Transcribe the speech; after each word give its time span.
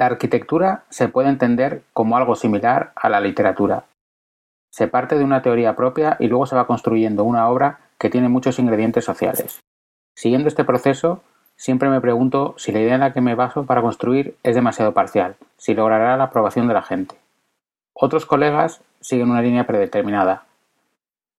La 0.00 0.06
arquitectura 0.06 0.84
se 0.88 1.08
puede 1.08 1.28
entender 1.28 1.82
como 1.92 2.16
algo 2.16 2.34
similar 2.34 2.92
a 2.96 3.10
la 3.10 3.20
literatura. 3.20 3.84
Se 4.70 4.88
parte 4.88 5.18
de 5.18 5.24
una 5.24 5.42
teoría 5.42 5.76
propia 5.76 6.16
y 6.18 6.28
luego 6.28 6.46
se 6.46 6.56
va 6.56 6.66
construyendo 6.66 7.22
una 7.22 7.46
obra 7.50 7.80
que 7.98 8.08
tiene 8.08 8.30
muchos 8.30 8.58
ingredientes 8.58 9.04
sociales. 9.04 9.60
Siguiendo 10.16 10.48
este 10.48 10.64
proceso, 10.64 11.22
siempre 11.54 11.90
me 11.90 12.00
pregunto 12.00 12.54
si 12.56 12.72
la 12.72 12.80
idea 12.80 12.94
en 12.94 13.00
la 13.00 13.12
que 13.12 13.20
me 13.20 13.34
baso 13.34 13.66
para 13.66 13.82
construir 13.82 14.38
es 14.42 14.54
demasiado 14.54 14.94
parcial, 14.94 15.36
si 15.58 15.74
logrará 15.74 16.16
la 16.16 16.24
aprobación 16.24 16.66
de 16.66 16.72
la 16.72 16.82
gente. 16.82 17.16
Otros 17.92 18.24
colegas 18.24 18.80
siguen 19.02 19.30
una 19.30 19.42
línea 19.42 19.66
predeterminada. 19.66 20.44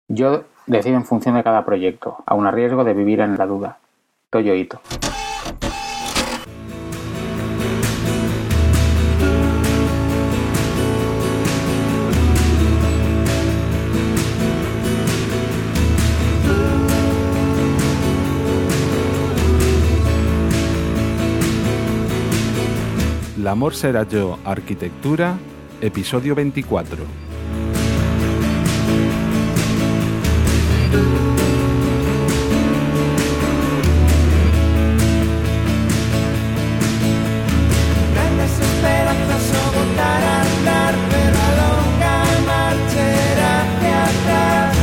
Yo 0.06 0.44
decido 0.66 0.96
en 0.96 1.06
función 1.06 1.34
de 1.34 1.44
cada 1.44 1.64
proyecto, 1.64 2.18
aun 2.26 2.46
a 2.46 2.50
riesgo 2.50 2.84
de 2.84 2.92
vivir 2.92 3.20
en 3.20 3.38
la 3.38 3.46
duda. 3.46 3.78
Toyo 4.28 4.54
Ito. 4.54 4.82
Amor 23.50 23.74
será 23.74 24.04
yo, 24.04 24.38
arquitectura, 24.44 25.36
episodio 25.80 26.34
24. 26.36 27.04
Grandes 38.14 38.52
esperanzas 38.60 39.44
o 39.50 39.64
botar 39.78 40.22
a 40.22 40.42
andar, 40.42 40.94
pero 41.10 41.36
a 41.36 41.50
longa 41.60 42.16
marcha 42.46 43.06
hacia 43.50 44.04
atrás. 44.04 44.76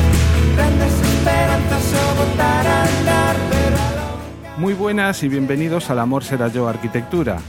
Grandes 0.55 0.94
esperanzas 0.94 1.94
o 1.94 2.16
botar 2.20 2.67
a 2.67 2.83
andar, 2.83 3.36
pero 3.49 3.75
a 3.77 3.92
longa 3.95 4.58
Muy 4.58 4.73
buenas 4.73 5.23
y 5.23 5.30
bienvenidos 5.30 5.89
al 5.89 5.99
Amor 5.99 6.25
será 6.25 6.49
yo, 6.49 6.67
arquitectura. 6.67 7.39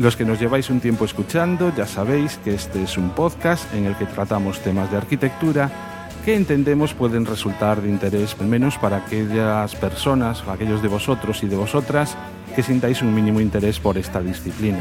Los 0.00 0.16
que 0.16 0.24
nos 0.24 0.40
lleváis 0.40 0.70
un 0.70 0.80
tiempo 0.80 1.04
escuchando 1.04 1.74
ya 1.76 1.86
sabéis 1.86 2.38
que 2.42 2.54
este 2.54 2.82
es 2.82 2.96
un 2.96 3.10
podcast 3.10 3.70
en 3.74 3.84
el 3.84 3.94
que 3.96 4.06
tratamos 4.06 4.58
temas 4.60 4.90
de 4.90 4.96
arquitectura 4.96 5.70
que 6.24 6.34
entendemos 6.34 6.94
pueden 6.94 7.26
resultar 7.26 7.82
de 7.82 7.90
interés, 7.90 8.34
al 8.40 8.46
menos 8.46 8.78
para 8.78 8.96
aquellas 8.96 9.74
personas, 9.76 10.42
o 10.46 10.52
aquellos 10.52 10.80
de 10.80 10.88
vosotros 10.88 11.42
y 11.42 11.48
de 11.48 11.56
vosotras, 11.56 12.16
que 12.56 12.62
sintáis 12.62 13.02
un 13.02 13.14
mínimo 13.14 13.42
interés 13.42 13.78
por 13.78 13.98
esta 13.98 14.22
disciplina. 14.22 14.80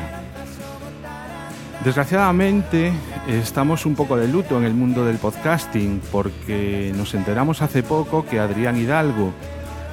Desgraciadamente 1.83 2.93
estamos 3.27 3.85
un 3.85 3.95
poco 3.95 4.15
de 4.15 4.29
luto 4.29 4.57
en 4.57 4.63
el 4.63 4.73
mundo 4.73 5.03
del 5.03 5.17
podcasting 5.17 6.01
porque 6.13 6.93
nos 6.95 7.13
enteramos 7.13 7.61
hace 7.61 7.83
poco 7.83 8.25
que 8.25 8.39
Adrián 8.39 8.77
Hidalgo, 8.77 9.33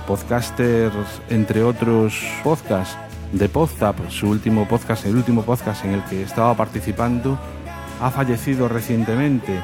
podcaster 0.07 0.93
entre 1.31 1.65
otros 1.65 2.23
podcasts 2.45 3.06
de 3.33 3.49
Podzap, 3.49 4.11
su 4.11 4.29
último 4.29 4.67
podcast, 4.67 5.07
el 5.07 5.17
último 5.17 5.43
podcast 5.43 5.85
en 5.85 5.93
el 5.93 6.05
que 6.05 6.23
estaba 6.23 6.55
participando, 6.55 7.39
ha 8.01 8.11
fallecido 8.11 8.69
recientemente. 8.69 9.61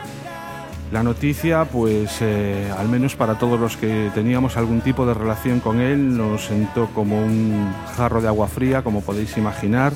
La 0.90 1.02
noticia, 1.02 1.64
pues 1.64 2.18
eh, 2.20 2.70
al 2.76 2.88
menos 2.88 3.16
para 3.16 3.38
todos 3.38 3.58
los 3.58 3.78
que 3.78 4.10
teníamos 4.14 4.58
algún 4.58 4.82
tipo 4.82 5.06
de 5.06 5.14
relación 5.14 5.60
con 5.60 5.80
él, 5.80 6.16
nos 6.16 6.44
sentó 6.44 6.88
como 6.88 7.18
un 7.18 7.72
jarro 7.96 8.20
de 8.20 8.28
agua 8.28 8.46
fría, 8.46 8.82
como 8.82 9.00
podéis 9.00 9.36
imaginar. 9.38 9.94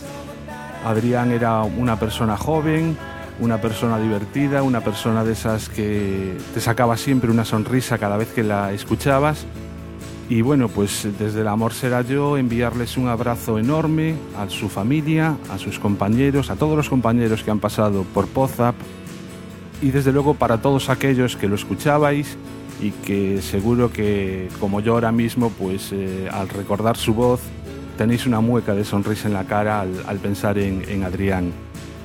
Adrián 0.87 1.33
era 1.33 1.63
una 1.63 1.99
persona 1.99 2.37
joven, 2.37 2.97
una 3.41 3.61
persona 3.61 3.99
divertida, 3.99 4.63
una 4.63 4.81
persona 4.81 5.23
de 5.23 5.33
esas 5.33 5.69
que 5.69 6.39
te 6.55 6.61
sacaba 6.61 6.97
siempre 6.97 7.31
una 7.31 7.45
sonrisa 7.45 7.99
cada 7.99 8.17
vez 8.17 8.29
que 8.29 8.43
la 8.43 8.73
escuchabas. 8.73 9.45
Y 10.29 10.43
bueno, 10.43 10.69
pues 10.69 11.09
desde 11.19 11.43
el 11.43 11.49
amor 11.49 11.73
será 11.73 12.03
yo 12.03 12.37
enviarles 12.37 12.97
un 12.97 13.07
abrazo 13.07 13.59
enorme 13.59 14.15
a 14.37 14.49
su 14.51 14.69
familia, 14.69 15.37
a 15.51 15.59
sus 15.59 15.79
compañeros, 15.79 16.51
a 16.51 16.57
todos 16.57 16.77
los 16.77 16.89
compañeros 16.89 17.45
que 17.45 17.51
han 17.53 17.61
pasado 17.61 18.03
por 18.13 18.27
Pozap 18.27 18.75
y 19.81 19.91
desde 19.91 20.13
luego 20.13 20.35
para 20.35 20.61
todos 20.61 20.89
aquellos 20.89 21.37
que 21.37 21.49
lo 21.49 21.55
escuchabais 21.55 22.37
y 22.81 22.91
que 22.91 23.41
seguro 23.41 23.93
que 23.93 24.49
como 24.59 24.81
yo 24.81 24.95
ahora 24.95 25.13
mismo, 25.13 25.51
pues 25.51 25.93
eh, 25.93 26.29
al 26.33 26.49
recordar 26.49 26.97
su 26.97 27.15
voz 27.15 27.41
tenéis 27.97 28.27
una 28.27 28.41
mueca 28.41 28.75
de 28.75 28.85
sonrisa 28.85 29.29
en 29.29 29.35
la 29.35 29.45
cara 29.45 29.81
al, 29.81 30.19
pensar 30.19 30.59
en, 30.59 31.05
Adrián. 31.05 31.53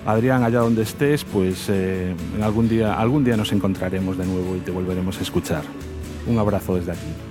Adrián, 0.06 0.44
allá 0.44 0.60
donde 0.60 0.84
estés, 0.84 1.26
pues 1.26 1.68
eh, 1.70 2.16
algún, 2.42 2.70
día, 2.70 2.94
algún 2.94 3.24
día 3.24 3.36
nos 3.36 3.52
encontraremos 3.52 4.18
de 4.18 4.26
nuevo 4.26 4.56
y 4.56 4.60
te 4.60 4.72
volveremos 4.72 5.18
a 5.18 5.22
escuchar. 5.22 5.64
Un 6.28 6.40
abrazo 6.40 6.76
desde 6.76 6.92
aquí. 6.92 7.31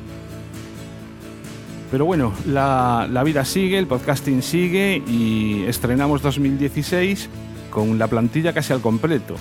Pero 1.91 2.05
bueno, 2.05 2.33
la, 2.47 3.09
la 3.11 3.25
vida 3.25 3.45
sigue, 3.45 3.79
el 3.79 3.87
podcasting 3.87 4.43
sigue 4.43 5.03
y 5.07 5.65
estrenamos 5.67 6.23
2016 6.23 7.29
con 7.71 7.99
la 7.99 8.07
plantilla 8.07 8.53
casi 8.53 8.73
al 8.73 8.81
completo. 8.81 9.35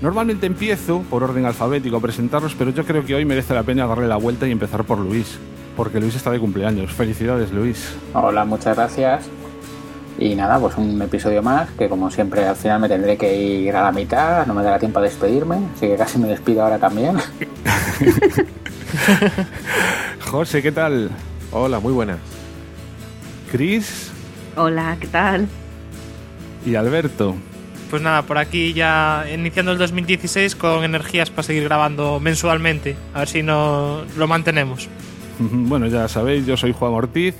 Normalmente 0.00 0.46
empiezo 0.46 1.02
por 1.10 1.24
orden 1.24 1.44
alfabético 1.44 1.96
a 1.96 2.00
presentarlos, 2.00 2.54
pero 2.56 2.70
yo 2.70 2.84
creo 2.84 3.04
que 3.04 3.16
hoy 3.16 3.24
merece 3.24 3.52
la 3.52 3.64
pena 3.64 3.86
darle 3.86 4.06
la 4.06 4.16
vuelta 4.16 4.46
y 4.46 4.52
empezar 4.52 4.84
por 4.84 4.98
Luis, 4.98 5.38
porque 5.76 5.98
Luis 5.98 6.14
está 6.14 6.30
de 6.30 6.38
cumpleaños. 6.38 6.92
Felicidades, 6.92 7.50
Luis. 7.52 7.96
Hola, 8.14 8.44
muchas 8.44 8.76
gracias. 8.76 9.28
Y 10.16 10.36
nada, 10.36 10.58
pues 10.60 10.76
un 10.76 11.00
episodio 11.02 11.42
más, 11.42 11.70
que 11.70 11.88
como 11.88 12.10
siempre 12.10 12.46
al 12.46 12.56
final 12.56 12.80
me 12.80 12.88
tendré 12.88 13.16
que 13.16 13.36
ir 13.36 13.74
a 13.74 13.82
la 13.82 13.92
mitad, 13.92 14.46
no 14.46 14.54
me 14.54 14.62
dará 14.62 14.78
tiempo 14.78 15.00
a 15.00 15.02
despedirme, 15.02 15.56
así 15.74 15.86
que 15.86 15.96
casi 15.96 16.18
me 16.18 16.28
despido 16.28 16.62
ahora 16.62 16.78
también. 16.78 17.16
José, 20.30 20.62
¿qué 20.62 20.72
tal? 20.72 21.10
Hola, 21.60 21.80
muy 21.80 21.92
buenas. 21.92 22.20
Cris 23.50 24.12
Hola, 24.54 24.96
¿qué 25.00 25.08
tal? 25.08 25.48
y 26.64 26.76
Alberto. 26.76 27.34
Pues 27.90 28.00
nada, 28.00 28.22
por 28.22 28.38
aquí 28.38 28.74
ya 28.74 29.24
iniciando 29.32 29.72
el 29.72 29.78
2016 29.78 30.54
con 30.54 30.84
energías 30.84 31.30
para 31.30 31.42
seguir 31.42 31.64
grabando 31.64 32.20
mensualmente. 32.20 32.96
A 33.12 33.20
ver 33.20 33.28
si 33.28 33.42
no 33.42 34.02
lo 34.16 34.28
mantenemos. 34.28 34.88
Bueno, 35.40 35.86
ya 35.88 36.06
sabéis, 36.06 36.46
yo 36.46 36.56
soy 36.56 36.72
Juan 36.72 36.92
Ortiz 36.92 37.34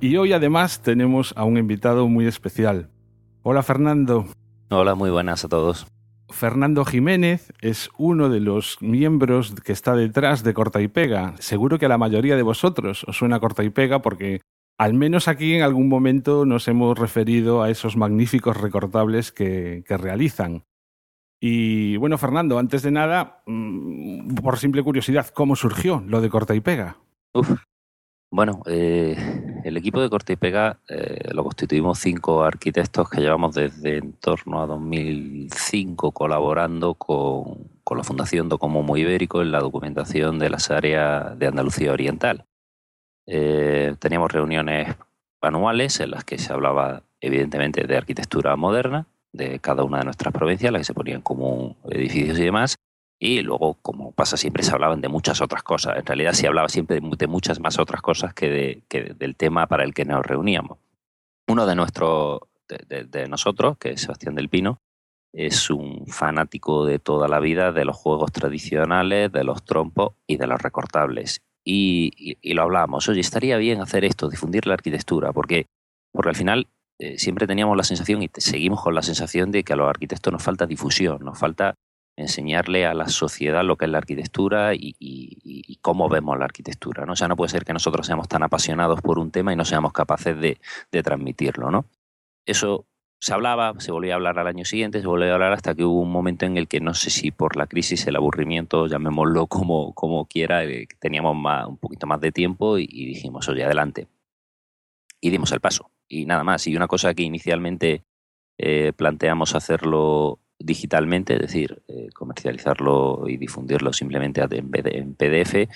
y 0.00 0.16
hoy 0.18 0.32
además 0.32 0.80
tenemos 0.80 1.32
a 1.36 1.44
un 1.44 1.56
invitado 1.58 2.06
muy 2.06 2.26
especial. 2.26 2.90
Hola 3.42 3.62
Fernando. 3.64 4.26
Hola, 4.70 4.94
muy 4.94 5.10
buenas 5.10 5.44
a 5.44 5.48
todos. 5.48 5.86
Fernando 6.30 6.84
Jiménez 6.84 7.52
es 7.60 7.90
uno 7.98 8.28
de 8.28 8.40
los 8.40 8.78
miembros 8.80 9.54
que 9.54 9.72
está 9.72 9.94
detrás 9.94 10.42
de 10.42 10.54
Corta 10.54 10.80
y 10.80 10.88
Pega. 10.88 11.34
Seguro 11.38 11.78
que 11.78 11.86
a 11.86 11.88
la 11.88 11.98
mayoría 11.98 12.36
de 12.36 12.42
vosotros 12.42 13.04
os 13.04 13.16
suena 13.16 13.40
Corta 13.40 13.62
y 13.64 13.70
Pega 13.70 14.00
porque 14.02 14.40
al 14.78 14.94
menos 14.94 15.28
aquí 15.28 15.54
en 15.54 15.62
algún 15.62 15.88
momento 15.88 16.44
nos 16.44 16.66
hemos 16.68 16.98
referido 16.98 17.62
a 17.62 17.70
esos 17.70 17.96
magníficos 17.96 18.56
recortables 18.56 19.32
que, 19.32 19.84
realizan. 19.88 20.64
Y 21.40 21.96
bueno, 21.98 22.18
Fernando, 22.18 22.58
antes 22.58 22.82
de 22.82 22.90
nada, 22.90 23.42
mm, 23.46 24.34
por 24.36 24.58
simple 24.58 24.82
curiosidad, 24.82 25.28
¿cómo 25.28 25.56
surgió 25.56 26.02
lo 26.06 26.20
de 26.20 26.30
Corta 26.30 26.54
y 26.54 26.60
Pega? 26.60 26.96
Uf. 27.34 27.50
Bueno, 28.30 28.62
eh, 28.66 29.16
el 29.64 29.78
equipo 29.78 30.00
de 30.00 30.10
corte 30.10 30.34
y 30.34 30.36
pega 30.36 30.78
eh, 30.88 31.30
lo 31.32 31.42
constituimos 31.42 31.98
cinco 31.98 32.44
arquitectos 32.44 33.08
que 33.08 33.22
llevamos 33.22 33.54
desde 33.54 33.96
en 33.96 34.12
torno 34.12 34.62
a 34.62 34.66
2005 34.66 36.12
colaborando 36.12 36.94
con, 36.94 37.70
con 37.82 37.96
la 37.96 38.04
Fundación 38.04 38.50
Docomomo 38.50 38.96
Ibérico 38.98 39.40
en 39.40 39.50
la 39.50 39.60
documentación 39.60 40.38
de 40.38 40.50
las 40.50 40.70
áreas 40.70 41.38
de 41.38 41.46
Andalucía 41.46 41.92
Oriental. 41.92 42.44
Eh, 43.26 43.96
teníamos 43.98 44.30
reuniones 44.30 44.94
anuales 45.40 45.98
en 46.00 46.10
las 46.10 46.24
que 46.24 46.36
se 46.38 46.52
hablaba 46.52 47.02
evidentemente 47.20 47.86
de 47.86 47.96
arquitectura 47.96 48.54
moderna 48.56 49.06
de 49.32 49.58
cada 49.60 49.82
una 49.82 49.98
de 49.98 50.04
nuestras 50.04 50.32
provincias, 50.32 50.72
las 50.72 50.80
que 50.80 50.84
se 50.84 50.94
ponían 50.94 51.22
como 51.22 51.76
edificios 51.88 52.38
y 52.38 52.44
demás, 52.44 52.76
y 53.24 53.40
luego, 53.40 53.78
como 53.80 54.12
pasa 54.12 54.36
siempre, 54.36 54.62
se 54.62 54.72
hablaban 54.72 55.00
de 55.00 55.08
muchas 55.08 55.40
otras 55.40 55.62
cosas. 55.62 55.96
En 55.96 56.04
realidad 56.04 56.34
se 56.34 56.46
hablaba 56.46 56.68
siempre 56.68 57.00
de, 57.00 57.26
muchas 57.26 57.58
más 57.58 57.78
otras 57.78 58.02
cosas 58.02 58.34
que, 58.34 58.50
de, 58.50 58.82
que 58.86 59.14
del 59.14 59.34
tema 59.34 59.66
para 59.66 59.82
el 59.82 59.94
que 59.94 60.04
nos 60.04 60.26
reuníamos. 60.26 60.76
Uno 61.48 61.64
de 61.64 61.74
nuestros, 61.74 62.40
de, 62.68 63.26
nosotros, 63.26 63.78
que 63.78 63.92
es 63.92 64.02
Sebastián 64.02 64.34
del 64.34 64.50
Pino, 64.50 64.82
es 65.32 65.70
un 65.70 66.06
fanático 66.06 66.84
de 66.84 66.98
toda 66.98 67.26
la 67.26 67.40
vida 67.40 67.72
de 67.72 67.86
los 67.86 67.96
juegos 67.96 68.30
tradicionales, 68.30 69.32
de 69.32 69.42
los 69.42 69.64
trompos 69.64 70.12
y 70.26 70.36
de 70.36 70.46
los 70.46 70.60
recortables. 70.60 71.40
Y 71.64 72.36
lo 72.52 72.60
hablábamos, 72.60 73.08
oye, 73.08 73.20
estaría 73.20 73.56
bien 73.56 73.80
hacer 73.80 74.04
esto, 74.04 74.28
difundir 74.28 74.66
la 74.66 74.74
arquitectura, 74.74 75.32
porque, 75.32 75.64
porque 76.12 76.28
al 76.28 76.36
final 76.36 76.66
eh, 76.98 77.18
siempre 77.18 77.46
teníamos 77.46 77.74
la 77.74 77.84
sensación 77.84 78.22
y 78.22 78.28
seguimos 78.36 78.82
con 78.82 78.94
la 78.94 79.00
sensación 79.00 79.50
de 79.50 79.64
que 79.64 79.72
a 79.72 79.76
los 79.76 79.88
arquitectos 79.88 80.30
nos 80.30 80.42
falta 80.42 80.66
difusión, 80.66 81.24
nos 81.24 81.38
falta 81.38 81.74
enseñarle 82.16 82.86
a 82.86 82.94
la 82.94 83.08
sociedad 83.08 83.64
lo 83.64 83.76
que 83.76 83.86
es 83.86 83.90
la 83.90 83.98
arquitectura 83.98 84.72
y, 84.74 85.78
cómo 85.80 86.08
vemos 86.08 86.38
la 86.38 86.46
arquitectura. 86.46 87.04
¿no? 87.04 87.12
O 87.12 87.16
sea, 87.16 87.28
no 87.28 87.36
puede 87.36 87.50
ser 87.50 87.64
que 87.64 87.72
nosotros 87.72 88.06
seamos 88.06 88.28
tan 88.28 88.42
apasionados 88.42 89.02
por 89.02 89.18
un 89.18 89.30
tema 89.30 89.52
y 89.52 89.56
no 89.56 89.64
seamos 89.64 89.92
capaces 89.92 90.38
de, 90.38 90.58
transmitirlo. 91.02 91.70
¿no? 91.70 91.84
Eso 92.46 92.86
se 93.20 93.34
hablaba, 93.34 93.74
se 93.78 93.92
volvía 93.92 94.14
a 94.14 94.16
hablar 94.16 94.38
al 94.38 94.46
año 94.46 94.64
siguiente, 94.64 95.00
se 95.00 95.06
volvía 95.06 95.30
a 95.30 95.34
hablar 95.34 95.52
hasta 95.52 95.74
que 95.74 95.84
hubo 95.84 96.00
un 96.00 96.10
momento 96.10 96.46
en 96.46 96.56
el 96.56 96.68
que 96.68 96.80
no 96.80 96.94
sé 96.94 97.10
si 97.10 97.30
por 97.30 97.56
la 97.56 97.66
crisis, 97.66 98.06
el 98.06 98.16
aburrimiento, 98.16 98.86
llamémoslo 98.86 99.46
como, 99.48 99.92
como 99.94 100.26
quiera, 100.26 100.64
eh, 100.64 100.86
teníamos 101.00 101.36
un 101.66 101.76
poquito 101.78 102.06
más 102.06 102.20
de 102.20 102.32
tiempo 102.32 102.78
y, 102.78 102.88
y 102.90 103.06
dijimos, 103.06 103.48
oye, 103.48 103.64
adelante. 103.64 104.08
Y 105.20 105.30
dimos 105.30 105.52
el 105.52 105.60
paso. 105.60 105.90
Y 106.08 106.26
nada 106.26 106.44
más. 106.44 106.66
Y 106.66 106.76
una 106.76 106.86
cosa 106.86 107.14
que 107.14 107.22
inicialmente 107.22 108.04
eh, 108.56 108.92
planteamos 108.94 109.54
hacerlo 109.54 110.38
digitalmente, 110.58 111.34
es 111.34 111.40
decir, 111.40 111.82
eh, 111.88 112.08
comercializarlo 112.14 113.24
y 113.28 113.36
difundirlo 113.36 113.92
simplemente 113.92 114.42
en, 114.42 115.14
PDF, 115.14 115.68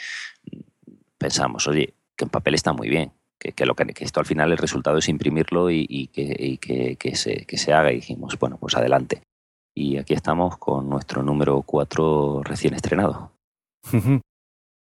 pensamos, 1.18 1.66
oye, 1.66 1.94
que 2.16 2.24
en 2.24 2.30
papel 2.30 2.54
está 2.54 2.72
muy 2.72 2.88
bien, 2.88 3.12
que, 3.38 3.52
que, 3.52 3.66
lo 3.66 3.74
que, 3.74 3.86
que, 3.86 4.04
esto 4.04 4.20
al 4.20 4.26
final 4.26 4.50
el 4.50 4.58
resultado 4.58 4.98
es 4.98 5.08
imprimirlo 5.08 5.70
y, 5.70 5.86
y, 5.88 6.08
que, 6.08 6.98
y 7.02 7.14
se, 7.14 7.44
que 7.46 7.58
se 7.58 7.72
haga. 7.72 7.92
Y 7.92 7.96
dijimos, 7.96 8.38
bueno, 8.38 8.58
pues 8.58 8.76
adelante. 8.76 9.22
Y 9.74 9.96
aquí 9.96 10.14
estamos 10.14 10.58
con 10.58 10.88
nuestro 10.88 11.22
número 11.22 11.62
4 11.62 12.42
recién 12.44 12.74
estrenado. 12.74 13.32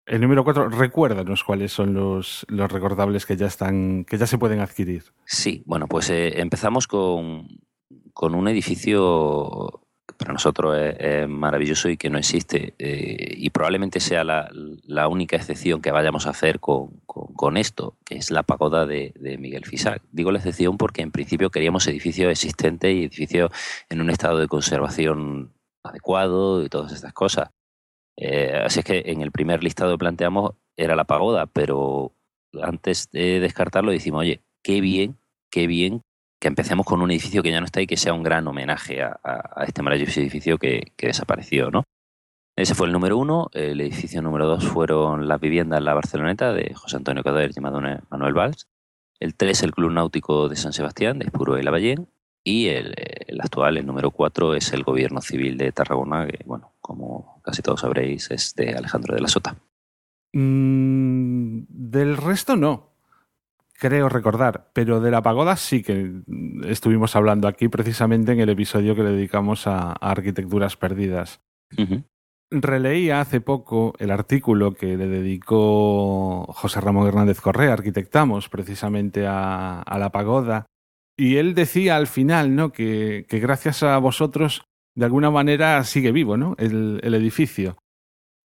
El 0.06 0.21
número 0.21 0.44
4, 0.44 0.69
recuérdanos 0.69 1.44
cuáles 1.44 1.71
son 1.71 1.94
los, 1.94 2.44
los 2.50 2.71
recordables 2.71 3.27
que 3.27 3.38
ya 3.38 3.45
están, 3.45 4.06
que 4.06 4.18
ya 4.18 4.25
se 4.25 4.39
pueden 4.39 4.59
adquirir. 4.59 5.03
Sí, 5.25 5.62
bueno, 5.68 5.88
pues 5.88 6.09
eh, 6.09 6.41
empezamos 6.41 6.88
con, 6.88 7.47
con 8.19 8.36
un 8.36 8.50
edificio 8.50 9.81
para 10.18 10.33
nosotros 10.33 10.77
es, 10.77 11.25
maravilloso 11.30 11.88
y 11.88 11.95
que 11.95 12.10
no 12.10 12.18
existe. 12.18 12.74
Eh, 12.77 13.33
y 13.38 13.50
probablemente 13.50 14.01
sea 14.01 14.25
la, 14.25 15.07
única 15.07 15.38
excepción 15.38 15.81
que 15.81 15.92
vayamos 15.92 16.27
a 16.27 16.31
hacer 16.31 16.60
con, 16.60 17.56
esto, 17.56 17.95
que 18.04 18.18
es 18.18 18.30
la 18.30 18.44
pagoda 18.44 18.86
de, 18.86 19.13
de, 19.18 19.38
Miguel 19.38 19.63
Fisac. 19.63 20.04
Digo 20.12 20.33
la 20.33 20.39
excepción 20.39 20.75
porque 20.75 21.01
en 21.01 21.12
principio 21.12 21.50
queríamos 21.50 21.88
edificios 21.88 22.30
existentes 22.30 22.94
y 22.94 23.04
edificios 23.06 23.51
en 23.88 24.01
un 24.01 24.10
estado 24.10 24.38
de 24.39 24.50
conservación 24.50 25.54
adecuado 25.81 26.62
y 26.62 26.68
todas 26.68 26.92
estas 26.92 27.13
cosas. 27.13 27.51
Eh, 28.18 28.51
así 28.65 28.80
es 28.80 28.86
que 28.86 29.04
en 29.06 29.22
el 29.22 29.31
primer 29.31 29.63
listado 29.63 29.94
que 29.94 29.98
planteamos 29.98 30.56
era 30.75 30.98
la 30.98 31.06
pagoda, 31.06 31.45
pero 31.45 32.12
antes 32.62 33.10
de 33.12 33.39
descartarlo 33.39 33.94
decimos, 33.94 34.19
oye, 34.24 34.44
qué 34.62 34.81
bien, 34.81 35.18
qué 35.50 35.68
bien 35.68 36.04
que 36.39 36.47
empecemos 36.47 36.86
con 36.86 37.01
un 37.01 37.12
edificio 37.12 37.44
que 37.44 37.51
ya 37.51 37.59
no 37.59 37.65
está 37.65 37.81
y 37.81 37.88
que 37.88 37.97
sea 37.97 38.13
un 38.13 38.24
gran 38.24 38.47
homenaje 38.47 39.01
a, 39.03 39.19
este 39.68 39.81
maravilloso 39.81 40.19
edificio 40.21 40.57
que, 40.57 40.94
desapareció, 40.97 41.69
¿no? 41.69 41.83
Ese 42.56 42.75
fue 42.75 42.88
el 42.88 42.94
número 42.94 43.18
uno. 43.18 43.50
El 43.53 43.80
edificio 43.81 44.21
número 44.21 44.47
dos 44.47 44.65
fueron 44.65 45.27
las 45.27 45.39
viviendas 45.39 45.81
La 45.81 45.94
Barceloneta 45.94 46.53
de 46.53 46.74
José 46.74 46.97
Antonio 46.97 47.24
Cader 47.24 47.51
y 47.56 47.62
Manuel 47.62 48.33
Valls. 48.33 48.68
El 49.19 49.36
tres, 49.36 49.63
el 49.63 49.74
Club 49.74 49.91
Náutico 49.91 50.50
de 50.50 50.56
San 50.56 50.74
Sebastián 50.74 51.19
de 51.19 51.25
Espuro 51.25 51.57
y 51.57 51.63
Lavallén. 51.63 52.09
Y 52.44 52.68
el, 52.68 52.94
el, 52.97 53.41
actual, 53.41 53.77
el 53.77 53.86
número 53.86 54.12
cuatro, 54.12 54.56
es 54.56 54.71
el 54.74 54.83
Gobierno 54.83 55.21
Civil 55.21 55.57
de 55.57 55.71
Tarragona, 55.74 56.25
que, 56.25 56.39
bueno, 56.45 56.74
como 56.80 57.41
casi 57.44 57.62
todos 57.62 57.81
sabréis, 57.81 58.31
es 58.31 58.56
de 58.56 58.75
Alejandro 58.75 59.13
de 59.13 59.21
la 59.21 59.27
Sota. 59.27 59.57
Mm, 60.33 61.63
del 61.68 62.18
resto 62.18 62.56
no 62.56 62.88
creo 63.79 64.09
recordar, 64.09 64.69
pero 64.73 64.99
de 64.99 65.09
la 65.09 65.21
pagoda 65.21 65.55
sí 65.55 65.81
que 65.81 66.21
estuvimos 66.65 67.15
hablando 67.15 67.47
aquí 67.47 67.69
precisamente 67.69 68.33
en 68.33 68.39
el 68.41 68.49
episodio 68.49 68.95
que 68.95 69.03
le 69.03 69.11
dedicamos 69.11 69.65
a, 69.67 69.91
a 69.91 70.11
arquitecturas 70.11 70.75
perdidas. 70.75 71.41
Uh 71.77 71.81
-huh. 71.81 72.03
Releía 72.51 73.21
hace 73.21 73.41
poco 73.41 73.93
el 73.99 74.11
artículo 74.11 74.73
que 74.73 74.97
le 74.97 75.07
dedicó 75.07 76.45
José 76.53 76.81
Ramón 76.81 77.07
Hernández 77.07 77.39
Correa, 77.41 77.73
arquitectamos 77.73 78.49
precisamente 78.49 79.27
a, 79.27 79.81
a 79.81 79.99
la 79.99 80.09
pagoda, 80.09 80.65
y 81.17 81.35
él 81.35 81.53
decía 81.53 81.95
al 81.95 82.07
final 82.07 82.55
¿no? 82.55 82.71
que, 82.71 83.25
que, 83.29 83.39
gracias 83.39 83.83
a 83.83 83.97
vosotros 83.99 84.63
de 84.95 85.05
alguna 85.05 85.29
manera 85.29 85.83
sigue 85.83 86.11
vivo 86.11 86.37
¿no? 86.37 86.55
el, 86.57 86.99
el 87.03 87.13
edificio. 87.13 87.77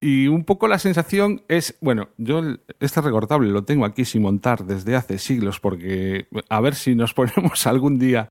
Y 0.05 0.29
un 0.29 0.45
poco 0.45 0.69
la 0.69 0.79
sensación 0.79 1.41
es, 1.49 1.79
bueno, 1.81 2.11
yo 2.19 2.43
este 2.79 3.01
recortable 3.01 3.49
lo 3.49 3.65
tengo 3.65 3.87
aquí 3.87 4.05
sin 4.05 4.21
montar 4.21 4.67
desde 4.67 4.97
hace 4.97 5.17
siglos 5.17 5.61
porque 5.61 6.27
a 6.51 6.61
ver 6.61 6.75
si 6.75 6.95
nos 6.95 7.15
ponemos 7.15 7.67
algún 7.67 7.99
día. 7.99 8.29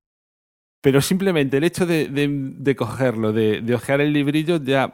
Pero 0.84 1.02
simplemente 1.02 1.58
el 1.58 1.64
hecho 1.64 1.88
de, 1.88 2.10
de, 2.10 2.28
de 2.30 2.76
cogerlo, 2.76 3.34
de, 3.34 3.62
de, 3.62 3.74
ojear 3.74 4.02
el 4.02 4.14
librillo, 4.14 4.58
ya 4.58 4.94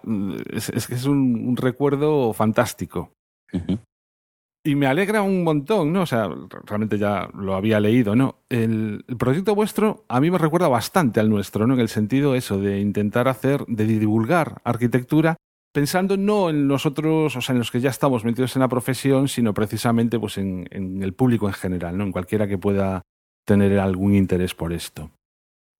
es, 0.53 0.69
es, 0.69 0.89
es 0.89 1.03
un, 1.03 1.49
un, 1.49 1.57
recuerdo 1.57 2.31
fantástico. 2.31 3.11
Uh 3.51 3.57
-huh. 3.57 3.79
Y 4.63 4.75
me 4.75 4.87
alegra 4.87 5.21
un 5.21 5.43
montón, 5.43 5.91
¿no? 5.91 6.03
O 6.03 6.05
sea, 6.05 6.29
realmente 6.65 6.97
ya 6.97 7.27
lo 7.33 7.55
había 7.55 7.81
leído, 7.81 8.15
¿no? 8.15 8.35
El, 8.47 9.03
el, 9.05 9.17
proyecto 9.17 9.53
vuestro 9.53 10.05
a 10.07 10.21
mí 10.21 10.31
me 10.31 10.37
recuerda 10.37 10.69
bastante 10.69 11.19
al 11.19 11.29
nuestro, 11.29 11.67
¿no? 11.67 11.73
En 11.73 11.81
el 11.81 11.89
sentido 11.89 12.35
eso 12.35 12.57
de 12.57 12.79
intentar 12.79 13.27
hacer, 13.27 13.65
de 13.67 13.85
divulgar 13.85 14.61
arquitectura 14.63 15.35
pensando 15.71 16.17
no 16.17 16.49
en 16.49 16.67
nosotros, 16.67 17.35
o 17.35 17.41
sea, 17.41 17.53
en 17.53 17.59
los 17.59 17.71
que 17.71 17.79
ya 17.79 17.89
estamos 17.89 18.25
metidos 18.25 18.55
en 18.55 18.61
la 18.61 18.67
profesión, 18.67 19.27
sino 19.27 19.53
precisamente 19.53 20.19
pues 20.19 20.37
en, 20.37 20.67
el 20.71 21.13
público 21.13 21.47
en 21.47 21.53
general, 21.53 21.97
¿no? 21.97 22.03
En 22.03 22.11
cualquiera 22.11 22.47
que 22.47 22.57
pueda 22.57 23.01
tener 23.45 23.79
algún 23.79 24.15
interés 24.15 24.55
por 24.55 24.73
esto. 24.73 25.11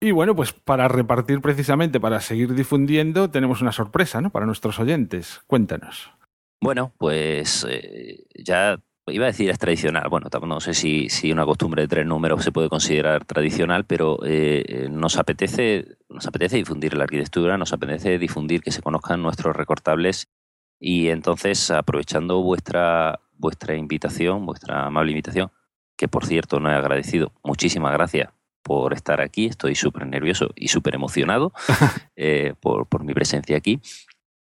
Y 0.01 0.12
bueno, 0.12 0.36
pues 0.36 0.53
para 0.53 0.88
repartir 0.88 1.41
precisamente, 1.41 2.00
para 2.00 2.21
seguir 2.21 2.53
difundiendo, 2.53 3.30
tenemos 3.30 3.62
una 3.62 3.71
sorpresa, 3.71 4.21
¿no? 4.21 4.30
Para 4.30 4.45
nuestros 4.45 4.80
oyentes. 4.80 5.41
Cuéntanos. 5.45 6.12
Bueno, 6.62 6.94
pues 6.97 7.65
eh, 7.69 8.25
ya 8.33 8.80
iba 9.11 9.25
a 9.25 9.27
decir 9.27 9.50
es 9.50 9.59
tradicional. 9.59 10.07
Bueno, 10.09 10.27
no 10.47 10.59
sé 10.59 10.73
si, 10.73 11.09
si 11.09 11.31
una 11.31 11.45
costumbre 11.45 11.83
de 11.83 11.88
tres 11.88 12.06
números 12.06 12.44
se 12.44 12.51
puede 12.51 12.69
considerar 12.69 13.25
tradicional, 13.25 13.85
pero 13.85 14.19
eh, 14.25 14.88
nos 14.89 15.17
apetece 15.17 15.97
nos 16.09 16.25
apetece 16.25 16.57
difundir 16.57 16.95
la 16.95 17.03
arquitectura, 17.03 17.57
nos 17.57 17.73
apetece 17.73 18.17
difundir 18.17 18.61
que 18.61 18.71
se 18.71 18.81
conozcan 18.81 19.21
nuestros 19.21 19.56
recortables 19.56 20.27
y 20.79 21.09
entonces 21.09 21.69
aprovechando 21.71 22.41
vuestra 22.41 23.19
vuestra 23.33 23.75
invitación, 23.75 24.45
vuestra 24.45 24.85
amable 24.85 25.12
invitación, 25.12 25.51
que 25.97 26.07
por 26.07 26.25
cierto 26.25 26.59
no 26.59 26.69
he 26.69 26.75
agradecido, 26.75 27.31
muchísimas 27.44 27.94
gracias 27.94 28.29
por 28.63 28.94
estar 28.94 29.21
aquí, 29.21 29.45
estoy 29.45 29.75
súper 29.75 30.05
nervioso 30.05 30.50
y 30.55 30.67
súper 30.67 30.95
emocionado 30.95 31.53
eh, 32.15 32.53
por, 32.59 32.88
por 32.88 33.03
mi 33.03 33.13
presencia 33.13 33.55
aquí 33.55 33.79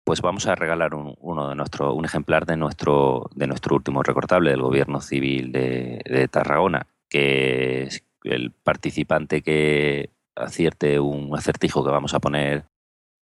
pues 0.04 0.22
vamos 0.22 0.48
a 0.48 0.56
regalar 0.56 0.96
un, 0.96 1.16
uno 1.20 1.50
de 1.50 1.56
nuestro, 1.56 1.94
un 1.94 2.06
ejemplar 2.06 2.46
de 2.46 2.58
nuestro, 2.58 3.30
de 3.36 3.48
nuestro 3.48 3.76
último 3.76 4.04
recortable 4.04 4.52
del 4.52 4.62
Gobierno 4.62 5.02
Civil 5.02 5.52
de, 5.52 6.02
de 6.06 6.28
Tarragona, 6.28 6.88
que 7.10 7.90
el 8.24 8.52
participante 8.52 9.42
que 9.42 10.10
acierte 10.36 11.00
un 11.00 11.36
acertijo 11.36 11.84
que 11.84 11.92
vamos 11.92 12.14
a 12.14 12.20
poner 12.20 12.66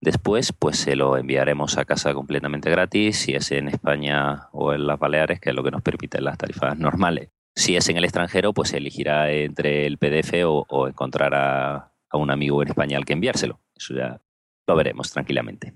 después, 0.02 0.54
pues 0.54 0.78
se 0.78 0.96
lo 0.96 1.18
enviaremos 1.18 1.78
a 1.78 1.86
casa 1.86 2.14
completamente 2.14 2.70
gratis, 2.70 3.18
si 3.18 3.34
es 3.34 3.52
en 3.52 3.68
España 3.68 4.48
o 4.52 4.74
en 4.74 4.88
las 4.88 5.00
Baleares, 5.00 5.40
que 5.40 5.50
es 5.50 5.56
lo 5.56 5.64
que 5.64 5.72
nos 5.72 5.82
permiten 5.82 6.24
las 6.24 6.38
tarifas 6.38 6.78
normales. 6.78 7.30
Si 7.56 7.76
es 7.76 7.90
en 7.90 7.98
el 7.98 8.06
extranjero, 8.06 8.54
pues 8.54 8.74
elegirá 8.74 9.32
entre 9.32 9.86
el 9.86 9.98
PDF 9.98 10.46
o, 10.46 10.66
o 10.70 10.88
encontrará 10.88 11.92
a 12.10 12.18
un 12.18 12.32
amigo 12.32 12.62
en 12.62 12.70
España 12.70 12.98
al 12.98 13.06
que 13.06 13.14
enviárselo. 13.14 13.60
Eso 13.76 13.94
ya 13.96 14.22
lo 14.68 14.76
veremos 14.76 15.12
tranquilamente. 15.12 15.74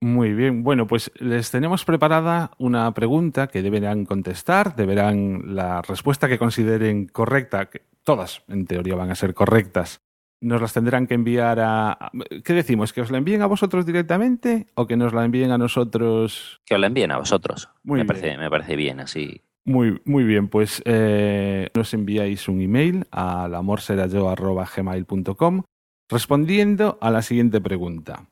Muy 0.00 0.34
bien, 0.34 0.62
bueno, 0.62 0.86
pues 0.86 1.10
les 1.16 1.50
tenemos 1.50 1.84
preparada 1.84 2.50
una 2.58 2.92
pregunta 2.92 3.46
que 3.46 3.62
deberán 3.62 4.04
contestar, 4.04 4.76
deberán 4.76 5.54
la 5.54 5.80
respuesta 5.82 6.28
que 6.28 6.38
consideren 6.38 7.06
correcta, 7.06 7.70
que 7.70 7.82
todas 8.02 8.42
en 8.48 8.66
teoría 8.66 8.96
van 8.96 9.10
a 9.10 9.14
ser 9.14 9.32
correctas, 9.32 10.02
nos 10.44 10.60
las 10.60 10.74
tendrán 10.74 11.06
que 11.06 11.14
enviar 11.14 11.58
a... 11.60 12.10
¿Qué 12.44 12.52
decimos? 12.52 12.92
¿Que 12.92 13.00
os 13.00 13.10
la 13.10 13.16
envíen 13.18 13.42
a 13.42 13.46
vosotros 13.46 13.86
directamente 13.86 14.66
o 14.74 14.86
que 14.86 14.96
nos 14.96 15.14
la 15.14 15.24
envíen 15.24 15.52
a 15.52 15.58
nosotros? 15.58 16.60
Que 16.66 16.74
os 16.74 16.80
la 16.80 16.88
envíen 16.88 17.12
a 17.12 17.18
vosotros. 17.18 17.70
Muy 17.82 18.00
me, 18.00 18.04
parece, 18.04 18.36
me 18.36 18.50
parece 18.50 18.76
bien 18.76 19.00
así. 19.00 19.40
Muy, 19.64 20.02
muy 20.04 20.24
bien, 20.24 20.48
pues 20.48 20.82
eh, 20.84 21.70
nos 21.74 21.94
enviáis 21.94 22.46
un 22.48 22.60
email 22.60 23.06
a 23.10 23.48
lamorserayo.gmail.com 23.48 25.62
respondiendo 26.10 26.98
a 27.00 27.10
la 27.10 27.22
siguiente 27.22 27.62
pregunta. 27.62 28.26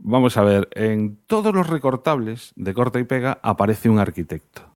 Vamos 0.00 0.36
a 0.36 0.44
ver, 0.44 0.68
en 0.72 1.16
todos 1.26 1.54
los 1.54 1.66
recortables 1.66 2.52
de 2.56 2.72
corta 2.72 3.00
y 3.00 3.04
pega 3.04 3.40
aparece 3.42 3.88
un 3.88 3.98
arquitecto. 3.98 4.74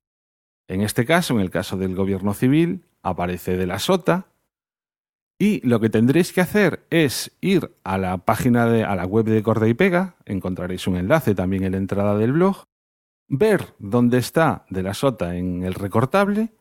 En 0.67 0.81
este 0.81 1.05
caso, 1.05 1.33
en 1.33 1.39
el 1.39 1.49
caso 1.49 1.77
del 1.77 1.95
gobierno 1.95 2.33
civil, 2.33 2.83
aparece 3.01 3.57
de 3.57 3.65
la 3.65 3.79
sota. 3.79 4.27
Y 5.39 5.65
lo 5.67 5.79
que 5.79 5.89
tendréis 5.89 6.33
que 6.33 6.41
hacer 6.41 6.85
es 6.89 7.31
ir 7.41 7.71
a 7.83 7.97
la 7.97 8.17
página 8.19 8.67
de, 8.67 8.83
a 8.83 8.95
la 8.95 9.05
web 9.05 9.25
de 9.25 9.43
corta 9.43 9.67
y 9.67 9.73
pega, 9.73 10.15
encontraréis 10.25 10.87
un 10.87 10.97
enlace 10.97 11.35
también 11.35 11.63
en 11.63 11.71
la 11.71 11.79
entrada 11.79 12.17
del 12.17 12.33
blog, 12.33 12.63
ver 13.27 13.73
dónde 13.79 14.19
está 14.19 14.65
de 14.69 14.83
la 14.83 14.93
sota 14.93 15.35
en 15.35 15.63
el 15.63 15.73
recortable 15.73 16.53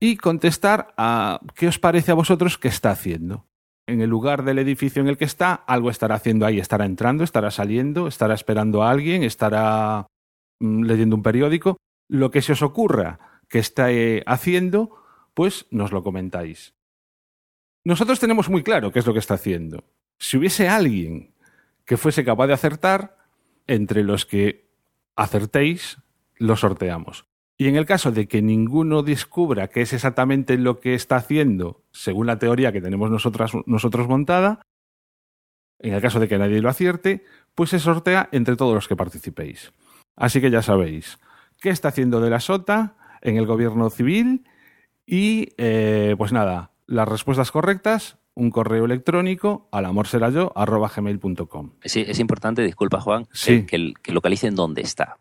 y 0.00 0.16
contestar 0.16 0.92
a 0.96 1.40
qué 1.54 1.68
os 1.68 1.78
parece 1.78 2.10
a 2.10 2.16
vosotros 2.16 2.58
que 2.58 2.68
está 2.68 2.90
haciendo 2.90 3.46
en 3.86 4.00
el 4.00 4.10
lugar 4.10 4.44
del 4.44 4.58
edificio 4.58 5.00
en 5.00 5.08
el 5.08 5.16
que 5.16 5.24
está, 5.24 5.54
algo 5.54 5.90
estará 5.90 6.16
haciendo 6.16 6.44
ahí, 6.44 6.58
estará 6.58 6.84
entrando, 6.84 7.24
estará 7.24 7.50
saliendo, 7.50 8.08
estará 8.08 8.34
esperando 8.34 8.82
a 8.82 8.90
alguien, 8.90 9.22
estará 9.22 10.06
mm, 10.60 10.82
leyendo 10.82 11.16
un 11.16 11.22
periódico. 11.22 11.76
Lo 12.08 12.30
que 12.30 12.42
se 12.42 12.52
os 12.52 12.62
ocurra 12.62 13.40
que 13.48 13.58
está 13.58 13.92
eh, 13.92 14.22
haciendo, 14.26 14.96
pues 15.34 15.66
nos 15.70 15.92
lo 15.92 16.02
comentáis. 16.02 16.74
Nosotros 17.84 18.18
tenemos 18.18 18.48
muy 18.48 18.62
claro 18.62 18.90
qué 18.90 18.98
es 18.98 19.06
lo 19.06 19.12
que 19.12 19.20
está 19.20 19.34
haciendo. 19.34 19.84
Si 20.18 20.36
hubiese 20.36 20.68
alguien 20.68 21.34
que 21.84 21.96
fuese 21.96 22.24
capaz 22.24 22.48
de 22.48 22.54
acertar, 22.54 23.16
entre 23.68 24.02
los 24.02 24.26
que 24.26 24.68
acertéis, 25.14 25.98
lo 26.36 26.56
sorteamos. 26.56 27.26
Y 27.58 27.68
en 27.68 27.76
el 27.76 27.86
caso 27.86 28.12
de 28.12 28.28
que 28.28 28.42
ninguno 28.42 29.02
descubra 29.02 29.68
qué 29.68 29.80
es 29.82 29.92
exactamente 29.94 30.58
lo 30.58 30.78
que 30.78 30.94
está 30.94 31.16
haciendo, 31.16 31.82
según 31.90 32.26
la 32.26 32.38
teoría 32.38 32.70
que 32.72 32.82
tenemos 32.82 33.10
nosotras, 33.10 33.52
nosotros 33.64 34.08
montada, 34.08 34.60
en 35.78 35.94
el 35.94 36.02
caso 36.02 36.20
de 36.20 36.28
que 36.28 36.38
nadie 36.38 36.60
lo 36.60 36.68
acierte, 36.68 37.24
pues 37.54 37.70
se 37.70 37.78
sortea 37.78 38.28
entre 38.32 38.56
todos 38.56 38.74
los 38.74 38.88
que 38.88 38.96
participéis. 38.96 39.72
Así 40.16 40.40
que 40.40 40.50
ya 40.50 40.62
sabéis 40.62 41.18
qué 41.60 41.70
está 41.70 41.88
haciendo 41.88 42.20
de 42.20 42.30
la 42.30 42.40
SOTA 42.40 42.94
en 43.22 43.36
el 43.38 43.46
gobierno 43.46 43.88
civil 43.90 44.44
y, 45.06 45.50
eh, 45.56 46.14
pues 46.18 46.32
nada, 46.32 46.72
las 46.86 47.08
respuestas 47.08 47.50
correctas, 47.50 48.18
un 48.34 48.50
correo 48.50 48.84
electrónico 48.84 49.68
al. 49.72 49.86
Sí, 51.84 52.04
es 52.06 52.18
importante, 52.18 52.62
disculpa 52.62 53.00
Juan, 53.00 53.26
Sí. 53.32 53.64
que, 53.64 53.94
que 54.02 54.12
localicen 54.12 54.54
dónde 54.54 54.82
está. 54.82 55.18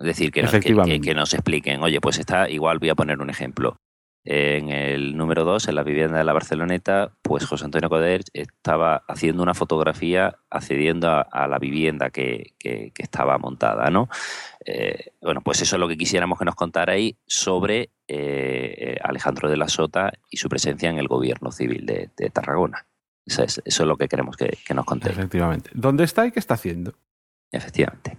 Es 0.00 0.06
decir, 0.06 0.32
que, 0.32 0.42
nos- 0.42 0.50
que- 0.50 0.56
Efectivamente. 0.58 1.00
que- 1.00 1.08
que 1.10 1.14
nos 1.14 1.32
expliquen, 1.34 1.82
oye, 1.82 2.00
pues 2.00 2.18
está, 2.18 2.48
igual 2.50 2.78
voy 2.80 2.88
a 2.88 2.94
poner 2.94 3.20
un 3.20 3.30
ejemplo. 3.30 3.76
En 4.22 4.68
el 4.68 5.16
número 5.16 5.44
2, 5.44 5.68
en 5.68 5.74
la 5.76 5.82
vivienda 5.82 6.18
de 6.18 6.24
la 6.24 6.34
Barceloneta, 6.34 7.12
pues 7.22 7.46
José 7.46 7.64
Antonio 7.64 7.88
Coder 7.88 8.20
estaba 8.34 8.96
haciendo 9.08 9.42
una 9.42 9.54
fotografía 9.54 10.36
accediendo 10.50 11.08
a, 11.08 11.22
a 11.22 11.46
la 11.48 11.58
vivienda 11.58 12.10
que, 12.10 12.52
que- 12.58 12.90
que 12.94 13.02
estaba 13.02 13.38
montada, 13.38 13.88
¿no? 13.90 14.10
Eh, 14.66 15.12
bueno, 15.22 15.40
pues 15.40 15.62
eso 15.62 15.76
es 15.76 15.80
lo 15.80 15.88
que 15.88 15.96
quisiéramos 15.96 16.38
que 16.38 16.44
nos 16.44 16.54
contarais 16.54 17.14
sobre 17.26 17.90
eh, 18.08 18.74
eh, 18.78 18.96
Alejandro 19.02 19.48
de 19.48 19.56
la 19.56 19.68
Sota 19.68 20.12
y 20.28 20.36
su 20.36 20.50
presencia 20.50 20.90
en 20.90 20.98
el 20.98 21.08
gobierno 21.08 21.50
civil 21.50 21.86
de, 21.86 22.10
de 22.14 22.28
Tarragona. 22.28 22.86
Eso 23.24 23.42
es, 23.42 23.62
eso 23.64 23.82
es 23.84 23.86
lo 23.88 23.96
que 23.96 24.08
queremos 24.08 24.36
que, 24.36 24.58
que 24.66 24.74
nos 24.74 24.84
contéis, 24.84 25.16
Efectivamente. 25.16 25.70
¿Dónde 25.72 26.04
está 26.04 26.26
y 26.26 26.30
qué 26.32 26.40
está 26.40 26.54
haciendo? 26.54 26.92
efectivamente. 27.52 28.18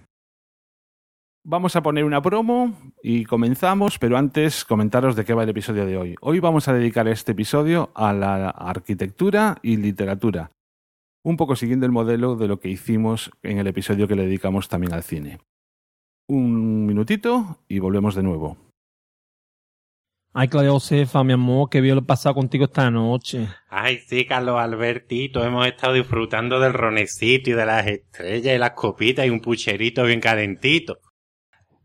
Vamos 1.44 1.74
a 1.74 1.82
poner 1.82 2.04
una 2.04 2.22
promo 2.22 2.72
y 3.02 3.24
comenzamos, 3.24 3.98
pero 3.98 4.16
antes 4.16 4.64
comentaros 4.64 5.16
de 5.16 5.24
qué 5.24 5.34
va 5.34 5.42
el 5.42 5.48
episodio 5.48 5.84
de 5.84 5.96
hoy. 5.96 6.14
Hoy 6.20 6.38
vamos 6.38 6.68
a 6.68 6.72
dedicar 6.72 7.08
este 7.08 7.32
episodio 7.32 7.90
a 7.96 8.12
la 8.12 8.48
arquitectura 8.50 9.58
y 9.60 9.76
literatura, 9.76 10.52
un 11.24 11.36
poco 11.36 11.56
siguiendo 11.56 11.84
el 11.84 11.90
modelo 11.90 12.36
de 12.36 12.46
lo 12.46 12.60
que 12.60 12.68
hicimos 12.68 13.32
en 13.42 13.58
el 13.58 13.66
episodio 13.66 14.06
que 14.06 14.14
le 14.14 14.26
dedicamos 14.26 14.68
también 14.68 14.92
al 14.92 15.02
cine. 15.02 15.40
Un 16.28 16.86
minutito 16.86 17.58
y 17.66 17.80
volvemos 17.80 18.14
de 18.14 18.22
nuevo. 18.22 18.56
Ay, 20.34 20.46
Claudia 20.46 20.70
Josefa, 20.70 21.24
mi 21.24 21.32
amor, 21.32 21.68
qué 21.68 21.80
bien 21.80 21.96
lo 21.96 22.02
he 22.02 22.06
pasado 22.06 22.36
contigo 22.36 22.66
esta 22.66 22.88
noche. 22.88 23.48
Ay, 23.68 23.98
sí, 24.06 24.26
Carlos 24.26 24.60
Albertito, 24.60 25.44
hemos 25.44 25.66
estado 25.66 25.94
disfrutando 25.94 26.60
del 26.60 26.72
ronecito 26.72 27.50
y 27.50 27.54
de 27.54 27.66
las 27.66 27.84
estrellas 27.88 28.54
y 28.54 28.58
las 28.58 28.70
copitas 28.70 29.26
y 29.26 29.30
un 29.30 29.40
pucherito 29.40 30.04
bien 30.04 30.20
calentito. 30.20 31.00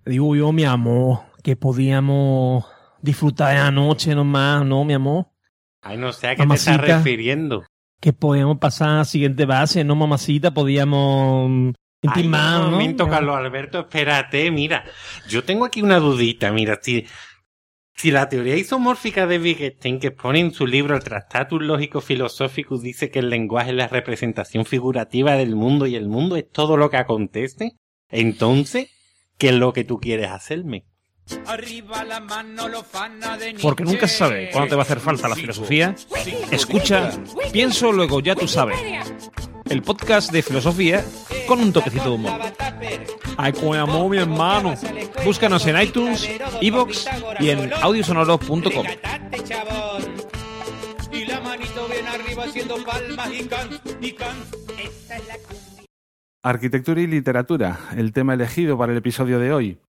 Digo 0.08 0.36
yo, 0.36 0.52
mi 0.52 0.64
amor, 0.64 1.20
que 1.44 1.56
podíamos 1.56 2.66
disfrutar 3.02 3.50
de 3.54 3.60
la 3.62 3.72
noche 3.72 4.16
nomás, 4.16 4.66
¿no, 4.66 4.84
mi 4.86 4.94
amor? 4.94 5.28
Ay, 5.82 5.98
no 5.98 6.12
sé 6.14 6.28
a 6.28 6.30
qué 6.32 6.38
te 6.38 6.46
Mamacita. 6.48 6.72
estás 6.76 6.88
refiriendo. 6.98 7.64
Que 8.00 8.14
podíamos 8.14 8.58
pasar 8.58 8.90
a 8.90 8.98
la 8.98 9.06
siguiente 9.06 9.46
base, 9.46 9.84
¿no, 9.84 9.96
mamacita? 9.96 10.52
Podíamos 10.54 11.50
mm, 11.50 11.68
Ay, 11.70 11.74
intimar, 12.04 12.60
un 12.62 12.66
¿no? 12.66 12.72
momento, 12.72 13.08
Carlos 13.10 13.36
Alberto, 13.38 13.80
espérate, 13.82 14.50
mira. 14.52 14.84
Yo 15.28 15.44
tengo 15.44 15.66
aquí 15.66 15.82
una 15.82 16.00
dudita, 16.00 16.52
mira, 16.52 16.80
si, 16.82 17.06
si 17.96 18.12
la 18.12 18.30
teoría 18.30 18.56
isomórfica 18.56 19.26
de 19.26 19.40
Wittgenstein 19.40 20.00
que 20.00 20.12
pone 20.12 20.40
en 20.40 20.52
su 20.54 20.68
libro 20.68 20.96
el 20.96 21.04
Tractatus 21.04 21.62
Lógico 21.62 22.02
Filosófico 22.02 22.78
dice 22.78 23.10
que 23.10 23.20
el 23.20 23.30
lenguaje 23.30 23.72
es 23.72 23.76
la 23.78 23.88
representación 23.88 24.66
figurativa 24.66 25.34
del 25.36 25.56
mundo 25.56 25.88
y 25.88 25.96
el 25.96 26.08
mundo 26.08 26.36
es 26.36 26.50
todo 26.52 26.78
lo 26.78 26.90
que 26.92 26.98
acontece, 26.98 27.72
entonces, 28.10 28.90
¿qué 29.38 29.50
es 29.50 29.56
lo 29.56 29.74
que 29.74 29.84
tú 29.84 30.00
quieres 30.00 30.30
hacerme? 30.32 30.86
Porque 33.62 33.84
nunca 33.84 34.08
se 34.08 34.18
sabe 34.18 34.50
cuándo 34.52 34.70
te 34.70 34.76
va 34.76 34.84
a 34.84 34.86
hacer 34.86 35.00
falta 35.00 35.28
la 35.28 35.36
filosofía. 35.36 35.96
Escucha, 36.52 37.12
pienso, 37.52 37.92
luego 37.92 38.22
ya 38.22 38.36
tú 38.36 38.48
sabes. 38.48 38.78
El 39.70 39.82
podcast 39.82 40.32
de 40.32 40.42
filosofía 40.42 41.04
con 41.46 41.60
un 41.60 41.74
toquecito 41.74 42.06
de 42.06 42.10
humor. 42.12 42.40
Ay, 43.36 43.52
con 43.54 43.78
amor, 43.78 44.10
mi 44.10 44.18
hermano. 44.18 44.76
Búscanos 45.26 45.66
en 45.68 45.82
iTunes, 45.82 46.30
Evox 46.62 47.08
y 47.40 47.50
en 47.50 47.74
audiosonoros.com. 47.74 48.86
Arquitectura 56.44 57.02
y 57.02 57.08
literatura, 57.08 57.80
el 57.96 58.14
tema 58.14 58.34
elegido 58.34 58.78
para 58.78 58.92
el 58.92 59.00
episodio 59.00 59.40
de 59.40 59.52
hoy. 59.52 59.80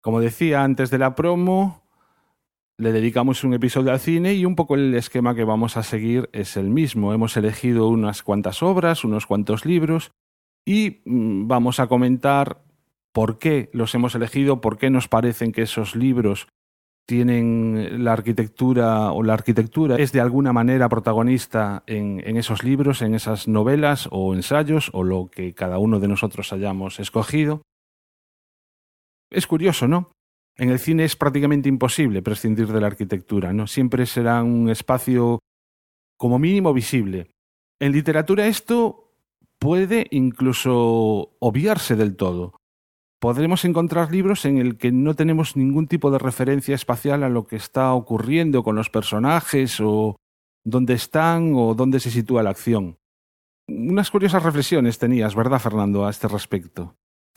Como 0.00 0.20
decía 0.20 0.62
antes 0.62 0.90
de 0.90 0.98
la 0.98 1.14
promo, 1.14 1.82
le 2.78 2.92
dedicamos 2.92 3.42
un 3.42 3.54
episodio 3.54 3.90
al 3.90 3.98
cine 3.98 4.34
y 4.34 4.44
un 4.44 4.54
poco 4.54 4.76
el 4.76 4.94
esquema 4.94 5.34
que 5.34 5.44
vamos 5.44 5.76
a 5.76 5.82
seguir 5.82 6.30
es 6.32 6.56
el 6.56 6.70
mismo. 6.70 7.12
Hemos 7.12 7.36
elegido 7.36 7.88
unas 7.88 8.22
cuantas 8.22 8.62
obras, 8.62 9.02
unos 9.02 9.26
cuantos 9.26 9.66
libros 9.66 10.12
y 10.64 11.02
mm, 11.04 11.48
vamos 11.48 11.80
a 11.80 11.88
comentar 11.88 12.62
por 13.12 13.38
qué 13.38 13.68
los 13.72 13.94
hemos 13.94 14.14
elegido, 14.14 14.60
por 14.60 14.78
qué 14.78 14.90
nos 14.90 15.08
parecen 15.08 15.52
que 15.52 15.62
esos 15.62 15.96
libros 15.96 16.48
tienen 17.06 18.04
la 18.04 18.12
arquitectura 18.12 19.12
o 19.12 19.22
la 19.22 19.34
arquitectura 19.34 19.96
es 19.96 20.12
de 20.12 20.20
alguna 20.20 20.52
manera 20.52 20.88
protagonista 20.88 21.84
en, 21.86 22.20
en 22.26 22.36
esos 22.36 22.64
libros, 22.64 23.00
en 23.00 23.14
esas 23.14 23.46
novelas 23.46 24.08
o 24.10 24.34
ensayos 24.34 24.90
o 24.92 25.04
lo 25.04 25.28
que 25.30 25.54
cada 25.54 25.78
uno 25.78 26.00
de 26.00 26.08
nosotros 26.08 26.52
hayamos 26.52 26.98
escogido. 26.98 27.62
Es 29.30 29.46
curioso, 29.46 29.86
¿no? 29.86 30.10
En 30.56 30.70
el 30.70 30.78
cine 30.78 31.04
es 31.04 31.16
prácticamente 31.16 31.68
imposible 31.68 32.22
prescindir 32.22 32.68
de 32.68 32.80
la 32.80 32.86
arquitectura, 32.86 33.52
¿no? 33.52 33.66
Siempre 33.66 34.06
será 34.06 34.42
un 34.42 34.68
espacio 34.70 35.40
como 36.16 36.38
mínimo 36.38 36.72
visible. 36.72 37.30
En 37.78 37.92
literatura 37.92 38.46
esto 38.46 39.12
puede 39.58 40.06
incluso 40.10 41.36
obviarse 41.38 41.94
del 41.94 42.16
todo. 42.16 42.56
Podremos 43.18 43.64
encontrar 43.64 44.10
libros 44.10 44.44
en 44.44 44.58
el 44.58 44.76
que 44.76 44.92
no 44.92 45.14
tenemos 45.14 45.56
ningún 45.56 45.86
tipo 45.86 46.10
de 46.10 46.18
referencia 46.18 46.74
espacial 46.74 47.22
a 47.22 47.30
lo 47.30 47.46
que 47.46 47.56
está 47.56 47.94
ocurriendo 47.94 48.62
con 48.62 48.76
los 48.76 48.90
personajes 48.90 49.80
o 49.80 50.16
dónde 50.64 50.94
están 50.94 51.52
o 51.54 51.74
dónde 51.74 52.00
se 52.00 52.10
sitúa 52.10 52.42
la 52.42 52.50
acción. 52.50 52.98
Unas 53.68 54.10
curiosas 54.10 54.42
reflexiones 54.42 54.98
tenías, 54.98 55.34
¿verdad, 55.34 55.60
Fernando, 55.60 56.06
a 56.06 56.10
este 56.10 56.28
respecto? 56.28 56.94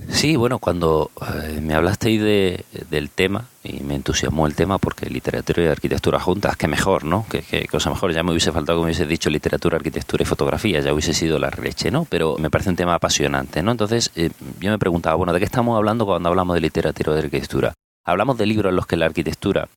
Sí, 0.08 0.38
bueno, 0.38 0.60
cuando 0.60 1.12
eh, 1.22 1.60
me 1.62 1.75
hablasteis 1.75 2.22
de, 2.22 2.65
del 2.89 3.10
tema, 3.10 3.46
y 3.63 3.82
me 3.82 3.96
entusiasmó 3.96 4.48
el 4.48 4.56
tema, 4.56 4.77
porque 4.77 5.10
literatura 5.10 5.63
y 5.63 5.68
arquitectura 5.68 6.20
juntas, 6.20 6.56
qué 6.56 6.68
mejor, 6.68 7.03
¿no? 7.03 7.25
Qué, 7.29 7.41
qué 7.41 7.68
cosa 7.68 7.89
mejor, 7.89 8.13
ya 8.13 8.24
me 8.24 8.32
hubiese 8.32 8.51
faltado 8.51 8.79
que 8.79 8.82
me 8.82 8.86
hubiese 8.86 9.06
dicho 9.06 9.29
literatura, 9.29 9.77
arquitectura 9.77 10.24
y 10.24 10.25
fotografía, 10.25 10.79
ya 10.79 10.94
hubiese 10.94 11.13
sido 11.13 11.38
la 11.38 11.50
leche, 11.50 11.91
¿no? 11.91 12.06
Pero 12.06 12.38
me 12.38 12.50
parece 12.50 12.70
un 12.70 12.77
tema 12.77 12.96
apasionante, 12.96 13.62
¿no? 13.62 13.72
Entonces, 13.72 14.12
eh, 14.15 14.32
yo 14.60 14.72
me 14.72 14.79
preguntaba, 14.79 15.15
bueno, 15.15 15.34
¿de 15.34 15.39
qué 15.39 15.46
estamos 15.46 15.75
hablando 15.75 16.06
cuando 16.06 16.29
hablamos 16.29 16.56
de 16.56 16.62
literatura 16.62 17.12
y 17.12 17.15
de 17.15 17.22
arquitectura? 17.22 17.74
Hablamos 18.06 18.38
de 18.38 18.46
libros 18.46 18.72
en 18.72 18.77
los 18.77 18.88
que 18.88 18.96
la 18.96 19.06
arquitectura, 19.06 19.68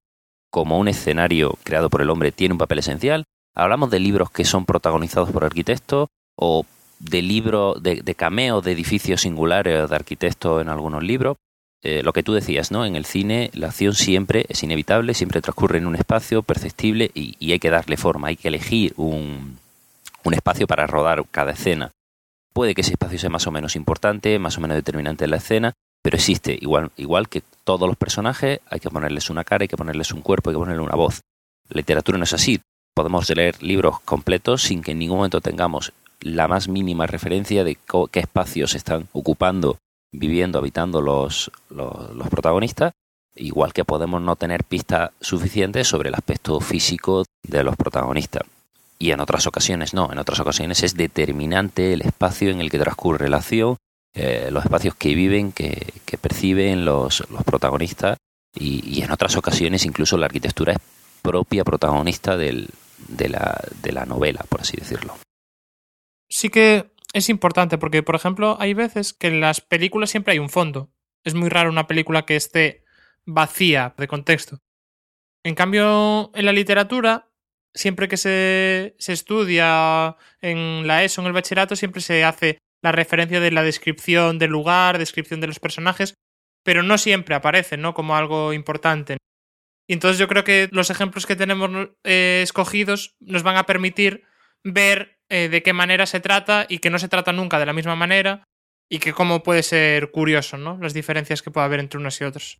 como 0.50 0.78
un 0.78 0.86
escenario 0.86 1.58
creado 1.64 1.90
por 1.90 2.00
el 2.00 2.10
hombre, 2.10 2.30
tiene 2.30 2.52
un 2.52 2.58
papel 2.58 2.78
esencial. 2.78 3.24
Hablamos 3.54 3.90
de 3.90 3.98
libros 3.98 4.30
que 4.30 4.44
son 4.44 4.64
protagonizados 4.66 5.30
por 5.30 5.44
arquitectos 5.44 6.08
o 6.36 6.64
de 7.02 7.20
libros, 7.20 7.82
de, 7.82 8.02
de 8.02 8.14
cameos 8.14 8.64
de 8.64 8.72
edificios 8.72 9.22
singulares 9.22 9.84
o 9.84 9.88
de 9.88 9.96
arquitectos 9.96 10.62
en 10.62 10.68
algunos 10.68 11.02
libros. 11.02 11.36
Eh, 11.82 12.02
lo 12.04 12.12
que 12.12 12.22
tú 12.22 12.32
decías, 12.32 12.70
¿no? 12.70 12.86
En 12.86 12.94
el 12.94 13.04
cine 13.04 13.50
la 13.54 13.66
acción 13.66 13.94
siempre 13.94 14.46
es 14.48 14.62
inevitable, 14.62 15.14
siempre 15.14 15.40
transcurre 15.40 15.78
en 15.78 15.86
un 15.86 15.96
espacio 15.96 16.42
perceptible 16.42 17.10
y, 17.12 17.34
y 17.40 17.50
hay 17.52 17.58
que 17.58 17.70
darle 17.70 17.96
forma, 17.96 18.28
hay 18.28 18.36
que 18.36 18.48
elegir 18.48 18.94
un, 18.96 19.58
un 20.22 20.34
espacio 20.34 20.68
para 20.68 20.86
rodar 20.86 21.24
cada 21.30 21.52
escena. 21.52 21.90
Puede 22.52 22.74
que 22.74 22.82
ese 22.82 22.92
espacio 22.92 23.18
sea 23.18 23.30
más 23.30 23.46
o 23.46 23.50
menos 23.50 23.74
importante, 23.74 24.38
más 24.38 24.58
o 24.58 24.60
menos 24.60 24.76
determinante 24.76 25.24
en 25.24 25.32
la 25.32 25.38
escena, 25.38 25.72
pero 26.02 26.16
existe, 26.16 26.56
igual, 26.60 26.90
igual 26.96 27.28
que 27.28 27.42
todos 27.64 27.88
los 27.88 27.96
personajes, 27.96 28.60
hay 28.68 28.80
que 28.80 28.90
ponerles 28.90 29.30
una 29.30 29.44
cara, 29.44 29.62
hay 29.64 29.68
que 29.68 29.76
ponerles 29.76 30.12
un 30.12 30.20
cuerpo, 30.20 30.50
hay 30.50 30.54
que 30.54 30.60
ponerle 30.60 30.82
una 30.82 30.96
voz. 30.96 31.22
La 31.68 31.78
literatura 31.78 32.18
no 32.18 32.24
es 32.24 32.32
así. 32.32 32.60
Podemos 32.94 33.28
leer 33.30 33.62
libros 33.62 34.00
completos 34.00 34.62
sin 34.62 34.82
que 34.82 34.92
en 34.92 34.98
ningún 34.98 35.16
momento 35.16 35.40
tengamos 35.40 35.92
la 36.22 36.48
más 36.48 36.68
mínima 36.68 37.06
referencia 37.06 37.64
de 37.64 37.76
qué 38.10 38.20
espacios 38.20 38.74
están 38.74 39.08
ocupando, 39.12 39.78
viviendo, 40.12 40.58
habitando 40.58 41.00
los, 41.00 41.50
los, 41.70 42.28
protagonistas, 42.28 42.92
igual 43.34 43.72
que 43.72 43.84
podemos 43.84 44.20
no 44.22 44.36
tener 44.36 44.64
pistas 44.64 45.10
suficientes 45.20 45.88
sobre 45.88 46.08
el 46.08 46.14
aspecto 46.14 46.60
físico 46.60 47.24
de 47.42 47.64
los 47.64 47.76
protagonistas. 47.76 48.42
Y 48.98 49.10
en 49.10 49.20
otras 49.20 49.46
ocasiones 49.46 49.94
no, 49.94 50.10
en 50.12 50.18
otras 50.18 50.38
ocasiones 50.40 50.82
es 50.82 50.94
determinante 50.94 51.92
el 51.92 52.02
espacio 52.02 52.50
en 52.50 52.60
el 52.60 52.70
que 52.70 52.78
transcurre 52.78 53.28
la 53.28 53.38
acción, 53.38 53.76
eh, 54.14 54.48
los 54.52 54.64
espacios 54.64 54.94
que 54.94 55.14
viven, 55.14 55.52
que, 55.52 55.92
perciben 56.20 56.84
los, 56.84 57.28
los 57.30 57.42
protagonistas, 57.42 58.16
y, 58.54 58.86
y 58.86 59.02
en 59.02 59.10
otras 59.10 59.34
ocasiones 59.36 59.86
incluso 59.86 60.16
la 60.18 60.26
arquitectura 60.26 60.74
es 60.74 60.78
propia 61.22 61.64
protagonista 61.64 62.36
de 62.36 62.68
la, 63.08 63.60
de 63.82 63.92
la 63.92 64.04
novela, 64.04 64.44
por 64.48 64.60
así 64.60 64.76
decirlo. 64.76 65.14
Sí 66.32 66.48
que 66.48 66.90
es 67.12 67.28
importante 67.28 67.76
porque, 67.76 68.02
por 68.02 68.14
ejemplo, 68.14 68.56
hay 68.58 68.72
veces 68.72 69.12
que 69.12 69.26
en 69.26 69.40
las 69.40 69.60
películas 69.60 70.08
siempre 70.08 70.32
hay 70.32 70.38
un 70.38 70.48
fondo. 70.48 70.90
Es 71.24 71.34
muy 71.34 71.50
raro 71.50 71.68
una 71.68 71.86
película 71.86 72.24
que 72.24 72.36
esté 72.36 72.84
vacía 73.26 73.94
de 73.98 74.08
contexto. 74.08 74.58
En 75.44 75.54
cambio, 75.54 76.30
en 76.34 76.46
la 76.46 76.52
literatura, 76.52 77.28
siempre 77.74 78.08
que 78.08 78.16
se, 78.16 78.96
se 78.98 79.12
estudia 79.12 80.16
en 80.40 80.86
la 80.86 81.04
ESO, 81.04 81.20
en 81.20 81.26
el 81.26 81.34
bachillerato, 81.34 81.76
siempre 81.76 82.00
se 82.00 82.24
hace 82.24 82.56
la 82.80 82.92
referencia 82.92 83.38
de 83.38 83.50
la 83.50 83.62
descripción 83.62 84.38
del 84.38 84.52
lugar, 84.52 84.96
descripción 84.96 85.42
de 85.42 85.48
los 85.48 85.60
personajes, 85.60 86.14
pero 86.64 86.82
no 86.82 86.96
siempre 86.96 87.34
aparece, 87.34 87.76
¿no? 87.76 87.92
Como 87.92 88.16
algo 88.16 88.54
importante. 88.54 89.18
Y 89.86 89.92
entonces 89.92 90.18
yo 90.18 90.28
creo 90.28 90.44
que 90.44 90.70
los 90.72 90.88
ejemplos 90.88 91.26
que 91.26 91.36
tenemos 91.36 91.90
eh, 92.04 92.40
escogidos 92.42 93.16
nos 93.20 93.42
van 93.42 93.58
a 93.58 93.66
permitir 93.66 94.24
ver 94.64 95.21
eh, 95.32 95.48
de 95.48 95.62
qué 95.62 95.72
manera 95.72 96.04
se 96.04 96.20
trata 96.20 96.66
y 96.68 96.78
que 96.78 96.90
no 96.90 96.98
se 96.98 97.08
trata 97.08 97.32
nunca 97.32 97.58
de 97.58 97.66
la 97.66 97.72
misma 97.72 97.96
manera 97.96 98.44
y 98.88 98.98
que 98.98 99.12
cómo 99.12 99.42
puede 99.42 99.62
ser 99.62 100.10
curioso, 100.10 100.58
¿no? 100.58 100.76
Las 100.78 100.92
diferencias 100.92 101.40
que 101.40 101.50
puede 101.50 101.64
haber 101.64 101.80
entre 101.80 101.98
unos 101.98 102.20
y 102.20 102.24
otros. 102.24 102.58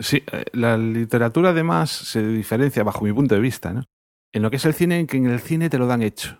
Sí, 0.00 0.24
eh, 0.32 0.44
la 0.52 0.76
literatura 0.76 1.50
además 1.50 1.90
se 1.90 2.26
diferencia, 2.26 2.82
bajo 2.82 3.04
mi 3.04 3.12
punto 3.12 3.36
de 3.36 3.40
vista, 3.40 3.72
¿no? 3.72 3.84
en 4.32 4.42
lo 4.42 4.50
que 4.50 4.56
es 4.56 4.64
el 4.66 4.74
cine, 4.74 4.98
en 4.98 5.06
que 5.06 5.16
en 5.16 5.26
el 5.26 5.40
cine 5.40 5.70
te 5.70 5.78
lo 5.78 5.86
dan 5.86 6.02
hecho. 6.02 6.38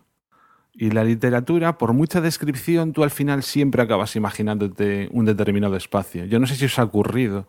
Y 0.74 0.90
la 0.90 1.04
literatura, 1.04 1.78
por 1.78 1.94
mucha 1.94 2.20
descripción, 2.20 2.92
tú 2.92 3.04
al 3.04 3.10
final 3.10 3.42
siempre 3.42 3.80
acabas 3.80 4.16
imaginándote 4.16 5.08
un 5.12 5.24
determinado 5.24 5.76
espacio. 5.76 6.26
Yo 6.26 6.38
no 6.38 6.46
sé 6.46 6.56
si 6.56 6.66
os 6.66 6.78
ha 6.78 6.84
ocurrido 6.84 7.48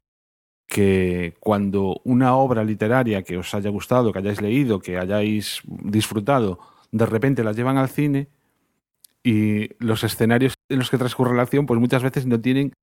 que 0.67 1.33
cuando 1.41 1.99
una 2.05 2.35
obra 2.35 2.63
literaria 2.63 3.23
que 3.23 3.37
os 3.37 3.53
haya 3.53 3.69
gustado, 3.69 4.13
que 4.13 4.19
hayáis 4.19 4.41
leído, 4.41 4.79
que 4.79 4.97
hayáis 4.97 5.61
disfrutado, 5.65 6.59
de 6.97 7.05
repente 7.05 7.43
la 7.43 7.53
llevan 7.53 7.77
al 7.77 7.89
cine 7.89 8.27
y 9.23 9.69
los 9.83 10.03
escenarios 10.03 10.55
en 10.69 10.79
los 10.79 10.89
que 10.89 10.97
transcurre 10.97 11.35
la 11.35 11.43
acción, 11.43 11.65
pues 11.65 11.79
muchas 11.79 12.03
veces 12.03 12.25
no 12.25 12.39
tienen 12.39 12.73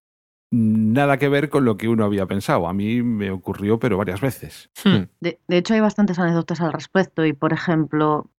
nada 0.51 1.17
que 1.19 1.29
ver 1.29 1.49
con 1.49 1.65
lo 1.65 1.77
que 1.77 1.89
uno 1.89 2.05
había 2.05 2.27
pensado. 2.27 2.69
A 2.69 2.73
mí 2.73 3.03
me 3.03 3.31
ocurrió, 3.31 3.79
pero 3.79 3.97
varias 3.97 4.21
veces. 4.21 4.71
Hmm. 4.85 5.05
De, 5.21 5.41
de 5.49 5.57
hecho, 5.57 5.75
hay 5.75 5.81
bastantes 5.81 6.19
anécdotas 6.19 6.61
al 6.61 6.73
respecto 6.73 7.25
y, 7.25 7.33
por 7.33 7.53
ejemplo, 7.53 8.31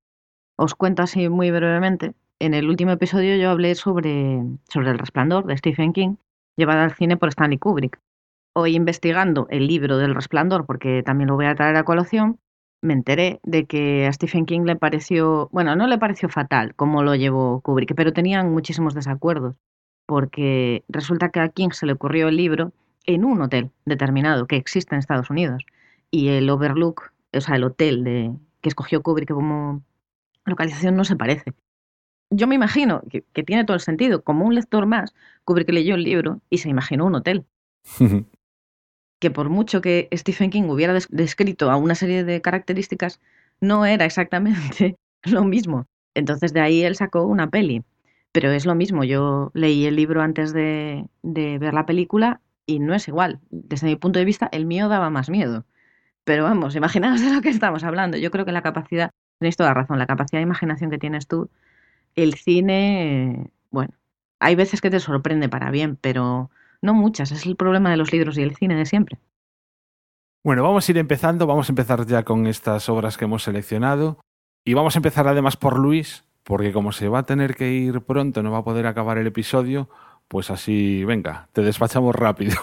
os 0.58 0.76
cuento 0.76 1.04
así 1.04 1.30
muy 1.30 1.52
brevemente. 1.52 2.14
En 2.40 2.54
el 2.54 2.70
último 2.70 2.92
episodio 2.92 3.36
yo 3.38 3.50
hablé 3.50 3.76
sobre, 3.76 4.42
sobre 4.70 4.92
El 4.92 5.00
Resplandor 5.00 5.46
de 5.46 5.58
Stephen 5.58 5.94
King, 5.94 6.16
llevada 6.58 6.84
al 6.84 6.94
cine 6.94 7.18
por 7.18 7.30
Stanley 7.30 7.58
Kubrick. 7.58 8.00
Hoy 8.54 8.76
investigando 8.76 9.48
el 9.50 9.68
libro 9.68 9.98
del 9.98 10.16
Resplandor, 10.16 10.66
porque 10.66 11.04
también 11.04 11.30
lo 11.30 11.36
voy 11.36 11.46
a 11.46 11.56
traer 11.56 11.76
a 11.76 11.84
colación, 11.84 12.40
me 12.86 12.94
enteré 12.94 13.40
de 13.44 13.66
que 13.66 14.08
a 14.08 14.14
Stephen 14.14 14.46
King 14.46 14.62
le 14.62 14.76
pareció, 14.76 15.50
bueno, 15.52 15.76
no 15.76 15.88
le 15.88 15.98
pareció 15.98 16.30
fatal 16.30 16.76
como 16.76 17.04
lo 17.04 17.16
llevó 17.16 17.62
Kubrick, 17.62 17.96
pero 17.96 18.14
tenían 18.14 18.54
muchísimos 18.54 18.94
desacuerdos, 18.94 19.58
porque 20.06 20.84
resulta 20.88 21.30
que 21.30 21.40
a 21.40 21.50
King 21.50 21.70
se 21.72 21.86
le 21.86 21.94
ocurrió 21.94 22.28
el 22.28 22.38
libro 22.38 22.72
en 23.06 23.26
un 23.26 23.42
hotel 23.42 23.72
determinado 23.86 24.48
que 24.48 24.56
existe 24.56 24.96
en 24.96 25.00
Estados 25.00 25.30
Unidos, 25.30 25.66
y 26.12 26.30
el 26.30 26.50
Overlook, 26.50 27.12
o 27.34 27.42
sea, 27.42 27.56
el 27.56 27.64
hotel 27.64 28.04
de, 28.04 28.34
que 28.62 28.70
escogió 28.70 29.02
Kubrick 29.02 29.34
como 29.34 29.84
localización 30.46 30.96
no 30.96 31.04
se 31.04 31.16
parece. 31.16 31.54
Yo 32.30 32.48
me 32.48 32.56
imagino 32.56 33.02
que, 33.10 33.24
que 33.34 33.44
tiene 33.44 33.66
todo 33.66 33.76
el 33.76 33.82
sentido, 33.82 34.24
como 34.24 34.46
un 34.46 34.56
lector 34.56 34.86
más, 34.86 35.14
Kubrick 35.44 35.70
leyó 35.70 35.96
el 35.96 36.04
libro 36.04 36.42
y 36.50 36.60
se 36.60 36.70
imaginó 36.70 37.06
un 37.06 37.16
hotel 37.16 37.46
que 39.26 39.32
por 39.32 39.50
mucho 39.50 39.82
que 39.82 40.08
Stephen 40.14 40.52
King 40.52 40.64
hubiera 40.70 40.94
des- 40.94 41.08
descrito 41.12 41.72
a 41.72 41.78
una 41.78 41.96
serie 41.96 42.24
de 42.24 42.42
características, 42.42 43.20
no 43.60 43.86
era 43.86 44.06
exactamente 44.06 44.98
lo 45.24 45.44
mismo. 45.44 45.88
Entonces 46.14 46.54
de 46.54 46.62
ahí 46.62 46.84
él 46.84 46.96
sacó 46.96 47.24
una 47.26 47.50
peli. 47.50 47.84
Pero 48.32 48.52
es 48.52 48.66
lo 48.66 48.76
mismo, 48.76 49.04
yo 49.04 49.52
leí 49.54 49.86
el 49.86 49.96
libro 49.96 50.22
antes 50.22 50.54
de, 50.54 51.08
ver 51.24 51.74
la 51.74 51.86
película 51.86 52.42
y 52.68 52.80
no 52.80 52.94
es 52.94 53.08
igual. 53.08 53.40
Desde 53.50 53.88
mi 53.88 53.96
punto 53.96 54.20
de 54.20 54.26
vista, 54.26 54.48
el 54.52 54.66
mío 54.66 54.90
daba 54.90 55.10
más 55.10 55.30
miedo. 55.30 55.66
Pero 56.26 56.44
vamos, 56.46 56.76
imaginaos 56.76 57.22
de 57.22 57.34
lo 57.34 57.42
que 57.42 57.50
estamos 57.50 57.84
hablando. 57.84 58.18
Yo 58.18 58.32
creo 58.32 58.46
que 58.46 58.52
la 58.54 58.64
capacidad, 58.64 59.12
tenéis 59.40 59.58
toda 59.58 59.74
razón, 59.74 60.00
la 60.00 60.08
capacidad 60.08 60.40
de 60.40 60.44
imaginación 60.44 60.92
que 60.92 61.00
tienes 61.00 61.28
tú, 61.28 61.50
el 62.16 62.36
cine, 62.36 63.52
bueno, 63.72 63.94
hay 64.40 64.56
veces 64.56 64.82
que 64.82 64.90
te 64.90 65.00
sorprende 65.00 65.50
para 65.50 65.72
bien, 65.72 65.98
pero 65.98 66.50
no 66.82 66.94
muchas. 66.94 67.32
Es 67.32 67.46
el 67.46 67.56
problema 67.56 67.92
de 67.92 67.98
los 67.98 68.12
libros 68.12 68.38
y 68.38 68.42
el 68.42 68.56
cine 68.56 68.76
de 68.76 68.86
siempre. 68.86 69.18
Bueno, 70.44 70.64
vamos 70.64 70.88
a 70.88 70.92
ir 70.92 70.98
empezando, 70.98 71.48
vamos 71.48 71.70
a 71.70 71.72
empezar 71.72 72.06
ya 72.06 72.24
con 72.24 72.46
estas 72.46 72.88
obras 72.90 73.18
que 73.18 73.26
hemos 73.26 73.44
seleccionado 73.44 74.20
y 74.64 74.74
vamos 74.76 74.96
a 74.96 75.00
empezar 75.00 75.28
además 75.28 75.58
por 75.58 75.80
Luis, 75.80 76.24
porque 76.44 76.72
como 76.72 76.92
se 76.92 77.08
va 77.08 77.20
a 77.20 77.24
tener 77.24 77.56
que 77.56 77.72
ir 77.72 78.02
pronto, 78.02 78.44
no 78.44 78.52
va 78.52 78.60
a 78.60 78.64
poder 78.64 78.86
acabar 78.86 79.18
el 79.18 79.28
episodio, 79.28 79.90
pues 80.28 80.52
así, 80.52 81.04
venga, 81.04 81.48
te 81.54 81.62
despachamos 81.62 82.16
rápido. 82.16 82.56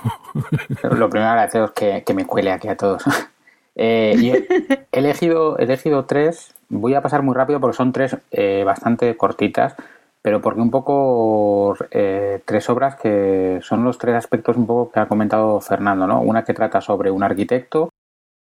Lo 0.82 1.08
primero 1.10 1.30
agradeceros 1.30 1.72
que, 1.72 2.02
que 2.04 2.14
me 2.14 2.26
cuele 2.26 2.52
aquí 2.52 2.68
a 2.68 2.76
todos. 2.76 3.02
Eh, 3.74 4.14
y 4.18 4.30
he 4.30 4.86
elegido, 4.92 5.58
he 5.58 5.62
elegido 5.62 6.04
tres, 6.04 6.54
voy 6.68 6.92
a 6.92 7.00
pasar 7.00 7.22
muy 7.22 7.34
rápido 7.34 7.58
porque 7.58 7.74
son 7.74 7.90
tres 7.90 8.18
eh, 8.30 8.64
bastante 8.66 9.16
cortitas, 9.16 9.74
pero 10.22 10.40
porque 10.40 10.60
un 10.60 10.70
poco 10.70 11.76
eh, 11.90 12.40
tres 12.44 12.70
obras 12.70 12.94
que 12.96 13.58
son 13.62 13.82
los 13.84 13.98
tres 13.98 14.14
aspectos 14.14 14.56
un 14.56 14.66
poco 14.66 14.92
que 14.92 15.00
ha 15.00 15.08
comentado 15.08 15.60
Fernando, 15.60 16.06
¿no? 16.06 16.20
Una 16.20 16.44
que 16.44 16.54
trata 16.54 16.80
sobre 16.80 17.10
un 17.10 17.24
arquitecto, 17.24 17.90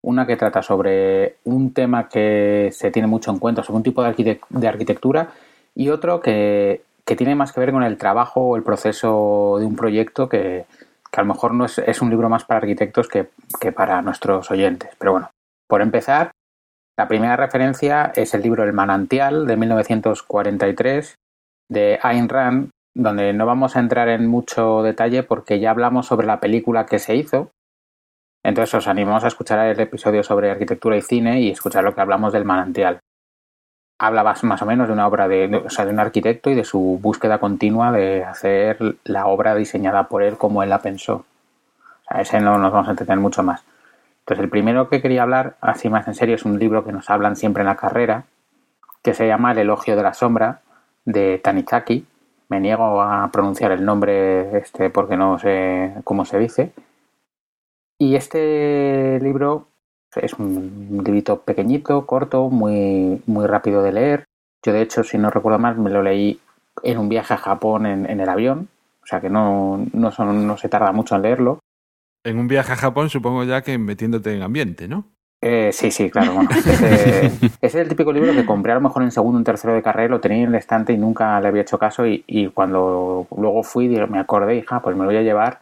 una 0.04 0.28
que 0.28 0.38
trata 0.38 0.62
sobre 0.62 1.38
un 1.44 1.74
tema 1.74 2.08
que 2.08 2.70
se 2.72 2.92
tiene 2.92 3.08
mucho 3.08 3.32
en 3.32 3.40
cuenta, 3.40 3.64
sobre 3.64 3.78
un 3.78 3.84
tipo 3.84 4.04
de, 4.04 4.10
arquitect- 4.16 4.48
de 4.50 4.68
arquitectura, 4.68 5.30
y 5.74 5.90
otro 5.90 6.22
que, 6.22 6.84
que 7.06 7.16
tiene 7.16 7.36
más 7.36 7.52
que 7.52 7.60
ver 7.60 7.72
con 7.72 7.84
el 7.84 7.98
trabajo 7.98 8.42
o 8.42 8.56
el 8.56 8.64
proceso 8.64 9.58
de 9.60 9.66
un 9.66 9.76
proyecto 9.76 10.30
que, 10.30 10.66
que 11.12 11.20
a 11.20 11.24
lo 11.24 11.34
mejor 11.34 11.54
no 11.54 11.66
es, 11.66 11.80
es 11.80 12.02
un 12.02 12.10
libro 12.10 12.30
más 12.30 12.46
para 12.46 12.60
arquitectos 12.60 13.08
que, 13.08 13.30
que 13.60 13.72
para 13.72 14.02
nuestros 14.02 14.52
oyentes. 14.52 14.92
Pero 15.00 15.14
bueno, 15.14 15.32
por 15.68 15.82
empezar, 15.82 16.32
la 16.98 17.08
primera 17.08 17.38
referencia 17.38 18.12
es 18.16 18.34
el 18.34 18.42
libro 18.44 18.64
El 18.64 18.74
manantial 18.74 19.48
de 19.48 19.58
1943 19.58 21.16
de 21.72 22.00
Ayn 22.04 22.28
Rand, 22.28 22.70
donde 22.94 23.32
no 23.32 23.46
vamos 23.46 23.78
a 23.78 23.80
entrar 23.80 24.10
en 24.10 24.28
mucho 24.28 24.84
detalle 24.84 25.24
porque 25.24 25.62
ya 25.62 25.72
hablamos 25.72 26.06
sobre 26.06 26.28
la 26.28 26.42
película 26.42 26.86
que 26.86 27.00
se 27.00 27.16
hizo. 27.16 27.52
Entonces 28.44 28.74
os 28.76 28.88
animamos 28.90 29.24
a 29.24 29.28
escuchar 29.28 29.66
el 29.66 29.80
episodio 29.80 30.22
sobre 30.22 30.52
arquitectura 30.52 30.98
y 30.98 31.02
cine 31.02 31.40
y 31.40 31.50
escuchar 31.50 31.86
lo 31.86 31.96
que 31.96 32.02
hablamos 32.02 32.34
del 32.34 32.44
manantial. 32.44 33.00
Habla 33.98 34.24
más, 34.24 34.62
o 34.62 34.66
menos 34.66 34.88
de 34.88 34.94
una 34.94 35.08
obra 35.08 35.30
de, 35.30 35.64
o 35.66 35.70
sea, 35.70 35.86
de 35.86 35.94
un 35.94 36.00
arquitecto 36.00 36.50
y 36.50 36.56
de 36.56 36.66
su 36.66 37.00
búsqueda 37.02 37.38
continua 37.38 37.94
de 37.94 38.26
hacer 38.26 38.98
la 39.06 39.28
obra 39.28 39.56
diseñada 39.56 40.10
por 40.10 40.24
él 40.24 40.38
como 40.38 40.64
él 40.64 40.70
la 40.70 40.80
pensó. 40.80 41.14
O 41.14 42.04
sea, 42.10 42.22
ese 42.22 42.42
no 42.42 42.58
nos 42.58 42.74
vamos 42.74 42.90
a 42.90 42.92
entretener 42.92 43.20
mucho 43.20 43.44
más. 43.44 43.64
Entonces, 44.22 44.44
el 44.44 44.50
primero 44.50 44.90
que 44.90 45.02
quería 45.02 45.24
hablar, 45.24 45.56
así 45.62 45.88
más 45.88 46.06
en 46.08 46.16
serio, 46.16 46.36
es 46.36 46.44
un 46.44 46.60
libro 46.60 46.84
que 46.84 46.92
nos 46.92 47.10
hablan 47.10 47.38
siempre 47.38 47.62
en 47.62 47.68
la 47.68 47.78
carrera, 47.78 48.26
que 49.04 49.14
se 49.14 49.28
llama 49.28 49.52
El 49.52 49.60
elogio 49.60 49.96
de 49.96 50.04
la 50.04 50.14
sombra, 50.14 50.62
de 51.06 51.40
Tanizaki. 51.40 52.06
Me 52.50 52.60
niego 52.60 53.02
a 53.02 53.30
pronunciar 53.32 53.72
el 53.72 53.86
nombre 53.86 54.58
este 54.58 54.90
porque 54.90 55.16
no 55.16 55.40
sé 55.40 55.94
cómo 56.04 56.26
se 56.26 56.38
dice. 56.40 56.72
Y 57.98 58.16
este 58.16 59.20
libro 59.22 59.68
es 60.16 60.34
un 60.34 61.02
librito 61.06 61.42
pequeñito, 61.42 62.06
corto, 62.06 62.50
muy, 62.50 63.22
muy 63.26 63.48
rápido 63.48 63.82
de 63.84 63.92
leer. 63.92 64.26
Yo, 64.64 64.74
de 64.74 64.82
hecho, 64.82 65.04
si 65.04 65.18
no 65.18 65.30
recuerdo 65.30 65.60
mal, 65.60 65.78
me 65.78 65.90
lo 65.90 66.04
leí 66.04 66.40
en 66.84 66.98
un 66.98 67.10
viaje 67.10 67.34
a 67.34 67.38
Japón 67.38 67.86
en, 67.86 68.10
en 68.10 68.20
el 68.20 68.30
avión. 68.30 68.68
O 69.04 69.08
sea 69.08 69.22
que 69.22 69.30
no, 69.30 69.86
no, 69.94 70.58
se 70.58 70.70
tarda 70.70 70.92
mucho 70.92 71.16
en 71.16 71.22
leerlo. 71.24 71.60
en 72.24 72.38
un 72.38 72.48
viaje 72.48 72.74
a 72.74 72.76
Japón, 72.76 73.10
supongo 73.10 73.44
ya 73.44 73.62
que 73.62 73.78
metiéndote 73.78 74.36
en 74.36 74.44
ambiente, 74.44 74.88
¿no? 74.88 75.06
Eh, 75.44 75.72
sí, 75.74 75.90
sí, 75.90 76.12
claro. 76.12 76.34
Bueno, 76.34 76.50
ese, 76.52 77.26
ese 77.26 77.52
es 77.62 77.76
el 77.76 77.90
típico 77.90 78.14
libro 78.14 78.32
que 78.34 78.46
compré 78.46 78.74
a 78.74 78.76
lo 78.76 78.82
mejor 78.82 79.02
en 79.02 79.12
segundo 79.12 79.38
o 79.38 79.40
en 79.40 79.44
tercero 79.44 79.74
de 79.74 79.82
carrera, 79.82 80.10
lo 80.10 80.22
tenía 80.22 80.44
en 80.44 80.50
el 80.50 80.56
estante 80.56 80.94
y 80.94 80.98
nunca 80.98 81.40
le 81.42 81.48
había 81.48 81.64
hecho 81.64 81.80
caso. 81.80 82.06
Y, 82.06 82.24
y 82.28 82.50
cuando 82.50 83.28
luego 83.36 83.64
fui, 83.64 83.88
me 83.90 84.20
acordé, 84.20 84.56
hija, 84.56 84.82
pues 84.82 84.96
me 84.96 85.04
lo 85.04 85.10
voy 85.10 85.18
a 85.18 85.24
llevar 85.24 85.60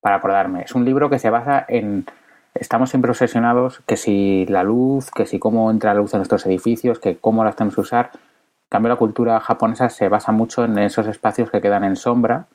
para 0.00 0.16
acordarme. 0.16 0.62
Es 0.62 0.74
un 0.74 0.84
libro 0.84 1.08
que 1.08 1.18
se 1.18 1.30
basa 1.30 1.64
en. 1.68 2.06
Estamos 2.54 2.90
siempre 2.90 3.10
obsesionados 3.10 3.80
que 3.86 3.96
si 3.96 4.46
la 4.46 4.62
luz, 4.62 5.10
que 5.10 5.26
si 5.26 5.38
cómo 5.40 5.70
entra 5.70 5.92
la 5.94 6.00
luz 6.00 6.14
en 6.14 6.18
nuestros 6.18 6.46
edificios, 6.46 7.00
que 7.00 7.16
cómo 7.16 7.44
la 7.44 7.52
tenemos 7.52 7.74
que 7.76 7.80
usar. 7.80 8.10
En 8.14 8.68
cambio, 8.68 8.90
la 8.90 8.96
cultura 8.96 9.40
japonesa 9.40 9.88
se 9.90 10.08
basa 10.08 10.32
mucho 10.32 10.64
en 10.64 10.78
esos 10.78 11.06
espacios 11.06 11.50
que 11.50 11.60
quedan 11.60 11.84
en 11.84 11.96
sombra. 11.96 12.46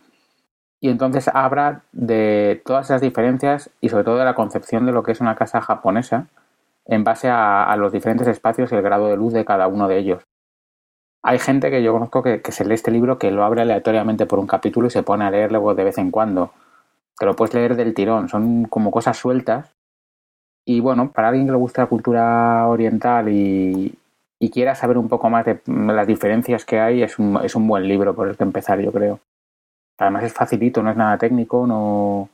Y 0.82 0.90
entonces 0.90 1.30
habla 1.34 1.82
de 1.92 2.62
todas 2.66 2.88
esas 2.88 3.02
diferencias 3.02 3.70
y 3.82 3.90
sobre 3.90 4.06
todo 4.06 4.18
de 4.18 4.26
la 4.26 4.36
concepción 4.36 4.86
de 4.86 4.94
lo 4.94 5.04
que 5.04 5.12
es 5.12 5.20
una 5.20 5.36
casa 5.36 5.60
japonesa 5.60 6.28
en 6.90 7.04
base 7.04 7.30
a, 7.30 7.64
a 7.64 7.76
los 7.78 7.92
diferentes 7.92 8.28
espacios 8.28 8.72
y 8.72 8.76
el 8.76 8.82
grado 8.82 9.08
de 9.08 9.16
luz 9.16 9.32
de 9.34 9.46
cada 9.46 9.68
uno 9.68 9.88
de 9.88 9.98
ellos. 9.98 10.24
Hay 11.22 11.38
gente 11.38 11.70
que 11.70 11.84
yo 11.84 11.92
conozco 11.92 12.24
que, 12.24 12.42
se 12.52 12.66
lee 12.66 12.76
este 12.76 12.92
libro 12.92 13.20
que 13.20 13.32
lo 13.32 13.44
abre 13.44 13.62
aleatoriamente 13.62 14.26
por 14.26 14.40
un 14.40 14.48
capítulo 14.48 14.88
y 14.88 14.92
se 14.92 15.04
pone 15.04 15.26
a 15.26 15.32
leer 15.32 15.52
luego 15.52 15.76
de 15.76 15.84
vez 15.84 15.98
en 15.98 16.12
cuando. 16.12 16.52
Te 17.18 17.26
lo 17.26 17.36
puedes 17.36 17.54
leer 17.54 17.76
del 17.76 17.94
tirón, 17.94 18.30
son 18.30 18.66
como 18.66 18.90
cosas 18.90 19.18
sueltas. 19.18 19.76
Y 20.66 20.80
bueno, 20.80 21.12
para 21.12 21.30
alguien 21.30 21.48
que 21.48 21.52
le 21.52 21.58
gusta 21.58 21.82
la 21.82 21.88
cultura 21.90 22.68
oriental 22.68 23.28
y, 23.30 23.94
y 24.40 24.50
quiera 24.50 24.76
saber 24.76 24.98
un 24.98 25.10
poco 25.10 25.30
más 25.30 25.46
de 25.46 25.60
las 25.68 26.08
diferencias 26.08 26.64
que 26.64 26.80
hay, 26.80 27.04
es 27.04 27.20
un, 27.20 27.40
es 27.44 27.56
un 27.56 27.68
buen 27.68 27.88
libro 27.88 28.16
por 28.16 28.30
el 28.30 28.38
que 28.38 28.44
empezar, 28.44 28.80
yo 28.80 28.92
creo. 28.92 29.20
Además 29.98 30.24
es 30.24 30.34
facilito, 30.34 30.82
no 30.82 30.92
es 30.92 30.98
nada 30.98 31.18
técnico, 31.18 31.68
no... 31.68 32.30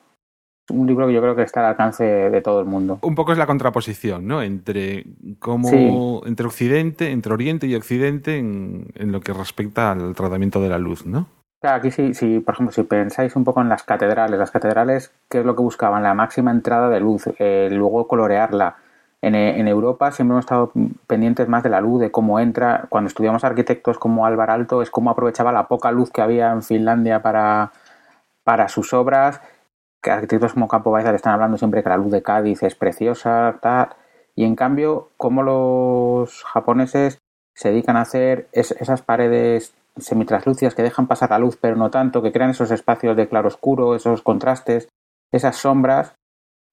Un 0.69 0.87
libro 0.87 1.05
que 1.07 1.13
yo 1.13 1.21
creo 1.21 1.35
que 1.35 1.43
está 1.43 1.59
al 1.59 1.67
alcance 1.67 2.03
de 2.03 2.41
todo 2.41 2.59
el 2.59 2.65
mundo. 2.65 2.97
Un 3.03 3.13
poco 3.13 3.31
es 3.31 3.37
la 3.37 3.45
contraposición, 3.45 4.27
¿no? 4.27 4.41
Entre 4.41 5.05
cómo, 5.39 5.67
Sí. 5.69 6.27
entre 6.27 6.47
Occidente, 6.47 7.11
entre 7.11 7.33
Oriente 7.33 7.67
y 7.67 7.75
Occidente 7.75 8.37
en, 8.37 8.87
en 8.95 9.11
lo 9.11 9.21
que 9.21 9.31
respecta 9.33 9.91
al 9.91 10.15
tratamiento 10.15 10.59
de 10.61 10.69
la 10.69 10.79
luz, 10.79 11.05
¿no? 11.05 11.27
Claro, 11.61 11.77
aquí 11.77 11.91
sí, 11.91 12.13
sí, 12.13 12.39
por 12.39 12.55
ejemplo, 12.55 12.73
si 12.73 12.83
pensáis 12.83 13.35
un 13.35 13.43
poco 13.43 13.61
en 13.61 13.69
las 13.69 13.83
catedrales, 13.83 14.37
las 14.39 14.51
catedrales, 14.51 15.11
¿qué 15.29 15.39
es 15.39 15.45
lo 15.45 15.55
que 15.55 15.61
buscaban? 15.63 16.03
La 16.03 16.13
máxima 16.13 16.51
entrada 16.51 16.89
de 16.89 16.99
luz, 16.99 17.23
eh, 17.39 17.69
luego 17.71 18.07
colorearla. 18.07 18.75
En, 19.21 19.33
eh, 19.33 19.59
en 19.59 19.67
Europa 19.67 20.11
siempre 20.11 20.33
hemos 20.33 20.45
estado 20.45 20.71
pendientes 21.07 21.47
más 21.47 21.63
de 21.63 21.69
la 21.69 21.81
luz, 21.81 22.01
de 22.01 22.11
cómo 22.11 22.39
entra. 22.39 22.85
Cuando 22.89 23.07
estudiamos 23.07 23.43
arquitectos 23.43 23.97
como 23.97 24.25
Álvar 24.27 24.51
Alto, 24.51 24.81
es 24.83 24.91
cómo 24.91 25.09
aprovechaba 25.09 25.51
la 25.51 25.67
poca 25.67 25.91
luz 25.91 26.11
que 26.11 26.21
había 26.21 26.51
en 26.51 26.61
Finlandia 26.61 27.23
para, 27.23 27.71
para 28.43 28.67
sus 28.67 28.93
obras. 28.93 29.41
Que 30.05 30.11
arquitectos 30.11 30.53
como 30.53 30.67
Campo 30.67 30.91
Baeza 30.91 31.15
están 31.15 31.33
hablando 31.33 31.57
siempre 31.57 31.81
que 31.81 31.89
la 31.89 31.97
luz 31.97 32.11
de 32.11 32.21
Cádiz 32.21 32.61
es 32.61 32.75
preciosa, 32.75 33.57
tal. 33.59 33.89
Y 34.35 34.43
en 34.45 34.55
cambio, 34.55 35.09
cómo 35.17 35.41
los 35.41 36.43
japoneses 36.43 37.17
se 37.55 37.69
dedican 37.69 37.97
a 37.97 38.01
hacer 38.01 38.47
es- 38.51 38.73
esas 38.79 39.01
paredes 39.01 39.73
semitraslúcidas 39.97 40.75
que 40.75 40.83
dejan 40.83 41.07
pasar 41.07 41.31
la 41.31 41.39
luz, 41.39 41.57
pero 41.59 41.75
no 41.75 41.89
tanto, 41.89 42.21
que 42.21 42.31
crean 42.31 42.51
esos 42.51 42.69
espacios 42.69 43.17
de 43.17 43.27
claroscuro, 43.27 43.95
esos 43.95 44.21
contrastes, 44.21 44.89
esas 45.31 45.55
sombras 45.55 46.13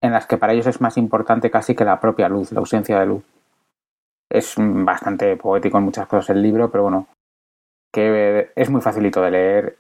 en 0.03 0.13
las 0.13 0.27
que 0.27 0.37
para 0.37 0.53
ellos 0.53 0.67
es 0.67 0.83
más 0.83 0.99
importante 0.99 1.51
casi 1.51 1.75
que 1.75 1.87
la 1.87 2.01
propia 2.01 2.29
luz, 2.29 2.53
la 2.53 2.61
ausencia 2.61 3.01
de 3.01 3.07
luz. 3.07 3.25
Es 4.31 4.57
bastante 4.59 5.39
poético 5.39 5.79
en 5.79 5.85
muchas 5.85 6.07
cosas 6.07 6.29
el 6.37 6.43
libro, 6.43 6.71
pero 6.71 6.83
bueno, 6.83 7.07
que 7.95 8.51
es 8.55 8.69
muy 8.69 8.83
facilito 8.83 9.23
de 9.23 9.31
leer, 9.31 9.79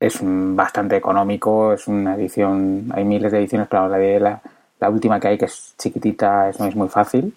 es 0.00 0.22
mm, 0.22 0.56
bastante 0.56 0.96
económico, 0.96 1.72
es 1.74 1.86
una 1.86 2.16
edición, 2.16 2.86
hay 2.94 3.04
miles 3.04 3.30
de 3.30 3.38
ediciones, 3.38 3.68
pero 3.68 3.88
la, 3.88 3.98
de 3.98 4.18
la, 4.18 4.90
última 4.90 5.20
que 5.20 5.28
hay, 5.28 5.38
que 5.38 5.44
es 5.44 5.74
chiquitita, 5.78 6.48
es, 6.48 6.58
no 6.58 6.66
es 6.66 6.74
muy 6.74 6.88
fácil. 6.88 7.34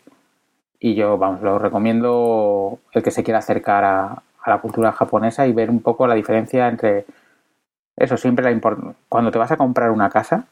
Y 0.79 0.95
yo, 0.95 1.17
vamos, 1.17 1.41
lo 1.41 1.59
recomiendo 1.59 2.79
el 2.93 3.03
que 3.03 3.11
se 3.11 3.23
quiera 3.23 3.39
acercar 3.39 3.83
a, 3.83 4.23
a 4.43 4.49
la 4.49 4.59
cultura 4.59 4.91
japonesa 4.91 5.47
y 5.47 5.53
ver 5.53 5.69
un 5.69 5.81
poco 5.81 6.07
la 6.07 6.15
diferencia 6.15 6.67
entre 6.67 7.05
eso, 7.95 8.17
siempre 8.17 8.43
la 8.43 8.77
cuando 9.07 9.31
te 9.31 9.37
vas 9.37 9.51
a 9.51 9.57
comprar 9.57 9.91
una 9.91 10.09
casa, 10.09 10.45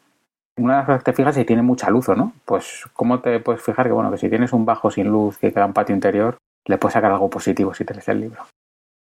una 0.57 0.73
de 0.73 0.77
las 0.79 0.85
cosas 0.85 1.03
que 1.03 1.11
te 1.11 1.15
fijas 1.15 1.35
es 1.35 1.41
si 1.41 1.45
tiene 1.45 1.61
mucha 1.61 1.89
luz 1.89 2.09
o 2.09 2.15
no. 2.15 2.33
Pues, 2.45 2.85
¿cómo 2.93 3.19
te 3.19 3.39
puedes 3.39 3.61
fijar 3.61 3.87
que, 3.87 3.93
bueno, 3.93 4.11
que 4.11 4.17
si 4.17 4.29
tienes 4.29 4.53
un 4.53 4.65
bajo 4.65 4.91
sin 4.91 5.07
luz 5.07 5.37
que 5.37 5.51
queda 5.51 5.65
un 5.65 5.73
patio 5.73 5.95
interior, 5.95 6.37
le 6.65 6.77
puedes 6.77 6.93
sacar 6.93 7.11
algo 7.11 7.29
positivo 7.29 7.73
si 7.73 7.83
te 7.83 7.93
lees 7.93 8.07
el 8.09 8.21
libro? 8.21 8.45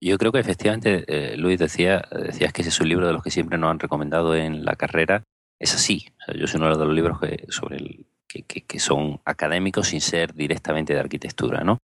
Yo 0.03 0.17
creo 0.17 0.31
que 0.31 0.39
efectivamente, 0.39 1.03
eh, 1.07 1.37
Luis 1.37 1.59
decía, 1.59 2.01
decías 2.11 2.51
que 2.53 2.61
ese 2.61 2.69
es 2.69 2.79
un 2.81 2.89
libro 2.89 3.05
de 3.05 3.13
los 3.13 3.21
que 3.21 3.29
siempre 3.29 3.57
nos 3.57 3.69
han 3.69 3.79
recomendado 3.79 4.35
en 4.35 4.65
la 4.65 4.75
carrera. 4.75 5.23
Es 5.59 5.75
así. 5.75 6.07
O 6.21 6.25
sea, 6.25 6.35
yo 6.39 6.47
soy 6.47 6.59
uno 6.59 6.75
de 6.75 6.85
los 6.85 6.95
libros 6.95 7.19
que, 7.19 7.45
sobre 7.49 7.77
el, 7.77 8.07
que, 8.27 8.41
que- 8.43 8.79
son 8.79 9.21
académicos 9.25 9.89
sin 9.89 10.01
ser 10.01 10.33
directamente 10.33 10.93
de 10.93 10.99
arquitectura, 10.99 11.63
¿no? 11.63 11.77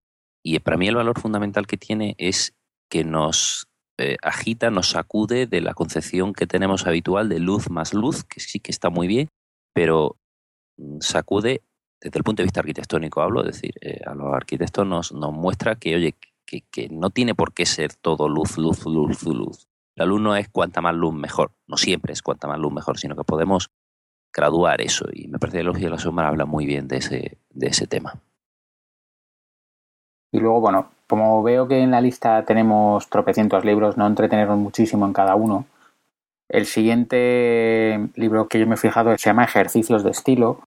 Y 0.43 0.58
para 0.60 0.77
mí 0.77 0.88
el 0.88 0.95
valor 0.95 1.19
fundamental 1.19 1.67
que 1.67 1.77
tiene 1.77 2.15
es 2.17 2.56
que 2.89 3.03
nos 3.03 3.67
eh, 3.99 4.17
agita, 4.23 4.71
nos 4.71 4.89
sacude 4.89 5.45
de 5.45 5.62
la 5.62 5.73
concepción 5.75 6.34
que 6.34 6.47
tenemos 6.47 6.88
habitual 6.88 7.30
de 7.30 7.39
luz 7.39 7.69
más 7.69 7.93
luz, 7.93 8.23
que 8.23 8.39
sí 8.39 8.60
que 8.60 8.71
está 8.71 8.89
muy 8.89 9.08
bien, 9.08 9.27
pero 9.75 10.17
mm, 10.77 10.99
sacude 11.01 11.62
desde 12.01 12.19
el 12.19 12.23
punto 12.23 12.41
de 12.41 12.45
vista 12.45 12.62
arquitectónico, 12.62 13.21
hablo, 13.21 13.41
es 13.41 13.47
decir, 13.47 13.73
eh, 13.82 14.01
a 14.06 14.13
los 14.15 14.34
arquitectos 14.34 14.88
nos, 14.88 15.12
nos 15.12 15.34
muestra 15.34 15.75
que, 15.75 15.95
oye, 15.95 16.15
que, 16.47 16.89
no 16.89 17.10
tiene 17.10 17.36
por 17.36 17.53
qué 17.53 17.65
ser 17.65 17.93
todo 17.93 18.29
luz, 18.29 18.57
luz, 18.57 18.86
luz, 18.86 19.23
luz. 19.23 19.67
La 19.95 20.05
luz 20.05 20.21
no 20.21 20.36
es 20.36 20.47
cuanta 20.49 20.81
más 20.81 20.95
luz 20.95 21.13
mejor, 21.13 21.51
no 21.67 21.77
siempre 21.77 22.13
es 22.13 22.21
cuanta 22.21 22.47
más 22.47 22.60
luz 22.60 22.71
mejor, 22.73 22.97
sino 22.97 23.15
que 23.15 23.23
podemos 23.23 23.69
graduar 24.33 24.81
eso. 24.81 25.05
Y 25.12 25.27
me 25.27 25.39
parece 25.39 25.60
que 25.60 25.63
Luz 25.63 25.79
y 25.79 25.88
la 25.88 25.97
Sombra 25.97 26.27
habla 26.27 26.45
muy 26.45 26.65
bien 26.65 26.88
de 26.88 26.97
ese, 26.97 27.38
de 27.49 27.67
ese 27.67 27.88
tema. 27.88 28.15
Y 30.31 30.39
luego, 30.39 30.62
bueno, 30.62 30.89
como 31.07 31.41
veo 31.41 31.67
que 31.67 31.79
en 31.79 31.91
la 31.91 32.01
lista 32.01 32.43
tenemos 32.45 33.10
tropecientos 33.10 33.65
libros, 33.65 33.97
no 33.97 34.05
entretenernos 34.05 34.57
muchísimo 34.57 35.05
en 35.05 35.13
cada 35.13 35.36
uno. 35.36 35.65
El 36.49 36.65
siguiente 36.65 38.10
libro 38.15 38.47
que 38.47 38.60
yo 38.60 38.67
me 38.67 38.75
he 38.75 38.77
fijado 38.77 39.17
se 39.17 39.29
llama 39.29 39.45
Ejercicios 39.45 40.03
de 40.03 40.12
estilo, 40.12 40.62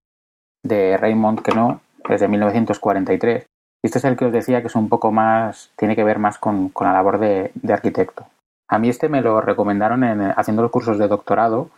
de 0.62 0.96
Raymond 0.96 1.42
Queneau, 1.42 1.80
desde 2.08 2.28
1943. 2.28 3.49
Y 3.82 3.86
este 3.86 3.98
es 3.98 4.04
el 4.04 4.16
que 4.16 4.26
os 4.26 4.32
decía 4.32 4.60
que 4.60 4.66
es 4.66 4.74
un 4.74 4.88
poco 4.88 5.10
más, 5.10 5.70
tiene 5.76 5.96
que 5.96 6.04
ver 6.04 6.18
más 6.18 6.38
con, 6.38 6.72
la 6.80 6.92
labor 6.92 7.18
de, 7.18 7.50
de 7.54 7.72
arquitecto. 7.72 8.26
A 8.68 8.78
mí 8.78 8.88
este 8.88 9.08
me 9.08 9.20
lo 9.20 9.40
recomendaron 9.40 10.04
en, 10.04 10.20
haciendo 10.36 10.62
los 10.62 10.70
cursos 10.70 10.98
de 10.98 11.08
doctorado, 11.08 11.70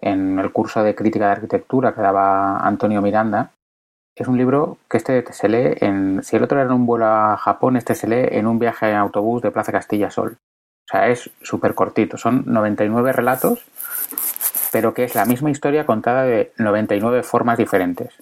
en 0.00 0.38
el 0.38 0.52
curso 0.52 0.82
de 0.82 0.94
crítica 0.94 1.26
de 1.26 1.32
arquitectura 1.32 1.94
que 1.94 2.00
daba 2.00 2.58
Antonio 2.58 3.02
Miranda. 3.02 3.50
Es 4.16 4.28
un 4.28 4.38
libro 4.38 4.78
que 4.88 4.98
este 4.98 5.24
se 5.32 5.48
lee 5.48 5.76
en. 5.80 6.22
Si 6.22 6.36
el 6.36 6.44
otro 6.44 6.58
era 6.58 6.68
en 6.68 6.74
un 6.74 6.86
vuelo 6.86 7.06
a 7.06 7.36
Japón, 7.36 7.76
este 7.76 7.94
se 7.94 8.06
lee 8.06 8.28
en 8.30 8.46
un 8.46 8.58
viaje 8.58 8.88
en 8.88 8.96
autobús 8.96 9.42
de 9.42 9.50
Plaza 9.50 9.72
Castilla 9.72 10.10
Sol. 10.10 10.36
O 10.36 10.90
sea, 10.90 11.08
es 11.08 11.30
súper 11.42 11.74
cortito. 11.74 12.16
Son 12.16 12.44
99 12.46 13.12
relatos, 13.12 13.64
pero 14.70 14.94
que 14.94 15.04
es 15.04 15.14
la 15.14 15.24
misma 15.24 15.50
historia 15.50 15.84
contada 15.84 16.22
de 16.22 16.52
99 16.58 17.22
formas 17.22 17.58
diferentes. 17.58 18.14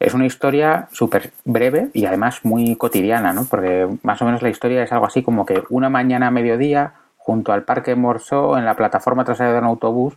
Es 0.00 0.14
una 0.14 0.26
historia 0.26 0.88
súper 0.92 1.32
breve 1.44 1.88
y 1.92 2.06
además 2.06 2.44
muy 2.44 2.76
cotidiana, 2.76 3.32
¿no? 3.32 3.44
Porque 3.44 3.88
más 4.02 4.22
o 4.22 4.24
menos 4.24 4.42
la 4.42 4.48
historia 4.48 4.82
es 4.82 4.92
algo 4.92 5.06
así 5.06 5.22
como 5.22 5.44
que 5.44 5.62
una 5.70 5.88
mañana 5.88 6.28
a 6.28 6.30
mediodía, 6.30 6.94
junto 7.16 7.52
al 7.52 7.64
Parque 7.64 7.96
Morso, 7.96 8.56
en 8.56 8.64
la 8.64 8.76
plataforma 8.76 9.24
trasera 9.24 9.52
de 9.52 9.58
un 9.58 9.64
autobús 9.64 10.14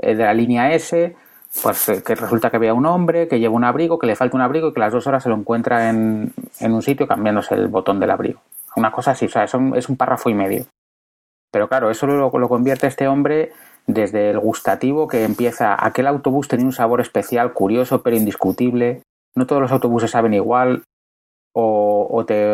eh, 0.00 0.14
de 0.14 0.24
la 0.24 0.34
línea 0.34 0.72
S, 0.74 1.16
pues 1.62 1.88
eh, 1.88 2.02
que 2.02 2.14
resulta 2.14 2.50
que 2.50 2.56
había 2.56 2.74
un 2.74 2.86
hombre 2.86 3.28
que 3.28 3.40
lleva 3.40 3.54
un 3.54 3.64
abrigo, 3.64 3.98
que 3.98 4.06
le 4.06 4.16
falta 4.16 4.36
un 4.36 4.42
abrigo 4.42 4.68
y 4.68 4.72
que 4.72 4.80
a 4.80 4.84
las 4.84 4.92
dos 4.92 5.06
horas 5.06 5.22
se 5.22 5.28
lo 5.28 5.36
encuentra 5.36 5.88
en, 5.88 6.32
en 6.60 6.72
un 6.72 6.82
sitio 6.82 7.06
cambiándose 7.06 7.54
el 7.54 7.68
botón 7.68 8.00
del 8.00 8.10
abrigo. 8.10 8.40
Una 8.76 8.90
cosa 8.90 9.12
así, 9.12 9.26
o 9.26 9.30
sea, 9.30 9.44
es 9.44 9.54
un, 9.54 9.74
es 9.76 9.88
un 9.88 9.96
párrafo 9.96 10.28
y 10.30 10.34
medio. 10.34 10.66
Pero 11.50 11.68
claro, 11.68 11.90
eso 11.90 12.06
lo, 12.06 12.30
lo 12.36 12.48
convierte 12.48 12.88
este 12.88 13.06
hombre 13.06 13.52
desde 13.86 14.30
el 14.30 14.40
gustativo 14.40 15.06
que 15.06 15.24
empieza, 15.24 15.76
aquel 15.78 16.08
autobús 16.08 16.48
tenía 16.48 16.66
un 16.66 16.72
sabor 16.72 17.00
especial, 17.00 17.52
curioso, 17.52 18.02
pero 18.02 18.16
indiscutible. 18.16 19.02
No 19.36 19.46
todos 19.46 19.62
los 19.62 19.72
autobuses 19.72 20.10
saben 20.10 20.34
igual. 20.34 20.84
O, 21.56 22.24
te, 22.26 22.52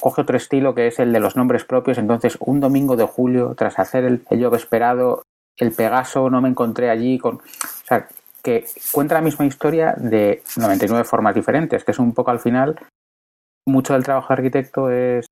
coge 0.00 0.22
otro 0.22 0.36
estilo 0.38 0.74
que 0.74 0.86
es 0.86 0.98
el 0.98 1.12
de 1.12 1.20
los 1.20 1.36
nombres 1.36 1.64
propios. 1.64 1.98
Entonces, 1.98 2.36
un 2.40 2.60
domingo 2.60 2.96
de 2.96 3.04
julio, 3.04 3.54
tras 3.56 3.78
hacer 3.78 4.04
el, 4.04 4.24
el 4.30 4.42
job 4.42 4.54
esperado, 4.54 5.22
el 5.56 5.72
Pegaso 5.72 6.30
no 6.30 6.40
me 6.40 6.48
encontré 6.48 6.90
allí 6.90 7.18
con... 7.18 7.36
O 7.36 7.86
sea, 7.86 8.08
que 8.42 8.64
cuenta 8.92 9.16
la 9.16 9.22
misma 9.22 9.44
historia 9.44 9.94
de 9.96 10.42
99 10.56 11.04
formas 11.04 11.34
diferentes, 11.34 11.84
que 11.84 11.90
es 11.90 11.98
un 11.98 12.14
poco 12.14 12.30
al 12.30 12.38
final, 12.38 12.78
mucho 13.66 13.92
del 13.92 14.04
trabajo 14.04 14.28
de 14.28 14.34
arquitecto 14.34 14.90
es 14.90 15.26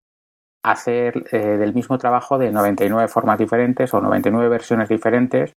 hacer 0.64 1.24
eh, 1.30 1.56
del 1.56 1.74
mismo 1.74 1.96
trabajo 1.98 2.38
de 2.38 2.50
99 2.50 3.06
formas 3.08 3.38
diferentes 3.38 3.92
o 3.94 4.00
99 4.00 4.48
versiones 4.48 4.88
diferentes, 4.88 5.52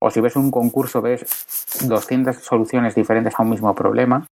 o 0.00 0.10
si 0.10 0.20
ves 0.20 0.36
un 0.36 0.50
concurso 0.50 1.00
ves 1.00 1.24
200 1.88 2.36
soluciones 2.36 2.94
diferentes 2.94 3.34
a 3.36 3.42
un 3.42 3.50
mismo 3.50 3.74
problema. 3.74 4.26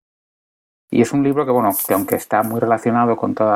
Y 0.93 1.01
es 1.01 1.13
un 1.13 1.23
libro 1.23 1.45
que, 1.45 1.51
bueno, 1.51 1.69
que 1.87 1.93
aunque 1.93 2.15
está 2.15 2.43
muy 2.43 2.59
relacionado 2.59 3.15
con 3.15 3.33
todo 3.33 3.49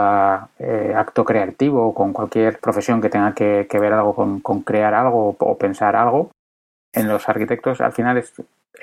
eh, 0.58 0.93
acto 0.95 1.26
creativo 1.26 1.88
o 1.88 1.93
con 1.93 2.13
cualquier 2.13 2.60
profesión 2.60 3.02
que 3.02 3.10
tenga 3.10 3.34
que, 3.34 3.67
ver 3.74 3.91
algo 3.91 4.15
con, 4.15 4.39
con, 4.39 4.62
crear 4.62 4.93
algo 4.93 5.30
o, 5.30 5.36
o 5.38 5.58
pensar 5.58 5.98
algo, 5.98 6.32
en 6.93 7.10
los 7.10 7.28
arquitectos 7.28 7.82
al 7.82 7.91
final 7.91 8.17
es, 8.17 8.34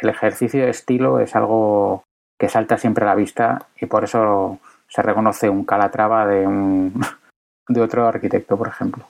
el 0.01 0.09
ejercicio 0.11 0.65
de 0.65 0.71
estilo 0.71 1.19
es 1.19 1.35
algo 1.35 2.05
que 2.39 2.51
salta 2.51 2.77
siempre 2.77 3.05
a 3.05 3.09
la 3.09 3.15
vista 3.15 3.67
y 3.81 3.87
por 3.87 4.05
eso 4.05 4.59
se 4.87 5.01
reconoce 5.01 5.49
un 5.49 5.65
calatrava 5.65 6.27
de 6.27 6.47
un 6.47 6.93
de 7.69 7.81
otro 7.81 8.07
arquitecto, 8.07 8.59
por 8.59 8.69
ejemplo. 8.69 9.07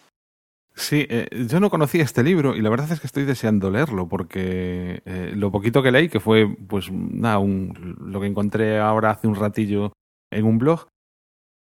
Sí, 0.74 1.06
eh, 1.08 1.28
yo 1.48 1.60
no 1.60 1.68
conocía 1.68 2.02
este 2.02 2.22
libro 2.22 2.56
y 2.56 2.62
la 2.62 2.70
verdad 2.70 2.90
es 2.90 3.00
que 3.00 3.06
estoy 3.06 3.24
deseando 3.24 3.70
leerlo 3.70 4.08
porque 4.08 5.02
eh, 5.04 5.32
lo 5.36 5.52
poquito 5.52 5.82
que 5.82 5.92
leí, 5.92 6.08
que 6.08 6.20
fue 6.20 6.48
pues 6.68 6.90
nada, 6.90 7.38
un, 7.38 7.96
lo 8.00 8.20
que 8.20 8.26
encontré 8.26 8.78
ahora 8.78 9.10
hace 9.10 9.26
un 9.26 9.34
ratillo 9.34 9.92
en 10.30 10.46
un 10.46 10.58
blog, 10.58 10.86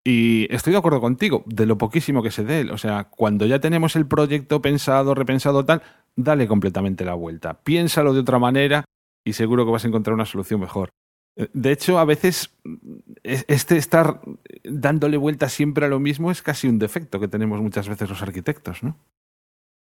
y 0.03 0.47
estoy 0.53 0.73
de 0.73 0.79
acuerdo 0.79 1.01
contigo, 1.01 1.43
de 1.45 1.65
lo 1.65 1.77
poquísimo 1.77 2.23
que 2.23 2.31
sé 2.31 2.43
de 2.43 2.61
él. 2.61 2.71
O 2.71 2.77
sea, 2.77 3.05
cuando 3.05 3.45
ya 3.45 3.59
tenemos 3.59 3.95
el 3.95 4.07
proyecto 4.07 4.61
pensado, 4.61 5.13
repensado, 5.13 5.65
tal, 5.65 5.83
dale 6.15 6.47
completamente 6.47 7.05
la 7.05 7.13
vuelta. 7.13 7.61
Piénsalo 7.61 8.13
de 8.13 8.21
otra 8.21 8.39
manera 8.39 8.85
y 9.25 9.33
seguro 9.33 9.65
que 9.65 9.71
vas 9.71 9.85
a 9.85 9.87
encontrar 9.87 10.13
una 10.13 10.25
solución 10.25 10.61
mejor. 10.61 10.89
De 11.35 11.71
hecho, 11.71 11.99
a 11.99 12.05
veces 12.05 12.53
este 13.23 13.77
estar 13.77 14.19
dándole 14.63 15.17
vueltas 15.17 15.53
siempre 15.53 15.85
a 15.85 15.89
lo 15.89 15.99
mismo 15.99 16.31
es 16.31 16.41
casi 16.41 16.67
un 16.67 16.79
defecto 16.79 17.19
que 17.19 17.27
tenemos 17.29 17.61
muchas 17.61 17.87
veces 17.87 18.09
los 18.09 18.21
arquitectos, 18.21 18.83
¿no? 18.83 18.97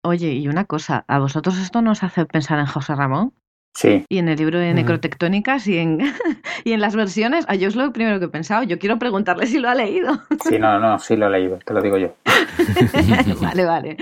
Oye, 0.03 0.33
y 0.33 0.47
una 0.47 0.65
cosa, 0.65 1.05
¿a 1.07 1.19
vosotros 1.19 1.57
esto 1.57 1.81
nos 1.81 2.03
hace 2.03 2.25
pensar 2.25 2.59
en 2.59 2.65
José 2.65 2.95
Ramón? 2.95 3.33
Sí, 3.73 4.05
Y 4.09 4.17
en 4.17 4.27
el 4.27 4.37
libro 4.39 4.57
de 4.59 4.73
necrotectónicas 4.73 5.67
y 5.67 5.77
en, 5.77 5.99
y 6.63 6.71
en 6.71 6.81
las 6.81 6.95
versiones, 6.95 7.45
a 7.47 7.55
yo 7.55 7.67
es 7.67 7.75
lo 7.75 7.93
primero 7.93 8.19
que 8.19 8.25
he 8.25 8.29
pensado. 8.29 8.63
Yo 8.63 8.79
quiero 8.79 8.97
preguntarle 8.97 9.45
si 9.45 9.59
lo 9.59 9.69
ha 9.69 9.75
leído. 9.75 10.19
sí, 10.43 10.57
no, 10.59 10.79
no, 10.79 10.97
sí 10.99 11.15
lo 11.15 11.27
he 11.27 11.29
leído, 11.29 11.59
te 11.63 11.73
lo 11.73 11.81
digo 11.81 11.97
yo. 11.97 12.15
vale, 13.41 13.65
vale. 13.65 13.97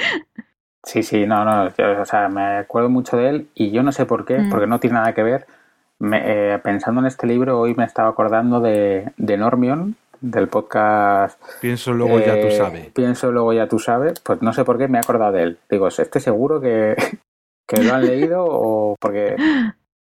Sí, 0.83 1.03
sí, 1.03 1.25
no, 1.25 1.43
no, 1.43 1.73
yo, 1.75 2.01
o 2.01 2.05
sea, 2.05 2.29
me 2.29 2.57
acuerdo 2.57 2.89
mucho 2.89 3.17
de 3.17 3.29
él 3.29 3.47
y 3.55 3.71
yo 3.71 3.83
no 3.83 3.91
sé 3.91 4.05
por 4.05 4.23
qué, 4.25 4.37
Mm. 4.39 4.49
porque 4.49 4.67
no 4.67 4.79
tiene 4.79 4.93
nada 4.95 5.13
que 5.13 5.23
ver. 5.23 5.45
Me- 5.99 6.53
eh, 6.55 6.59
pensando 6.59 7.01
en 7.01 7.07
este 7.07 7.25
libro, 7.27 7.59
hoy 7.59 7.73
me 7.75 7.85
estaba 7.85 8.09
acordando 8.09 8.59
de, 8.59 9.11
de 9.17 9.37
Normion, 9.37 9.95
del 10.21 10.47
podcast 10.47 11.39
Pienso 11.61 11.93
luego 11.93 12.19
ya 12.19 12.33
tú 12.33 12.47
eh, 12.47 12.51
sabes. 12.51 12.87
Pienso 12.91 13.31
luego 13.31 13.53
ya 13.53 13.67
tú 13.67 13.79
sabes, 13.79 14.19
pues 14.19 14.41
no 14.41 14.53
sé 14.53 14.63
por 14.65 14.77
qué 14.77 14.87
me 14.87 14.97
he 14.97 15.01
acordado 15.01 15.31
de 15.33 15.43
él. 15.43 15.57
Digo, 15.69 15.87
este 15.87 16.19
seguro 16.19 16.59
que, 16.59 16.95
que 17.67 17.81
lo 17.83 17.93
han 17.93 18.05
leído 18.05 18.43
o 18.47 18.95
porque 18.99 19.35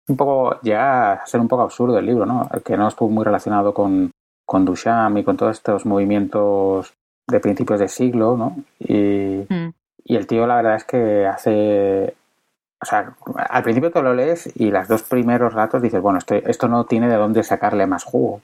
un 0.07 0.17
poco 0.17 0.59
llega 0.61 1.13
a 1.13 1.25
ser 1.25 1.39
un 1.39 1.47
poco 1.47 1.63
absurdo 1.63 1.97
el 1.97 2.05
libro, 2.05 2.25
¿no? 2.25 2.49
Que 2.63 2.77
no 2.77 2.87
estuvo 2.87 3.09
muy 3.09 3.23
relacionado 3.23 3.73
con, 3.73 4.11
con 4.45 4.65
Duchamp 4.65 5.17
y 5.17 5.23
con 5.23 5.37
todos 5.37 5.57
estos 5.57 5.85
movimientos 5.85 6.93
de 7.29 7.39
principios 7.39 7.79
de 7.79 7.87
siglo, 7.87 8.35
¿no? 8.37 8.55
Y, 8.79 9.45
Mm. 9.49 9.71
y 10.05 10.15
el 10.15 10.27
tío 10.27 10.45
la 10.47 10.55
verdad 10.57 10.75
es 10.75 10.83
que 10.85 11.25
hace... 11.25 12.15
O 12.85 12.87
sea, 12.87 13.15
al 13.49 13.63
principio 13.63 13.91
te 13.91 13.99
lo 14.03 14.13
lees 14.13 14.47
y 14.55 14.69
las 14.69 14.87
dos 14.87 15.01
primeros 15.01 15.53
ratos 15.53 15.81
dices, 15.81 15.99
bueno, 16.01 16.19
esto, 16.19 16.35
esto 16.35 16.67
no 16.67 16.85
tiene 16.85 17.09
de 17.09 17.15
dónde 17.15 17.41
sacarle 17.41 17.87
más 17.87 18.03
jugo. 18.03 18.41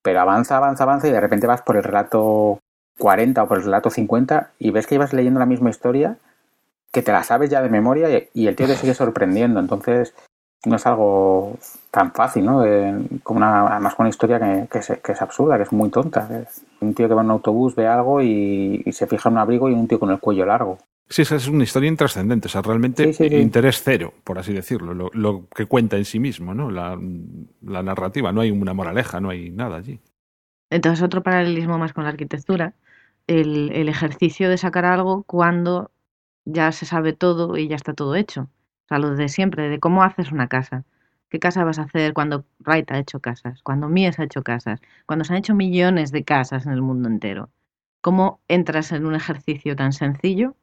Pero 0.00 0.20
avanza, 0.20 0.56
avanza, 0.56 0.84
avanza 0.84 1.06
y 1.06 1.10
de 1.10 1.20
repente 1.20 1.46
vas 1.46 1.60
por 1.60 1.76
el 1.76 1.82
relato 1.82 2.60
40 2.98 3.42
o 3.42 3.46
por 3.46 3.58
el 3.58 3.64
relato 3.64 3.90
50 3.90 4.52
y 4.58 4.70
ves 4.70 4.86
que 4.86 4.94
ibas 4.94 5.12
leyendo 5.12 5.38
la 5.38 5.44
misma 5.44 5.68
historia 5.68 6.16
que 6.92 7.02
te 7.02 7.12
la 7.12 7.22
sabes 7.24 7.50
ya 7.50 7.60
de 7.60 7.68
memoria 7.68 8.08
y, 8.08 8.30
y 8.32 8.46
el 8.46 8.56
tío 8.56 8.66
te 8.66 8.76
sigue 8.76 8.94
sorprendiendo. 8.94 9.60
Entonces 9.60 10.14
no 10.66 10.76
es 10.76 10.86
algo 10.86 11.56
tan 11.90 12.12
fácil, 12.12 12.44
¿no? 12.44 12.64
Como 13.22 13.38
una, 13.38 13.66
además 13.68 13.94
con 13.94 14.04
una 14.04 14.10
historia 14.10 14.38
que, 14.38 14.68
que, 14.70 14.78
es, 14.78 14.92
que 15.02 15.12
es 15.12 15.22
absurda, 15.22 15.56
que 15.56 15.62
es 15.64 15.72
muy 15.72 15.90
tonta. 15.90 16.28
es 16.42 16.62
un 16.80 16.94
tío 16.94 17.08
que 17.08 17.14
va 17.14 17.22
en 17.22 17.26
un 17.26 17.32
autobús, 17.32 17.74
ve 17.74 17.86
algo 17.86 18.20
y, 18.22 18.82
y 18.84 18.92
se 18.92 19.06
fija 19.06 19.28
en 19.28 19.34
un 19.34 19.38
abrigo 19.38 19.68
y 19.68 19.74
un 19.74 19.86
tío 19.88 19.98
con 20.00 20.10
el 20.10 20.18
cuello 20.20 20.44
largo. 20.46 20.78
Sí, 21.10 21.22
esa 21.22 21.36
es 21.36 21.48
una 21.48 21.64
historia 21.64 21.88
intrascendente, 21.88 22.48
o 22.48 22.50
sea, 22.50 22.60
realmente 22.60 23.04
Sí, 23.04 23.12
sí, 23.14 23.28
sí. 23.30 23.36
interés 23.36 23.80
cero, 23.82 24.12
por 24.24 24.38
así 24.38 24.52
decirlo, 24.52 24.92
lo, 24.92 25.10
lo 25.14 25.46
que 25.54 25.64
cuenta 25.64 25.96
en 25.96 26.04
sí 26.04 26.18
mismo, 26.20 26.52
¿no? 26.54 26.70
La, 26.70 26.98
la 27.62 27.82
narrativa, 27.82 28.30
no 28.32 28.42
hay 28.42 28.50
una 28.50 28.74
moraleja, 28.74 29.18
no 29.20 29.30
hay 29.30 29.50
nada 29.50 29.76
allí. 29.78 30.00
Entonces, 30.70 31.02
otro 31.02 31.22
paralelismo 31.22 31.78
más 31.78 31.94
con 31.94 32.04
la 32.04 32.10
arquitectura, 32.10 32.74
el, 33.26 33.70
el 33.72 33.88
ejercicio 33.88 34.50
de 34.50 34.58
sacar 34.58 34.84
algo 34.84 35.22
cuando 35.22 35.90
ya 36.44 36.72
se 36.72 36.84
sabe 36.84 37.14
todo 37.14 37.56
y 37.56 37.68
ya 37.68 37.76
está 37.76 37.94
todo 37.94 38.14
hecho. 38.14 38.48
O 38.88 38.94
sea, 38.94 38.98
lo 38.98 39.14
de 39.14 39.28
siempre, 39.28 39.68
de 39.68 39.78
cómo 39.80 40.02
haces 40.02 40.32
una 40.32 40.48
casa. 40.48 40.84
¿Qué 41.28 41.38
casa 41.38 41.62
vas 41.62 41.78
a 41.78 41.82
hacer 41.82 42.14
cuando 42.14 42.46
Wright 42.64 42.90
ha 42.90 42.98
hecho 42.98 43.20
casas? 43.20 43.62
Cuando 43.62 43.90
Mies 43.90 44.18
ha 44.18 44.24
hecho 44.24 44.42
casas? 44.42 44.80
Cuando 45.04 45.26
se 45.26 45.34
han 45.34 45.38
hecho 45.40 45.54
millones 45.54 46.10
de 46.10 46.24
casas 46.24 46.64
en 46.64 46.72
el 46.72 46.80
mundo 46.80 47.06
entero. 47.06 47.50
¿Cómo 48.00 48.40
entras 48.48 48.92
en 48.92 49.04
un 49.04 49.14
ejercicio 49.14 49.76
tan 49.76 49.92
sencillo 49.92 50.56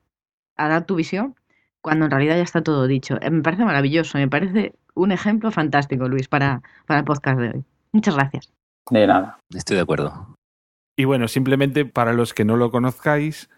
a 0.55 0.67
dar 0.67 0.88
tu 0.88 0.95
visión 0.95 1.35
cuando 1.81 2.05
en 2.05 2.11
realidad 2.11 2.38
ya 2.38 2.41
está 2.41 2.63
todo 2.63 2.88
dicho? 2.88 3.19
Eh, 3.21 3.29
Me 3.29 3.43
parece 3.43 3.63
maravilloso, 3.63 4.17
me 4.17 4.27
parece 4.27 4.73
un 4.95 5.11
ejemplo 5.11 5.51
fantástico, 5.51 6.07
Luis, 6.07 6.27
para, 6.27 6.63
para 6.88 7.01
el 7.01 7.05
podcast 7.05 7.39
de 7.39 7.49
hoy. 7.49 7.63
Muchas 7.91 8.15
gracias. 8.15 8.51
De 8.89 9.05
nada. 9.05 9.38
Estoy 9.53 9.75
de 9.75 9.83
acuerdo. 9.83 10.35
Y 10.97 11.05
bueno, 11.05 11.27
simplemente 11.27 11.85
para 11.85 12.13
los 12.13 12.33
que 12.33 12.43
no 12.43 12.57
lo 12.57 12.71
conozcáis, 12.71 13.51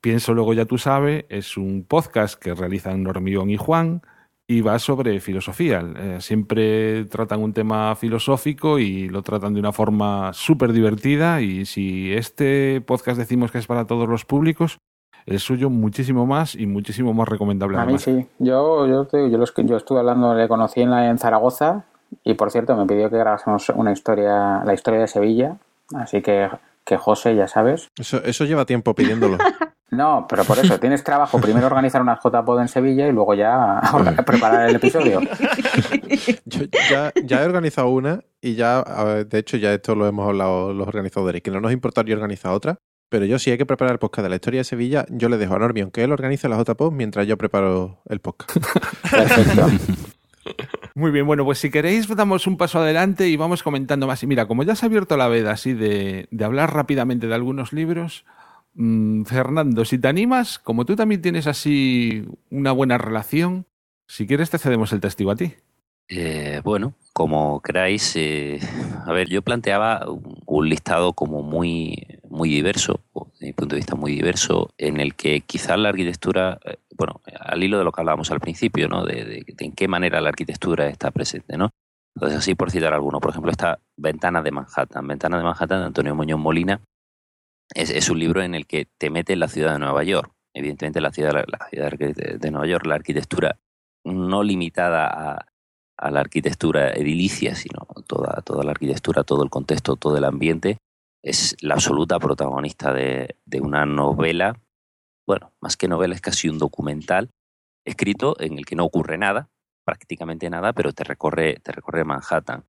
Pienso 0.00 0.32
Luego 0.32 0.52
Ya 0.54 0.64
Tú 0.64 0.78
Sabes 0.78 1.24
es 1.28 1.56
un 1.56 1.84
podcast 1.86 2.40
que 2.40 2.54
realizan 2.54 3.02
Normión 3.02 3.50
y 3.50 3.56
Juan 3.56 4.02
y 4.46 4.60
va 4.60 4.78
sobre 4.78 5.20
filosofía. 5.20 5.84
Eh, 5.96 6.18
siempre 6.20 7.04
tratan 7.06 7.42
un 7.42 7.52
tema 7.52 7.94
filosófico 7.96 8.78
y 8.78 9.08
lo 9.08 9.22
tratan 9.22 9.54
de 9.54 9.60
una 9.60 9.72
forma 9.72 10.32
súper 10.32 10.72
divertida 10.72 11.40
y 11.40 11.66
si 11.66 12.14
este 12.14 12.80
podcast 12.80 13.18
decimos 13.18 13.50
que 13.50 13.58
es 13.58 13.66
para 13.66 13.86
todos 13.86 14.08
los 14.08 14.24
públicos, 14.24 14.78
el 15.26 15.40
suyo 15.40 15.68
muchísimo 15.68 16.24
más 16.24 16.54
y 16.54 16.66
muchísimo 16.66 17.12
más 17.12 17.28
recomendable. 17.28 17.76
A 17.76 17.80
mí 17.80 17.94
además. 17.96 18.02
sí. 18.02 18.26
Yo, 18.38 18.86
yo, 18.86 19.04
te 19.04 19.30
yo, 19.30 19.36
los 19.36 19.52
yo 19.54 19.76
estuve 19.76 19.98
hablando, 19.98 20.34
le 20.34 20.48
conocí 20.48 20.80
en, 20.80 20.90
la, 20.90 21.10
en 21.10 21.18
Zaragoza 21.18 21.84
y 22.24 22.34
por 22.34 22.50
cierto 22.50 22.74
me 22.76 22.86
pidió 22.86 23.10
que 23.10 23.18
grabásemos 23.18 23.68
una 23.70 23.92
historia, 23.92 24.62
la 24.64 24.72
historia 24.72 25.00
de 25.00 25.08
Sevilla. 25.08 25.56
Así 25.94 26.22
que, 26.22 26.48
que 26.88 26.96
José, 26.96 27.36
ya 27.36 27.46
sabes. 27.46 27.88
Eso, 27.98 28.22
eso 28.24 28.44
lleva 28.46 28.64
tiempo 28.64 28.94
pidiéndolo. 28.94 29.38
No, 29.90 30.26
pero 30.28 30.44
por 30.44 30.58
eso, 30.58 30.78
tienes 30.78 31.02
trabajo. 31.02 31.40
Primero 31.40 31.66
organizar 31.66 32.02
una 32.02 32.20
JPod 32.22 32.60
en 32.60 32.68
Sevilla 32.68 33.08
y 33.08 33.12
luego 33.12 33.32
ya 33.32 33.80
preparar 34.26 34.68
el 34.68 34.76
episodio. 34.76 35.22
Yo 36.44 36.64
ya, 36.90 37.10
ya 37.24 37.42
he 37.42 37.46
organizado 37.46 37.88
una 37.88 38.20
y 38.42 38.54
ya, 38.54 38.84
de 39.26 39.38
hecho, 39.38 39.56
ya 39.56 39.72
esto 39.72 39.94
lo 39.94 40.06
hemos 40.06 40.28
hablado 40.28 40.74
los 40.74 40.86
organizadores, 40.86 41.40
que 41.40 41.50
no 41.50 41.62
nos 41.62 41.72
importa 41.72 42.02
yo 42.02 42.14
organizar 42.14 42.52
otra, 42.52 42.76
pero 43.08 43.24
yo 43.24 43.38
si 43.38 43.50
hay 43.50 43.56
que 43.56 43.64
preparar 43.64 43.92
el 43.92 43.98
podcast 43.98 44.24
de 44.24 44.28
la 44.28 44.34
historia 44.34 44.60
de 44.60 44.64
Sevilla, 44.64 45.06
yo 45.08 45.30
le 45.30 45.38
dejo 45.38 45.54
a 45.54 45.58
Normion 45.58 45.90
que 45.90 46.04
él 46.04 46.12
organice 46.12 46.50
la 46.50 46.62
JPOD 46.62 46.92
mientras 46.92 47.26
yo 47.26 47.38
preparo 47.38 48.02
el 48.10 48.20
podcast. 48.20 48.58
Perfecto. 49.10 49.68
Muy 50.94 51.10
bien, 51.10 51.26
bueno, 51.26 51.44
pues 51.44 51.58
si 51.58 51.70
queréis 51.70 52.08
damos 52.08 52.46
un 52.46 52.56
paso 52.56 52.80
adelante 52.80 53.28
y 53.28 53.36
vamos 53.36 53.62
comentando 53.62 54.06
más. 54.06 54.22
Y 54.22 54.26
mira, 54.26 54.46
como 54.46 54.64
ya 54.64 54.74
se 54.74 54.84
ha 54.84 54.88
abierto 54.88 55.16
la 55.16 55.28
veda 55.28 55.52
así 55.52 55.72
de, 55.72 56.28
hablar 56.44 56.74
rápidamente 56.74 57.28
de 57.28 57.34
algunos 57.34 57.72
libros, 57.72 58.24
mm, 58.74 59.22
Fernando, 59.22 59.84
si 59.84 59.98
te 59.98 60.08
animas, 60.08 60.58
como 60.58 60.84
tú 60.84 60.96
también 60.96 61.22
tienes 61.22 61.46
así 61.46 62.26
una 62.50 62.72
buena 62.72 62.98
relación, 62.98 63.66
si 64.06 64.26
quieres 64.26 64.50
te 64.50 64.58
cedemos 64.58 64.92
el 64.92 65.00
testigo 65.00 65.30
a 65.30 65.36
ti. 65.36 65.54
Eh, 66.08 66.62
bueno, 66.64 66.94
como 67.12 67.60
queráis, 67.60 68.16
eh, 68.16 68.58
a 69.06 69.12
ver, 69.12 69.28
yo 69.28 69.42
planteaba 69.42 70.06
un 70.46 70.68
listado 70.68 71.12
como 71.12 71.42
muy, 71.42 72.06
muy 72.30 72.48
diverso, 72.50 73.00
desde 73.32 73.46
mi 73.46 73.52
punto 73.52 73.74
de 73.74 73.80
vista 73.80 73.94
muy 73.96 74.12
diverso, 74.12 74.70
en 74.78 75.00
el 75.00 75.14
que 75.14 75.40
quizás 75.40 75.78
la 75.78 75.88
arquitectura, 75.90 76.58
eh, 76.64 76.76
bueno, 76.96 77.20
al 77.38 77.62
hilo 77.62 77.78
de 77.78 77.84
lo 77.84 77.92
que 77.92 78.00
hablábamos 78.00 78.30
al 78.30 78.40
principio, 78.40 78.88
¿no? 78.88 79.04
De, 79.04 79.24
de- 79.24 79.44
en 79.58 79.72
qué 79.72 79.88
manera 79.88 80.20
la 80.20 80.28
arquitectura 80.28 80.88
está 80.88 81.10
presente, 81.10 81.56
¿no? 81.56 81.70
Entonces, 82.14 82.38
así 82.38 82.54
por 82.54 82.70
citar 82.70 82.94
alguno, 82.94 83.20
por 83.20 83.30
ejemplo, 83.30 83.50
esta 83.50 83.78
Ventana 83.96 84.42
de 84.42 84.50
Manhattan, 84.50 85.06
Ventana 85.06 85.38
de 85.38 85.44
Manhattan 85.44 85.80
de 85.80 85.86
Antonio 85.86 86.14
Muñoz 86.14 86.40
Molina, 86.40 86.80
es, 87.74 88.08
un 88.08 88.18
libro 88.18 88.42
en 88.42 88.54
el 88.54 88.66
que 88.66 88.88
te 88.98 89.10
mete 89.10 89.34
en 89.34 89.40
la 89.40 89.48
ciudad 89.48 89.74
de 89.74 89.78
Nueva 89.78 90.02
York. 90.02 90.32
Evidentemente, 90.54 91.00
la 91.00 91.12
ciudad, 91.12 91.32
la 91.46 91.68
ciudad 91.68 91.92
de 91.92 92.38
de 92.38 92.50
Nueva 92.50 92.66
York, 92.66 92.86
la 92.86 92.94
arquitectura 92.96 93.58
no 94.04 94.42
limitada 94.42 95.06
a, 95.06 95.46
a 95.98 96.10
la 96.10 96.20
arquitectura 96.20 96.90
edilicia, 96.90 97.54
sino 97.54 97.86
toda, 98.06 98.40
toda 98.42 98.64
la 98.64 98.70
arquitectura, 98.70 99.22
todo 99.22 99.44
el 99.44 99.50
contexto, 99.50 99.96
todo 99.96 100.16
el 100.16 100.24
ambiente, 100.24 100.78
es 101.22 101.56
la 101.60 101.74
absoluta 101.74 102.18
protagonista 102.18 102.92
de, 102.92 103.36
de 103.44 103.60
una 103.60 103.86
novela, 103.86 104.60
bueno, 105.26 105.52
más 105.60 105.76
que 105.76 105.88
novela, 105.88 106.14
es 106.14 106.20
casi 106.20 106.48
un 106.48 106.58
documental 106.58 107.30
escrito 107.84 108.36
en 108.40 108.58
el 108.58 108.66
que 108.66 108.76
no 108.76 108.84
ocurre 108.84 109.18
nada, 109.18 109.50
prácticamente 109.84 110.50
nada, 110.50 110.72
pero 110.72 110.92
te 110.92 111.04
recorre, 111.04 111.60
te 111.62 111.72
recorre 111.72 112.04
Manhattan. 112.04 112.64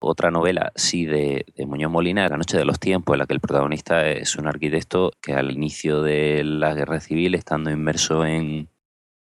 Otra 0.00 0.30
novela, 0.30 0.70
sí, 0.76 1.06
de, 1.06 1.44
Muñoz 1.66 1.90
Molina, 1.90 2.28
La 2.28 2.36
Noche 2.36 2.56
de 2.56 2.64
los 2.64 2.78
Tiempos, 2.78 3.14
en 3.14 3.18
la 3.18 3.26
que 3.26 3.34
el 3.34 3.40
protagonista 3.40 4.08
es 4.08 4.36
un 4.36 4.46
arquitecto 4.46 5.10
que 5.20 5.34
al 5.34 5.50
inicio 5.50 6.02
de 6.02 6.44
la 6.44 6.74
guerra 6.74 7.00
civil, 7.00 7.34
estando 7.34 7.70
inmerso 7.70 8.24
en, 8.24 8.68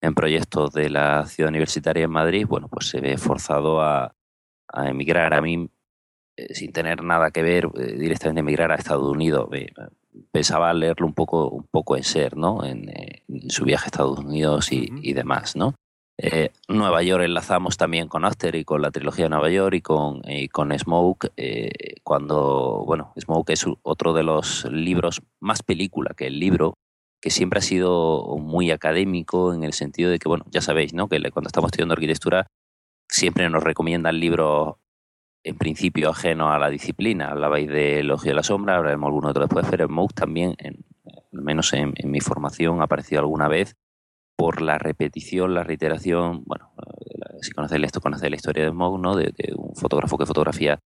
en 0.02 0.14
proyectos 0.14 0.72
de 0.72 0.92
la 0.92 1.26
ciudad 1.26 1.50
universitaria 1.50 2.04
en 2.04 2.12
Madrid, 2.12 2.46
bueno, 2.48 2.68
pues 2.68 2.88
se 2.90 3.02
ve 3.02 3.18
forzado 3.18 3.82
a, 3.82 4.16
a 4.68 4.90
emigrar. 4.90 5.34
A 5.34 5.42
mí, 5.42 5.68
eh, 6.38 6.54
sin 6.54 6.72
tener 6.72 7.04
nada 7.04 7.32
que 7.32 7.42
ver, 7.44 7.70
eh, 7.78 7.94
directamente 7.98 8.40
emigrar 8.42 8.72
a 8.72 8.76
Estados 8.76 9.10
Unidos. 9.12 9.48
Me- 9.50 9.72
pensaba 10.32 10.74
leerlo 10.74 11.06
un 11.08 11.14
poco, 11.14 11.48
un 11.50 11.64
poco 11.72 11.96
en 11.96 12.04
ser, 12.04 12.36
¿no? 12.38 12.64
En, 12.66 12.90
eh, 12.90 13.24
en 13.30 13.50
su 13.50 13.64
viaje 13.64 13.86
a 13.86 13.88
Estados 13.88 14.20
Unidos 14.20 14.72
y, 14.72 14.92
Ujú. 14.92 15.00
y 15.02 15.14
demás, 15.14 15.56
¿no? 15.56 15.74
Eh, 16.18 16.52
Nueva 16.68 17.02
York 17.02 17.24
enlazamos 17.24 17.78
también 17.78 18.08
con 18.08 18.26
After 18.26 18.54
y 18.56 18.64
con 18.64 18.82
la 18.82 18.92
trilogía 18.92 19.26
de 19.26 19.30
Nueva 19.30 19.50
York 19.50 19.74
y 19.76 19.82
con, 19.82 20.22
y 20.26 20.50
con 20.50 20.78
Smoke, 20.78 21.32
eh, 21.38 21.72
cuando, 22.04 22.84
bueno, 22.86 23.14
Smoke 23.20 23.50
es 23.54 23.66
otro 23.82 24.14
de 24.14 24.24
los 24.24 24.66
libros, 24.72 25.22
más 25.40 25.64
película 25.64 26.14
que 26.16 26.28
el 26.28 26.40
libro, 26.40 26.76
que 27.22 27.30
siempre 27.32 27.60
ha 27.60 27.62
sido 27.64 28.38
muy 28.38 28.70
académico 28.72 29.54
en 29.54 29.64
el 29.64 29.74
sentido 29.74 30.12
de 30.12 30.20
que, 30.20 30.28
bueno, 30.28 30.46
ya 30.52 30.62
sabéis, 30.62 30.94
¿no? 30.94 31.08
Que 31.08 31.20
cuando 31.32 31.48
estamos 31.48 31.70
estudiando 31.70 31.94
arquitectura 31.94 32.46
siempre 33.10 33.50
nos 33.50 33.64
recomiendan 33.64 34.20
libros 34.20 34.76
en 35.44 35.58
principio 35.58 36.10
ajenos 36.10 36.52
a 36.52 36.60
la 36.60 36.70
disciplina. 36.70 37.30
Hablabais 37.30 37.68
de 37.68 38.00
Elogio 38.00 38.32
de 38.32 38.36
la 38.36 38.44
Sombra, 38.44 38.78
hablaremos 38.78 39.08
alguno 39.08 39.30
otro 39.30 39.44
después, 39.44 39.66
pero 39.70 39.88
Smoke 39.88 40.14
también, 40.14 40.56
al 40.64 41.42
menos 41.42 41.74
en, 41.74 41.94
mi 42.04 42.20
formación, 42.22 42.82
ha 42.82 42.86
aparecido 42.86 43.22
alguna 43.22 43.48
vez 43.48 43.76
por 44.38 44.62
la 44.62 44.78
repetición, 44.78 45.54
la 45.54 45.64
reiteración, 45.64 46.44
bueno, 46.46 46.74
eh, 46.78 47.38
si 47.42 47.52
conocéis 47.52 47.84
esto, 47.86 48.02
conocéis 48.02 48.32
la 48.32 48.36
historia 48.36 48.64
de 48.64 48.72
Smoke, 48.72 49.02
¿no? 49.02 49.16
De, 49.16 49.34
de 49.38 49.54
un 49.56 49.76
fotógrafo 49.76 50.18
que 50.18 50.26
fotografía 50.26 50.80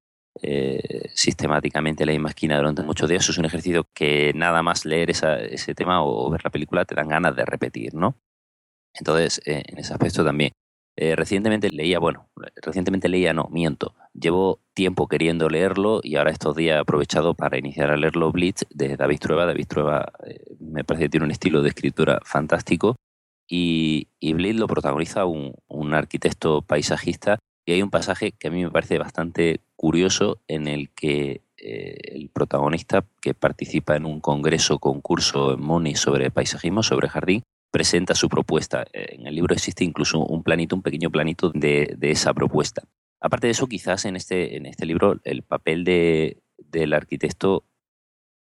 eh, 0.41 1.09
sistemáticamente 1.13 2.05
la 2.05 2.11
misma 2.11 2.29
esquina 2.29 2.57
durante 2.57 2.81
muchos 2.83 3.07
días. 3.09 3.23
Eso 3.23 3.31
es 3.33 3.37
un 3.37 3.45
ejercicio 3.45 3.85
que 3.93 4.33
nada 4.35 4.63
más 4.63 4.85
leer 4.85 5.11
esa- 5.11 5.39
ese 5.39 5.75
tema 5.75 6.03
o 6.03 6.29
ver 6.31 6.41
la 6.43 6.49
película 6.49 6.85
te 6.85 6.95
dan 6.95 7.07
ganas 7.07 7.35
de 7.35 7.45
repetir, 7.45 7.93
¿no? 7.93 8.15
Entonces, 8.95 9.41
eh, 9.45 9.63
en 9.67 9.77
ese 9.79 9.93
aspecto 9.93 10.23
también. 10.23 10.51
Eh, 10.95 11.15
recientemente 11.15 11.69
leía, 11.71 11.97
bueno, 11.99 12.29
recientemente 12.61 13.09
leía, 13.09 13.33
no, 13.33 13.47
miento. 13.51 13.95
Llevo 14.13 14.59
tiempo 14.73 15.07
queriendo 15.07 15.49
leerlo 15.49 16.01
y 16.03 16.17
ahora 16.17 16.31
estos 16.31 16.55
días 16.55 16.77
he 16.77 16.79
aprovechado 16.79 17.33
para 17.33 17.57
iniciar 17.57 17.89
a 17.89 17.97
leerlo 17.97 18.31
Blitz 18.31 18.65
de 18.69 18.95
David 18.95 19.19
Trueba. 19.19 19.45
David 19.45 19.67
Trueba 19.67 20.13
eh, 20.25 20.55
me 20.59 20.83
parece 20.83 21.05
que 21.05 21.09
tiene 21.09 21.25
un 21.25 21.31
estilo 21.31 21.61
de 21.61 21.69
escritura 21.69 22.19
fantástico 22.23 22.95
y, 23.47 24.07
Blitz 24.21 24.59
lo 24.59 24.67
protagoniza 24.67 25.25
un, 25.25 25.55
un 25.67 25.93
arquitecto 25.93 26.61
paisajista 26.61 27.39
y 27.65 27.73
hay 27.73 27.81
un 27.81 27.89
pasaje 27.89 28.31
que 28.31 28.49
a 28.49 28.51
mí 28.51 28.63
me 28.63 28.71
parece 28.71 28.97
bastante 28.97 29.61
curioso 29.75 30.39
en 30.47 30.67
el 30.67 30.89
que 30.89 31.41
eh, 31.57 31.97
el 32.11 32.29
protagonista 32.29 33.05
que 33.21 33.33
participa 33.33 33.95
en 33.95 34.05
un 34.05 34.19
congreso, 34.19 34.79
concurso 34.79 35.53
en 35.53 35.61
Moni 35.61 35.95
sobre 35.95 36.29
paisajismo, 36.29 36.83
sobre 36.83 37.07
jardín, 37.07 37.43
presenta 37.73 38.13
su 38.13 38.29
propuesta. 38.29 38.85
Eh, 38.93 39.15
En 39.17 39.25
el 39.25 39.35
libro 39.35 39.55
existe 39.55 39.83
incluso 39.83 40.19
un 40.19 40.43
planito, 40.43 40.75
un 40.75 40.83
pequeño 40.83 41.09
planito 41.09 41.49
de, 41.49 41.95
de 41.97 42.11
esa 42.11 42.31
propuesta. 42.33 42.83
Aparte 43.19 43.47
de 43.47 43.51
eso, 43.51 43.67
quizás 43.67 44.05
en 44.05 44.15
este, 44.15 44.55
en 44.57 44.65
este 44.67 44.85
libro 44.85 45.19
el 45.23 45.41
papel 45.41 45.83
de, 45.83 46.37
del 46.57 46.93
arquitecto 46.93 47.63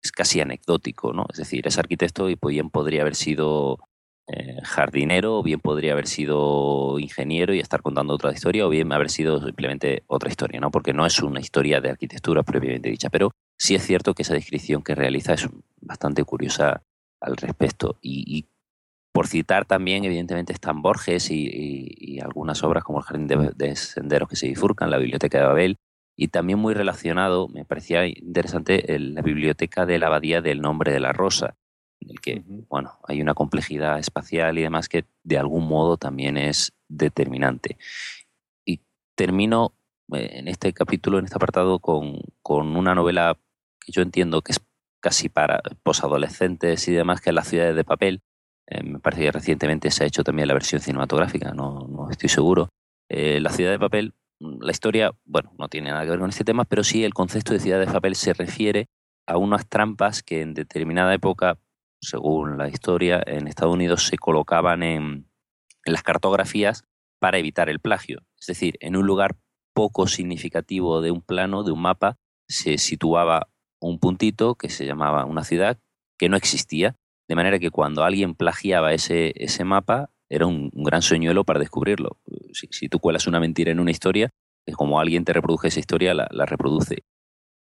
es 0.02 0.12
casi 0.12 0.40
anecdótico, 0.40 1.12
¿no? 1.12 1.26
Es 1.30 1.38
decir, 1.38 1.66
es 1.66 1.76
arquitecto 1.78 2.30
y 2.30 2.38
bien 2.40 2.70
podría 2.70 3.02
haber 3.02 3.16
sido 3.16 3.78
eh, 4.28 4.58
jardinero, 4.62 5.38
o 5.38 5.42
bien 5.42 5.60
podría 5.60 5.92
haber 5.92 6.06
sido 6.06 6.98
ingeniero 6.98 7.52
y 7.52 7.60
estar 7.60 7.82
contando 7.82 8.14
otra 8.14 8.32
historia, 8.32 8.66
o 8.66 8.70
bien 8.70 8.92
haber 8.92 9.10
sido 9.10 9.44
simplemente 9.44 10.04
otra 10.06 10.30
historia, 10.30 10.60
¿no? 10.60 10.70
Porque 10.70 10.92
no 10.92 11.04
es 11.04 11.20
una 11.20 11.40
historia 11.40 11.80
de 11.80 11.90
arquitectura 11.90 12.42
propiamente 12.44 12.88
dicha, 12.88 13.10
pero 13.10 13.32
sí 13.58 13.74
es 13.74 13.84
cierto 13.84 14.14
que 14.14 14.22
esa 14.22 14.34
descripción 14.34 14.82
que 14.82 14.94
realiza 14.94 15.34
es 15.34 15.48
bastante 15.80 16.24
curiosa 16.24 16.82
al 17.20 17.36
respecto. 17.36 17.98
Y, 18.00 18.38
y 18.38 18.46
por 19.18 19.26
citar 19.26 19.64
también, 19.64 20.04
evidentemente, 20.04 20.52
están 20.52 20.80
Borges 20.80 21.32
y, 21.32 21.44
y- 21.52 21.88
y 21.98 22.20
algunas 22.20 22.62
obras 22.62 22.84
como 22.84 23.00
El 23.00 23.04
Jardín 23.04 23.26
de, 23.26 23.50
de 23.56 23.74
Senderos 23.74 24.28
que 24.28 24.36
se 24.36 24.46
bifurcan, 24.46 24.92
la 24.92 24.98
Biblioteca 24.98 25.38
de 25.40 25.44
Babel, 25.44 25.76
y 26.16 26.28
también 26.28 26.60
muy 26.60 26.72
relacionado, 26.72 27.48
me 27.48 27.64
parecía 27.64 28.06
interesante, 28.06 28.94
el- 28.94 29.14
la 29.14 29.22
Biblioteca 29.22 29.86
de 29.86 29.98
la 29.98 30.06
Abadía 30.06 30.40
del 30.40 30.60
Nombre 30.60 30.92
de 30.92 31.00
la 31.00 31.12
Rosa, 31.12 31.56
en 31.98 32.10
el 32.10 32.20
que, 32.20 32.44
bueno, 32.68 33.00
hay 33.08 33.20
una 33.20 33.34
complejidad 33.34 33.98
espacial 33.98 34.56
y 34.56 34.62
demás 34.62 34.88
que 34.88 35.04
de 35.24 35.36
algún 35.36 35.66
modo 35.66 35.96
también 35.96 36.36
es 36.36 36.72
determinante. 36.88 37.76
Y 38.64 38.82
termino 39.16 39.72
eh, 40.12 40.30
en 40.34 40.46
este 40.46 40.72
capítulo, 40.72 41.18
en 41.18 41.24
este 41.24 41.38
apartado, 41.38 41.80
con, 41.80 42.20
con 42.40 42.76
una 42.76 42.94
novela 42.94 43.36
que 43.84 43.90
yo 43.90 44.02
entiendo 44.02 44.42
que 44.42 44.52
es 44.52 44.60
casi 45.00 45.28
para 45.28 45.60
posadolescentes 45.82 46.86
y 46.86 46.92
demás, 46.92 47.20
que 47.20 47.30
es 47.30 47.34
Las 47.34 47.48
ciudades 47.48 47.74
de 47.74 47.82
papel. 47.82 48.20
Eh, 48.70 48.82
me 48.82 48.98
parece 48.98 49.22
que 49.22 49.32
recientemente 49.32 49.90
se 49.90 50.04
ha 50.04 50.06
hecho 50.06 50.22
también 50.22 50.48
la 50.48 50.54
versión 50.54 50.80
cinematográfica, 50.80 51.52
no, 51.52 51.86
no 51.88 52.10
estoy 52.10 52.28
seguro. 52.28 52.68
Eh, 53.08 53.40
la 53.40 53.50
ciudad 53.50 53.70
de 53.70 53.78
papel, 53.78 54.14
mm, 54.40 54.62
la 54.62 54.70
historia, 54.70 55.12
bueno, 55.24 55.52
no 55.58 55.68
tiene 55.68 55.90
nada 55.90 56.04
que 56.04 56.10
ver 56.10 56.18
con 56.18 56.28
este 56.28 56.44
tema, 56.44 56.64
pero 56.64 56.84
sí 56.84 57.04
el 57.04 57.14
concepto 57.14 57.54
de 57.54 57.60
ciudad 57.60 57.80
de 57.80 57.86
papel 57.86 58.14
se 58.14 58.34
refiere 58.34 58.86
a 59.26 59.38
unas 59.38 59.66
trampas 59.68 60.22
que 60.22 60.42
en 60.42 60.54
determinada 60.54 61.14
época, 61.14 61.58
según 62.00 62.58
la 62.58 62.68
historia, 62.68 63.22
en 63.26 63.46
Estados 63.48 63.74
Unidos 63.74 64.06
se 64.06 64.18
colocaban 64.18 64.82
en, 64.82 65.28
en 65.84 65.92
las 65.92 66.02
cartografías 66.02 66.84
para 67.18 67.38
evitar 67.38 67.68
el 67.70 67.80
plagio. 67.80 68.22
Es 68.38 68.46
decir, 68.46 68.76
en 68.80 68.96
un 68.96 69.06
lugar 69.06 69.36
poco 69.74 70.06
significativo 70.06 71.00
de 71.00 71.10
un 71.10 71.22
plano, 71.22 71.62
de 71.62 71.72
un 71.72 71.80
mapa, 71.80 72.16
se 72.48 72.78
situaba 72.78 73.48
un 73.80 73.98
puntito 73.98 74.54
que 74.54 74.68
se 74.68 74.86
llamaba 74.86 75.24
una 75.24 75.44
ciudad 75.44 75.78
que 76.18 76.28
no 76.28 76.36
existía, 76.36 76.96
de 77.28 77.36
manera 77.36 77.58
que 77.58 77.70
cuando 77.70 78.04
alguien 78.04 78.34
plagiaba 78.34 78.92
ese, 78.94 79.32
ese 79.36 79.64
mapa 79.64 80.10
era 80.30 80.46
un, 80.46 80.70
un 80.72 80.84
gran 80.84 81.02
señuelo 81.02 81.44
para 81.44 81.60
descubrirlo. 81.60 82.18
Si, 82.52 82.68
si 82.70 82.88
tú 82.88 82.98
cuelas 82.98 83.26
una 83.26 83.40
mentira 83.40 83.70
en 83.70 83.80
una 83.80 83.90
historia, 83.90 84.30
es 84.66 84.76
como 84.76 85.00
alguien 85.00 85.24
te 85.24 85.32
reproduce 85.32 85.68
esa 85.68 85.80
historia, 85.80 86.14
la, 86.14 86.28
la 86.30 86.46
reproduce. 86.46 87.04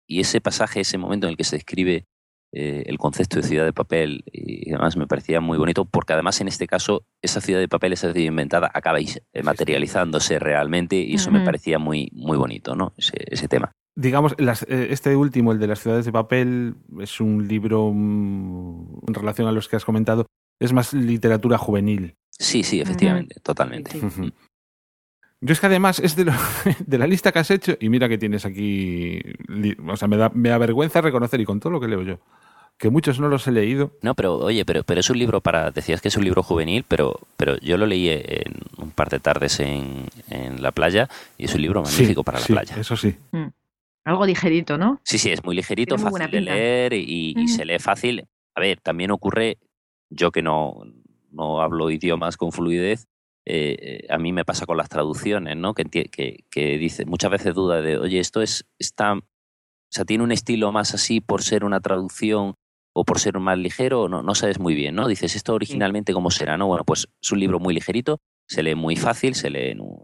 Y 0.07 0.19
ese 0.19 0.41
pasaje, 0.41 0.81
ese 0.81 0.97
momento 0.97 1.27
en 1.27 1.31
el 1.31 1.37
que 1.37 1.43
se 1.43 1.57
describe 1.57 2.05
eh, 2.53 2.83
el 2.87 2.97
concepto 2.97 3.37
de 3.37 3.43
ciudad 3.43 3.63
de 3.63 3.71
papel 3.71 4.25
y 4.25 4.69
demás 4.69 4.97
me 4.97 5.07
parecía 5.07 5.39
muy 5.39 5.57
bonito 5.57 5.85
porque 5.85 6.11
además 6.11 6.41
en 6.41 6.49
este 6.49 6.67
caso 6.67 7.05
esa 7.21 7.39
ciudad 7.39 7.61
de 7.61 7.69
papel, 7.69 7.93
esa 7.93 8.11
ciudad 8.11 8.27
inventada, 8.27 8.69
acaba 8.73 8.97
materializándose 9.41 10.37
realmente 10.37 10.97
y 10.97 11.13
eso 11.13 11.31
me 11.31 11.45
parecía 11.45 11.79
muy, 11.79 12.09
muy 12.11 12.37
bonito, 12.37 12.75
¿no? 12.75 12.93
Ese, 12.97 13.15
ese 13.27 13.47
tema. 13.47 13.71
Digamos, 13.95 14.35
las- 14.37 14.63
eh, 14.63 14.87
este 14.91 15.15
último, 15.15 15.51
el 15.51 15.59
de 15.59 15.67
las 15.67 15.79
ciudades 15.79 16.05
de 16.05 16.11
papel, 16.11 16.75
es 16.99 17.19
un 17.19 17.47
libro 17.47 17.91
mm, 17.93 18.99
en 19.07 19.13
relación 19.13 19.47
a 19.47 19.51
los 19.51 19.67
que 19.67 19.75
has 19.75 19.85
comentado, 19.85 20.25
es 20.59 20.71
más 20.73 20.93
literatura 20.93 21.57
juvenil. 21.57 22.15
Sí, 22.31 22.63
sí, 22.63 22.79
efectivamente, 22.81 23.39
totalmente. 23.41 23.91
Sí. 23.99 24.33
Yo 25.43 25.53
es 25.53 25.59
que 25.59 25.65
además 25.65 25.99
es 25.99 26.15
de, 26.15 26.25
lo- 26.25 26.33
de 26.85 26.97
la 26.97 27.07
lista 27.07 27.31
que 27.31 27.39
has 27.39 27.51
hecho, 27.51 27.75
y 27.79 27.89
mira 27.89 28.07
que 28.07 28.17
tienes 28.17 28.45
aquí, 28.45 29.19
o 29.87 29.97
sea, 29.97 30.07
me 30.07 30.17
da, 30.17 30.29
me 30.33 30.49
da 30.49 30.57
vergüenza 30.57 31.01
reconocer, 31.01 31.39
y 31.41 31.45
con 31.45 31.59
todo 31.59 31.71
lo 31.73 31.79
que 31.81 31.87
leo 31.87 32.01
yo, 32.03 32.19
que 32.77 32.89
muchos 32.89 33.19
no 33.19 33.27
los 33.27 33.45
he 33.47 33.51
leído. 33.51 33.91
No, 34.01 34.15
pero 34.15 34.37
oye, 34.37 34.63
pero, 34.65 34.83
pero 34.83 34.99
es 35.01 35.09
un 35.09 35.17
libro 35.19 35.41
para, 35.41 35.71
decías 35.71 35.99
que 35.99 36.07
es 36.07 36.15
un 36.17 36.23
libro 36.23 36.43
juvenil, 36.43 36.85
pero, 36.87 37.19
pero 37.37 37.57
yo 37.57 37.77
lo 37.77 37.85
leí 37.87 38.09
en 38.09 38.53
un 38.77 38.91
par 38.91 39.09
de 39.09 39.19
tardes 39.19 39.59
en, 39.59 40.05
en 40.29 40.61
la 40.61 40.71
playa 40.71 41.09
y 41.37 41.45
es 41.45 41.55
un 41.55 41.61
libro 41.61 41.81
magnífico 41.81 42.21
Sí, 42.21 42.25
para 42.25 42.39
la 42.39 42.45
sí, 42.45 42.53
playa. 42.53 42.75
Eso 42.77 42.95
sí. 42.95 43.15
Algo 44.03 44.25
ligerito, 44.25 44.77
¿no? 44.77 44.99
Sí, 45.03 45.17
sí, 45.17 45.29
es 45.31 45.43
muy 45.43 45.55
ligerito, 45.55 45.95
muy 45.95 46.03
fácil 46.11 46.31
de 46.31 46.41
leer 46.41 46.93
y, 46.93 47.47
se 47.47 47.65
lee 47.65 47.79
fácil. 47.79 48.25
A 48.55 48.59
ver, 48.61 48.79
también 48.81 49.11
ocurre, 49.11 49.57
yo 50.09 50.31
que 50.31 50.41
no, 50.41 50.81
no 51.31 51.61
hablo 51.61 51.89
idiomas 51.91 52.35
con 52.37 52.51
fluidez, 52.51 53.05
eh, 53.45 53.77
eh, 53.79 54.07
a 54.09 54.17
mí 54.17 54.33
me 54.33 54.45
pasa 54.45 54.65
con 54.65 54.77
las 54.77 54.89
traducciones, 54.89 55.55
¿no? 55.57 55.73
Que, 55.73 55.85
que, 55.85 56.43
que 56.49 56.77
dice, 56.77 57.05
muchas 57.05 57.31
veces 57.31 57.53
duda 57.55 57.81
de, 57.81 57.97
oye, 57.97 58.19
esto 58.19 58.41
es, 58.41 58.65
está, 58.79 59.13
o 59.13 59.21
sea, 59.89 60.05
tiene 60.05 60.23
un 60.23 60.31
estilo 60.31 60.71
más 60.71 60.93
así 60.93 61.21
por 61.21 61.41
ser 61.43 61.63
una 61.63 61.79
traducción 61.79 62.55
o 62.93 63.05
por 63.05 63.19
ser 63.19 63.39
más 63.39 63.57
ligero, 63.57 64.09
no, 64.09 64.21
no 64.21 64.35
sabes 64.35 64.59
muy 64.59 64.73
bien, 64.75 64.95
¿no? 64.95 65.07
Dices, 65.07 65.35
esto 65.35 65.53
originalmente 65.53 66.11
cómo 66.13 66.29
será, 66.29 66.57
¿no? 66.57 66.67
Bueno, 66.67 66.83
pues 66.85 67.07
es 67.21 67.31
un 67.31 67.39
libro 67.39 67.59
muy 67.59 67.73
ligerito, 67.73 68.19
se 68.47 68.63
lee 68.63 68.75
muy 68.75 68.95
fácil, 68.95 69.33
se 69.35 69.49
lee 69.49 69.69
en, 69.69 69.79
un- 69.81 70.01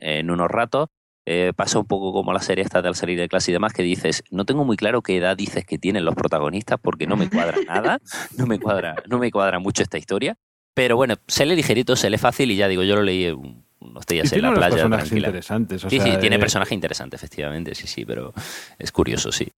en 0.00 0.30
unos 0.30 0.48
ratos 0.48 0.88
eh, 1.30 1.52
pasa 1.54 1.78
un 1.78 1.84
poco 1.84 2.12
como 2.12 2.32
la 2.32 2.40
serie 2.40 2.64
esta 2.64 2.80
de 2.80 2.88
al 2.88 2.94
salir 2.94 3.18
de 3.18 3.28
clase 3.28 3.50
y 3.50 3.54
demás, 3.54 3.72
que 3.74 3.82
dices, 3.82 4.22
no 4.30 4.44
tengo 4.46 4.64
muy 4.64 4.76
claro 4.78 5.02
qué 5.02 5.16
edad 5.18 5.36
dices 5.36 5.66
que 5.66 5.76
tienen 5.76 6.04
los 6.06 6.14
protagonistas 6.14 6.78
porque 6.80 7.06
no 7.06 7.16
me 7.16 7.28
cuadra 7.28 7.58
nada, 7.68 7.98
no 8.38 8.46
me 8.46 8.58
cuadra, 8.58 8.94
no 9.08 9.18
me 9.18 9.30
cuadra 9.30 9.58
mucho 9.58 9.82
esta 9.82 9.98
historia. 9.98 10.36
Pero 10.74 10.96
bueno, 10.96 11.16
se 11.26 11.44
lee 11.44 11.56
ligerito, 11.56 11.96
se 11.96 12.08
lee 12.08 12.18
fácil 12.18 12.50
y 12.50 12.56
ya 12.56 12.66
digo, 12.68 12.82
yo 12.82 12.96
lo 12.96 13.02
leí 13.02 13.28
un- 13.28 13.64
unos 13.80 14.06
días 14.06 14.32
Y 14.32 14.36
en 14.36 14.42
la 14.42 14.54
playa. 14.54 14.70
personajes 14.70 15.08
tranquila. 15.08 15.28
interesantes. 15.28 15.84
o 15.84 15.90
Sí, 15.90 15.98
sea, 16.00 16.04
sí, 16.14 16.20
tiene 16.20 16.36
eh, 16.36 16.38
personaje 16.40 16.74
interesante, 16.74 17.16
efectivamente, 17.16 17.74
sí, 17.74 17.86
sí, 17.86 18.04
pero 18.04 18.32
es 18.78 18.90
curioso, 18.90 19.30
sí. 19.30 19.48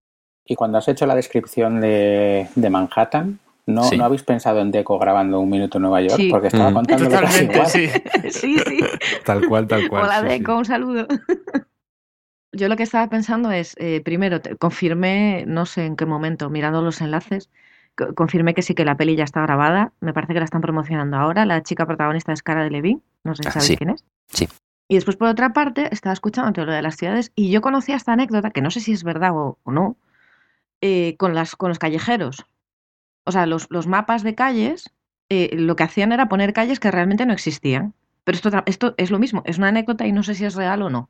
Y 0.46 0.54
cuando 0.56 0.78
has 0.78 0.88
hecho 0.88 1.06
la 1.06 1.14
descripción 1.14 1.80
de, 1.80 2.48
de 2.54 2.70
Manhattan, 2.70 3.38
¿no, 3.70 3.84
Sí. 3.84 3.96
¿no 3.96 4.04
habéis 4.04 4.22
pensado 4.22 4.60
en 4.60 4.70
Deco 4.70 4.98
grabando 4.98 5.40
un 5.40 5.48
minuto 5.50 5.78
en 5.78 5.82
Nueva 5.82 6.00
York? 6.02 6.16
Sí. 6.16 6.28
Porque 6.30 6.48
estaba 6.48 6.70
Mm. 6.70 6.74
contándolo 6.74 7.10
casi 7.20 7.46
Totalmente, 7.46 7.54
igual. 7.54 7.70
sí. 7.70 8.30
Sí, 8.30 8.58
sí. 8.58 8.80
Tal 9.24 9.46
cual, 9.48 9.66
tal 9.66 9.88
cual. 9.88 10.04
Hola, 10.04 10.20
sí, 10.20 10.26
sí. 10.30 10.38
Deco, 10.38 10.56
un 10.58 10.64
saludo. 10.64 11.06
Yo 12.52 12.68
lo 12.68 12.76
que 12.76 12.82
estaba 12.82 13.08
pensando 13.08 13.50
es, 13.52 13.76
eh, 13.78 14.00
primero, 14.04 14.40
te- 14.40 14.56
confirmé, 14.56 15.44
no 15.46 15.66
sé 15.66 15.86
en 15.86 15.96
qué 15.96 16.04
momento, 16.04 16.50
mirando 16.50 16.82
los 16.82 17.00
enlaces, 17.00 17.48
co- 17.96 18.12
confirmé 18.14 18.54
que 18.54 18.62
sí 18.62 18.74
que 18.74 18.84
la 18.84 18.96
peli 18.96 19.14
ya 19.14 19.22
está 19.24 19.40
grabada. 19.42 19.92
Me 20.00 20.12
parece 20.12 20.32
que 20.32 20.40
la 20.40 20.46
están 20.46 20.60
promocionando 20.60 21.16
ahora. 21.16 21.46
La 21.46 21.62
chica 21.62 21.86
protagonista 21.86 22.32
es 22.32 22.42
Cara 22.42 22.64
de 22.64 22.70
Levine. 22.70 23.00
No 23.22 23.36
sé 23.36 23.44
si 23.44 23.48
Ah, 23.48 23.52
sabéis 23.52 23.68
sí. 23.68 23.76
quién 23.76 23.90
es. 23.90 24.04
Sí. 24.28 24.48
Y 24.88 24.96
después, 24.96 25.16
por 25.16 25.28
otra 25.28 25.52
parte, 25.52 25.88
estaba 25.92 26.12
escuchando 26.12 26.52
todo 26.52 26.64
lo 26.66 26.72
de 26.72 26.82
las 26.82 26.96
ciudades 26.96 27.30
y 27.36 27.52
yo 27.52 27.60
conocía 27.60 27.94
esta 27.94 28.12
anécdota, 28.14 28.50
que 28.50 28.60
no 28.62 28.72
sé 28.72 28.80
si 28.80 28.90
es 28.92 29.04
verdad 29.04 29.30
o, 29.32 29.56
o 29.62 29.70
no, 29.70 29.96
eh, 30.80 31.14
con, 31.18 31.36
las, 31.36 31.54
con 31.54 31.68
los 31.68 31.78
callejeros. 31.78 32.44
O 33.24 33.32
sea, 33.32 33.46
los, 33.46 33.66
los 33.70 33.86
mapas 33.86 34.22
de 34.22 34.34
calles, 34.34 34.90
eh, 35.28 35.50
lo 35.52 35.76
que 35.76 35.82
hacían 35.84 36.12
era 36.12 36.28
poner 36.28 36.52
calles 36.52 36.80
que 36.80 36.90
realmente 36.90 37.26
no 37.26 37.32
existían. 37.32 37.94
Pero 38.24 38.36
esto, 38.36 38.50
esto 38.66 38.94
es 38.96 39.10
lo 39.10 39.18
mismo, 39.18 39.42
es 39.46 39.58
una 39.58 39.68
anécdota 39.68 40.06
y 40.06 40.12
no 40.12 40.22
sé 40.22 40.34
si 40.34 40.44
es 40.44 40.54
real 40.54 40.82
o 40.82 40.90
no. 40.90 41.08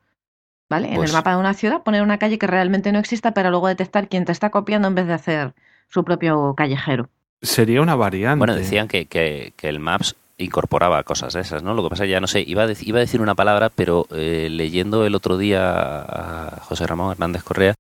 ¿Vale? 0.69 0.89
En 0.91 0.95
Pues- 0.97 1.11
el 1.11 1.17
mapa 1.17 1.33
de 1.33 1.39
una 1.41 1.55
ciudad 1.55 1.83
poner 1.83 2.03
una 2.03 2.19
calle 2.19 2.39
que 2.39 2.47
realmente 2.47 2.93
no 2.93 2.99
exista, 3.01 3.33
pero 3.33 3.51
luego 3.51 3.67
detectar 3.69 4.09
quién 4.09 4.25
te 4.25 4.33
está 4.33 4.51
copiando 4.51 4.87
en 4.89 4.95
vez 4.95 5.07
de 5.07 5.15
hacer 5.15 5.55
su 5.89 6.05
propio 6.05 6.55
callejero. 6.57 7.09
Sería 7.43 7.83
una 7.83 7.97
variante. 7.97 8.39
Bueno, 8.39 8.55
decían 8.55 8.87
que, 8.87 9.07
que, 9.07 9.53
que 9.57 9.69
el 9.69 9.81
Maps 9.81 10.15
incorporaba 10.39 11.03
cosas 11.03 11.33
de 11.35 11.41
esas, 11.41 11.63
¿no? 11.63 11.75
Lo 11.75 11.83
que 11.83 11.89
pasa 11.91 12.05
es 12.05 12.09
que 12.09 12.13
ya 12.13 12.21
no 12.21 12.27
sé, 12.29 12.43
iba 12.47 12.65
a, 12.65 12.69
iba 12.81 12.99
a 12.99 13.01
decir 13.01 13.21
una 13.21 13.35
palabra, 13.35 13.69
pero 13.75 14.07
eh, 14.13 14.49
leyendo 14.51 15.05
el 15.05 15.15
otro 15.15 15.37
día 15.39 15.61
a 16.03 16.61
José 16.63 16.87
Ramón 16.87 17.11
Hernández 17.13 17.43
Correa, 17.43 17.75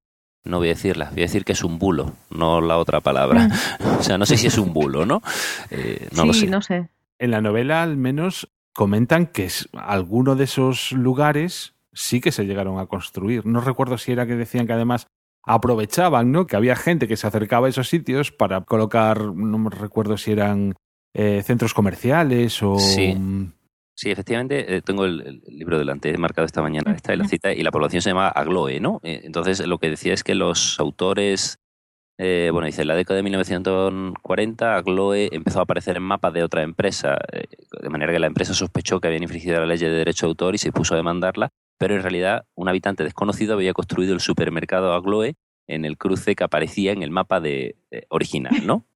no 0.45 0.59
voy 0.59 0.69
a 0.69 0.75
decirla, 0.75 1.11
voy 1.11 1.21
a 1.21 1.27
decir 1.27 1.45
que 1.45 1.53
es 1.53 1.63
un 1.63 1.79
bulo, 1.79 2.13
no 2.31 2.61
la 2.61 2.79
otra 2.79 3.01
palabra. 3.01 3.49
o 3.99 4.03
sea, 4.03 4.19
no 4.19 4.27
sé 4.27 4.37
si 4.37 4.47
es 4.47 4.59
un 4.59 4.73
bulo, 4.73 5.07
¿no? 5.07 5.23
Eh, 5.71 6.09
no 6.13 6.23
sí, 6.23 6.27
lo 6.27 6.35
sé. 6.35 6.47
no 6.47 6.63
sé. 6.63 6.89
En 7.19 7.31
la 7.31 7.41
novela, 7.41 7.83
al 7.83 7.97
menos, 7.97 8.49
comentan 8.73 9.27
que 9.27 9.45
es, 9.45 9.69
alguno 9.75 10.37
de 10.37 10.45
esos 10.45 10.93
lugares 10.93 11.75
sí 11.93 12.21
que 12.21 12.33
se 12.33 12.47
llegaron 12.47 12.79
a 12.79 12.87
construir. 12.87 13.45
No 13.47 13.61
recuerdo 13.61 13.99
si 13.99 14.13
era 14.13 14.27
que 14.27 14.37
decían 14.37 14.67
que 14.67 14.73
además 14.73 15.07
aprovechaban, 15.43 16.33
¿no? 16.33 16.47
Que 16.47 16.57
había 16.57 16.77
gente 16.77 17.09
que 17.09 17.17
se 17.17 17.27
acercaba 17.27 17.67
a 17.67 17.71
esos 17.71 17.89
sitios 17.89 18.33
para 18.33 18.63
colocar, 18.63 19.35
no 19.35 19.59
me 19.59 19.71
recuerdo 19.71 20.17
si 20.17 20.33
eran 20.33 20.75
eh, 21.15 21.43
centros 21.45 21.75
comerciales 21.75 22.63
o... 22.63 22.79
Sí. 22.79 23.17
Sí, 24.01 24.11
efectivamente, 24.11 24.77
eh, 24.77 24.81
tengo 24.81 25.05
el, 25.05 25.43
el 25.47 25.59
libro 25.59 25.79
delante, 25.79 26.09
he 26.09 26.17
marcado 26.17 26.47
esta 26.47 26.63
mañana 26.63 26.93
esta 26.93 27.13
y 27.13 27.19
la 27.19 27.29
cita, 27.29 27.53
y 27.53 27.63
la 27.63 27.71
población 27.71 28.01
se 28.01 28.09
llama 28.09 28.29
Agloe, 28.29 28.81
¿no? 28.81 28.99
Eh, 29.03 29.21
Entonces, 29.25 29.61
lo 29.67 29.77
que 29.77 29.91
decía 29.91 30.15
es 30.15 30.25
que 30.25 30.35
los 30.35 30.81
autores, 30.81 31.59
eh, 32.17 32.49
bueno, 32.51 32.65
dice, 32.65 32.81
en 32.81 32.89
la 32.89 32.95
década 32.95 33.19
de 33.19 33.25
1940, 33.25 34.75
Agloe 34.75 35.29
empezó 35.33 35.59
a 35.59 35.65
aparecer 35.65 35.99
en 35.99 36.05
mapas 36.05 36.33
de 36.33 36.43
otra 36.43 36.63
empresa, 36.63 37.19
eh, 37.31 37.45
de 37.79 37.91
manera 37.91 38.11
que 38.11 38.19
la 38.19 38.27
empresa 38.27 38.55
sospechó 38.55 39.01
que 39.01 39.09
habían 39.09 39.23
infringido 39.23 39.61
la 39.61 39.67
ley 39.67 39.77
de 39.77 39.91
derecho 39.91 40.25
de 40.25 40.31
autor 40.31 40.55
y 40.55 40.59
se 40.59 40.73
puso 40.73 40.95
a 40.95 40.97
demandarla, 40.97 41.51
pero 41.77 41.95
en 41.95 42.01
realidad 42.01 42.47
un 42.55 42.71
habitante 42.71 43.05
desconocido 43.05 43.53
había 43.53 43.75
construido 43.75 44.15
el 44.15 44.21
supermercado 44.21 44.95
Agloe 44.95 45.35
en 45.67 45.85
el 45.85 45.99
cruce 45.99 46.35
que 46.35 46.45
aparecía 46.45 46.93
en 46.93 47.03
el 47.03 47.11
mapa 47.11 47.39
de, 47.41 47.77
de 47.91 48.07
original, 48.09 48.67
¿no? 48.67 48.87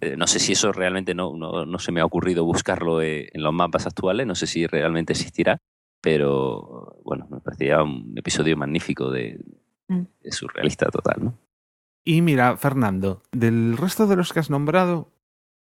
Eh, 0.00 0.16
no 0.16 0.26
sé 0.26 0.38
si 0.38 0.52
eso 0.52 0.70
realmente 0.72 1.14
no, 1.14 1.34
no, 1.36 1.64
no 1.64 1.78
se 1.78 1.92
me 1.92 2.00
ha 2.00 2.04
ocurrido 2.04 2.44
buscarlo 2.44 3.00
eh, 3.00 3.30
en 3.32 3.42
los 3.42 3.52
mapas 3.54 3.86
actuales, 3.86 4.26
no 4.26 4.34
sé 4.34 4.46
si 4.46 4.66
realmente 4.66 5.12
existirá, 5.14 5.58
pero 6.00 6.98
bueno, 7.04 7.26
me 7.30 7.40
parecía 7.40 7.82
un 7.82 8.12
episodio 8.16 8.56
magnífico 8.56 9.10
de, 9.10 9.40
Mm. 9.88 10.02
de 10.22 10.32
surrealista 10.32 10.86
total, 10.90 11.16
¿no? 11.24 11.38
Y 12.04 12.22
mira, 12.22 12.56
Fernando, 12.56 13.22
del 13.32 13.76
resto 13.76 14.06
de 14.06 14.16
los 14.16 14.32
que 14.32 14.38
has 14.40 14.48
nombrado, 14.48 15.08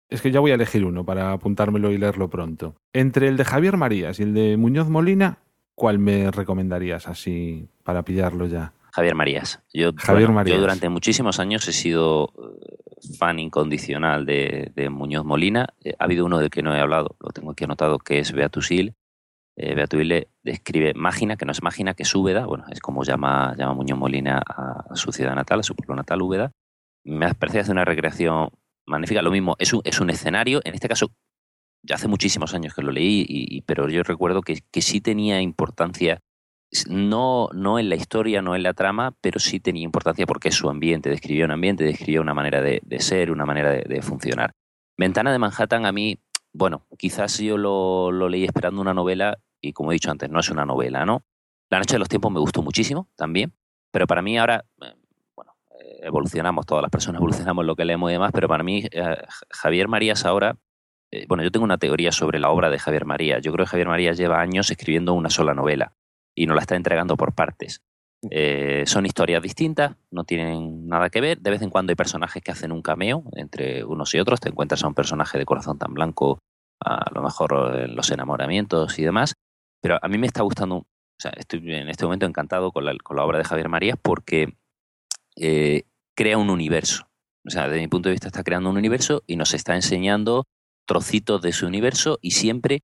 es 0.08 0.20
que 0.22 0.30
ya 0.32 0.40
voy 0.40 0.50
a 0.50 0.54
elegir 0.54 0.84
uno 0.84 1.04
para 1.04 1.32
apuntármelo 1.32 1.92
y 1.92 1.98
leerlo 1.98 2.28
pronto. 2.28 2.74
Entre 2.92 3.28
el 3.28 3.36
de 3.36 3.44
Javier 3.44 3.76
Marías 3.76 4.18
y 4.20 4.24
el 4.24 4.34
de 4.34 4.56
Muñoz 4.56 4.88
Molina, 4.88 5.38
¿cuál 5.74 5.98
me 5.98 6.30
recomendarías 6.30 7.06
así 7.08 7.68
para 7.84 8.02
pillarlo 8.04 8.46
ya? 8.46 8.72
Javier 8.92 9.14
Marías. 9.14 9.62
Yo, 9.72 9.90
Javier 9.96 10.26
bueno, 10.26 10.34
Marías. 10.34 10.56
yo 10.56 10.60
durante 10.60 10.88
muchísimos 10.88 11.38
años 11.38 11.66
he 11.68 11.72
sido 11.72 12.32
eh, 12.36 12.87
fan 13.18 13.38
incondicional 13.38 14.26
de, 14.26 14.88
Muñoz 14.90 15.24
Molina. 15.24 15.68
Eh, 15.82 15.94
ha 15.98 16.04
habido 16.04 16.24
uno 16.24 16.38
del 16.38 16.50
que 16.50 16.62
no 16.62 16.74
he 16.74 16.80
hablado, 16.80 17.16
lo 17.20 17.30
tengo 17.30 17.52
aquí 17.52 17.64
anotado, 17.64 17.98
que 17.98 18.18
es 18.18 18.32
Beatusil. 18.32 18.94
Eh, 19.56 19.74
Beatusil 19.74 20.28
describe 20.42 20.94
Mágina, 20.94 21.36
que 21.36 21.44
no 21.44 21.52
es 21.52 21.62
Mágina, 21.62 21.94
que 21.94 22.04
es 22.04 22.14
Úbeda. 22.14 22.46
Bueno, 22.46 22.64
es 22.70 22.80
como 22.80 23.04
llama, 23.04 23.54
llama 23.56 23.74
Muñoz 23.74 23.98
Molina 23.98 24.42
a, 24.46 24.94
su 24.94 25.12
ciudad 25.12 25.34
natal, 25.34 25.60
a 25.60 25.62
su 25.62 25.74
pueblo 25.74 25.96
natal, 25.96 26.22
Úbeda. 26.22 26.52
Me 27.04 27.34
parece 27.34 27.60
hacer 27.60 27.72
una 27.72 27.84
recreación 27.84 28.50
magnífica. 28.86 29.22
Lo 29.22 29.30
mismo, 29.30 29.56
es 29.58 29.72
un, 29.72 29.80
es 29.84 30.00
un 30.00 30.10
escenario, 30.10 30.60
en 30.64 30.74
este 30.74 30.88
caso, 30.88 31.10
ya 31.82 31.96
hace 31.96 32.08
muchísimos 32.08 32.54
años 32.54 32.74
que 32.74 32.82
lo 32.82 32.92
leí, 32.92 33.24
y- 33.28 33.62
pero 33.62 33.88
yo 33.88 34.02
recuerdo 34.02 34.42
que, 34.42 34.62
que 34.70 34.82
sí 34.82 35.00
tenía 35.00 35.40
importancia 35.40 36.20
no, 36.88 37.48
no 37.52 37.78
en 37.78 37.88
la 37.88 37.96
historia, 37.96 38.42
no 38.42 38.54
en 38.54 38.62
la 38.62 38.74
trama, 38.74 39.14
pero 39.20 39.40
sí 39.40 39.60
tenía 39.60 39.82
importancia 39.82 40.26
porque 40.26 40.48
es 40.48 40.54
su 40.54 40.68
ambiente, 40.68 41.08
describía 41.08 41.44
un 41.44 41.50
ambiente, 41.50 41.84
describía 41.84 42.20
una 42.20 42.34
manera 42.34 42.60
de, 42.60 42.82
ser, 43.00 43.30
una 43.30 43.46
manera 43.46 43.70
de, 43.70 44.02
funcionar. 44.02 44.52
Ventana 44.96 45.32
de 45.32 45.38
Manhattan 45.38 45.86
a 45.86 45.92
mí, 45.92 46.18
bueno, 46.52 46.86
quizás 46.98 47.38
yo 47.38 47.56
lo, 47.56 48.28
leí 48.28 48.44
esperando 48.44 48.80
una 48.80 48.94
novela 48.94 49.38
y 49.60 49.72
como 49.72 49.92
he 49.92 49.94
dicho 49.94 50.10
antes, 50.10 50.30
no 50.30 50.40
es 50.40 50.50
una 50.50 50.64
novela, 50.64 51.04
¿no? 51.04 51.22
La 51.70 51.78
Noche 51.78 51.94
de 51.94 51.98
los 51.98 52.08
Tiempos 52.08 52.32
me 52.32 52.40
gustó 52.40 52.62
muchísimo 52.62 53.08
también, 53.16 53.52
pero 53.90 54.06
para 54.06 54.22
mí 54.22 54.38
ahora, 54.38 54.64
eh, 54.82 54.94
bueno, 55.34 55.56
eh, 55.80 56.00
evolucionamos, 56.02 56.66
todas 56.66 56.82
las 56.82 56.90
personas 56.90 57.18
evolucionamos 57.20 57.64
lo 57.64 57.76
que 57.76 57.84
leemos 57.84 58.10
y 58.10 58.14
demás, 58.14 58.30
pero 58.32 58.48
para 58.48 58.62
mí 58.62 58.84
eh, 58.90 59.16
Javier 59.50 59.88
Marías 59.88 60.24
ahora, 60.24 60.56
bueno, 61.26 61.42
yo 61.42 61.50
tengo 61.50 61.64
una 61.64 61.78
teoría 61.78 62.12
sobre 62.12 62.38
la 62.38 62.50
obra 62.50 62.68
de 62.68 62.78
Javier 62.78 63.06
Marías. 63.06 63.40
Yo 63.42 63.50
creo 63.50 63.64
que 63.64 63.70
Javier 63.70 63.88
Marías 63.88 64.18
lleva 64.18 64.42
años 64.42 64.70
escribiendo 64.70 65.14
una 65.14 65.30
sola 65.30 65.54
novela 65.54 65.94
y 66.38 66.46
nos 66.46 66.54
la 66.54 66.62
está 66.62 66.76
entregando 66.76 67.16
por 67.16 67.34
partes. 67.34 67.82
Eh, 68.30 68.84
son 68.86 69.06
historias 69.06 69.42
distintas, 69.42 69.96
no 70.10 70.24
tienen 70.24 70.88
nada 70.88 71.10
que 71.10 71.20
ver. 71.20 71.38
De 71.38 71.50
vez 71.50 71.62
en 71.62 71.70
cuando 71.70 71.90
hay 71.90 71.96
personajes 71.96 72.42
que 72.42 72.52
hacen 72.52 72.72
un 72.72 72.82
cameo 72.82 73.24
entre 73.32 73.84
unos 73.84 74.14
y 74.14 74.20
otros. 74.20 74.40
Te 74.40 74.48
encuentras 74.48 74.82
a 74.84 74.88
un 74.88 74.94
personaje 74.94 75.38
de 75.38 75.44
corazón 75.44 75.78
tan 75.78 75.94
blanco, 75.94 76.38
a 76.80 77.10
lo 77.12 77.22
mejor 77.22 77.76
en 77.76 77.96
los 77.96 78.10
enamoramientos 78.10 78.98
y 78.98 79.04
demás. 79.04 79.34
Pero 79.80 79.98
a 80.00 80.08
mí 80.08 80.18
me 80.18 80.26
está 80.26 80.42
gustando, 80.42 80.76
o 80.76 80.86
sea, 81.18 81.32
estoy 81.36 81.58
en 81.74 81.88
este 81.88 82.04
momento 82.04 82.26
encantado 82.26 82.72
con 82.72 82.84
la, 82.84 82.96
con 83.02 83.16
la 83.16 83.24
obra 83.24 83.38
de 83.38 83.44
Javier 83.44 83.68
Marías 83.68 83.98
porque 84.00 84.54
eh, 85.36 85.84
crea 86.16 86.38
un 86.38 86.50
universo. 86.50 87.08
O 87.46 87.50
sea, 87.50 87.68
desde 87.68 87.80
mi 87.80 87.88
punto 87.88 88.08
de 88.08 88.14
vista 88.14 88.28
está 88.28 88.42
creando 88.42 88.70
un 88.70 88.76
universo 88.76 89.22
y 89.26 89.36
nos 89.36 89.54
está 89.54 89.74
enseñando 89.74 90.44
trocitos 90.86 91.40
de 91.42 91.52
su 91.52 91.66
universo 91.66 92.18
y 92.20 92.32
siempre 92.32 92.80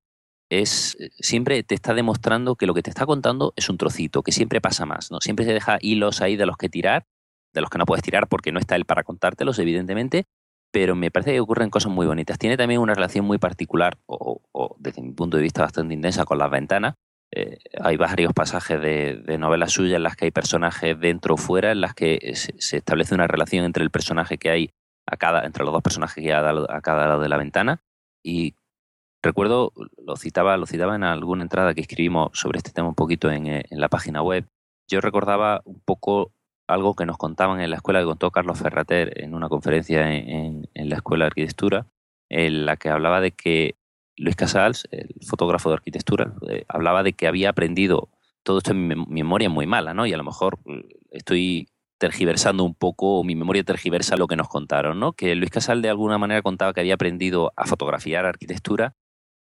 es 0.50 0.96
siempre 1.18 1.62
te 1.62 1.74
está 1.74 1.94
demostrando 1.94 2.56
que 2.56 2.66
lo 2.66 2.74
que 2.74 2.82
te 2.82 2.90
está 2.90 3.06
contando 3.06 3.52
es 3.56 3.68
un 3.68 3.78
trocito, 3.78 4.22
que 4.22 4.32
siempre 4.32 4.60
pasa 4.60 4.86
más, 4.86 5.10
¿no? 5.10 5.20
Siempre 5.20 5.44
se 5.44 5.52
deja 5.52 5.78
hilos 5.80 6.20
ahí 6.20 6.36
de 6.36 6.46
los 6.46 6.56
que 6.56 6.68
tirar, 6.68 7.06
de 7.52 7.60
los 7.60 7.70
que 7.70 7.78
no 7.78 7.86
puedes 7.86 8.02
tirar 8.02 8.28
porque 8.28 8.52
no 8.52 8.58
está 8.58 8.76
él 8.76 8.84
para 8.84 9.04
contártelos, 9.04 9.58
evidentemente, 9.58 10.26
pero 10.72 10.94
me 10.94 11.10
parece 11.10 11.32
que 11.32 11.40
ocurren 11.40 11.70
cosas 11.70 11.92
muy 11.92 12.06
bonitas. 12.06 12.38
Tiene 12.38 12.56
también 12.56 12.80
una 12.80 12.94
relación 12.94 13.24
muy 13.24 13.38
particular, 13.38 13.96
o, 14.06 14.40
desde 14.78 15.02
mi 15.02 15.12
punto 15.12 15.36
de 15.36 15.42
vista 15.44 15.62
bastante 15.62 15.94
intensa, 15.94 16.24
con 16.24 16.38
las 16.38 16.50
ventanas. 16.50 16.94
Eh, 17.32 17.58
hay 17.80 17.96
varios 17.96 18.32
pasajes 18.32 18.80
de, 18.80 19.22
de 19.24 19.38
novelas 19.38 19.72
suyas 19.72 19.96
en 19.96 20.02
las 20.02 20.16
que 20.16 20.26
hay 20.26 20.30
personajes 20.30 20.98
dentro 20.98 21.34
o 21.34 21.36
fuera, 21.36 21.72
en 21.72 21.80
las 21.80 21.94
que 21.94 22.32
se, 22.34 22.54
se 22.58 22.76
establece 22.78 23.14
una 23.14 23.26
relación 23.26 23.64
entre 23.64 23.82
el 23.82 23.90
personaje 23.90 24.36
que 24.36 24.50
hay 24.50 24.70
a 25.06 25.16
cada, 25.16 25.44
entre 25.44 25.64
los 25.64 25.72
dos 25.72 25.82
personajes 25.82 26.22
que 26.22 26.32
hay 26.32 26.44
a, 26.44 26.76
a 26.76 26.80
cada 26.80 27.06
lado 27.06 27.20
de 27.20 27.28
la 27.28 27.36
ventana. 27.36 27.80
Y 28.24 28.54
recuerdo, 29.24 29.72
lo 30.06 30.16
citaba, 30.16 30.56
lo 30.56 30.66
citaba 30.66 30.94
en 30.94 31.02
alguna 31.02 31.42
entrada 31.42 31.74
que 31.74 31.80
escribimos 31.80 32.30
sobre 32.32 32.58
este 32.58 32.70
tema 32.70 32.88
un 32.88 32.94
poquito 32.94 33.30
en, 33.30 33.46
eh, 33.46 33.64
en 33.70 33.80
la 33.80 33.88
página 33.88 34.22
web. 34.22 34.46
Yo 34.88 35.00
recordaba 35.00 35.62
un 35.64 35.80
poco 35.80 36.30
algo 36.66 36.94
que 36.94 37.06
nos 37.06 37.16
contaban 37.18 37.60
en 37.60 37.70
la 37.70 37.76
escuela 37.76 38.00
que 38.00 38.06
contó 38.06 38.30
Carlos 38.30 38.58
Ferrater 38.58 39.22
en 39.22 39.34
una 39.34 39.48
conferencia 39.48 40.10
en, 40.12 40.68
la 40.74 40.96
Escuela 40.96 41.24
de 41.24 41.28
Arquitectura, 41.28 41.86
en 42.30 42.64
la 42.66 42.76
que 42.76 42.88
hablaba 42.88 43.20
de 43.20 43.32
que 43.32 43.74
Luis 44.16 44.36
Casals, 44.36 44.86
el 44.90 45.14
fotógrafo 45.26 45.68
de 45.70 45.74
arquitectura, 45.74 46.34
eh, 46.48 46.64
hablaba 46.68 47.02
de 47.02 47.12
que 47.12 47.26
había 47.26 47.50
aprendido, 47.50 48.08
todo 48.42 48.58
esto 48.58 48.70
en 48.70 48.86
mi, 48.86 48.94
mem- 48.94 49.06
mi 49.08 49.22
memoria 49.22 49.50
muy 49.50 49.66
mala, 49.66 49.92
¿no? 49.92 50.06
Y 50.06 50.12
a 50.12 50.16
lo 50.16 50.24
mejor 50.24 50.58
eh, 50.66 50.84
estoy 51.10 51.68
tergiversando 51.98 52.64
un 52.64 52.74
poco, 52.74 53.18
o 53.20 53.24
mi 53.24 53.34
memoria 53.34 53.62
tergiversa 53.62 54.16
lo 54.16 54.26
que 54.26 54.36
nos 54.36 54.48
contaron, 54.48 54.98
¿no? 55.00 55.12
Que 55.12 55.34
Luis 55.34 55.50
Casal 55.50 55.82
de 55.82 55.90
alguna 55.90 56.18
manera 56.18 56.42
contaba 56.42 56.72
que 56.72 56.80
había 56.80 56.94
aprendido 56.94 57.52
a 57.56 57.66
fotografiar 57.66 58.26
arquitectura 58.26 58.94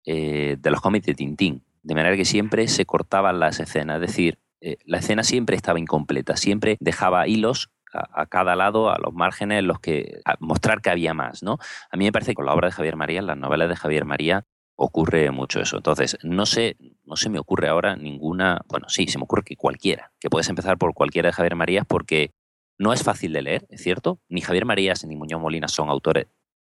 eh, 0.10 0.56
de 0.58 0.72
los 0.72 0.80
cómics 0.80 1.06
de 1.06 1.16
Tintín, 1.16 1.66
de 1.84 1.94
manera 1.94 2.16
que 2.16 2.24
siempre 2.24 2.70
se 2.70 2.86
cortaban 2.86 3.42
las 3.42 3.60
escenas, 3.60 3.96
es 3.96 4.08
decir, 4.08 4.40
eh, 4.62 4.78
la 4.86 5.00
escena 5.00 5.22
siempre 5.22 5.58
estaba 5.58 5.82
incompleta, 5.82 6.38
siempre 6.38 6.78
dejaba 6.80 7.28
hilos 7.28 7.72
a, 7.92 8.26
cada 8.28 8.56
lado, 8.56 8.90
a 8.90 8.98
los 9.00 9.14
márgenes, 9.14 9.60
en 9.60 9.68
los 9.68 9.82
que 9.82 10.22
mostrar 10.40 10.80
que 10.80 10.92
había 10.92 11.14
más, 11.14 11.44
¿no? 11.44 11.58
A 11.92 11.98
mí 11.98 12.06
me 12.06 12.14
parece 12.14 12.32
que 12.32 12.36
con 12.36 12.46
la 12.46 12.54
obra 12.54 12.70
de 12.70 12.72
Javier 12.72 12.96
María, 12.96 13.22
las 13.22 13.38
novelas 13.38 13.68
de 13.68 13.76
Javier 13.76 14.06
María, 14.06 14.46
ocurre 14.78 15.30
mucho 15.32 15.60
eso. 15.60 15.76
Entonces, 15.76 16.18
no 16.24 16.46
sé, 16.46 16.78
no 17.04 17.18
se 17.18 17.30
me 17.30 17.40
ocurre 17.40 17.68
ahora 17.68 17.98
ninguna, 17.98 18.62
bueno, 18.70 18.88
sí, 18.88 19.08
se 19.08 19.18
me 19.18 19.26
ocurre 19.26 19.44
que 19.44 19.58
cualquiera, 19.58 20.14
que 20.22 20.30
puedes 20.30 20.48
empezar 20.48 20.78
por 20.78 20.94
cualquiera 20.94 21.28
de 21.28 21.34
Javier 21.34 21.56
Marías 21.56 21.86
porque 21.86 22.32
no 22.78 22.94
es 22.94 23.04
fácil 23.04 23.34
de 23.34 23.42
leer, 23.42 23.68
es 23.70 23.84
cierto. 23.84 24.22
Ni 24.30 24.40
Javier 24.40 24.64
Marías 24.64 25.04
ni 25.06 25.18
Muñoz 25.18 25.42
Molina 25.42 25.68
son 25.68 25.90
autores, 25.90 26.28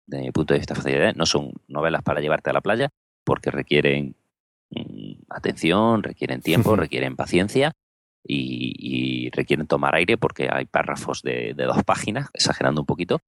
de 0.07 0.19
mi 0.19 0.33
punto 0.33 0.53
de 0.53 0.61
vista, 0.61 0.75
fáciles 0.75 1.01
de. 1.01 1.13
No 1.15 1.25
son 1.25 1.53
novelas 1.67 2.03
para 2.03 2.21
llevarte 2.21 2.51
a 2.51 2.53
la 2.53 2.61
playa 2.61 2.91
porque 3.25 3.51
requieren 3.51 4.17
mm, 4.71 5.13
atención, 5.31 6.03
requieren 6.03 6.41
tiempo, 6.41 6.77
requieren 6.77 7.17
paciencia 7.17 7.73
y, 8.25 8.75
y 8.79 9.31
requieren 9.31 9.67
tomar 9.67 9.95
aire 9.95 10.17
porque 10.17 10.49
hay 10.51 10.67
párrafos 10.67 11.23
de, 11.23 11.55
de 11.55 11.65
dos 11.65 11.83
páginas, 11.85 12.29
exagerando 12.35 12.83
un 12.83 12.87
poquito, 12.87 13.21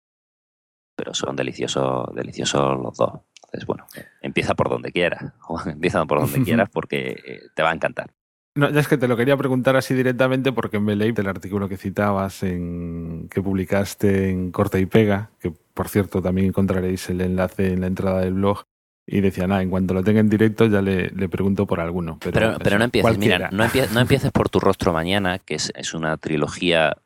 pero 0.96 1.14
son 1.14 1.36
deliciosos, 1.36 2.14
deliciosos 2.14 2.78
los 2.80 2.96
dos. 2.96 3.20
Entonces, 3.36 3.66
bueno, 3.66 3.86
empieza 4.20 4.54
por 4.54 4.68
donde 4.68 4.92
quieras, 4.92 5.32
Juan, 5.40 5.70
empieza 5.70 6.04
por 6.06 6.20
donde 6.20 6.42
quieras 6.42 6.68
porque 6.72 7.16
eh, 7.24 7.40
te 7.54 7.62
va 7.62 7.70
a 7.70 7.74
encantar. 7.74 8.12
No, 8.56 8.70
ya 8.70 8.78
es 8.78 8.86
que 8.86 8.98
te 8.98 9.08
lo 9.08 9.16
quería 9.16 9.36
preguntar 9.36 9.74
así 9.74 9.94
directamente 9.94 10.52
porque 10.52 10.78
me 10.78 10.94
leí 10.94 11.10
del 11.10 11.26
artículo 11.26 11.68
que 11.68 11.76
citabas 11.76 12.44
en 12.44 13.28
que 13.28 13.42
publicaste 13.42 14.30
en 14.30 14.52
Corta 14.52 14.78
y 14.78 14.86
Pega, 14.86 15.30
que 15.40 15.50
por 15.50 15.88
cierto 15.88 16.22
también 16.22 16.48
encontraréis 16.48 17.10
el 17.10 17.20
enlace 17.20 17.72
en 17.72 17.80
la 17.80 17.88
entrada 17.88 18.20
del 18.20 18.34
blog. 18.34 18.64
Y 19.06 19.20
decía, 19.20 19.46
nada, 19.46 19.62
en 19.62 19.68
cuanto 19.70 19.92
lo 19.92 20.02
tenga 20.02 20.20
en 20.20 20.30
directo 20.30 20.66
ya 20.66 20.80
le, 20.80 21.10
le 21.10 21.28
pregunto 21.28 21.66
por 21.66 21.78
alguno. 21.80 22.18
Pero, 22.20 22.56
Pero, 22.58 22.78
no 22.78 22.84
empieces, 22.84 23.02
cualquiera. 23.10 23.48
mira, 23.48 23.50
no 23.56 23.64
empieces, 23.64 23.92
no 23.92 24.00
empieces 24.00 24.32
por 24.32 24.48
Tu 24.48 24.60
Rostro 24.60 24.92
Mañana, 24.94 25.38
que 25.38 25.56
es, 25.56 25.70
es 25.74 25.92
una 25.94 26.16
trilogía. 26.16 26.96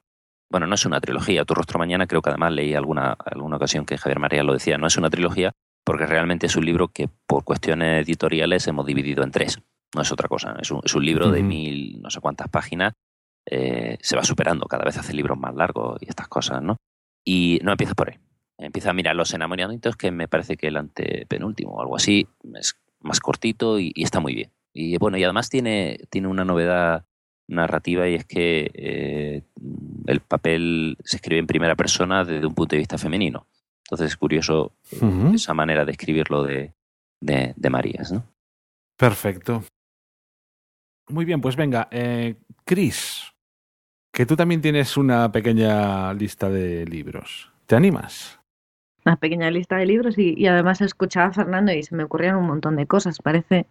Bueno, 0.51 0.66
no 0.66 0.74
es 0.76 0.86
una 0.86 1.01
trilogía. 1.01 1.44
Tu 1.44 1.55
Rostro 1.55 1.78
Mañana, 1.78 2.07
creo 2.07 2.22
que 2.22 2.30
además 2.30 2.53
leí 2.53 2.74
alguna, 2.74 3.12
alguna 3.24 3.57
ocasión 3.57 3.84
que 3.84 3.99
Javier 3.99 4.20
María 4.20 4.44
lo 4.44 4.53
decía, 4.53 4.78
no 4.78 4.86
es 4.86 4.96
una 4.96 5.11
trilogía, 5.11 5.53
porque 5.84 6.07
realmente 6.07 6.46
es 6.46 6.55
un 6.57 6.64
libro 6.64 6.88
que 6.88 7.09
por 7.26 7.42
cuestiones 7.44 8.05
editoriales 8.07 8.66
hemos 8.68 8.86
dividido 8.86 9.24
en 9.24 9.32
tres. 9.32 9.59
No 9.94 10.03
es 10.03 10.12
otra 10.12 10.28
cosa. 10.28 10.55
Es 10.61 10.70
un, 10.70 10.80
es 10.84 10.94
un 10.94 11.05
libro 11.05 11.30
de 11.32 11.42
mil, 11.42 12.01
no 12.01 12.11
sé 12.11 12.20
cuántas 12.20 12.49
páginas. 12.49 12.92
eh, 13.51 13.96
se 14.03 14.14
va 14.14 14.22
superando, 14.22 14.66
cada 14.66 14.84
vez 14.84 14.99
hace 14.99 15.14
libros 15.14 15.38
más 15.38 15.55
largos 15.55 16.01
y 16.03 16.09
estas 16.09 16.28
cosas, 16.28 16.62
¿no? 16.62 16.76
Y 17.24 17.59
no 17.62 17.72
empiezas 17.72 17.94
por 17.94 18.11
ahí. 18.11 18.18
Empieza 18.59 18.91
a 18.91 18.93
mirar 18.93 19.15
los 19.15 19.33
enamoramientos, 19.33 19.97
que 19.97 20.11
me 20.11 20.29
parece 20.29 20.57
que 20.57 20.67
el 20.69 20.77
antepenúltimo 20.77 21.73
o 21.75 21.81
algo 21.81 21.97
así 21.97 22.27
es 22.55 22.75
más 23.01 23.21
cortito 23.21 23.79
y, 23.79 23.93
y 23.95 24.03
está 24.03 24.21
muy 24.21 24.35
bien. 24.35 24.51
Y 24.73 24.97
bueno, 24.99 25.17
y 25.17 25.25
además 25.25 25.49
tiene, 25.49 26.01
tiene 26.11 26.29
una 26.29 26.45
novedad 26.45 27.05
narrativa 27.49 28.09
y 28.09 28.15
es 28.15 28.25
que 28.25 28.71
eh, 28.75 29.43
el 30.07 30.21
papel 30.21 30.99
se 31.05 31.17
escribe 31.17 31.39
en 31.39 31.47
primera 31.47 31.77
persona 31.77 32.25
desde 32.25 32.47
un 32.47 32.55
punto 32.55 32.75
de 32.75 32.79
vista 32.81 32.99
femenino. 32.99 33.47
Entonces 33.85 34.09
es 34.09 34.17
curioso 34.17 34.73
Ujú. 35.01 35.35
esa 35.35 35.55
manera 35.55 35.85
de 35.85 35.93
escribirlo 35.93 36.43
de, 36.43 36.75
de, 37.21 37.55
de 37.57 37.71
Marías, 37.71 38.13
¿no? 38.13 38.25
Perfecto. 38.99 39.65
Muy 41.09 41.25
bien, 41.25 41.41
pues 41.41 41.57
venga, 41.57 41.89
eh, 41.91 42.35
Chris, 42.65 43.33
que 44.13 44.27
tú 44.27 44.37
también 44.37 44.61
tienes 44.61 44.97
una 44.97 45.33
pequeña 45.33 46.13
lista 46.13 46.51
de 46.51 46.85
libros. 46.85 47.51
¿Te 47.67 47.77
animas? 47.77 48.38
Una 49.09 49.17
pequeña 49.17 49.51
lista 49.51 49.79
de 49.79 49.87
libros 49.87 50.19
y, 50.19 50.47
además 50.47 50.83
escuchaba 50.83 51.29
a 51.29 51.33
Fernando 51.33 51.73
y 51.73 51.83
se 51.83 51.97
me 51.97 52.05
ocurrían 52.05 52.37
un 52.37 52.47
montón 52.47 52.77
de 52.77 52.87
cosas. 52.87 53.21
Parece 53.21 53.67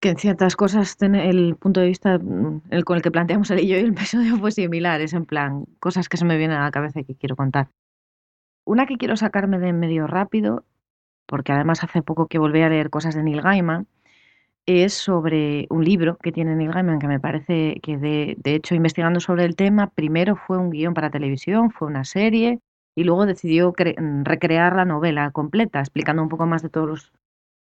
que 0.00 0.10
en 0.10 0.18
ciertas 0.18 0.54
cosas 0.54 0.98
el 1.00 1.56
punto 1.56 1.80
de 1.80 1.86
vista 1.86 2.18
mm, 2.18 2.60
el 2.68 2.84
con 2.84 2.98
el 2.98 3.02
que 3.02 3.10
planteamos 3.10 3.50
él 3.50 3.60
y 3.60 3.68
yo 3.68 3.76
y 3.78 3.80
el 3.80 3.92
episodio 3.92 4.36
fue 4.36 4.52
similar. 4.52 5.00
Es 5.00 5.14
en 5.14 5.24
plan, 5.24 5.64
cosas 5.80 6.10
que 6.10 6.18
se 6.18 6.26
me 6.26 6.36
vienen 6.36 6.58
a 6.58 6.64
la 6.64 6.70
cabeza 6.70 7.00
y 7.00 7.04
que 7.04 7.14
quiero 7.14 7.36
contar. 7.36 7.70
Una 8.66 8.84
que 8.84 8.98
quiero 8.98 9.16
sacarme 9.16 9.58
de 9.58 9.72
medio 9.72 10.06
rápido, 10.06 10.66
porque 11.24 11.52
además 11.52 11.82
hace 11.82 12.02
poco 12.02 12.26
que 12.26 12.38
volví 12.38 12.60
a 12.60 12.68
leer 12.68 12.90
cosas 12.90 13.14
de 13.14 13.22
Neil 13.22 13.40
Gaiman, 13.40 13.86
es 14.66 14.92
sobre 14.92 15.66
un 15.70 15.86
libro 15.86 16.18
que 16.18 16.32
tiene 16.32 16.54
Neil 16.54 16.72
Gaiman 16.72 16.98
que 16.98 17.08
me 17.08 17.18
parece 17.18 17.80
que 17.82 17.96
de, 17.96 18.36
de 18.38 18.54
hecho 18.56 18.74
investigando 18.74 19.20
sobre 19.20 19.46
el 19.46 19.56
tema, 19.56 19.86
primero 19.86 20.36
fue 20.36 20.58
un 20.58 20.68
guion 20.68 20.92
para 20.92 21.08
televisión, 21.08 21.70
fue 21.70 21.88
una 21.88 22.04
serie 22.04 22.60
y 22.96 23.04
luego 23.04 23.26
decidió 23.26 23.70
mm, 23.72 24.24
recrear 24.24 24.74
la 24.74 24.84
novela 24.84 25.30
completa, 25.30 25.78
explicando 25.80 26.22
un 26.22 26.28
poco 26.28 26.46
más 26.46 26.62
de 26.62 26.70
todos 26.70 26.88
los 26.88 27.12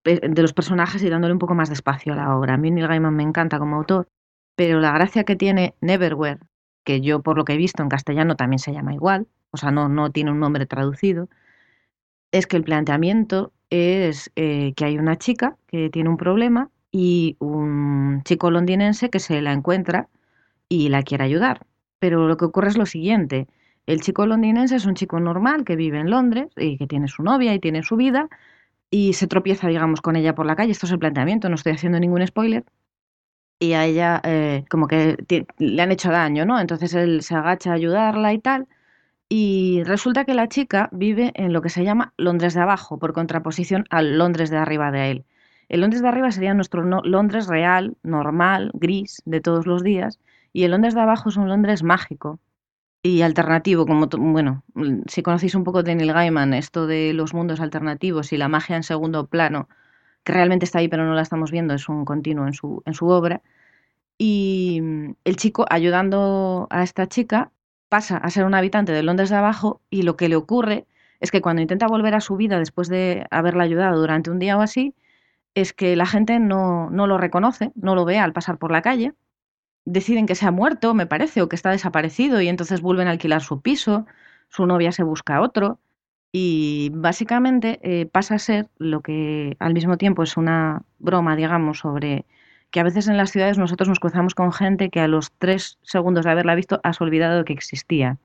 de 0.03 0.41
los 0.41 0.53
personajes 0.53 1.03
y 1.03 1.09
dándole 1.09 1.33
un 1.33 1.39
poco 1.39 1.55
más 1.55 1.69
de 1.69 1.73
espacio 1.75 2.13
a 2.13 2.15
la 2.15 2.35
obra. 2.35 2.53
A 2.55 2.57
mí 2.57 2.71
Neil 2.71 2.87
Gaiman 2.87 3.15
me 3.15 3.23
encanta 3.23 3.59
como 3.59 3.75
autor, 3.75 4.07
pero 4.55 4.79
la 4.79 4.93
gracia 4.93 5.25
que 5.25 5.35
tiene 5.35 5.75
Neverwhere, 5.81 6.39
que 6.85 7.01
yo 7.01 7.21
por 7.21 7.37
lo 7.37 7.45
que 7.45 7.53
he 7.53 7.57
visto 7.57 7.83
en 7.83 7.89
castellano 7.89 8.35
también 8.35 8.59
se 8.59 8.73
llama 8.73 8.93
igual, 8.93 9.27
o 9.51 9.57
sea, 9.57 9.71
no, 9.71 9.89
no 9.89 10.09
tiene 10.11 10.31
un 10.31 10.39
nombre 10.39 10.65
traducido, 10.65 11.27
es 12.31 12.47
que 12.47 12.57
el 12.57 12.63
planteamiento 12.63 13.51
es 13.69 14.31
eh, 14.35 14.73
que 14.75 14.85
hay 14.85 14.97
una 14.97 15.17
chica 15.17 15.57
que 15.67 15.89
tiene 15.89 16.09
un 16.09 16.17
problema 16.17 16.69
y 16.91 17.35
un 17.39 18.21
chico 18.23 18.51
londinense 18.51 19.09
que 19.09 19.19
se 19.19 19.41
la 19.41 19.53
encuentra 19.53 20.09
y 20.69 20.89
la 20.89 21.03
quiere 21.03 21.23
ayudar. 21.23 21.65
Pero 21.99 22.27
lo 22.27 22.37
que 22.37 22.45
ocurre 22.45 22.69
es 22.69 22.77
lo 22.77 22.85
siguiente. 22.85 23.47
El 23.89 24.01
chico 24.01 24.27
londinense 24.27 24.75
es 24.75 24.85
un 24.85 24.93
chico 24.93 25.19
normal 25.19 25.65
que 25.65 25.75
vive 25.75 25.99
en 25.99 26.11
Londres 26.11 26.53
y 26.55 26.77
que 26.77 26.85
tiene 26.85 27.07
su 27.07 27.23
novia 27.23 27.55
y 27.55 27.59
tiene 27.59 27.81
su 27.81 27.95
vida 27.95 28.29
y 28.91 29.13
se 29.13 29.25
tropieza, 29.25 29.67
digamos, 29.67 29.99
con 30.01 30.15
ella 30.15 30.35
por 30.35 30.45
la 30.45 30.55
calle. 30.55 30.73
Esto 30.73 30.85
es 30.85 30.91
el 30.91 30.99
planteamiento, 30.99 31.49
no 31.49 31.55
estoy 31.55 31.73
haciendo 31.73 31.99
ningún 31.99 32.25
spoiler. 32.27 32.65
Y 33.59 33.73
a 33.73 33.85
ella 33.85 34.21
eh, 34.23 34.63
como 34.69 34.85
que 34.87 35.17
le 35.57 35.81
han 35.81 35.91
hecho 35.91 36.11
daño, 36.11 36.45
¿no? 36.45 36.59
Entonces 36.59 36.93
él 36.93 37.23
se 37.23 37.33
agacha 37.33 37.71
a 37.71 37.75
ayudarla 37.75 38.31
y 38.33 38.37
tal. 38.37 38.67
Y 39.29 39.81
resulta 39.85 40.25
que 40.25 40.35
la 40.35 40.49
chica 40.49 40.89
vive 40.91 41.31
en 41.35 41.51
lo 41.51 41.63
que 41.63 41.69
se 41.69 41.83
llama 41.83 42.13
Londres 42.17 42.53
de 42.53 42.61
abajo, 42.61 42.99
por 42.99 43.13
contraposición 43.13 43.85
al 43.89 44.19
Londres 44.19 44.51
de 44.51 44.57
arriba 44.57 44.91
de 44.91 45.11
él. 45.11 45.25
El 45.67 45.81
Londres 45.81 46.03
de 46.03 46.09
arriba 46.09 46.31
sería 46.31 46.53
nuestro 46.53 46.85
no- 46.85 47.01
Londres 47.03 47.47
real, 47.47 47.97
normal, 48.03 48.69
gris, 48.75 49.23
de 49.25 49.41
todos 49.41 49.65
los 49.65 49.83
días. 49.83 50.19
Y 50.53 50.63
el 50.65 50.71
Londres 50.71 50.93
de 50.93 51.01
abajo 51.01 51.29
es 51.29 51.37
un 51.37 51.49
Londres 51.49 51.81
mágico 51.81 52.39
y 53.01 53.21
alternativo, 53.21 53.85
como, 53.85 54.07
bueno, 54.07 54.63
mm, 54.73 55.03
si 55.07 55.23
conocéis 55.23 55.55
un 55.55 55.63
poco 55.63 55.83
de 55.83 55.95
Neil 55.95 56.13
Gaiman, 56.13 56.53
esto 56.53 56.87
de 56.87 57.13
los 57.13 57.33
mundos 57.33 57.61
alternativos 57.61 58.33
y 58.33 58.37
la 58.37 58.49
magia 58.49 58.75
en 58.75 58.83
segundo 58.83 59.27
plano, 59.27 59.69
que 60.23 60.33
realmente 60.33 60.65
está 60.65 60.79
ahí 60.79 60.87
pero 60.89 61.05
no 61.05 61.13
la 61.15 61.21
estamos 61.21 61.51
viendo, 61.51 61.73
es 61.73 61.89
un 61.89 62.05
continuo 62.05 62.47
en 62.47 62.53
su, 62.53 62.83
en 62.85 62.93
su 62.93 63.07
obra. 63.07 63.41
Y 64.17 64.79
mm, 64.81 65.15
el 65.25 65.35
chico, 65.37 65.65
ayudando 65.69 66.67
a 66.71 66.83
esta 66.83 67.07
chica, 67.07 67.51
pasa 67.89 68.17
a 68.17 68.29
ser 68.31 68.45
un 68.45 68.55
habitante 68.55 68.91
de 68.93 69.03
Londres 69.03 69.29
de 69.29 69.37
abajo 69.37 69.81
y 69.89 70.03
lo 70.03 70.17
que 70.17 70.29
le 70.29 70.35
ocurre 70.35 70.87
es 71.21 71.31
que 71.31 71.41
cuando 71.41 71.61
intenta 71.61 71.87
volver 71.87 72.15
a 72.15 72.21
su 72.21 72.37
vida 72.37 72.59
después 72.59 72.89
de 72.89 73.25
haberla 73.31 73.63
ayudado 73.63 73.99
durante 73.99 74.31
un 74.31 74.39
día 74.39 74.57
o 74.57 74.61
así, 74.61 74.95
es 75.55 75.73
que 75.73 75.95
la 75.95 76.05
gente 76.05 76.39
no, 76.39 76.89
no 76.91 77.07
lo 77.07 77.17
reconoce, 77.17 77.71
no 77.75 77.95
lo 77.95 78.05
ve 78.05 78.19
al 78.19 78.33
pasar 78.33 78.57
por 78.59 78.71
la 78.71 78.81
calle 78.81 79.13
deciden 79.85 80.25
que 80.25 80.35
se 80.35 80.45
ha 80.45 80.51
muerto, 80.51 80.93
me 80.93 81.07
parece, 81.07 81.41
o 81.41 81.49
que 81.49 81.55
está 81.55 81.71
desaparecido 81.71 82.41
y 82.41 82.47
entonces 82.47 82.81
vuelven 82.81 83.07
a 83.07 83.11
alquilar 83.11 83.41
su 83.41 83.61
piso, 83.61 84.05
su 84.49 84.65
novia 84.65 84.91
se 84.91 85.03
busca 85.03 85.41
otro 85.41 85.79
y 86.31 86.91
básicamente 86.93 87.79
eh, 87.83 88.05
pasa 88.05 88.35
a 88.35 88.39
ser 88.39 88.69
lo 88.77 89.01
que 89.01 89.57
al 89.59 89.73
mismo 89.73 89.97
tiempo 89.97 90.23
es 90.23 90.37
una 90.37 90.83
broma, 90.99 91.35
digamos, 91.35 91.79
sobre 91.79 92.25
que 92.71 92.79
a 92.79 92.83
veces 92.83 93.07
en 93.07 93.17
las 93.17 93.31
ciudades 93.31 93.57
nosotros 93.57 93.89
nos 93.89 93.99
cruzamos 93.99 94.35
con 94.35 94.51
gente 94.53 94.89
que 94.91 94.99
a 94.99 95.07
los 95.07 95.31
tres 95.33 95.79
segundos 95.81 96.25
de 96.25 96.31
haberla 96.31 96.55
visto 96.55 96.79
has 96.83 97.01
olvidado 97.01 97.45
que 97.45 97.53
existía. 97.53 98.19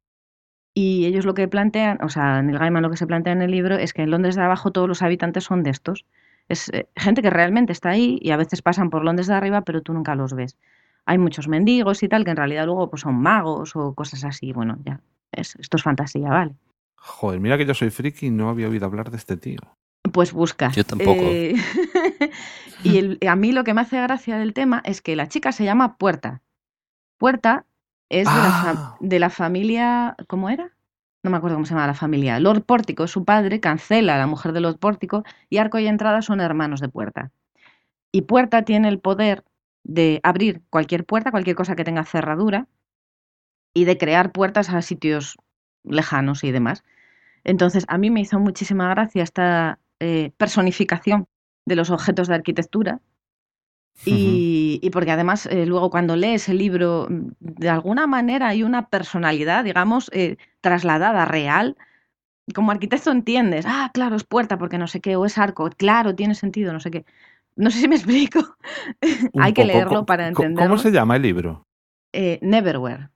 Y 0.74 1.06
ellos 1.06 1.24
lo 1.24 1.34
que 1.34 1.48
plantean, 1.48 1.98
o 2.02 2.08
sea, 2.08 2.42
Neil 2.42 2.58
Gaiman 2.58 2.82
lo 2.82 2.90
que 2.90 2.96
se 2.96 3.06
plantea 3.06 3.32
en 3.32 3.42
el 3.42 3.50
libro 3.52 3.76
es 3.76 3.92
que 3.92 4.02
en 4.02 4.10
Londres 4.10 4.34
de 4.36 4.42
abajo 4.42 4.72
todos 4.72 4.88
los 4.88 5.02
habitantes 5.02 5.44
son 5.44 5.62
de 5.62 5.70
estos. 5.70 6.04
Es 6.48 6.68
eh, 6.70 6.88
gente 6.96 7.22
que 7.22 7.30
realmente 7.30 7.72
está 7.72 7.90
ahí 7.90 8.18
y 8.20 8.32
a 8.32 8.36
veces 8.36 8.60
pasan 8.60 8.90
por 8.90 9.04
Londres 9.04 9.28
de 9.28 9.34
arriba, 9.34 9.62
pero 9.62 9.82
tú 9.82 9.94
nunca 9.94 10.14
los 10.14 10.34
ves 10.34 10.58
hay 11.06 11.18
muchos 11.18 11.48
mendigos 11.48 12.02
y 12.02 12.08
tal 12.08 12.24
que 12.24 12.30
en 12.30 12.36
realidad 12.36 12.66
luego 12.66 12.88
pues 12.90 13.02
son 13.02 13.16
magos 13.16 13.76
o 13.76 13.94
cosas 13.94 14.24
así. 14.24 14.52
Bueno, 14.52 14.78
ya, 14.84 15.00
es- 15.32 15.56
esto 15.56 15.76
es 15.76 15.82
fantasía, 15.82 16.28
¿vale? 16.30 16.54
Joder, 16.96 17.40
mira 17.40 17.58
que 17.58 17.66
yo 17.66 17.74
soy 17.74 17.90
friki 17.90 18.26
y 18.26 18.30
no 18.30 18.48
había 18.48 18.68
oído 18.68 18.86
hablar 18.86 19.10
de 19.10 19.16
este 19.18 19.36
tío. 19.36 19.58
Pues 20.12 20.32
busca. 20.32 20.70
Yo 20.70 20.84
tampoco. 20.84 21.20
Eh, 21.22 21.54
y 22.84 22.98
el- 22.98 23.18
a 23.28 23.36
mí 23.36 23.52
lo 23.52 23.64
que 23.64 23.74
me 23.74 23.80
hace 23.82 24.00
gracia 24.00 24.38
del 24.38 24.52
tema 24.54 24.82
es 24.84 25.00
que 25.02 25.16
la 25.16 25.28
chica 25.28 25.52
se 25.52 25.64
llama 25.64 25.96
Puerta. 25.96 26.40
Puerta 27.18 27.64
es 28.10 28.26
de, 28.28 28.34
la, 28.34 28.46
Ah. 28.48 28.62
fa- 28.74 28.96
de 29.00 29.18
la 29.18 29.30
familia, 29.30 30.16
¿cómo 30.28 30.50
era? 30.50 30.70
No 31.22 31.30
me 31.30 31.38
acuerdo 31.38 31.56
cómo 31.56 31.64
se 31.66 31.72
llama 31.74 31.86
la 31.86 31.94
familia. 31.94 32.38
Lord 32.38 32.62
Pórtico, 32.64 33.06
su 33.06 33.24
padre, 33.24 33.60
cancela 33.60 34.14
a 34.16 34.18
la 34.18 34.26
mujer 34.26 34.52
de 34.52 34.60
Lord 34.60 34.78
Pórtico 34.78 35.24
y 35.48 35.56
Arco 35.56 35.78
y 35.78 35.86
Entrada 35.86 36.20
son 36.20 36.40
hermanos 36.40 36.80
de 36.80 36.88
Puerta. 36.90 37.30
Y 38.12 38.22
Puerta 38.22 38.62
tiene 38.62 38.88
el 38.88 38.98
poder 39.00 39.42
de 39.84 40.20
abrir 40.22 40.62
cualquier 40.70 41.04
puerta, 41.04 41.30
cualquier 41.30 41.56
cosa 41.56 41.76
que 41.76 41.84
tenga 41.84 42.04
cerradura 42.04 42.66
y 43.74 43.84
de 43.84 43.98
crear 43.98 44.32
puertas 44.32 44.70
a 44.70 44.82
sitios 44.82 45.36
lejanos 45.84 46.42
y 46.44 46.50
demás. 46.50 46.82
Entonces, 47.44 47.84
a 47.88 47.98
mí 47.98 48.10
me 48.10 48.20
hizo 48.20 48.40
muchísima 48.40 48.88
gracia 48.88 49.22
esta 49.22 49.78
eh, 50.00 50.32
personificación 50.36 51.26
de 51.66 51.76
los 51.76 51.90
objetos 51.90 52.28
de 52.28 52.34
arquitectura. 52.34 53.00
Y, 54.06 54.80
y 54.82 54.90
porque 54.90 55.12
además 55.12 55.46
eh, 55.46 55.66
luego 55.66 55.88
cuando 55.88 56.16
lees 56.16 56.48
el 56.48 56.58
libro, 56.58 57.06
mm, 57.08 57.28
de 57.38 57.68
alguna 57.68 58.06
manera 58.06 58.48
hay 58.48 58.62
una 58.62 58.88
personalidad, 58.88 59.64
digamos, 59.64 60.10
eh, 60.12 60.36
trasladada 60.60 61.24
real. 61.26 61.76
Como 62.54 62.72
arquitecto 62.72 63.10
entiendes, 63.12 63.64
ah, 63.68 63.90
claro, 63.94 64.16
es 64.16 64.24
puerta 64.24 64.58
porque 64.58 64.78
no 64.78 64.88
sé 64.88 65.00
qué, 65.00 65.16
o 65.16 65.24
es 65.24 65.38
arco, 65.38 65.70
claro, 65.70 66.14
tiene 66.14 66.34
sentido, 66.34 66.72
no 66.72 66.80
sé 66.80 66.90
qué. 66.90 67.04
No 67.56 67.70
sé 67.70 67.80
si 67.80 67.88
me 67.88 67.94
explico. 67.96 68.40
Hay 69.40 69.52
que 69.52 69.62
poco. 69.62 69.72
leerlo 69.74 70.06
para 70.06 70.28
entenderlo. 70.28 70.70
¿Cómo 70.70 70.78
se 70.82 70.90
llama 70.90 71.16
el 71.16 71.22
libro? 71.22 71.66
Eh, 72.12 72.38
Neverwhere, 72.42 73.08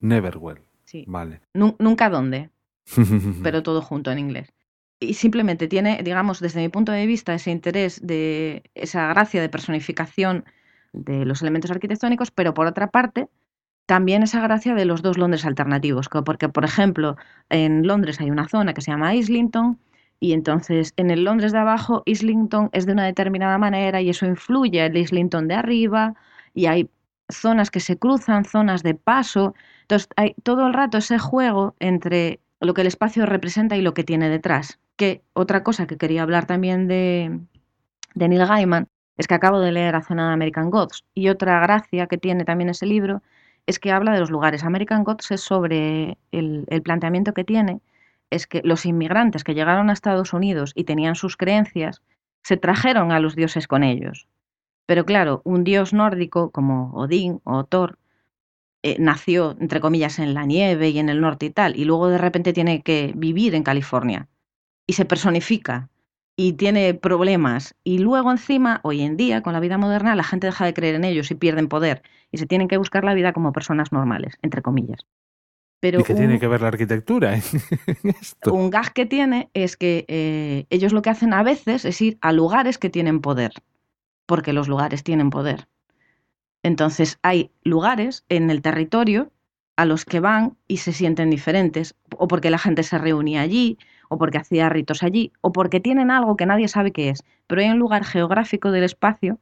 Neverwell. 0.00 0.60
sí. 0.84 1.04
Vale. 1.06 1.40
Nu- 1.54 1.76
nunca 1.78 2.08
dónde. 2.10 2.50
pero 3.42 3.62
todo 3.62 3.82
junto 3.82 4.10
en 4.10 4.18
inglés. 4.18 4.52
Y 5.00 5.14
simplemente 5.14 5.68
tiene, 5.68 6.00
digamos, 6.02 6.40
desde 6.40 6.60
mi 6.60 6.68
punto 6.68 6.92
de 6.92 7.04
vista, 7.04 7.34
ese 7.34 7.50
interés 7.50 8.00
de 8.06 8.62
esa 8.74 9.08
gracia 9.08 9.42
de 9.42 9.48
personificación 9.48 10.44
de 10.92 11.26
los 11.26 11.42
elementos 11.42 11.70
arquitectónicos, 11.70 12.30
pero 12.30 12.54
por 12.54 12.66
otra 12.66 12.90
parte, 12.90 13.28
también 13.84 14.22
esa 14.22 14.40
gracia 14.40 14.74
de 14.74 14.86
los 14.86 15.02
dos 15.02 15.18
Londres 15.18 15.44
alternativos, 15.44 16.08
porque, 16.24 16.48
por 16.48 16.64
ejemplo, 16.64 17.16
en 17.50 17.86
Londres 17.86 18.20
hay 18.20 18.30
una 18.30 18.48
zona 18.48 18.72
que 18.72 18.80
se 18.80 18.90
llama 18.90 19.14
Islington, 19.14 19.78
y 20.20 20.32
entonces 20.32 20.92
en 20.96 21.10
el 21.10 21.24
Londres 21.24 21.52
de 21.52 21.58
abajo, 21.58 22.02
Islington 22.06 22.70
es 22.72 22.86
de 22.86 22.92
una 22.92 23.04
determinada 23.04 23.58
manera 23.58 24.00
y 24.00 24.10
eso 24.10 24.26
influye 24.26 24.82
al 24.82 24.96
Islington 24.96 25.48
de 25.48 25.54
arriba, 25.54 26.14
y 26.54 26.66
hay 26.66 26.90
zonas 27.28 27.70
que 27.70 27.80
se 27.80 27.98
cruzan, 27.98 28.44
zonas 28.44 28.82
de 28.82 28.94
paso, 28.94 29.54
entonces 29.82 30.08
hay 30.16 30.34
todo 30.42 30.66
el 30.66 30.74
rato 30.74 30.98
ese 30.98 31.18
juego 31.18 31.74
entre 31.80 32.40
lo 32.60 32.74
que 32.74 32.80
el 32.82 32.86
espacio 32.86 33.26
representa 33.26 33.76
y 33.76 33.82
lo 33.82 33.94
que 33.94 34.04
tiene 34.04 34.28
detrás. 34.28 34.78
Que 34.96 35.22
otra 35.34 35.62
cosa 35.62 35.86
que 35.86 35.98
quería 35.98 36.22
hablar 36.22 36.46
también 36.46 36.88
de, 36.88 37.40
de 38.14 38.28
Neil 38.28 38.46
Gaiman 38.46 38.88
es 39.18 39.26
que 39.26 39.34
acabo 39.34 39.60
de 39.60 39.72
leer 39.72 39.94
hace 39.94 40.14
nada 40.14 40.32
American 40.32 40.70
Gods 40.70 41.04
y 41.14 41.28
otra 41.28 41.60
gracia 41.60 42.06
que 42.06 42.18
tiene 42.18 42.44
también 42.44 42.70
ese 42.70 42.86
libro 42.86 43.22
es 43.66 43.78
que 43.78 43.92
habla 43.92 44.12
de 44.12 44.20
los 44.20 44.30
lugares. 44.30 44.64
American 44.64 45.04
Gods 45.04 45.30
es 45.32 45.40
sobre 45.40 46.18
el, 46.32 46.64
el 46.68 46.82
planteamiento 46.82 47.34
que 47.34 47.44
tiene 47.44 47.80
es 48.30 48.46
que 48.46 48.60
los 48.64 48.86
inmigrantes 48.86 49.44
que 49.44 49.54
llegaron 49.54 49.90
a 49.90 49.92
Estados 49.92 50.32
Unidos 50.32 50.72
y 50.74 50.84
tenían 50.84 51.14
sus 51.14 51.36
creencias 51.36 52.02
se 52.42 52.56
trajeron 52.56 53.12
a 53.12 53.20
los 53.20 53.34
dioses 53.36 53.66
con 53.68 53.82
ellos. 53.82 54.28
Pero 54.86 55.04
claro, 55.04 55.42
un 55.44 55.64
dios 55.64 55.92
nórdico 55.92 56.50
como 56.50 56.92
Odín 56.92 57.40
o 57.44 57.64
Thor 57.64 57.98
eh, 58.82 58.96
nació, 59.00 59.56
entre 59.60 59.80
comillas, 59.80 60.18
en 60.20 60.32
la 60.32 60.44
nieve 60.44 60.90
y 60.90 60.98
en 60.98 61.08
el 61.08 61.20
norte 61.20 61.46
y 61.46 61.50
tal, 61.50 61.76
y 61.76 61.84
luego 61.84 62.08
de 62.08 62.18
repente 62.18 62.52
tiene 62.52 62.82
que 62.82 63.12
vivir 63.16 63.54
en 63.54 63.64
California 63.64 64.28
y 64.86 64.92
se 64.92 65.04
personifica 65.04 65.90
y 66.36 66.52
tiene 66.52 66.94
problemas. 66.94 67.74
Y 67.82 67.98
luego 67.98 68.30
encima, 68.30 68.80
hoy 68.84 69.02
en 69.02 69.16
día, 69.16 69.42
con 69.42 69.54
la 69.54 69.60
vida 69.60 69.78
moderna, 69.78 70.14
la 70.14 70.22
gente 70.22 70.46
deja 70.46 70.64
de 70.64 70.74
creer 70.74 70.94
en 70.94 71.04
ellos 71.04 71.30
y 71.30 71.34
pierden 71.34 71.68
poder 71.68 72.02
y 72.30 72.38
se 72.38 72.46
tienen 72.46 72.68
que 72.68 72.76
buscar 72.76 73.04
la 73.04 73.14
vida 73.14 73.32
como 73.32 73.52
personas 73.52 73.90
normales, 73.90 74.38
entre 74.42 74.62
comillas. 74.62 75.06
Pero 75.80 76.00
¿Y 76.00 76.04
qué 76.04 76.12
un- 76.14 76.18
tiene 76.18 76.38
que 76.40 76.48
ver 76.48 76.62
la 76.62 76.68
arquitectura 76.68 77.34
en 77.34 77.42
esto? 78.20 78.52
un 78.52 78.70
gag 78.70 78.92
que 78.92 79.06
tiene 79.06 79.50
es 79.54 79.76
que 79.76 80.04
eh, 80.08 80.66
ellos 80.70 80.92
lo 80.92 81.02
que 81.02 81.10
hacen 81.10 81.32
a 81.34 81.42
veces 81.42 81.84
es 81.84 82.00
ir 82.00 82.18
a 82.20 82.32
lugares 82.32 82.78
que 82.78 82.90
tienen 82.90 83.20
poder. 83.20 83.52
porque 84.26 84.52
los 84.52 84.66
lugares 84.66 85.04
tienen 85.04 85.30
poder. 85.30 85.68
Entonces 86.62 87.18
hay 87.22 87.50
lugares 87.62 88.24
en 88.28 88.50
el 88.50 88.60
territorio 88.62 89.30
a 89.76 89.84
los 89.84 90.04
que 90.04 90.20
van 90.20 90.56
y 90.66 90.78
se 90.78 90.92
sienten 90.92 91.30
diferentes, 91.30 91.94
o 92.16 92.26
porque 92.26 92.50
la 92.50 92.58
gente 92.58 92.82
se 92.82 92.98
reunía 92.98 93.42
allí, 93.42 93.78
o 94.08 94.18
porque 94.18 94.38
hacía 94.38 94.68
ritos 94.68 95.02
allí, 95.02 95.32
o 95.42 95.52
porque 95.52 95.80
tienen 95.80 96.10
algo 96.10 96.36
que 96.36 96.46
nadie 96.46 96.66
sabe 96.66 96.90
qué 96.92 97.10
es, 97.10 97.22
pero 97.46 97.60
hay 97.60 97.68
un 97.68 97.78
lugar 97.78 98.04
geográfico 98.04 98.70
del 98.72 98.84
espacio 98.84 99.38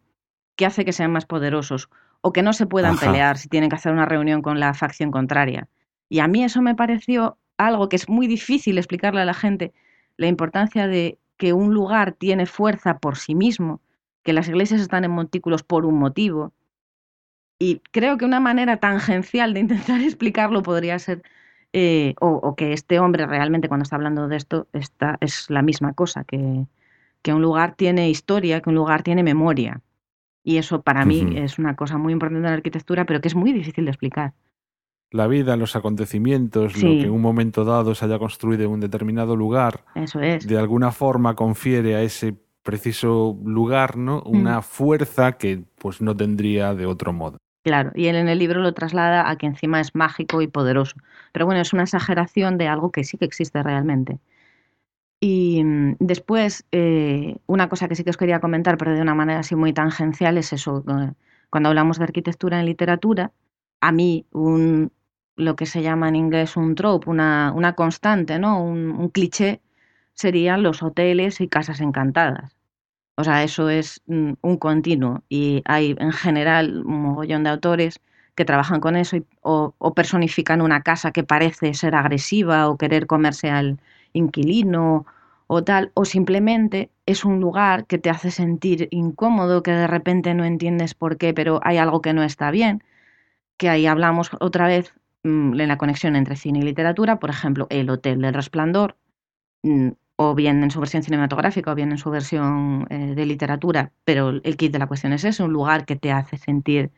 que 0.57 0.67
hace 0.67 0.85
que 0.85 0.93
sean 0.93 1.13
más 1.13 1.25
poderosos, 1.25 1.89
o 2.21 2.33
que 2.33 2.43
no 2.43 2.53
se 2.53 2.67
puedan 2.67 2.95
Ajá. 2.97 3.07
pelear 3.07 3.39
si 3.39 3.49
tienen 3.49 3.71
que 3.71 3.77
hacer 3.77 3.93
una 3.93 4.07
reunión 4.07 4.43
con 4.43 4.59
la 4.61 4.75
facción 4.75 5.11
contraria. 5.13 5.69
Y 6.09 6.21
a 6.21 6.29
mí 6.29 6.45
eso 6.45 6.63
me 6.63 6.75
pareció 6.75 7.39
algo 7.57 7.89
que 7.89 7.97
es 7.97 8.09
muy 8.09 8.27
difícil 8.27 8.79
explicarle 8.79 9.21
a 9.21 9.25
la 9.25 9.35
gente, 9.35 9.73
la 10.17 10.27
importancia 10.27 10.87
de 10.87 11.19
que 11.37 11.53
un 11.53 11.75
lugar 11.75 12.13
tiene 12.13 12.47
fuerza 12.47 12.99
por 12.99 13.17
sí 13.17 13.35
mismo, 13.35 13.81
que 14.23 14.33
las 14.33 14.49
iglesias 14.49 14.81
están 14.81 15.05
en 15.05 15.11
montículos 15.11 15.63
por 15.63 15.85
un 15.85 15.99
motivo. 15.99 16.53
Y 17.59 17.81
creo 17.93 18.17
que 18.19 18.25
una 18.25 18.41
manera 18.41 18.79
tangencial 18.79 19.55
de 19.55 19.61
intentar 19.61 20.01
explicarlo 20.03 20.63
podría 20.63 20.99
ser, 20.99 21.23
eh, 21.73 22.15
o, 22.21 22.29
o 22.29 22.57
que 22.57 22.73
este 22.73 22.99
hombre 23.01 23.27
realmente 23.27 23.69
cuando 23.69 23.83
está 23.85 23.97
hablando 23.97 24.29
de 24.29 24.37
esto 24.37 24.69
está, 24.73 25.19
es 25.21 25.51
la 25.51 25.63
misma 25.63 25.93
cosa, 25.93 26.25
que, 26.25 26.67
que 27.23 27.33
un 27.33 27.43
lugar 27.43 27.75
tiene 27.75 28.11
historia, 28.11 28.61
que 28.61 28.69
un 28.69 28.77
lugar 28.77 29.03
tiene 29.03 29.23
memoria. 29.23 29.81
Y 30.45 30.59
eso 30.59 30.83
para 30.83 31.07
mí 31.07 31.27
es 31.37 31.59
una 31.59 31.75
cosa 31.75 31.97
muy 31.97 32.13
importante 32.13 32.39
en 32.47 32.51
la 32.51 32.53
arquitectura, 32.53 33.07
pero 33.07 33.21
que 33.23 33.29
es 33.29 33.35
muy 33.35 33.53
difícil 33.53 33.87
de 33.87 33.91
explicar. 33.93 34.35
La 35.15 35.29
vida, 35.29 35.57
los 35.57 35.77
acontecimientos, 35.77 36.73
Sí. 36.73 36.83
lo 36.83 36.91
que 37.01 37.07
en 37.07 37.13
un 37.13 37.21
momento 37.23 37.65
dado 37.65 37.95
se 37.95 38.05
haya 38.05 38.19
construido 38.19 38.65
en 38.65 38.71
un 38.71 38.81
determinado 38.81 39.37
lugar, 39.37 39.85
Eso 39.95 40.19
es. 40.21 40.45
de 40.47 40.59
alguna 40.59 40.91
forma 40.91 41.37
confiere 41.37 41.95
a 41.95 42.03
ese 42.03 42.35
preciso 42.65 43.39
lugar, 43.45 43.97
¿no? 43.97 44.23
Mm. 44.27 44.37
Una 44.41 44.61
fuerza 44.63 45.33
que 45.39 45.63
pues 45.79 46.01
no 46.01 46.17
tendría 46.17 46.75
de 46.75 46.87
otro 46.87 47.13
modo. 47.13 47.37
Claro, 47.63 47.93
y 47.95 48.07
él 48.07 48.17
en 48.17 48.29
el 48.29 48.41
libro 48.41 48.61
lo 48.61 48.75
traslada 48.75 49.31
a 49.31 49.37
que 49.37 49.47
encima 49.47 49.81
es 49.81 49.95
mágico 49.95 50.43
y 50.43 50.49
poderoso. 50.49 50.97
Pero 51.33 51.47
bueno, 51.47 51.61
es 51.61 51.73
una 51.73 51.85
exageración 51.85 52.59
de 52.59 52.67
algo 52.67 52.91
que 52.91 53.05
sí 53.05 53.17
que 53.17 53.25
existe 53.25 53.63
realmente. 53.63 54.19
Y 55.21 55.63
mm, 55.63 55.97
después, 56.01 56.67
eh, 56.73 57.37
una 57.47 57.69
cosa 57.69 57.87
que 57.87 57.95
sí 57.95 58.03
que 58.03 58.11
os 58.11 58.17
quería 58.17 58.41
comentar, 58.41 58.77
pero 58.79 58.93
de 58.95 59.01
una 59.01 59.15
manera 59.15 59.39
así 59.41 59.55
muy 59.55 59.73
tangencial, 59.73 60.37
es 60.39 60.53
eso. 60.53 60.85
eh, 60.89 61.13
Cuando 61.51 61.69
hablamos 61.69 61.99
de 61.99 62.05
arquitectura 62.05 62.59
en 62.59 62.67
literatura, 62.67 63.31
a 63.81 63.93
mí 63.93 64.27
un, 64.33 64.91
lo 65.37 65.57
que 65.57 65.67
se 65.67 65.83
llama 65.83 66.09
en 66.09 66.17
inglés 66.17 66.57
un 66.57 66.75
trope, 66.75 67.11
una, 67.11 67.53
una 67.55 67.75
constante, 67.75 68.39
¿no? 68.39 68.63
Un, 68.63 69.09
cliché, 69.11 69.61
serían 70.15 70.63
los 70.63 70.83
hoteles 70.83 71.41
y 71.41 71.49
casas 71.49 71.81
encantadas. 71.81 72.57
O 73.17 73.25
sea, 73.25 73.45
eso 73.45 73.69
es 73.71 74.03
mm, 74.07 74.35
un 74.43 74.57
continuo 74.59 75.23
y 75.29 75.63
hay 75.67 75.95
en 75.99 76.13
general 76.13 76.85
un 76.87 77.03
mogollón 77.03 77.45
de 77.45 77.51
autores 77.51 78.01
que 78.35 78.45
trabajan 78.45 78.81
con 78.81 78.97
eso 78.97 79.17
y- 79.17 79.27
o, 79.43 79.75
personifican 79.95 80.61
una 80.63 80.83
casa 80.83 81.13
que 81.13 81.23
parece 81.25 81.75
ser 81.75 81.95
agresiva 81.95 82.69
o 82.69 82.77
querer 82.79 83.07
comerse 83.07 83.51
al 83.51 83.79
inquilino 84.13 85.07
o 85.47 85.63
tal, 85.65 85.93
o 85.95 86.05
simplemente 86.05 86.91
es 87.07 87.25
un 87.25 87.41
lugar 87.41 87.87
que 87.87 87.99
te 87.99 88.11
hace 88.11 88.31
sentir 88.31 88.89
incómodo, 88.91 89.63
que 89.63 89.73
de 89.73 89.87
repente 89.87 90.35
no 90.35 90.45
entiendes 90.45 90.95
por 90.95 91.17
qué, 91.19 91.35
pero 91.35 91.61
hay 91.63 91.77
algo 91.79 92.01
que 92.01 92.15
no 92.15 92.23
está 92.23 92.51
bien, 92.51 92.83
que 93.57 93.69
ahí 93.69 93.87
hablamos 93.87 94.31
otra 94.41 94.67
vez 94.69 94.95
en 95.25 95.69
la 95.69 95.79
conexión 95.79 96.17
entre 96.17 96.37
cine 96.37 96.61
y 96.61 96.63
literatura, 96.63 97.19
por 97.19 97.31
ejemplo, 97.31 97.67
El 97.71 97.91
Hotel 97.91 98.21
del 98.21 98.35
Resplandor, 98.35 98.97
mm, 99.63 99.91
o 100.17 100.35
bien 100.35 100.63
en 100.63 100.71
su 100.71 100.81
versión 100.81 101.03
cinematográfica 101.03 101.73
o 101.73 101.75
bien 101.75 101.91
en 101.91 101.99
su 101.99 102.11
versión 102.11 102.87
eh, 102.91 103.15
de 103.17 103.27
literatura, 103.27 103.93
pero 104.05 104.31
el 104.31 104.57
kit 104.57 104.73
de 104.73 104.79
la 104.79 104.87
cuestión 104.87 105.13
es 105.13 105.25
ese, 105.25 105.43
un 105.43 105.53
lugar 105.53 105.87
que 105.87 105.97
te 105.97 106.13
hace 106.13 106.37
sentir 106.37 106.91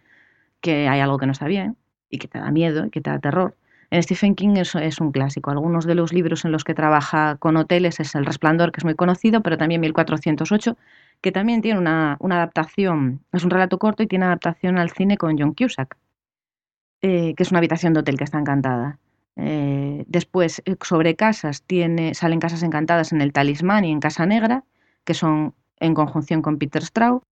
que 0.60 0.88
hay 0.88 1.00
algo 1.00 1.18
que 1.18 1.26
no 1.26 1.32
está 1.32 1.46
bien 1.46 1.76
y 2.10 2.18
que 2.18 2.28
te 2.28 2.38
da 2.38 2.50
miedo 2.50 2.86
y 2.86 2.90
que 2.90 3.00
te 3.00 3.10
da 3.10 3.18
terror. 3.20 3.56
En 3.90 4.02
Stephen 4.02 4.34
King 4.34 4.56
eso 4.56 4.78
es 4.80 5.00
un 5.00 5.12
clásico. 5.12 5.50
Algunos 5.50 5.86
de 5.86 5.94
los 5.94 6.12
libros 6.12 6.44
en 6.44 6.52
los 6.52 6.64
que 6.64 6.74
trabaja 6.74 7.36
con 7.36 7.56
hoteles 7.56 8.00
es 8.00 8.14
El 8.14 8.26
Resplandor, 8.26 8.72
que 8.72 8.80
es 8.80 8.84
muy 8.84 8.94
conocido, 8.96 9.42
pero 9.42 9.56
también 9.58 9.80
1408, 9.80 10.76
que 11.20 11.32
también 11.32 11.62
tiene 11.62 11.78
una, 11.78 12.16
una 12.20 12.36
adaptación, 12.36 13.24
es 13.32 13.44
un 13.44 13.50
relato 13.50 13.78
corto 13.78 14.02
y 14.02 14.06
tiene 14.08 14.26
adaptación 14.26 14.78
al 14.78 14.90
cine 14.90 15.16
con 15.16 15.38
John 15.38 15.54
Cusack, 15.54 15.96
eh, 17.02 17.34
que 17.36 17.42
es 17.42 17.50
una 17.50 17.58
habitación 17.58 17.92
de 17.92 18.00
hotel 18.00 18.16
que 18.16 18.24
está 18.24 18.38
encantada. 18.38 18.98
Eh, 19.36 20.04
después, 20.06 20.62
eh, 20.64 20.76
sobre 20.82 21.14
casas, 21.14 21.62
tiene, 21.62 22.14
salen 22.14 22.40
casas 22.40 22.62
encantadas 22.62 23.12
en 23.12 23.20
El 23.20 23.32
Talismán 23.32 23.84
y 23.84 23.92
en 23.92 24.00
Casa 24.00 24.24
Negra, 24.26 24.64
que 25.04 25.14
son 25.14 25.54
en 25.78 25.94
conjunción 25.94 26.42
con 26.42 26.58
Peter 26.58 26.82
Straub. 26.82 27.22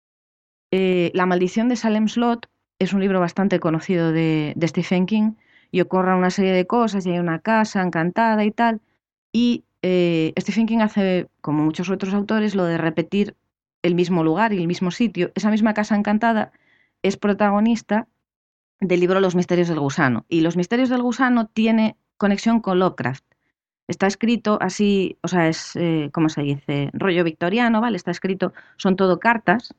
La 0.70 1.26
maldición 1.26 1.68
de 1.68 1.76
Salem 1.76 2.08
Slot 2.08 2.48
es 2.80 2.92
un 2.92 3.00
libro 3.00 3.20
bastante 3.20 3.60
conocido 3.60 4.10
de, 4.10 4.54
Stephen 4.64 5.06
King 5.06 5.34
y 5.70 5.80
ocurre 5.80 6.16
una 6.16 6.30
serie 6.30 6.52
de 6.52 6.66
cosas 6.66 7.06
y 7.06 7.12
hay 7.12 7.20
una 7.20 7.38
casa 7.38 7.80
encantada 7.80 8.44
y 8.44 8.50
tal. 8.50 8.80
Y 9.32 9.64
Stephen 9.82 10.66
King 10.66 10.78
hace, 10.80 11.28
como 11.40 11.62
muchos 11.62 11.90
otros 11.90 12.12
autores, 12.12 12.56
lo 12.56 12.64
de 12.64 12.76
repetir 12.76 13.36
el 13.82 13.94
mismo 13.94 14.24
lugar 14.24 14.52
y 14.52 14.58
el 14.58 14.66
mismo 14.66 14.90
sitio. 14.90 15.30
Esa 15.36 15.50
misma 15.50 15.74
casa 15.74 15.94
encantada 15.94 16.50
es 17.02 17.16
protagonista 17.16 18.08
del 18.86 19.00
libro 19.00 19.20
Los 19.20 19.34
misterios 19.34 19.68
del 19.68 19.80
gusano. 19.80 20.24
Y 20.28 20.40
Los 20.40 20.56
misterios 20.56 20.88
del 20.88 21.02
gusano 21.02 21.46
tiene 21.46 21.96
conexión 22.16 22.60
con 22.60 22.78
Lovecraft. 22.78 23.24
Está 23.86 24.06
escrito 24.06 24.58
así, 24.60 25.18
o 25.22 25.28
sea, 25.28 25.48
es, 25.48 25.76
eh, 25.76 26.10
¿cómo 26.12 26.28
se 26.28 26.42
dice? 26.42 26.90
Rollo 26.94 27.22
victoriano, 27.22 27.80
¿vale? 27.80 27.96
Está 27.96 28.10
escrito, 28.10 28.54
son 28.76 28.96
todo 28.96 29.20
cartas. 29.20 29.74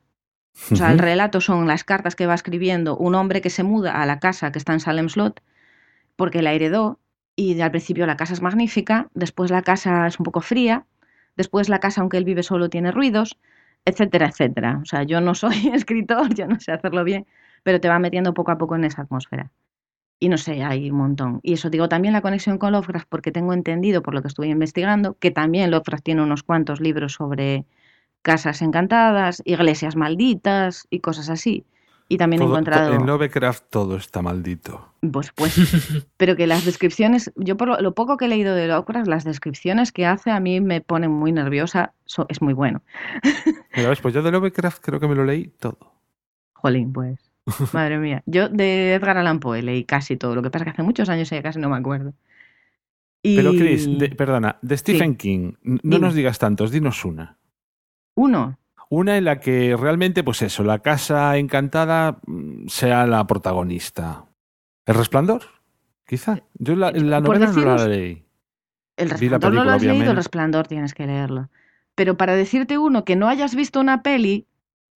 O 0.70 0.76
sea, 0.76 0.90
el 0.90 0.98
relato 0.98 1.40
son 1.40 1.66
las 1.66 1.84
cartas 1.84 2.14
que 2.14 2.26
va 2.26 2.34
escribiendo 2.34 2.96
un 2.96 3.14
hombre 3.14 3.42
que 3.42 3.50
se 3.50 3.62
muda 3.62 4.00
a 4.00 4.06
la 4.06 4.20
casa 4.20 4.52
que 4.52 4.58
está 4.58 4.72
en 4.72 4.80
Salem 4.80 5.08
Slot 5.08 5.42
porque 6.16 6.42
la 6.42 6.54
heredó 6.54 6.98
y 7.36 7.60
al 7.60 7.70
principio 7.70 8.06
la 8.06 8.16
casa 8.16 8.32
es 8.32 8.40
magnífica, 8.40 9.08
después 9.14 9.50
la 9.50 9.62
casa 9.62 10.06
es 10.06 10.18
un 10.18 10.24
poco 10.24 10.40
fría, 10.40 10.86
después 11.36 11.68
la 11.68 11.80
casa, 11.80 12.00
aunque 12.00 12.16
él 12.16 12.24
vive 12.24 12.42
solo, 12.42 12.70
tiene 12.70 12.90
ruidos, 12.90 13.38
etcétera, 13.84 14.28
etcétera. 14.28 14.80
O 14.82 14.86
sea, 14.86 15.02
yo 15.02 15.20
no 15.20 15.34
soy 15.34 15.68
escritor, 15.74 16.34
yo 16.34 16.46
no 16.46 16.58
sé 16.58 16.72
hacerlo 16.72 17.04
bien, 17.04 17.26
pero 17.66 17.80
te 17.80 17.88
va 17.88 17.98
metiendo 17.98 18.32
poco 18.32 18.52
a 18.52 18.58
poco 18.58 18.76
en 18.76 18.84
esa 18.84 19.02
atmósfera. 19.02 19.50
Y 20.20 20.28
no 20.28 20.38
sé, 20.38 20.62
hay 20.62 20.88
un 20.88 20.98
montón. 20.98 21.40
Y 21.42 21.54
eso 21.54 21.68
digo 21.68 21.88
también 21.88 22.12
la 22.12 22.20
conexión 22.22 22.58
con 22.58 22.70
Lovecraft, 22.70 23.08
porque 23.08 23.32
tengo 23.32 23.52
entendido, 23.52 24.02
por 24.02 24.14
lo 24.14 24.22
que 24.22 24.28
estuve 24.28 24.46
investigando, 24.46 25.14
que 25.18 25.32
también 25.32 25.72
Lovecraft 25.72 26.04
tiene 26.04 26.22
unos 26.22 26.44
cuantos 26.44 26.80
libros 26.80 27.14
sobre 27.14 27.64
casas 28.22 28.62
encantadas, 28.62 29.42
iglesias 29.44 29.96
malditas 29.96 30.86
y 30.90 31.00
cosas 31.00 31.28
así. 31.28 31.64
Y 32.08 32.18
también 32.18 32.40
he 32.42 32.44
encontrado... 32.52 32.94
En 32.94 33.04
Lovecraft 33.04 33.64
todo 33.68 33.96
está 33.96 34.22
maldito. 34.22 34.92
Pues, 35.10 35.32
pues, 35.34 36.06
pero 36.16 36.36
que 36.36 36.46
las 36.46 36.64
descripciones, 36.64 37.32
yo 37.34 37.56
por 37.56 37.66
lo, 37.66 37.80
lo 37.80 37.94
poco 37.94 38.16
que 38.16 38.26
he 38.26 38.28
leído 38.28 38.54
de 38.54 38.68
Lovecraft, 38.68 39.08
las 39.08 39.24
descripciones 39.24 39.90
que 39.90 40.06
hace 40.06 40.30
a 40.30 40.38
mí 40.38 40.60
me 40.60 40.80
ponen 40.82 41.10
muy 41.10 41.32
nerviosa, 41.32 41.94
so- 42.04 42.26
es 42.28 42.40
muy 42.40 42.54
bueno. 42.54 42.80
Mira, 43.76 43.88
ves, 43.88 44.00
pues 44.00 44.14
yo 44.14 44.22
de 44.22 44.30
Lovecraft 44.30 44.80
creo 44.84 45.00
que 45.00 45.08
me 45.08 45.16
lo 45.16 45.24
leí 45.24 45.48
todo. 45.48 45.78
Jolín, 46.54 46.92
pues, 46.92 47.25
madre 47.72 47.98
mía. 47.98 48.22
Yo 48.26 48.48
de 48.48 48.94
Edgar 48.94 49.18
Allan 49.18 49.40
Poe 49.40 49.62
leí 49.62 49.84
casi 49.84 50.16
todo, 50.16 50.34
lo 50.34 50.42
que 50.42 50.50
pasa 50.50 50.62
es 50.62 50.66
que 50.66 50.70
hace 50.72 50.82
muchos 50.82 51.08
años 51.08 51.30
ya 51.30 51.42
casi 51.42 51.58
no 51.58 51.68
me 51.68 51.76
acuerdo. 51.76 52.14
Y 53.22 53.36
Pero 53.36 53.52
Chris, 53.52 53.98
de- 53.98 54.10
perdona, 54.10 54.58
de 54.62 54.76
Stephen 54.76 55.16
King, 55.16 55.54
no 55.62 55.78
Dime. 55.82 55.98
nos 55.98 56.14
digas 56.14 56.38
tantos, 56.38 56.70
dinos 56.70 57.04
una. 57.04 57.38
uno, 58.14 58.58
Una 58.88 59.16
en 59.16 59.24
la 59.24 59.40
que 59.40 59.76
realmente, 59.76 60.22
pues 60.22 60.42
eso, 60.42 60.62
la 60.62 60.78
casa 60.78 61.36
encantada 61.38 62.18
mm, 62.26 62.68
sea 62.68 63.04
la 63.06 63.26
protagonista. 63.26 64.26
¿El 64.84 64.94
resplandor? 64.94 65.42
Quizá. 66.06 66.40
Yo 66.54 66.76
la, 66.76 66.92
la 66.92 67.20
Por 67.20 67.40
novela 67.40 67.52
no 67.52 67.76
la 67.76 67.88
leí. 67.88 68.24
el 68.96 69.08
la 69.08 69.16
resplandor 69.16 69.52
no 69.54 69.64
lo 69.64 69.70
película, 69.70 69.74
has 69.74 69.82
leído, 69.82 70.10
el 70.12 70.16
resplandor 70.16 70.66
tienes 70.68 70.94
que 70.94 71.06
leerlo. 71.06 71.48
Pero 71.96 72.16
para 72.16 72.36
decirte 72.36 72.78
uno 72.78 73.04
que 73.04 73.16
no 73.16 73.26
hayas 73.28 73.56
visto 73.56 73.80
una 73.80 74.02
peli, 74.04 74.46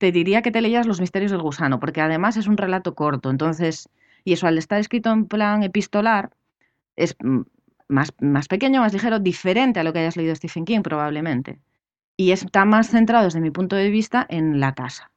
te 0.00 0.12
diría 0.12 0.40
que 0.40 0.50
te 0.50 0.62
leías 0.62 0.86
Los 0.86 0.98
misterios 0.98 1.30
del 1.30 1.42
gusano, 1.42 1.78
porque 1.78 2.00
además 2.00 2.38
es 2.38 2.46
un 2.46 2.56
relato 2.56 2.94
corto, 2.94 3.28
entonces, 3.28 3.90
y 4.24 4.32
eso 4.32 4.46
al 4.46 4.56
estar 4.56 4.80
escrito 4.80 5.10
en 5.10 5.26
plan 5.26 5.62
epistolar, 5.62 6.30
es 6.96 7.16
más, 7.86 8.14
más 8.18 8.48
pequeño, 8.48 8.80
más 8.80 8.94
ligero, 8.94 9.18
diferente 9.18 9.78
a 9.78 9.84
lo 9.84 9.92
que 9.92 9.98
hayas 9.98 10.16
leído 10.16 10.34
Stephen 10.34 10.64
King 10.64 10.80
probablemente. 10.80 11.60
Y 12.16 12.30
está 12.30 12.64
más 12.64 12.88
centrado 12.88 13.24
desde 13.24 13.42
mi 13.42 13.50
punto 13.50 13.76
de 13.76 13.90
vista 13.90 14.26
en 14.30 14.58
la 14.58 14.74
casa. 14.74 15.10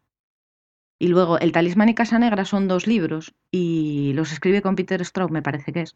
Y 1.00 1.08
luego 1.08 1.40
El 1.40 1.54
talismán 1.54 1.88
y 1.88 1.96
Casa 1.96 2.20
Negra 2.20 2.44
son 2.44 2.68
dos 2.68 2.86
libros 2.86 3.34
y 3.52 4.12
los 4.16 4.34
escribe 4.34 4.62
con 4.62 4.76
Peter 4.76 5.04
Straub, 5.06 5.32
me 5.32 5.42
parece 5.42 5.72
que 5.72 5.82
es. 5.82 5.96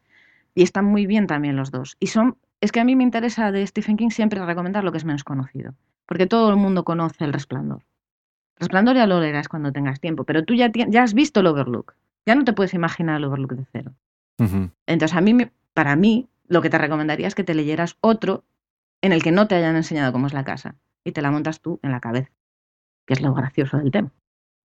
Y 0.55 0.63
están 0.63 0.85
muy 0.85 1.05
bien 1.05 1.27
también 1.27 1.57
los 1.57 1.71
dos. 1.71 1.97
Y 1.99 2.07
son, 2.07 2.37
es 2.61 2.71
que 2.71 2.79
a 2.79 2.85
mí 2.85 2.95
me 2.95 3.03
interesa 3.03 3.51
de 3.51 3.67
Stephen 3.67 3.97
King 3.97 4.11
siempre 4.11 4.45
recomendar 4.45 4.85
lo 4.85 4.93
que 4.93 4.97
es 4.99 5.05
menos 5.05 5.25
conocido, 5.25 5.75
porque 6.05 6.25
todo 6.25 6.49
el 6.49 6.55
mundo 6.55 6.85
conoce 6.85 7.25
El 7.25 7.33
Resplandor. 7.33 7.83
Resplandor 8.59 8.95
ya 8.95 9.07
lo 9.07 9.19
leerás 9.19 9.47
cuando 9.47 9.71
tengas 9.71 9.99
tiempo, 9.99 10.23
pero 10.23 10.43
tú 10.43 10.53
ya, 10.53 10.71
ya 10.71 11.03
has 11.03 11.13
visto 11.13 11.39
el 11.39 11.47
Overlook. 11.47 11.93
Ya 12.25 12.35
no 12.35 12.43
te 12.43 12.53
puedes 12.53 12.73
imaginar 12.73 13.17
el 13.17 13.25
Overlook 13.25 13.53
de 13.53 13.65
cero. 13.71 13.93
Entonces, 14.85 15.17
a 15.17 15.21
mí, 15.21 15.49
para 15.73 15.95
mí, 15.95 16.27
lo 16.47 16.61
que 16.61 16.69
te 16.69 16.77
recomendaría 16.77 17.27
es 17.27 17.35
que 17.35 17.43
te 17.43 17.55
leyeras 17.55 17.97
otro 18.01 18.43
en 19.01 19.13
el 19.13 19.23
que 19.23 19.31
no 19.31 19.47
te 19.47 19.55
hayan 19.55 19.75
enseñado 19.75 20.11
cómo 20.11 20.27
es 20.27 20.33
la 20.33 20.43
casa 20.43 20.75
y 21.03 21.11
te 21.11 21.21
la 21.21 21.31
montas 21.31 21.61
tú 21.61 21.79
en 21.81 21.91
la 21.91 21.99
cabeza, 21.99 22.29
que 23.05 23.13
es 23.13 23.21
lo 23.21 23.33
gracioso 23.33 23.77
del 23.77 23.91
tema. 23.91 24.11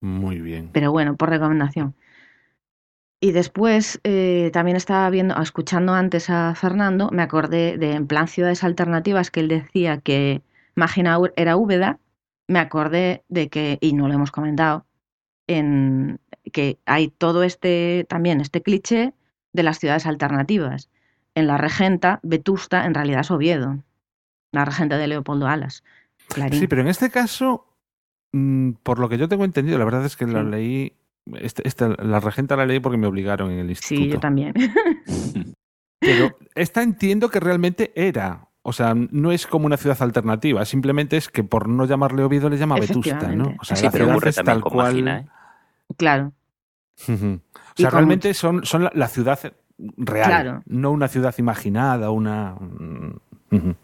Muy 0.00 0.40
bien. 0.40 0.70
Pero 0.72 0.90
bueno, 0.90 1.16
por 1.16 1.30
recomendación. 1.30 1.94
Y 3.20 3.30
después 3.30 4.00
eh, 4.02 4.50
también 4.52 4.76
estaba 4.76 5.08
viendo, 5.08 5.40
escuchando 5.40 5.94
antes 5.94 6.28
a 6.28 6.54
Fernando, 6.56 7.08
me 7.12 7.22
acordé 7.22 7.78
de 7.78 7.92
en 7.92 8.08
plan 8.08 8.26
ciudades 8.26 8.64
alternativas 8.64 9.30
que 9.30 9.40
él 9.40 9.48
decía 9.48 9.98
que 9.98 10.42
Mágina 10.74 11.18
era 11.36 11.56
Úbeda, 11.56 12.00
me 12.48 12.58
acordé 12.58 13.24
de 13.28 13.48
que, 13.48 13.78
y 13.80 13.92
no 13.92 14.08
lo 14.08 14.14
hemos 14.14 14.30
comentado, 14.30 14.86
en 15.46 16.18
que 16.52 16.78
hay 16.86 17.08
todo 17.08 17.42
este 17.42 18.06
también 18.08 18.40
este 18.40 18.62
cliché 18.62 19.14
de 19.52 19.62
las 19.62 19.78
ciudades 19.78 20.06
alternativas. 20.06 20.90
En 21.34 21.46
la 21.46 21.56
regenta, 21.58 22.20
Vetusta 22.22 22.84
en 22.84 22.94
realidad 22.94 23.20
es 23.20 23.30
Oviedo, 23.30 23.82
la 24.52 24.64
regenta 24.64 24.98
de 24.98 25.08
Leopoldo 25.08 25.46
Alas. 25.48 25.82
Clarín. 26.28 26.58
Sí, 26.60 26.66
pero 26.66 26.82
en 26.82 26.88
este 26.88 27.10
caso, 27.10 27.66
mm, 28.32 28.72
por 28.82 28.98
lo 28.98 29.08
que 29.08 29.18
yo 29.18 29.28
tengo 29.28 29.44
entendido, 29.44 29.78
la 29.78 29.84
verdad 29.84 30.04
es 30.04 30.16
que 30.16 30.26
la 30.26 30.42
leí. 30.42 30.94
Este, 31.34 31.66
esta- 31.66 31.88
la 32.02 32.18
regenta 32.20 32.56
la 32.56 32.66
leí 32.66 32.80
porque 32.80 32.98
me 32.98 33.06
obligaron 33.06 33.50
en 33.50 33.58
el 33.60 33.70
instituto. 33.70 34.04
Sí, 34.04 34.08
yo 34.10 34.18
también. 34.20 34.54
Pero 36.00 36.36
esta 36.54 36.82
entiendo 36.82 37.30
que 37.30 37.38
realmente 37.40 37.92
era. 37.94 38.48
O 38.64 38.72
sea, 38.72 38.94
no 38.94 39.32
es 39.32 39.46
como 39.48 39.66
una 39.66 39.76
ciudad 39.76 40.00
alternativa, 40.02 40.64
simplemente 40.64 41.16
es 41.16 41.28
que 41.28 41.42
por 41.42 41.68
no 41.68 41.84
llamarle 41.84 42.22
Oviedo 42.22 42.48
le 42.48 42.56
llama 42.58 42.76
Vetusta, 42.76 43.28
¿no? 43.34 43.54
O 43.60 43.64
sea, 43.64 43.76
Sí, 43.76 43.84
la 43.84 43.90
pero 43.90 44.04
ciudad 44.06 44.26
es 44.28 44.36
tal 44.36 44.60
cual. 44.62 45.08
¿eh? 45.08 45.26
claro. 45.96 46.32
O 46.96 47.06
sea, 47.06 47.90
con 47.90 47.98
realmente 47.98 48.34
son, 48.34 48.64
son 48.64 48.84
la, 48.84 48.92
la 48.94 49.08
ciudad 49.08 49.38
real, 49.96 50.26
Claro. 50.28 50.62
no 50.66 50.90
una 50.92 51.08
ciudad 51.08 51.34
imaginada, 51.38 52.10
una. 52.10 52.54
Ujú. 53.50 53.74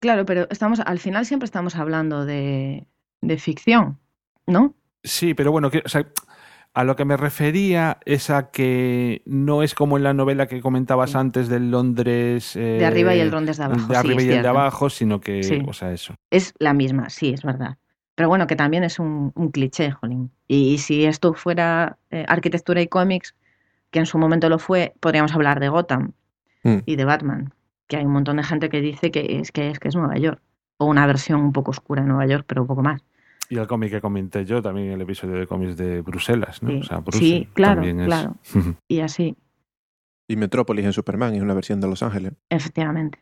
claro, 0.00 0.24
pero 0.26 0.48
estamos, 0.50 0.80
al 0.80 0.98
final 0.98 1.26
siempre 1.26 1.44
estamos 1.44 1.76
hablando 1.76 2.24
de, 2.24 2.86
de 3.20 3.38
ficción, 3.38 3.98
¿no? 4.46 4.74
Sí, 5.04 5.34
pero 5.34 5.52
bueno, 5.52 5.70
que, 5.70 5.82
o 5.84 5.88
sea, 5.88 6.06
a 6.74 6.84
lo 6.84 6.96
que 6.96 7.04
me 7.04 7.16
refería 7.16 7.98
es 8.04 8.30
a 8.30 8.50
que 8.50 9.22
no 9.26 9.62
es 9.62 9.74
como 9.74 9.96
en 9.96 10.02
la 10.02 10.12
novela 10.12 10.46
que 10.48 10.60
comentabas 10.60 11.12
Sí. 11.12 11.16
antes 11.16 11.48
del 11.48 11.70
Londres. 11.70 12.56
eh, 12.56 12.78
De 12.80 12.84
arriba 12.84 13.14
y 13.14 13.20
el 13.20 13.30
Londres 13.30 13.56
de 13.58 13.64
abajo, 13.64 13.86
De 13.92 13.96
arriba 13.96 14.20
es 14.20 14.26
y 14.26 14.32
el 14.32 14.42
de 14.42 14.48
abajo, 14.48 14.90
sino 14.90 15.20
que. 15.20 15.42
Sí. 15.44 15.62
O 15.66 15.72
sea, 15.72 15.92
eso. 15.92 16.14
Es 16.30 16.52
la 16.58 16.74
misma, 16.74 17.08
sí, 17.10 17.30
es 17.30 17.42
verdad. 17.42 17.76
Pero 18.16 18.28
bueno, 18.28 18.46
que 18.46 18.56
también 18.56 18.84
es 18.84 18.98
un, 18.98 19.32
un 19.34 19.50
cliché, 19.50 19.90
jolín. 19.92 20.30
Y, 20.46 20.78
si 20.78 21.04
esto 21.04 21.34
fuera 21.34 21.96
eh, 22.10 22.24
arquitectura 22.28 22.80
y 22.80 22.86
cómics, 22.86 23.34
que 23.90 23.98
en 24.00 24.06
su 24.06 24.18
momento 24.18 24.48
lo 24.48 24.58
fue, 24.58 24.94
podríamos 25.00 25.32
hablar 25.34 25.60
de 25.60 25.68
Gotham 25.68 26.12
Mm. 26.64 26.78
y 26.86 26.96
de 26.96 27.04
Batman, 27.04 27.52
que 27.88 27.98
hay 27.98 28.04
un 28.06 28.12
montón 28.12 28.38
de 28.38 28.42
gente 28.42 28.68
que 28.70 28.80
dice 28.80 29.10
que 29.10 29.38
es 29.38 29.52
que 29.52 29.68
es, 29.70 29.78
que 29.78 29.88
es 29.88 29.94
Nueva 29.96 30.16
York. 30.16 30.40
O 30.78 30.86
una 30.86 31.06
versión 31.06 31.40
un 31.40 31.52
poco 31.52 31.70
oscura 31.72 32.02
de 32.02 32.08
Nueva 32.08 32.26
York, 32.26 32.44
pero 32.48 32.62
un 32.62 32.68
poco 32.68 32.82
más. 32.82 33.02
Y 33.50 33.58
el 33.58 33.66
cómic 33.66 33.90
que 33.90 34.00
comenté 34.00 34.44
yo 34.44 34.62
también, 34.62 34.92
el 34.92 35.00
episodio 35.02 35.34
de 35.36 35.46
cómics 35.46 35.76
de 35.76 36.00
Bruselas, 36.00 36.62
¿no? 36.62 36.70
Sí. 36.70 36.78
O 36.80 36.82
sea, 36.84 36.96
Sí, 36.98 37.02
Bruselas 37.04 37.48
claro, 37.54 37.74
también 37.76 38.00
es- 38.00 38.06
claro. 38.06 38.34
Y 38.88 39.00
así, 39.00 39.36
Y 40.28 40.36
Metrópolis 40.36 40.84
en 40.86 40.92
Superman 40.94 41.34
es 41.34 41.42
una 41.42 41.54
versión 41.54 41.80
de 41.80 41.88
Los 41.88 42.02
Ángeles. 42.02 42.32
efectivamente. 42.50 43.18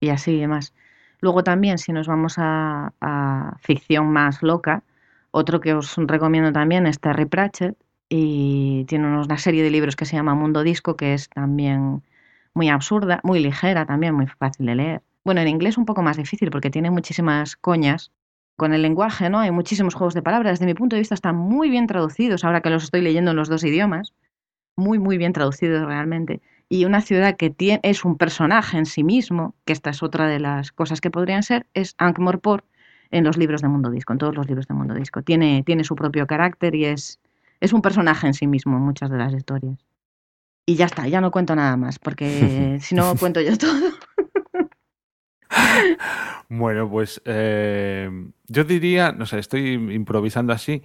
Y 0.00 0.10
así 0.10 0.32
y 0.32 0.40
demás. 0.40 0.74
Luego 1.20 1.42
también, 1.42 1.78
si 1.78 1.92
nos 1.92 2.06
vamos 2.06 2.34
a, 2.38 2.92
a 3.00 3.56
ficción 3.60 4.12
más 4.12 4.42
loca, 4.42 4.84
otro 5.30 5.60
que 5.60 5.74
os 5.74 5.96
recomiendo 5.96 6.52
también 6.52 6.86
es 6.86 7.00
Terry 7.00 7.24
Pratchett 7.24 7.76
y 8.08 8.84
tiene 8.84 9.06
unos- 9.08 9.26
una 9.26 9.38
serie 9.38 9.62
de 9.64 9.70
libros 9.70 9.96
que 9.96 10.04
se 10.04 10.14
llama 10.16 10.34
Mundo 10.34 10.62
Disco, 10.62 10.96
que 10.96 11.14
es 11.14 11.28
también 11.30 12.02
muy 12.54 12.68
absurda, 12.68 13.20
muy 13.24 13.40
ligera 13.40 13.86
también, 13.86 14.14
muy 14.14 14.26
fácil 14.26 14.66
de 14.66 14.74
leer. 14.76 15.02
Bueno, 15.24 15.40
en 15.40 15.48
inglés 15.48 15.76
un 15.78 15.86
poco 15.86 16.02
más 16.02 16.16
difícil 16.16 16.50
porque 16.50 16.70
tiene 16.70 16.90
muchísimas 16.90 17.56
coñas 17.56 18.12
con 18.56 18.72
el 18.72 18.82
lenguaje, 18.82 19.30
¿no? 19.30 19.38
Hay 19.38 19.50
muchísimos 19.50 19.94
juegos 19.94 20.14
de 20.14 20.22
palabras. 20.22 20.58
Desde 20.58 20.66
mi 20.66 20.74
punto 20.74 20.96
de 20.96 21.00
vista 21.00 21.14
están 21.14 21.36
muy 21.36 21.70
bien 21.70 21.86
traducidos, 21.86 22.44
ahora 22.44 22.60
que 22.60 22.70
los 22.70 22.84
estoy 22.84 23.02
leyendo 23.02 23.30
en 23.30 23.36
los 23.36 23.48
dos 23.48 23.64
idiomas. 23.64 24.14
Muy, 24.76 24.98
muy 24.98 25.16
bien 25.16 25.32
traducidos 25.32 25.86
realmente 25.86 26.40
y 26.68 26.84
una 26.84 27.00
ciudad 27.00 27.36
que 27.36 27.50
tiene, 27.50 27.80
es 27.82 28.04
un 28.04 28.16
personaje 28.16 28.76
en 28.76 28.86
sí 28.86 29.04
mismo, 29.04 29.54
que 29.64 29.72
esta 29.72 29.90
es 29.90 30.02
otra 30.02 30.26
de 30.26 30.40
las 30.40 30.72
cosas 30.72 31.00
que 31.00 31.10
podrían 31.10 31.42
ser, 31.42 31.66
es 31.74 31.94
Ankh-Morpork 31.98 32.64
en 33.10 33.24
los 33.24 33.36
libros 33.36 33.62
de 33.62 33.68
Mundo 33.68 33.90
Disco, 33.90 34.12
en 34.12 34.18
todos 34.18 34.34
los 34.34 34.46
libros 34.48 34.66
de 34.66 34.74
Mundo 34.74 34.94
Disco. 34.94 35.22
Tiene, 35.22 35.62
tiene 35.64 35.84
su 35.84 35.94
propio 35.94 36.26
carácter 36.26 36.74
y 36.74 36.86
es, 36.86 37.20
es 37.60 37.72
un 37.72 37.82
personaje 37.82 38.26
en 38.26 38.34
sí 38.34 38.46
mismo 38.46 38.76
en 38.76 38.82
muchas 38.82 39.10
de 39.10 39.18
las 39.18 39.32
historias. 39.32 39.78
Y 40.68 40.74
ya 40.74 40.86
está, 40.86 41.06
ya 41.06 41.20
no 41.20 41.30
cuento 41.30 41.54
nada 41.54 41.76
más, 41.76 42.00
porque 42.00 42.78
si 42.82 42.96
no 42.96 43.14
cuento 43.14 43.40
yo 43.40 43.56
todo. 43.56 43.92
Bueno, 46.48 46.88
pues 46.88 47.20
eh, 47.24 48.08
yo 48.46 48.64
diría, 48.64 49.12
no 49.12 49.26
sé, 49.26 49.38
estoy 49.38 49.72
improvisando 49.72 50.52
así, 50.52 50.82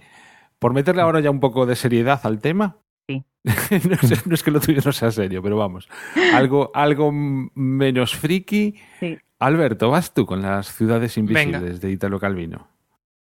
por 0.58 0.72
meterle 0.72 1.02
ahora 1.02 1.20
ya 1.20 1.30
un 1.30 1.40
poco 1.40 1.66
de 1.66 1.76
seriedad 1.76 2.20
al 2.24 2.40
tema. 2.40 2.78
Sí. 3.08 3.22
no, 3.44 3.94
es, 4.02 4.26
no 4.26 4.34
es 4.34 4.42
que 4.42 4.50
lo 4.50 4.60
tuyo 4.60 4.80
no 4.84 4.92
sea 4.92 5.10
serio, 5.10 5.42
pero 5.42 5.56
vamos. 5.56 5.88
Algo, 6.34 6.70
algo 6.74 7.10
menos 7.12 8.16
friki. 8.16 8.74
Sí. 8.98 9.18
Alberto, 9.38 9.90
vas 9.90 10.14
tú 10.14 10.26
con 10.26 10.42
las 10.42 10.72
ciudades 10.74 11.16
Venga. 11.16 11.42
invisibles 11.42 11.80
de 11.80 11.90
Italo 11.90 12.20
Calvino. 12.20 12.68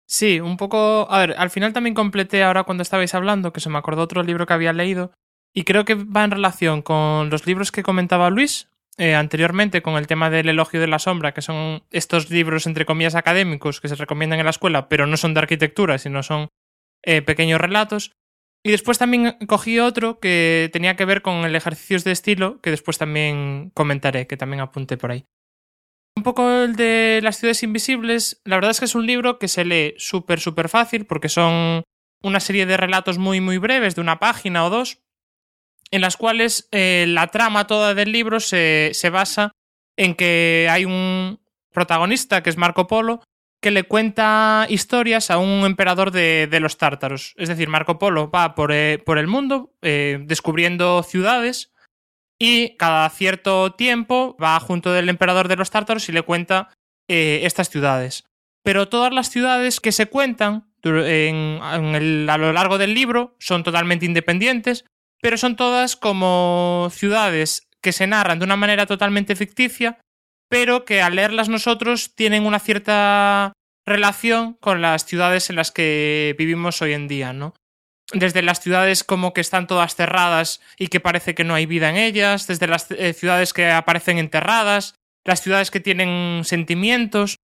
Sí, 0.06 0.40
un 0.40 0.56
poco. 0.56 1.06
A 1.10 1.20
ver, 1.20 1.34
al 1.38 1.50
final 1.50 1.72
también 1.72 1.94
completé 1.94 2.42
ahora 2.42 2.64
cuando 2.64 2.82
estabais 2.82 3.14
hablando, 3.14 3.52
que 3.52 3.60
se 3.60 3.70
me 3.70 3.78
acordó 3.78 4.02
otro 4.02 4.22
libro 4.22 4.44
que 4.44 4.52
había 4.52 4.72
leído. 4.72 5.12
Y 5.54 5.64
creo 5.64 5.84
que 5.84 5.94
va 5.94 6.24
en 6.24 6.30
relación 6.30 6.82
con 6.82 7.30
los 7.30 7.46
libros 7.46 7.72
que 7.72 7.82
comentaba 7.82 8.28
Luis 8.30 8.68
eh, 9.00 9.14
anteriormente, 9.14 9.80
con 9.80 9.96
el 9.96 10.06
tema 10.06 10.28
del 10.28 10.50
elogio 10.50 10.78
de 10.78 10.86
la 10.86 10.98
sombra, 10.98 11.32
que 11.32 11.40
son 11.40 11.82
estos 11.90 12.28
libros, 12.28 12.66
entre 12.66 12.84
comillas, 12.84 13.14
académicos 13.14 13.80
que 13.80 13.88
se 13.88 13.94
recomiendan 13.94 14.40
en 14.40 14.44
la 14.44 14.50
escuela, 14.50 14.90
pero 14.90 15.06
no 15.06 15.16
son 15.16 15.32
de 15.32 15.40
arquitectura, 15.40 15.96
sino 15.96 16.22
son 16.22 16.48
eh, 17.02 17.22
pequeños 17.22 17.58
relatos. 17.58 18.12
Y 18.62 18.72
después 18.72 18.98
también 18.98 19.38
cogí 19.46 19.78
otro 19.78 20.20
que 20.20 20.68
tenía 20.70 20.96
que 20.96 21.06
ver 21.06 21.22
con 21.22 21.46
el 21.46 21.56
ejercicios 21.56 22.04
de 22.04 22.12
estilo, 22.12 22.60
que 22.60 22.68
después 22.68 22.98
también 22.98 23.70
comentaré, 23.72 24.26
que 24.26 24.36
también 24.36 24.60
apunté 24.60 24.98
por 24.98 25.12
ahí. 25.12 25.24
Un 26.14 26.22
poco 26.22 26.50
el 26.50 26.76
de 26.76 27.20
las 27.22 27.38
ciudades 27.38 27.62
invisibles, 27.62 28.42
la 28.44 28.56
verdad 28.56 28.72
es 28.72 28.80
que 28.80 28.84
es 28.84 28.94
un 28.94 29.06
libro 29.06 29.38
que 29.38 29.48
se 29.48 29.64
lee 29.64 29.94
súper, 29.96 30.40
súper 30.40 30.68
fácil, 30.68 31.06
porque 31.06 31.30
son 31.30 31.84
una 32.22 32.40
serie 32.40 32.66
de 32.66 32.76
relatos 32.76 33.16
muy, 33.16 33.40
muy 33.40 33.56
breves, 33.56 33.94
de 33.94 34.02
una 34.02 34.18
página 34.18 34.66
o 34.66 34.68
dos, 34.68 35.00
en 35.90 36.00
las 36.00 36.16
cuales 36.16 36.68
eh, 36.72 37.04
la 37.08 37.28
trama 37.28 37.66
toda 37.66 37.94
del 37.94 38.12
libro 38.12 38.40
se, 38.40 38.90
se 38.94 39.10
basa 39.10 39.52
en 39.96 40.14
que 40.14 40.68
hay 40.70 40.84
un 40.84 41.40
protagonista, 41.72 42.42
que 42.42 42.50
es 42.50 42.56
Marco 42.56 42.86
Polo, 42.86 43.22
que 43.60 43.70
le 43.70 43.82
cuenta 43.82 44.66
historias 44.68 45.30
a 45.30 45.38
un 45.38 45.66
emperador 45.66 46.10
de, 46.10 46.48
de 46.50 46.60
los 46.60 46.78
tártaros. 46.78 47.34
Es 47.36 47.48
decir, 47.48 47.68
Marco 47.68 47.98
Polo 47.98 48.30
va 48.30 48.54
por, 48.54 48.72
eh, 48.72 48.98
por 49.04 49.18
el 49.18 49.26
mundo 49.26 49.74
eh, 49.82 50.18
descubriendo 50.22 51.02
ciudades 51.02 51.72
y 52.38 52.76
cada 52.78 53.08
cierto 53.10 53.72
tiempo 53.72 54.36
va 54.42 54.58
junto 54.60 54.92
del 54.92 55.10
emperador 55.10 55.48
de 55.48 55.56
los 55.56 55.70
tártaros 55.70 56.08
y 56.08 56.12
le 56.12 56.22
cuenta 56.22 56.70
estas 57.12 57.68
ciudades. 57.68 58.24
Pero 58.62 58.88
todas 58.88 59.12
las 59.12 59.30
ciudades 59.30 59.80
que 59.80 59.90
se 59.90 60.06
cuentan 60.06 60.72
a 60.84 62.38
lo 62.38 62.52
largo 62.52 62.78
del 62.78 62.94
libro 62.94 63.34
son 63.40 63.64
totalmente 63.64 64.06
independientes, 64.06 64.84
pero 65.20 65.36
son 65.36 65.56
todas 65.56 65.96
como 65.96 66.88
ciudades 66.92 67.68
que 67.80 67.92
se 67.92 68.06
narran 68.06 68.38
de 68.38 68.44
una 68.44 68.56
manera 68.56 68.86
totalmente 68.86 69.36
ficticia, 69.36 69.98
pero 70.48 70.84
que 70.84 71.02
al 71.02 71.16
leerlas 71.16 71.48
nosotros 71.48 72.14
tienen 72.14 72.44
una 72.44 72.58
cierta 72.58 73.52
relación 73.86 74.54
con 74.54 74.82
las 74.82 75.04
ciudades 75.04 75.50
en 75.50 75.56
las 75.56 75.70
que 75.70 76.34
vivimos 76.38 76.82
hoy 76.82 76.92
en 76.92 77.08
día, 77.08 77.32
¿no? 77.32 77.54
Desde 78.12 78.42
las 78.42 78.60
ciudades 78.60 79.04
como 79.04 79.32
que 79.32 79.40
están 79.40 79.66
todas 79.66 79.94
cerradas 79.94 80.60
y 80.76 80.88
que 80.88 81.00
parece 81.00 81.34
que 81.34 81.44
no 81.44 81.54
hay 81.54 81.66
vida 81.66 81.88
en 81.90 81.96
ellas, 81.96 82.46
desde 82.46 82.66
las 82.66 82.90
eh, 82.90 83.12
ciudades 83.12 83.52
que 83.52 83.70
aparecen 83.70 84.18
enterradas, 84.18 84.94
las 85.24 85.40
ciudades 85.40 85.70
que 85.70 85.80
tienen 85.80 86.42
sentimientos, 86.44 87.36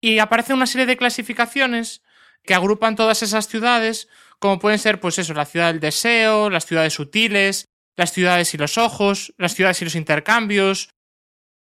y 0.00 0.18
aparece 0.18 0.52
una 0.52 0.66
serie 0.66 0.86
de 0.86 0.98
clasificaciones 0.98 2.02
que 2.42 2.54
agrupan 2.54 2.96
todas 2.96 3.22
esas 3.22 3.48
ciudades, 3.48 4.08
como 4.40 4.58
pueden 4.58 4.78
ser, 4.78 5.00
pues 5.00 5.18
eso, 5.18 5.34
la 5.34 5.44
ciudad 5.46 5.68
del 5.72 5.80
deseo, 5.80 6.50
las 6.50 6.66
ciudades 6.66 6.92
sutiles, 6.94 7.66
las 7.96 8.12
ciudades 8.12 8.52
y 8.54 8.58
los 8.58 8.76
ojos, 8.78 9.32
las 9.38 9.54
ciudades 9.54 9.80
y 9.82 9.84
los 9.84 9.94
intercambios, 9.94 10.90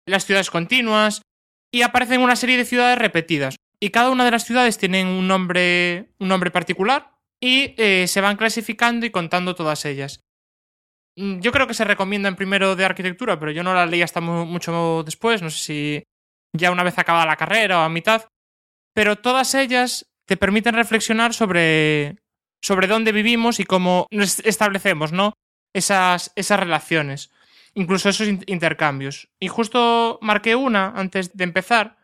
las 0.07 0.25
ciudades 0.25 0.49
continuas, 0.49 1.21
y 1.73 1.81
aparecen 1.81 2.21
una 2.21 2.35
serie 2.35 2.57
de 2.57 2.65
ciudades 2.65 2.97
repetidas. 2.99 3.55
Y 3.79 3.89
cada 3.89 4.09
una 4.09 4.25
de 4.25 4.31
las 4.31 4.45
ciudades 4.45 4.77
tienen 4.77 5.07
un 5.07 5.27
nombre, 5.27 6.09
un 6.19 6.27
nombre 6.27 6.51
particular 6.51 7.11
y 7.41 7.75
eh, 7.77 8.07
se 8.07 8.21
van 8.21 8.37
clasificando 8.37 9.05
y 9.05 9.09
contando 9.11 9.55
todas 9.55 9.83
ellas. 9.85 10.19
Mm, 11.17 11.39
Yo 11.39 11.51
creo 11.51 11.67
que 11.67 11.73
se 11.73 11.83
recomienda 11.83 12.29
en 12.29 12.35
primero 12.35 12.75
de 12.75 12.85
arquitectura, 12.85 13.39
pero 13.39 13.51
yo 13.51 13.63
no 13.63 13.73
la 13.73 13.85
leí 13.85 14.01
hasta 14.01 14.21
mu- 14.21 14.45
mucho 14.45 15.03
después, 15.03 15.41
no 15.41 15.49
sé 15.49 15.57
si 15.59 16.03
ya 16.55 16.71
una 16.71 16.83
vez 16.83 16.97
acabada 16.97 17.25
la 17.25 17.35
carrera 17.35 17.79
o 17.79 17.81
a 17.81 17.89
mitad. 17.89 18.25
Pero 18.95 19.17
todas 19.17 19.53
ellas 19.55 20.05
te 20.27 20.37
permiten 20.37 20.75
reflexionar 20.75 21.33
sobre, 21.33 22.15
sobre 22.63 22.87
dónde 22.87 23.11
vivimos 23.11 23.59
y 23.59 23.65
cómo 23.65 24.07
establecemos, 24.09 25.11
¿no? 25.11 25.33
Esas, 25.73 26.31
esas 26.35 26.59
relaciones, 26.59 27.29
incluso 27.73 28.07
esos 28.09 28.27
in- 28.27 28.43
intercambios. 28.47 29.27
Y 29.39 29.49
justo 29.49 30.17
marqué 30.21 30.55
una 30.55 30.93
antes 30.95 31.35
de 31.35 31.43
empezar, 31.43 31.97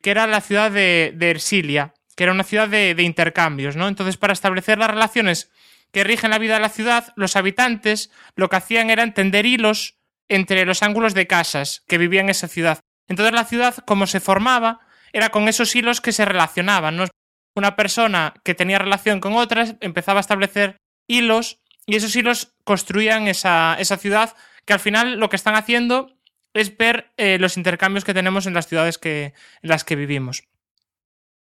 que 0.00 0.10
era 0.12 0.26
la 0.28 0.40
ciudad 0.40 0.70
de, 0.70 1.12
de 1.16 1.30
Ersilia, 1.30 1.94
que 2.14 2.24
era 2.24 2.32
una 2.32 2.44
ciudad 2.44 2.68
de, 2.68 2.94
de 2.94 3.02
intercambios, 3.02 3.74
¿no? 3.74 3.88
Entonces, 3.88 4.16
para 4.16 4.32
establecer 4.32 4.78
las 4.78 4.90
relaciones 4.90 5.50
que 5.90 6.04
rigen 6.04 6.30
la 6.30 6.38
vida 6.38 6.54
de 6.54 6.60
la 6.60 6.68
ciudad, 6.68 7.12
los 7.16 7.34
habitantes 7.34 8.10
lo 8.36 8.48
que 8.48 8.56
hacían 8.56 8.90
era 8.90 9.02
entender 9.02 9.46
hilos 9.46 9.96
entre 10.28 10.64
los 10.64 10.82
ángulos 10.82 11.14
de 11.14 11.26
casas 11.26 11.82
que 11.88 11.98
vivían 11.98 12.26
en 12.26 12.30
esa 12.30 12.46
ciudad. 12.46 12.80
Entonces 13.08 13.34
la 13.34 13.46
ciudad, 13.46 13.74
como 13.86 14.06
se 14.06 14.20
formaba, 14.20 14.80
era 15.12 15.30
con 15.30 15.48
esos 15.48 15.74
hilos 15.74 16.02
que 16.02 16.12
se 16.12 16.26
relacionaban. 16.26 16.96
¿no? 16.98 17.06
Una 17.58 17.74
persona 17.74 18.34
que 18.44 18.54
tenía 18.54 18.78
relación 18.78 19.18
con 19.18 19.32
otras 19.32 19.74
empezaba 19.80 20.20
a 20.20 20.26
establecer 20.26 20.76
hilos 21.08 21.60
y 21.86 21.96
esos 21.96 22.14
hilos 22.14 22.54
construían 22.62 23.26
esa, 23.26 23.74
esa 23.80 23.96
ciudad 23.96 24.36
que 24.64 24.74
al 24.74 24.78
final 24.78 25.18
lo 25.18 25.28
que 25.28 25.34
están 25.34 25.56
haciendo 25.56 26.16
es 26.54 26.76
ver 26.76 27.10
eh, 27.16 27.36
los 27.40 27.56
intercambios 27.56 28.04
que 28.04 28.14
tenemos 28.14 28.46
en 28.46 28.54
las 28.54 28.68
ciudades 28.68 28.96
que, 28.96 29.34
en 29.62 29.68
las 29.70 29.82
que 29.82 29.96
vivimos. 29.96 30.44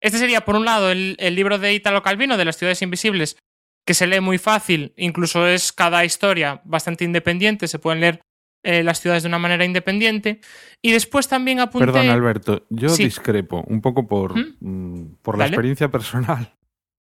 Este 0.01 0.17
sería, 0.17 0.43
por 0.43 0.57
un 0.57 0.65
lado, 0.65 0.91
el, 0.91 1.15
el 1.17 1.33
libro 1.33 1.59
de 1.59 1.73
Italo 1.73 2.03
Calvino, 2.03 2.35
de 2.35 2.43
las 2.43 2.57
ciudades 2.57 2.81
invisibles, 2.81 3.37
que 3.85 3.93
se 3.93 4.05
lee 4.05 4.19
muy 4.19 4.37
fácil, 4.37 4.93
incluso 4.97 5.47
es 5.47 5.71
cada 5.71 6.03
historia 6.03 6.59
bastante 6.65 7.05
independiente, 7.05 7.69
se 7.69 7.79
pueden 7.79 8.01
leer 8.01 8.19
eh, 8.63 8.83
las 8.83 8.99
ciudades 9.01 9.23
de 9.23 9.27
una 9.29 9.39
manera 9.39 9.65
independiente. 9.65 10.39
Y 10.81 10.91
después 10.91 11.27
también 11.27 11.59
apunté... 11.59 11.85
Perdón, 11.87 12.09
Alberto, 12.09 12.65
yo 12.69 12.89
Sí. 12.89 13.05
discrepo 13.05 13.63
un 13.67 13.81
poco 13.81 14.07
por, 14.07 14.35
¿Mm? 14.37 14.55
mm, 14.59 15.15
por 15.21 15.37
la 15.37 15.45
Dale. 15.45 15.55
experiencia 15.55 15.89
personal. 15.89 16.55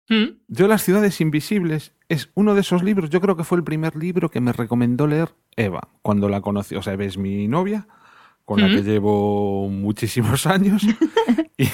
¿Mm? 0.09 0.40
Yo 0.48 0.66
Las 0.68 0.82
ciudades 0.82 1.20
invisibles 1.20 1.94
es 2.09 2.30
uno 2.34 2.55
de 2.55 2.62
esos 2.62 2.82
libros, 2.82 3.11
yo 3.11 3.20
creo 3.20 3.36
que 3.36 3.44
fue 3.44 3.59
el 3.59 3.64
primer 3.64 3.94
libro 3.96 4.28
que 4.30 4.40
me 4.40 4.53
recomendó 4.53 5.07
leer 5.07 5.34
Eva, 5.57 5.88
cuando 6.03 6.28
la 6.28 6.40
conocí. 6.40 6.74
O 6.74 6.82
sea, 6.82 6.94
Eva 6.94 7.05
es 7.05 7.16
mi 7.16 7.46
novia, 7.46 7.86
con 8.44 8.61
la 8.61 8.68
que 8.68 8.82
llevo 8.82 9.68
muchísimos 9.68 10.46
años, 10.46 10.82
y 11.57 11.66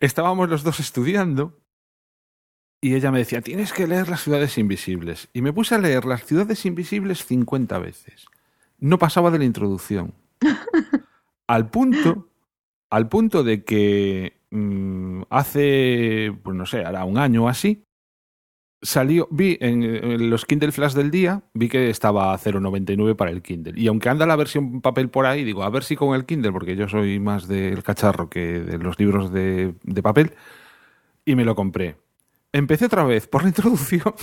estábamos 0.00 0.50
los 0.50 0.62
dos 0.62 0.78
estudiando, 0.80 1.58
y 2.82 2.94
ella 2.94 3.10
me 3.10 3.18
decía, 3.20 3.40
tienes 3.40 3.72
que 3.72 3.86
leer 3.86 4.08
Las 4.08 4.22
ciudades 4.24 4.58
invisibles. 4.58 5.28
Y 5.32 5.40
me 5.40 5.52
puse 5.54 5.74
a 5.74 5.78
leer 5.78 6.04
Las 6.04 6.24
ciudades 6.26 6.66
invisibles 6.66 7.24
50 7.24 7.78
veces. 7.78 8.26
No 8.80 8.98
pasaba 8.98 9.30
de 9.30 9.38
la 9.38 9.44
introducción. 9.44 10.14
al 11.46 11.70
punto, 11.70 12.28
al 12.90 13.08
punto 13.08 13.44
de 13.44 13.64
que 13.64 14.40
mm, 14.50 15.22
hace, 15.30 16.36
pues 16.42 16.56
no 16.56 16.66
sé, 16.66 16.84
hará 16.84 17.04
un 17.04 17.18
año 17.18 17.44
o 17.44 17.48
así, 17.48 17.84
salió, 18.82 19.28
vi 19.30 19.58
en, 19.60 19.82
en 19.82 20.30
los 20.30 20.46
Kindle 20.46 20.72
Flash 20.72 20.94
del 20.94 21.10
día, 21.10 21.42
vi 21.54 21.68
que 21.68 21.90
estaba 21.90 22.32
a 22.32 22.38
0,99 22.38 23.14
para 23.16 23.30
el 23.30 23.42
Kindle. 23.42 23.78
Y 23.80 23.86
aunque 23.88 24.08
anda 24.08 24.26
la 24.26 24.36
versión 24.36 24.80
papel 24.80 25.10
por 25.10 25.26
ahí, 25.26 25.44
digo, 25.44 25.62
a 25.62 25.70
ver 25.70 25.84
si 25.84 25.96
con 25.96 26.14
el 26.14 26.24
Kindle, 26.24 26.52
porque 26.52 26.76
yo 26.76 26.88
soy 26.88 27.20
más 27.20 27.46
del 27.48 27.82
cacharro 27.82 28.30
que 28.30 28.60
de 28.60 28.78
los 28.78 28.98
libros 28.98 29.32
de, 29.32 29.74
de 29.82 30.02
papel, 30.02 30.32
y 31.24 31.34
me 31.34 31.44
lo 31.44 31.54
compré. 31.54 31.96
Empecé 32.52 32.86
otra 32.86 33.04
vez 33.04 33.26
por 33.28 33.42
la 33.42 33.48
introducción. 33.48 34.14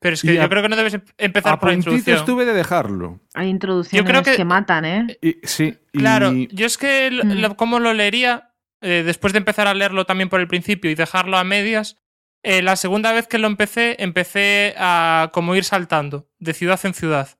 Pero 0.00 0.14
es 0.14 0.22
que 0.22 0.34
yo 0.34 0.42
a- 0.42 0.48
creo 0.48 0.62
que 0.62 0.68
no 0.70 0.76
debes 0.76 0.94
em- 0.94 1.04
empezar 1.18 1.52
A 1.54 1.58
por 1.60 1.68
la 1.68 1.74
introducción. 1.74 2.16
estuve 2.16 2.44
de 2.46 2.54
dejarlo. 2.54 3.20
Hay 3.34 3.48
introducciones 3.48 4.02
Yo 4.04 4.10
creo 4.10 4.22
que... 4.22 4.36
que- 4.36 4.44
matan, 4.44 4.84
¿eh? 4.84 5.18
Y, 5.22 5.36
sí, 5.44 5.76
y- 5.92 5.98
Claro, 5.98 6.32
yo 6.32 6.66
es 6.66 6.78
que 6.78 7.06
l- 7.08 7.22
Mm. 7.24 7.40
lo- 7.40 7.56
cómo 7.56 7.78
lo 7.80 7.92
leería, 7.92 8.50
eh, 8.80 9.02
después 9.04 9.32
de 9.34 9.38
empezar 9.38 9.66
a 9.68 9.74
leerlo 9.74 10.06
también 10.06 10.28
por 10.30 10.40
el 10.40 10.48
principio 10.48 10.90
y 10.90 10.94
dejarlo 10.94 11.36
a 11.36 11.44
medias, 11.44 11.98
eh, 12.42 12.62
la 12.62 12.76
segunda 12.76 13.12
vez 13.12 13.26
que 13.28 13.36
lo 13.38 13.46
empecé, 13.46 14.02
empecé 14.02 14.74
a 14.78 15.30
como 15.34 15.54
ir 15.54 15.64
saltando 15.64 16.28
de 16.38 16.54
ciudad 16.54 16.80
en 16.84 16.94
ciudad. 16.94 17.38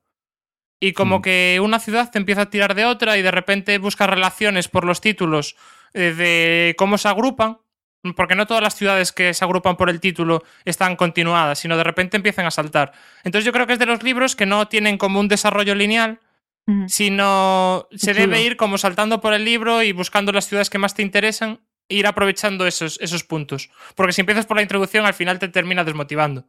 Y 0.79 0.93
como 0.93 1.19
Mm. 1.19 1.21
que 1.23 1.59
una 1.63 1.79
ciudad 1.79 2.11
te 2.11 2.19
empieza 2.19 2.41
a 2.41 2.49
tirar 2.51 2.75
de 2.75 2.85
otra 2.85 3.17
y 3.17 3.23
de 3.23 3.31
repente 3.31 3.77
buscas 3.79 4.09
relaciones 4.09 4.67
por 4.67 4.85
los 4.85 5.01
títulos 5.01 5.55
eh, 5.93 6.13
de 6.15 6.75
cómo 6.77 6.97
se 6.99 7.07
agrupan, 7.07 7.57
porque 8.15 8.35
no 8.35 8.47
todas 8.47 8.63
las 8.63 8.75
ciudades 8.75 9.11
que 9.11 9.33
se 9.33 9.43
agrupan 9.45 9.77
por 9.77 9.89
el 9.89 9.99
título 9.99 10.43
están 10.65 10.95
continuadas, 10.95 11.59
sino 11.59 11.77
de 11.77 11.83
repente 11.83 12.17
empiezan 12.17 12.45
a 12.45 12.51
saltar. 12.51 12.93
Entonces 13.23 13.45
yo 13.45 13.51
creo 13.51 13.67
que 13.67 13.73
es 13.73 13.79
de 13.79 13.85
los 13.85 14.03
libros 14.03 14.35
que 14.35 14.45
no 14.45 14.67
tienen 14.67 14.97
como 14.97 15.19
un 15.19 15.27
desarrollo 15.27 15.75
lineal, 15.75 16.19
sino 16.87 17.87
se 17.91 18.13
Chulo. 18.13 18.19
debe 18.19 18.43
ir 18.43 18.55
como 18.55 18.77
saltando 18.77 19.19
por 19.19 19.33
el 19.33 19.43
libro 19.43 19.83
y 19.83 19.91
buscando 19.91 20.31
las 20.31 20.47
ciudades 20.47 20.69
que 20.69 20.77
más 20.77 20.95
te 20.95 21.01
interesan 21.01 21.59
e 21.89 21.95
ir 21.95 22.07
aprovechando 22.07 22.65
esos, 22.65 22.97
esos 23.01 23.23
puntos. 23.23 23.69
Porque 23.95 24.13
si 24.13 24.21
empiezas 24.21 24.45
por 24.45 24.55
la 24.55 24.63
introducción, 24.63 25.05
al 25.05 25.13
final 25.13 25.37
te 25.37 25.49
termina 25.49 25.83
desmotivando. 25.83 26.45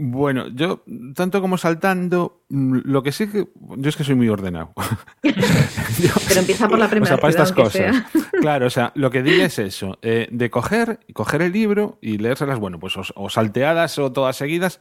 Bueno, 0.00 0.46
yo, 0.48 0.84
tanto 1.16 1.40
como 1.40 1.58
saltando, 1.58 2.42
mm, 2.50 2.78
lo 2.84 3.02
que 3.02 3.10
sí 3.10 3.26
que. 3.28 3.48
Yo 3.78 3.88
es 3.88 3.96
que 3.96 4.04
soy 4.04 4.14
muy 4.14 4.28
ordenado. 4.28 4.72
Yo- 5.24 6.12
Pero 6.28 6.40
empieza 6.40 6.68
por 6.68 6.78
la 6.78 6.86
o 6.86 6.90
primera 6.90 7.08
sea, 7.16 7.20
para 7.20 7.30
estas 7.30 7.52
cosas. 7.52 7.72
sea. 7.72 8.08
Claro, 8.40 8.66
o 8.66 8.70
sea, 8.70 8.92
lo 8.94 9.10
que 9.10 9.24
digo 9.24 9.42
es 9.42 9.58
eso: 9.58 9.98
eh, 10.02 10.28
de 10.30 10.50
coger, 10.50 11.00
coger 11.14 11.42
el 11.42 11.52
libro 11.52 11.98
y 12.00 12.18
leérselas, 12.18 12.60
bueno, 12.60 12.78
pues 12.78 12.96
o, 12.96 13.02
o 13.16 13.28
salteadas 13.28 13.98
o 13.98 14.12
todas 14.12 14.36
seguidas, 14.36 14.80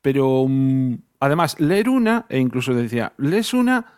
pero 0.00 0.44
mm, 0.48 0.94
además, 1.18 1.58
leer 1.58 1.88
una, 1.88 2.26
e 2.28 2.38
incluso 2.38 2.72
decía, 2.72 3.14
lees 3.18 3.54
una, 3.54 3.94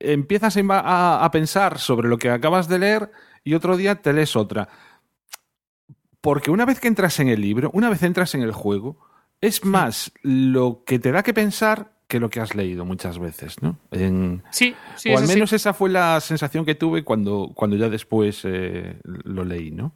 empiezas 0.00 0.56
a- 0.56 1.22
a 1.22 1.30
pensar 1.30 1.78
sobre 1.78 2.08
lo 2.08 2.16
que 2.16 2.30
acabas 2.30 2.66
de 2.68 2.78
leer 2.78 3.10
y 3.44 3.52
otro 3.52 3.76
día 3.76 3.96
te 3.96 4.14
lees 4.14 4.36
otra. 4.36 4.68
Porque 6.22 6.50
una 6.50 6.64
vez 6.64 6.80
que 6.80 6.88
entras 6.88 7.20
en 7.20 7.28
el 7.28 7.42
libro, 7.42 7.70
una 7.74 7.90
vez 7.90 8.02
entras 8.02 8.34
en 8.34 8.42
el 8.42 8.52
juego, 8.52 8.96
es 9.42 9.64
más 9.66 10.10
lo 10.22 10.82
que 10.86 10.98
te 10.98 11.12
da 11.12 11.22
que 11.22 11.34
pensar 11.34 11.92
que 12.08 12.18
lo 12.20 12.30
que 12.30 12.40
has 12.40 12.54
leído 12.54 12.84
muchas 12.86 13.18
veces, 13.18 13.62
¿no? 13.62 13.78
En- 13.90 14.42
Sí, 14.50 14.74
sí, 14.96 15.10
o 15.12 15.18
al 15.18 15.26
menos 15.26 15.52
esa 15.52 15.72
fue 15.74 15.90
la 15.90 16.20
sensación 16.20 16.64
que 16.64 16.74
tuve 16.74 17.04
cuando, 17.04 17.52
cuando 17.54 17.76
ya 17.76 17.88
después 17.90 18.40
eh, 18.44 18.98
lo 19.04 19.44
leí, 19.44 19.70
¿no? 19.70 19.92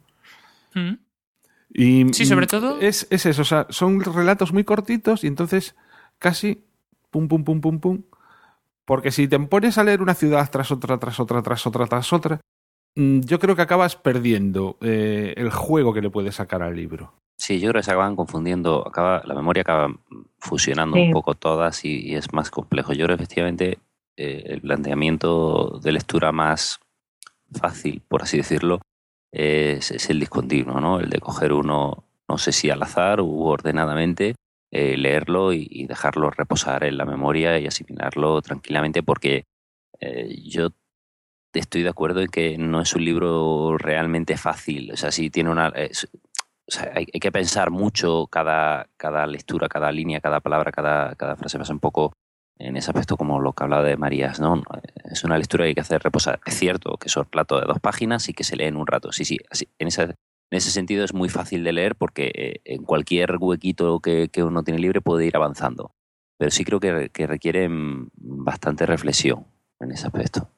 Mm. 0.75 0.93
Y, 1.73 2.13
Sí, 2.13 2.25
sobre 2.25 2.45
mm, 2.45 2.49
todo- 2.49 2.79
Es, 2.79 3.07
es 3.09 3.25
eso, 3.25 3.41
o 3.41 3.45
sea, 3.45 3.67
son 3.69 3.99
relatos 4.01 4.51
muy 4.53 4.63
cortitos 4.63 5.23
y 5.23 5.27
entonces 5.27 5.75
casi 6.17 6.63
pum, 7.11 7.27
pum, 7.27 7.43
pum, 7.43 7.61
pum, 7.61 7.79
pum. 7.79 8.03
Porque 8.85 9.11
si 9.11 9.27
te 9.27 9.37
pones 9.39 9.77
a 9.77 9.83
leer 9.83 10.01
una 10.01 10.13
ciudad 10.15 10.49
tras 10.49 10.71
otra, 10.71 10.97
tras 10.97 11.19
otra, 11.19 11.41
tras 11.43 11.67
otra, 11.67 11.85
tras 11.87 12.13
otra, 12.13 12.39
yo 12.97 13.39
creo 13.39 13.55
que 13.55 13.61
acabas 13.61 13.95
perdiendo 13.95 14.77
eh, 14.81 15.33
el 15.37 15.51
juego 15.51 15.93
que 15.93 16.01
le 16.01 16.09
puedes 16.09 16.35
sacar 16.35 16.63
al 16.63 16.75
libro. 16.75 17.13
Sí, 17.37 17.59
yo 17.59 17.69
creo 17.69 17.81
que 17.81 17.85
se 17.85 17.91
acaban 17.91 18.15
confundiendo, 18.15 18.87
acaba, 18.87 19.21
la 19.25 19.35
memoria 19.35 19.61
acaba 19.61 19.93
fusionando 20.39 20.95
Sí. 20.97 21.03
un 21.03 21.11
poco 21.11 21.35
todas 21.35 21.85
y, 21.85 21.99
y 22.09 22.15
es 22.15 22.33
más 22.33 22.49
complejo. 22.49 22.93
Yo 22.93 23.05
creo 23.05 23.15
que 23.17 23.23
efectivamente 23.23 23.77
eh, 24.17 24.43
el 24.47 24.61
planteamiento 24.61 25.79
de 25.83 25.91
lectura 25.91 26.31
más 26.31 26.79
fácil, 27.51 28.01
por 28.07 28.23
así 28.23 28.37
decirlo, 28.37 28.81
es, 29.31 29.91
es 29.91 30.09
el 30.09 30.19
discontinuo, 30.19 30.81
¿no? 30.81 30.99
El 30.99 31.09
de 31.11 31.19
coger 31.19 31.53
uno, 31.53 32.03
no 32.27 32.37
sé 32.39 32.51
si 32.51 32.71
al 32.71 32.81
azar 32.81 33.21
u 33.21 33.43
ordenadamente, 33.45 34.33
eh, 34.71 34.97
leerlo 34.97 35.53
y, 35.53 35.67
y 35.69 35.85
dejarlo 35.85 36.31
reposar 36.31 36.83
en 36.83 36.97
la 36.97 37.05
memoria 37.05 37.59
y 37.59 37.67
asimilarlo 37.67 38.41
tranquilamente 38.41 39.03
porque 39.03 39.43
eh, 39.99 40.35
yo 40.43 40.69
estoy 41.59 41.83
de 41.83 41.89
acuerdo 41.89 42.21
en 42.21 42.27
que 42.27 42.57
no 42.57 42.81
es 42.81 42.93
un 42.93 43.05
libro 43.05 43.77
realmente 43.77 44.37
fácil. 44.37 44.91
O 44.91 44.97
sea, 44.97 45.11
sí 45.11 45.29
tiene 45.29 45.49
una... 45.49 45.73
hay, 45.75 47.05
que 47.05 47.31
pensar 47.31 47.71
mucho 47.71 48.27
cada, 48.27 48.87
cada 48.97 49.25
lectura, 49.27 49.69
cada 49.69 49.91
línea, 49.91 50.21
cada 50.21 50.39
palabra, 50.39 50.71
cada, 50.71 51.15
cada 51.15 51.35
frase. 51.35 51.57
Pasa 51.57 51.73
un 51.73 51.79
poco 51.79 52.13
en 52.59 52.75
ese 52.77 52.89
aspecto 52.89 53.17
como 53.17 53.39
lo 53.39 53.53
que 53.53 53.63
hablaba 53.63 53.83
de 53.83 53.97
Marías, 53.97 54.39
¿no? 54.39 54.63
Es 55.05 55.23
una 55.23 55.37
lectura 55.37 55.63
que 55.63 55.69
hay 55.69 55.75
que 55.75 55.81
hacer 55.81 56.01
reposar. 56.01 56.39
Es 56.45 56.55
cierto 56.55 56.97
que 56.97 57.09
son 57.09 57.27
relatos 57.31 57.61
de 57.61 57.67
dos 57.67 57.79
páginas 57.79 58.29
y 58.29 58.33
que 58.33 58.43
se 58.43 58.55
lee 58.55 58.65
en 58.65 58.77
un 58.77 58.87
rato. 58.87 59.11
Sí, 59.11 59.25
sí. 59.25 59.37
en, 59.79 59.87
esa, 59.87 60.03
en 60.03 60.13
ese 60.51 60.71
sentido 60.71 61.05
es 61.05 61.13
muy 61.13 61.29
fácil 61.29 61.63
de 61.63 61.73
leer 61.73 61.95
porque 61.95 62.31
eh, 62.33 62.61
en 62.65 62.83
cualquier 62.83 63.37
huequito 63.39 63.99
que, 63.99 64.29
que 64.29 64.43
uno 64.43 64.63
tiene 64.63 64.79
libre 64.79 65.01
puede 65.01 65.25
ir 65.25 65.35
avanzando. 65.35 65.91
Pero 66.37 66.51
sí 66.51 66.65
creo 66.65 66.79
que, 66.79 67.09
que 67.09 67.27
requiere 67.27 67.67
mm, 67.69 68.09
bastante 68.15 68.85
reflexión 68.85 69.45
en 69.79 69.91
ese 69.91 70.07
aspecto. 70.07 70.49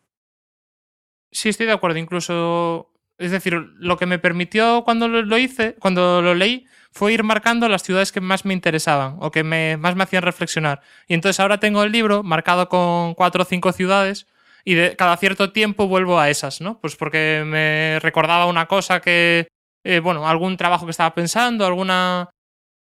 Sí, 1.32 1.50
estoy 1.50 1.66
de 1.68 1.74
acuerdo. 1.74 1.98
Incluso, 2.00 2.92
es 3.18 3.32
decir, 3.32 3.54
lo 3.54 3.98
que 3.98 4.06
me 4.06 4.20
permitió 4.20 4.84
cuando 4.84 5.08
lo, 5.08 5.38
hice, 5.38 5.76
cuando 5.80 6.22
lo 6.22 6.34
leí, 6.36 6.66
fue 6.92 7.14
ir 7.14 7.24
marcando 7.24 7.70
las 7.70 7.84
ciudades 7.84 8.12
que 8.12 8.22
más 8.22 8.46
me 8.46 8.54
interesaban 8.54 9.18
o 9.20 9.32
que 9.32 9.44
me, 9.44 9.78
más 9.78 9.96
me 9.96 10.04
hacían 10.04 10.24
reflexionar. 10.24 10.82
Y 11.08 11.14
entonces 11.14 11.40
ahora 11.40 11.60
tengo 11.60 11.84
el 11.84 11.92
libro 11.92 12.24
marcado 12.24 12.68
con 12.68 13.14
cuatro 13.14 13.44
o 13.44 13.46
cinco 13.46 13.72
ciudades 13.72 14.26
y 14.66 14.74
de 14.74 14.96
cada 14.96 15.16
cierto 15.18 15.52
tiempo 15.52 15.88
vuelvo 15.88 16.20
a 16.20 16.30
esas, 16.30 16.62
¿no? 16.62 16.80
Pues 16.82 16.96
porque 16.96 17.44
me 17.46 18.00
recordaba 18.02 18.48
una 18.48 18.66
cosa 18.66 19.02
que, 19.02 19.48
eh, 19.84 20.00
bueno, 20.00 20.28
algún 20.28 20.58
trabajo 20.58 20.86
que 20.86 20.92
estaba 20.92 21.14
pensando, 21.14 21.66
alguna, 21.66 22.30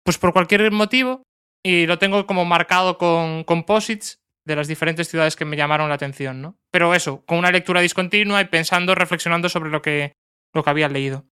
pues 0.03 0.17
por 0.17 0.33
cualquier 0.33 0.71
motivo 0.71 1.23
y 1.63 1.85
lo 1.85 1.99
tengo 1.99 2.25
como 2.25 2.45
marcado 2.45 2.97
con 2.97 3.43
composites 3.43 4.19
de 4.45 4.55
las 4.55 4.67
diferentes 4.67 5.07
ciudades 5.07 5.35
que 5.35 5.45
me 5.45 5.57
llamaron 5.57 5.89
la 5.89 5.95
atención, 5.95 6.41
¿no? 6.41 6.57
Pero 6.71 6.93
eso, 6.95 7.23
con 7.25 7.37
una 7.37 7.51
lectura 7.51 7.81
discontinua 7.81 8.41
y 8.41 8.45
pensando, 8.45 8.95
reflexionando 8.95 9.49
sobre 9.49 9.69
lo 9.69 9.81
que, 9.81 10.13
lo 10.53 10.63
que 10.63 10.69
había 10.69 10.89
leído. 10.89 11.25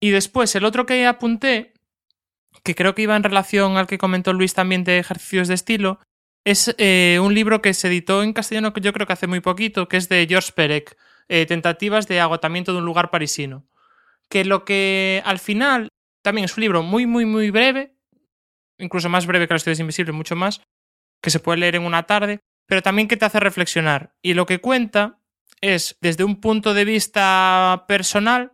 Y 0.00 0.10
después, 0.10 0.54
el 0.54 0.64
otro 0.64 0.86
que 0.86 1.06
apunté, 1.06 1.72
que 2.62 2.74
creo 2.74 2.94
que 2.94 3.02
iba 3.02 3.16
en 3.16 3.22
relación 3.22 3.76
al 3.76 3.86
que 3.86 3.98
comentó 3.98 4.32
Luis 4.32 4.54
también 4.54 4.84
de 4.84 4.98
ejercicios 4.98 5.48
de 5.48 5.54
estilo, 5.54 6.00
es 6.44 6.74
eh, 6.78 7.18
un 7.20 7.34
libro 7.34 7.60
que 7.60 7.74
se 7.74 7.88
editó 7.88 8.22
en 8.22 8.32
castellano 8.32 8.72
que 8.72 8.80
yo 8.80 8.92
creo 8.92 9.06
que 9.06 9.12
hace 9.12 9.26
muy 9.26 9.40
poquito, 9.40 9.88
que 9.88 9.96
es 9.96 10.08
de 10.08 10.26
George 10.28 10.52
Perec, 10.52 10.96
eh, 11.28 11.44
Tentativas 11.46 12.06
de 12.06 12.20
agotamiento 12.20 12.72
de 12.72 12.78
un 12.78 12.84
lugar 12.84 13.10
parisino, 13.10 13.66
que 14.28 14.44
lo 14.44 14.64
que 14.64 15.22
al 15.24 15.40
final 15.40 15.88
también 16.22 16.44
es 16.44 16.56
un 16.56 16.60
libro 16.60 16.82
muy, 16.84 17.04
muy, 17.04 17.24
muy 17.26 17.50
breve, 17.50 17.96
incluso 18.78 19.08
más 19.08 19.26
breve 19.26 19.48
que 19.48 19.54
las 19.54 19.64
ciudades 19.64 19.80
invisibles, 19.80 20.14
mucho 20.14 20.36
más, 20.36 20.60
que 21.26 21.30
se 21.30 21.40
puede 21.40 21.58
leer 21.58 21.74
en 21.74 21.84
una 21.84 22.04
tarde, 22.04 22.38
pero 22.66 22.82
también 22.82 23.08
que 23.08 23.16
te 23.16 23.24
hace 23.24 23.40
reflexionar. 23.40 24.14
Y 24.22 24.34
lo 24.34 24.46
que 24.46 24.60
cuenta 24.60 25.18
es, 25.60 25.98
desde 26.00 26.22
un 26.22 26.40
punto 26.40 26.72
de 26.72 26.84
vista 26.84 27.84
personal, 27.88 28.52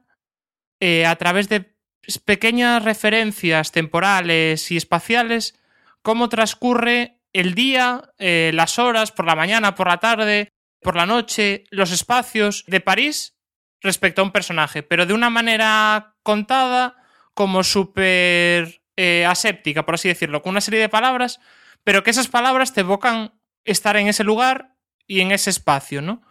eh, 0.80 1.04
a 1.04 1.14
través 1.16 1.50
de 1.50 1.76
pequeñas 2.24 2.82
referencias 2.82 3.72
temporales 3.72 4.70
y 4.70 4.78
espaciales, 4.78 5.60
cómo 6.00 6.30
transcurre 6.30 7.20
el 7.34 7.54
día, 7.54 8.10
eh, 8.18 8.52
las 8.54 8.78
horas, 8.78 9.12
por 9.12 9.26
la 9.26 9.36
mañana, 9.36 9.74
por 9.74 9.88
la 9.88 9.98
tarde, 9.98 10.48
por 10.80 10.96
la 10.96 11.04
noche, 11.04 11.64
los 11.68 11.92
espacios 11.92 12.64
de 12.66 12.80
París 12.80 13.36
respecto 13.82 14.22
a 14.22 14.24
un 14.24 14.32
personaje, 14.32 14.82
pero 14.82 15.04
de 15.04 15.12
una 15.12 15.28
manera 15.28 16.14
contada 16.22 16.96
como 17.34 17.64
súper 17.64 18.80
eh, 18.96 19.26
aséptica, 19.26 19.84
por 19.84 19.96
así 19.96 20.08
decirlo, 20.08 20.40
con 20.40 20.52
una 20.52 20.62
serie 20.62 20.80
de 20.80 20.88
palabras, 20.88 21.38
pero 21.84 22.02
que 22.02 22.10
esas 22.10 22.28
palabras 22.28 22.72
te 22.72 22.80
evocan 22.80 23.32
estar 23.64 23.96
en 23.96 24.08
ese 24.08 24.24
lugar 24.24 24.76
y 25.06 25.20
en 25.20 25.32
ese 25.32 25.50
espacio, 25.50 26.02
¿no? 26.02 26.22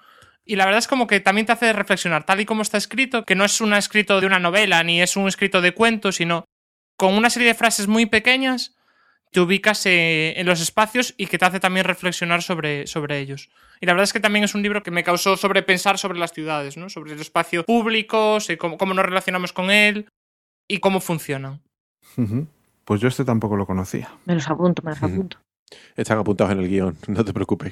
Y 0.43 0.55
la 0.55 0.65
verdad 0.65 0.79
es 0.79 0.87
como 0.87 1.07
que 1.07 1.19
también 1.19 1.45
te 1.45 1.53
hace 1.53 1.71
reflexionar, 1.71 2.25
tal 2.25 2.39
y 2.39 2.45
como 2.45 2.61
está 2.61 2.77
escrito, 2.77 3.23
que 3.25 3.35
no 3.35 3.45
es 3.45 3.61
un 3.61 3.73
escrito 3.73 4.19
de 4.19 4.27
una 4.27 4.39
novela 4.39 4.83
ni 4.83 5.01
es 5.01 5.15
un 5.15 5.27
escrito 5.27 5.61
de 5.61 5.73
cuentos, 5.73 6.15
sino 6.15 6.45
con 6.97 7.13
una 7.13 7.29
serie 7.29 7.49
de 7.49 7.53
frases 7.53 7.87
muy 7.87 8.05
pequeñas, 8.05 8.75
te 9.31 9.39
ubicas 9.39 9.85
eh, 9.85 10.33
en 10.37 10.45
los 10.45 10.61
espacios 10.61 11.13
y 11.17 11.27
que 11.27 11.37
te 11.37 11.45
hace 11.45 11.59
también 11.59 11.85
reflexionar 11.85 12.43
sobre, 12.43 12.85
sobre 12.85 13.19
ellos. 13.19 13.49
Y 13.79 13.85
la 13.85 13.93
verdad 13.93 14.03
es 14.03 14.13
que 14.13 14.19
también 14.19 14.43
es 14.43 14.55
un 14.55 14.61
libro 14.61 14.83
que 14.83 14.91
me 14.91 15.03
causó 15.03 15.37
sobrepensar 15.37 15.97
sobre 15.97 16.19
las 16.19 16.33
ciudades, 16.33 16.75
¿no? 16.75 16.89
Sobre 16.89 17.13
el 17.13 17.21
espacio 17.21 17.63
público, 17.63 18.39
sé 18.39 18.57
cómo, 18.57 18.77
cómo 18.77 18.93
nos 18.93 19.05
relacionamos 19.05 19.53
con 19.53 19.71
él 19.71 20.09
y 20.67 20.79
cómo 20.79 20.99
funcionan. 20.99 21.61
Ujú. 22.17 22.47
Pues 22.86 22.99
yo 23.01 23.07
este 23.07 23.23
tampoco 23.25 23.55
lo 23.55 23.65
conocía. 23.65 24.09
Me 24.25 24.34
los 24.36 24.49
apunto, 24.49 24.82
me 24.84 24.91
los 24.91 25.01
apunto. 25.03 25.38
Están 25.95 26.17
apuntados 26.19 26.51
en 26.51 26.59
el 26.59 26.67
guion, 26.67 26.97
no 27.07 27.23
te 27.23 27.32
preocupes. 27.32 27.71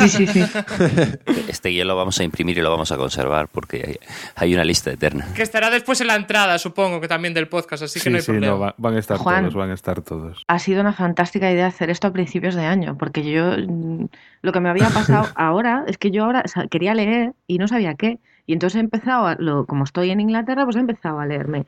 Sí, 0.00 0.08
sí, 0.08 0.26
sí. 0.26 0.42
Este 1.48 1.68
guion 1.70 1.86
lo 1.86 1.94
vamos 1.96 2.18
a 2.18 2.24
imprimir 2.24 2.58
y 2.58 2.62
lo 2.62 2.70
vamos 2.70 2.90
a 2.90 2.96
conservar 2.96 3.48
porque 3.48 3.84
hay, 3.86 3.96
hay 4.34 4.54
una 4.54 4.64
lista 4.64 4.90
eterna. 4.90 5.26
Que 5.34 5.42
estará 5.42 5.70
después 5.70 6.00
en 6.00 6.08
la 6.08 6.16
entrada, 6.16 6.58
supongo, 6.58 7.00
que 7.00 7.06
también 7.06 7.34
del 7.34 7.48
podcast, 7.48 7.84
así 7.84 8.00
que 8.00 8.04
sí, 8.04 8.10
no 8.10 8.16
hay 8.16 8.22
sí, 8.22 8.32
problema. 8.32 8.52
no, 8.54 8.58
va- 8.60 8.74
van 8.76 8.96
a 8.96 8.98
estar 8.98 9.18
Juan. 9.18 9.42
todos, 9.44 9.54
van 9.54 9.70
a 9.70 9.74
estar 9.74 10.02
todos. 10.02 10.42
Ha 10.48 10.58
sido 10.58 10.80
una 10.80 10.92
fantástica 10.92 11.50
idea 11.50 11.66
hacer 11.68 11.90
esto 11.90 12.08
a 12.08 12.12
principios 12.12 12.56
de 12.56 12.64
año, 12.64 12.96
porque 12.98 13.22
yo 13.30 13.52
mm, 13.56 14.06
lo 14.42 14.52
que 14.52 14.60
me 14.60 14.68
había 14.70 14.88
pasado 14.90 15.28
ahora 15.36 15.84
es 15.86 15.96
que 15.96 16.10
yo 16.10 16.24
ahora 16.24 16.42
o 16.44 16.48
sea, 16.48 16.66
quería 16.66 16.94
leer 16.94 17.34
y 17.46 17.58
no 17.58 17.68
sabía 17.68 17.94
qué. 17.94 18.18
Y 18.46 18.52
entonces 18.52 18.76
he 18.78 18.80
empezado, 18.80 19.26
a, 19.26 19.36
lo, 19.38 19.64
como 19.66 19.84
estoy 19.84 20.10
en 20.10 20.18
Inglaterra, 20.20 20.64
pues 20.64 20.74
he 20.74 20.80
empezado 20.80 21.20
a 21.20 21.26
leerme 21.26 21.66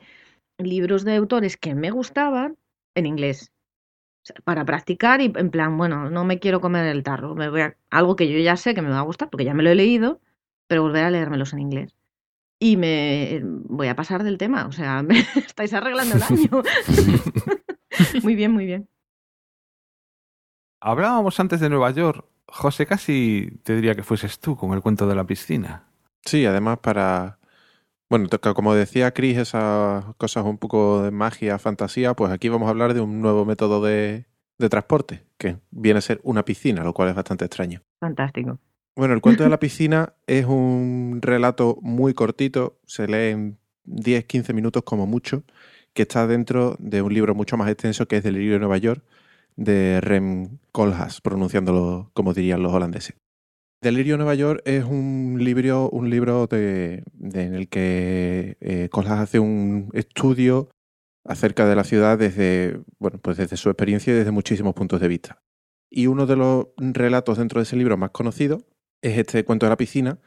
libros 0.57 1.05
de 1.05 1.15
autores 1.15 1.57
que 1.57 1.75
me 1.75 1.91
gustaban 1.91 2.55
en 2.95 3.05
inglés. 3.05 3.51
O 4.23 4.25
sea, 4.25 4.35
para 4.43 4.65
practicar 4.65 5.21
y 5.21 5.31
en 5.35 5.49
plan, 5.49 5.77
bueno, 5.77 6.09
no 6.09 6.23
me 6.25 6.39
quiero 6.39 6.61
comer 6.61 6.85
el 6.85 7.03
tarro, 7.03 7.33
me 7.33 7.49
voy 7.49 7.61
a, 7.61 7.75
algo 7.89 8.15
que 8.15 8.31
yo 8.31 8.37
ya 8.37 8.55
sé 8.55 8.75
que 8.75 8.81
me 8.81 8.89
va 8.89 8.99
a 8.99 9.03
gustar, 9.03 9.29
porque 9.29 9.45
ya 9.45 9.53
me 9.53 9.63
lo 9.63 9.71
he 9.71 9.75
leído, 9.75 10.21
pero 10.67 10.83
volver 10.83 11.05
a 11.05 11.11
leérmelos 11.11 11.53
en 11.53 11.59
inglés. 11.59 11.95
Y 12.59 12.77
me 12.77 13.41
voy 13.43 13.87
a 13.87 13.95
pasar 13.95 14.23
del 14.23 14.37
tema, 14.37 14.67
o 14.67 14.71
sea, 14.71 15.01
me 15.03 15.19
estáis 15.35 15.73
arreglando 15.73 16.15
el 16.15 16.23
año. 16.23 16.63
muy 18.23 18.35
bien, 18.35 18.51
muy 18.51 18.65
bien. 18.65 18.87
Hablábamos 20.79 21.39
antes 21.39 21.59
de 21.59 21.69
Nueva 21.69 21.91
York. 21.91 22.25
José, 22.47 22.85
casi 22.85 23.59
te 23.63 23.75
diría 23.75 23.95
que 23.95 24.03
fueses 24.03 24.39
tú 24.39 24.55
con 24.55 24.73
el 24.73 24.81
cuento 24.81 25.07
de 25.07 25.15
la 25.15 25.23
piscina. 25.23 25.85
Sí, 26.23 26.45
además 26.45 26.79
para... 26.79 27.39
Bueno, 28.11 28.27
como 28.53 28.75
decía 28.75 29.13
Chris, 29.13 29.37
esas 29.37 30.03
cosas 30.17 30.43
un 30.43 30.57
poco 30.57 31.01
de 31.01 31.11
magia, 31.11 31.57
fantasía, 31.59 32.13
pues 32.13 32.29
aquí 32.29 32.49
vamos 32.49 32.67
a 32.67 32.71
hablar 32.71 32.93
de 32.93 32.99
un 32.99 33.21
nuevo 33.21 33.45
método 33.45 33.81
de, 33.81 34.25
de 34.57 34.67
transporte, 34.67 35.23
que 35.37 35.59
viene 35.69 35.99
a 35.99 36.01
ser 36.01 36.19
una 36.23 36.43
piscina, 36.43 36.83
lo 36.83 36.93
cual 36.93 37.07
es 37.07 37.15
bastante 37.15 37.45
extraño. 37.45 37.83
Fantástico. 38.01 38.59
Bueno, 38.97 39.13
el 39.13 39.21
cuento 39.21 39.43
de 39.43 39.49
la 39.49 39.59
piscina 39.61 40.11
es 40.27 40.45
un 40.45 41.19
relato 41.21 41.77
muy 41.81 42.13
cortito, 42.13 42.81
se 42.85 43.07
lee 43.07 43.31
en 43.31 43.59
10-15 43.85 44.53
minutos 44.53 44.83
como 44.83 45.07
mucho, 45.07 45.45
que 45.93 46.01
está 46.01 46.27
dentro 46.27 46.75
de 46.79 47.01
un 47.01 47.13
libro 47.13 47.33
mucho 47.33 47.55
más 47.55 47.69
extenso 47.69 48.09
que 48.09 48.17
es 48.17 48.23
del 48.23 48.33
libro 48.33 48.55
de 48.55 48.59
Nueva 48.59 48.77
York, 48.77 49.05
de 49.55 50.01
Rem 50.01 50.57
Koolhaas, 50.73 51.21
pronunciándolo 51.21 52.11
como 52.13 52.33
dirían 52.33 52.61
los 52.61 52.73
holandeses. 52.73 53.15
Delirio 53.81 54.15
Nueva 54.17 54.35
York 54.35 54.61
es 54.65 54.83
un 54.83 55.37
libro, 55.39 55.89
un 55.89 56.11
libro 56.11 56.47
en 56.51 57.03
el 57.31 57.67
que 57.67 58.55
eh, 58.59 58.89
Koolhaas 58.91 59.21
hace 59.21 59.39
un 59.39 59.89
estudio 59.93 60.69
acerca 61.25 61.65
de 61.65 61.75
la 61.75 61.83
ciudad 61.83 62.19
desde, 62.19 62.79
bueno, 62.99 63.17
pues 63.17 63.37
desde 63.37 63.57
su 63.57 63.69
experiencia 63.69 64.13
y 64.13 64.17
desde 64.17 64.29
muchísimos 64.29 64.75
puntos 64.75 65.01
de 65.01 65.07
vista. 65.07 65.41
Y 65.89 66.05
uno 66.05 66.27
de 66.27 66.35
los 66.35 66.67
relatos 66.77 67.39
dentro 67.39 67.59
de 67.59 67.63
ese 67.63 67.75
libro 67.75 67.97
más 67.97 68.11
conocido 68.11 68.67
es 69.01 69.17
este 69.17 69.43
cuento 69.45 69.65
de 69.65 69.71
la 69.71 69.77
piscina, 69.77 70.19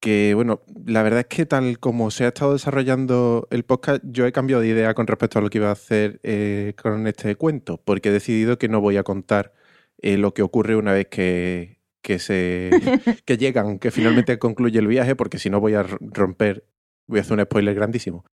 que 0.00 0.34
bueno, 0.34 0.62
la 0.86 1.02
verdad 1.02 1.20
es 1.20 1.26
que 1.26 1.46
tal 1.46 1.80
como 1.80 2.12
se 2.12 2.26
ha 2.26 2.28
estado 2.28 2.52
desarrollando 2.52 3.48
el 3.50 3.64
podcast, 3.64 4.04
yo 4.04 4.24
he 4.24 4.30
cambiado 4.30 4.62
de 4.62 4.68
idea 4.68 4.94
con 4.94 5.08
respecto 5.08 5.40
a 5.40 5.42
lo 5.42 5.50
que 5.50 5.58
iba 5.58 5.68
a 5.68 5.72
hacer 5.72 6.20
eh, 6.22 6.74
con 6.80 7.08
este 7.08 7.34
cuento, 7.34 7.82
porque 7.84 8.10
he 8.10 8.12
decidido 8.12 8.56
que 8.56 8.68
no 8.68 8.80
voy 8.80 8.98
a 8.98 9.02
contar 9.02 9.52
eh, 9.98 10.16
lo 10.16 10.32
que 10.32 10.42
ocurre 10.42 10.76
una 10.76 10.92
vez 10.92 11.08
que, 11.08 11.83
que 12.04 12.18
se 12.20 12.70
que 13.24 13.36
llegan, 13.36 13.78
que 13.80 13.90
finalmente 13.90 14.38
concluye 14.38 14.78
el 14.78 14.86
viaje, 14.86 15.16
porque 15.16 15.38
si 15.38 15.50
no 15.50 15.58
voy 15.58 15.74
a 15.74 15.82
romper, 15.82 16.64
voy 17.08 17.18
a 17.18 17.22
hacer 17.22 17.36
un 17.36 17.44
spoiler 17.44 17.74
grandísimo. 17.74 18.24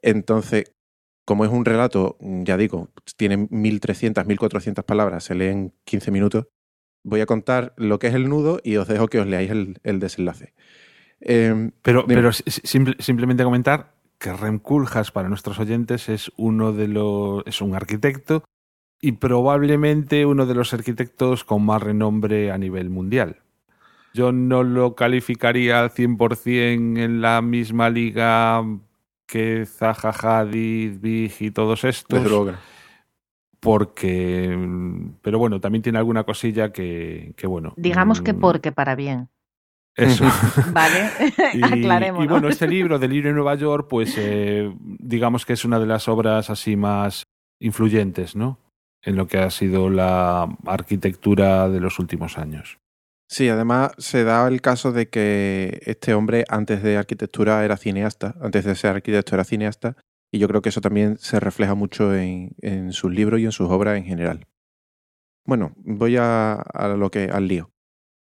Entonces, 0.00 0.72
como 1.26 1.44
es 1.44 1.50
un 1.50 1.64
relato, 1.64 2.16
ya 2.20 2.56
digo, 2.56 2.90
tiene 3.16 3.48
1300, 3.50 4.24
1400 4.26 4.84
palabras, 4.84 5.24
se 5.24 5.34
lee 5.34 5.48
en 5.48 5.74
15 5.84 6.10
minutos, 6.10 6.46
voy 7.04 7.20
a 7.20 7.26
contar 7.26 7.74
lo 7.76 7.98
que 7.98 8.06
es 8.06 8.14
el 8.14 8.28
nudo 8.28 8.60
y 8.64 8.76
os 8.76 8.88
dejo 8.88 9.08
que 9.08 9.20
os 9.20 9.26
leáis 9.26 9.50
el, 9.50 9.78
el 9.82 9.98
desenlace. 10.00 10.54
Eh, 11.20 11.70
Pero, 11.82 12.02
Dime. 12.02 12.14
pero 12.14 12.32
si- 12.32 12.44
si- 12.46 12.60
simple- 12.64 12.96
simplemente 13.00 13.42
comentar 13.44 13.94
que 14.18 14.32
Rem 14.32 14.58
Koolhaas 14.58 15.10
para 15.10 15.28
nuestros 15.28 15.58
oyentes 15.58 16.08
es 16.08 16.30
uno 16.36 16.72
de 16.72 16.88
los 16.88 17.42
es 17.46 17.60
un 17.60 17.74
arquitecto 17.74 18.44
y 19.00 19.12
probablemente 19.12 20.26
uno 20.26 20.46
de 20.46 20.54
los 20.54 20.74
arquitectos 20.74 21.44
con 21.44 21.64
más 21.64 21.82
renombre 21.82 22.50
a 22.50 22.58
nivel 22.58 22.90
mundial. 22.90 23.36
Yo 24.14 24.32
no 24.32 24.62
lo 24.62 24.94
calificaría 24.94 25.80
al 25.80 25.90
100% 25.90 26.98
en 26.98 27.20
la 27.20 27.42
misma 27.42 27.90
liga 27.90 28.64
que 29.26 29.66
Zaha 29.66 30.40
Hadid, 30.40 30.98
Big 31.00 31.32
y 31.40 31.50
todos 31.50 31.84
estos. 31.84 32.56
porque 33.60 34.56
pero 35.20 35.38
bueno 35.38 35.60
también 35.60 35.82
tiene 35.82 35.98
alguna 35.98 36.24
cosilla 36.24 36.72
que, 36.72 37.34
que 37.36 37.46
bueno 37.46 37.74
Digamos 37.76 38.20
que 38.22 38.32
mm, 38.32 38.40
porque 38.40 38.72
para 38.72 38.94
bien. 38.94 39.28
eso 39.94 40.24
¿Vale? 40.72 41.10
y, 41.54 41.62
Aclaremos. 41.62 42.24
y 42.24 42.28
bueno 42.28 42.48
este 42.48 42.66
libro 42.66 42.98
del 42.98 43.10
libro 43.10 43.28
en 43.30 43.36
Nueva 43.36 43.56
York 43.56 43.86
pues 43.90 44.14
eh, 44.16 44.72
digamos 44.80 45.44
que 45.44 45.52
es 45.52 45.64
una 45.64 45.78
de 45.78 45.86
las 45.86 46.08
obras 46.08 46.50
así 46.50 46.76
más 46.76 47.26
influyentes 47.60 48.34
no 48.34 48.58
en 49.02 49.16
lo 49.16 49.26
que 49.26 49.38
ha 49.38 49.50
sido 49.50 49.90
la 49.90 50.48
arquitectura 50.66 51.68
de 51.68 51.80
los 51.80 51.98
últimos 51.98 52.38
años 52.38 52.78
Sí, 53.30 53.50
además 53.50 53.92
se 53.98 54.24
da 54.24 54.48
el 54.48 54.62
caso 54.62 54.90
de 54.90 55.10
que 55.10 55.82
este 55.84 56.14
hombre 56.14 56.44
antes 56.48 56.82
de 56.82 56.96
arquitectura 56.96 57.62
era 57.62 57.76
cineasta, 57.76 58.34
antes 58.40 58.64
de 58.64 58.74
ser 58.74 58.96
arquitecto 58.96 59.34
era 59.34 59.44
cineasta, 59.44 59.96
y 60.32 60.38
yo 60.38 60.48
creo 60.48 60.62
que 60.62 60.70
eso 60.70 60.80
también 60.80 61.18
se 61.18 61.38
refleja 61.38 61.74
mucho 61.74 62.14
en, 62.14 62.54
sus 62.92 63.12
libros 63.12 63.40
y 63.40 63.44
en 63.44 63.52
sus 63.52 63.68
obras 63.68 63.98
en 63.98 64.04
general. 64.04 64.46
Bueno, 65.44 65.74
voy 65.76 66.16
a, 66.16 66.54
a 66.54 66.88
lo 66.88 67.10
que 67.10 67.24
al 67.24 67.48
lío. 67.48 67.70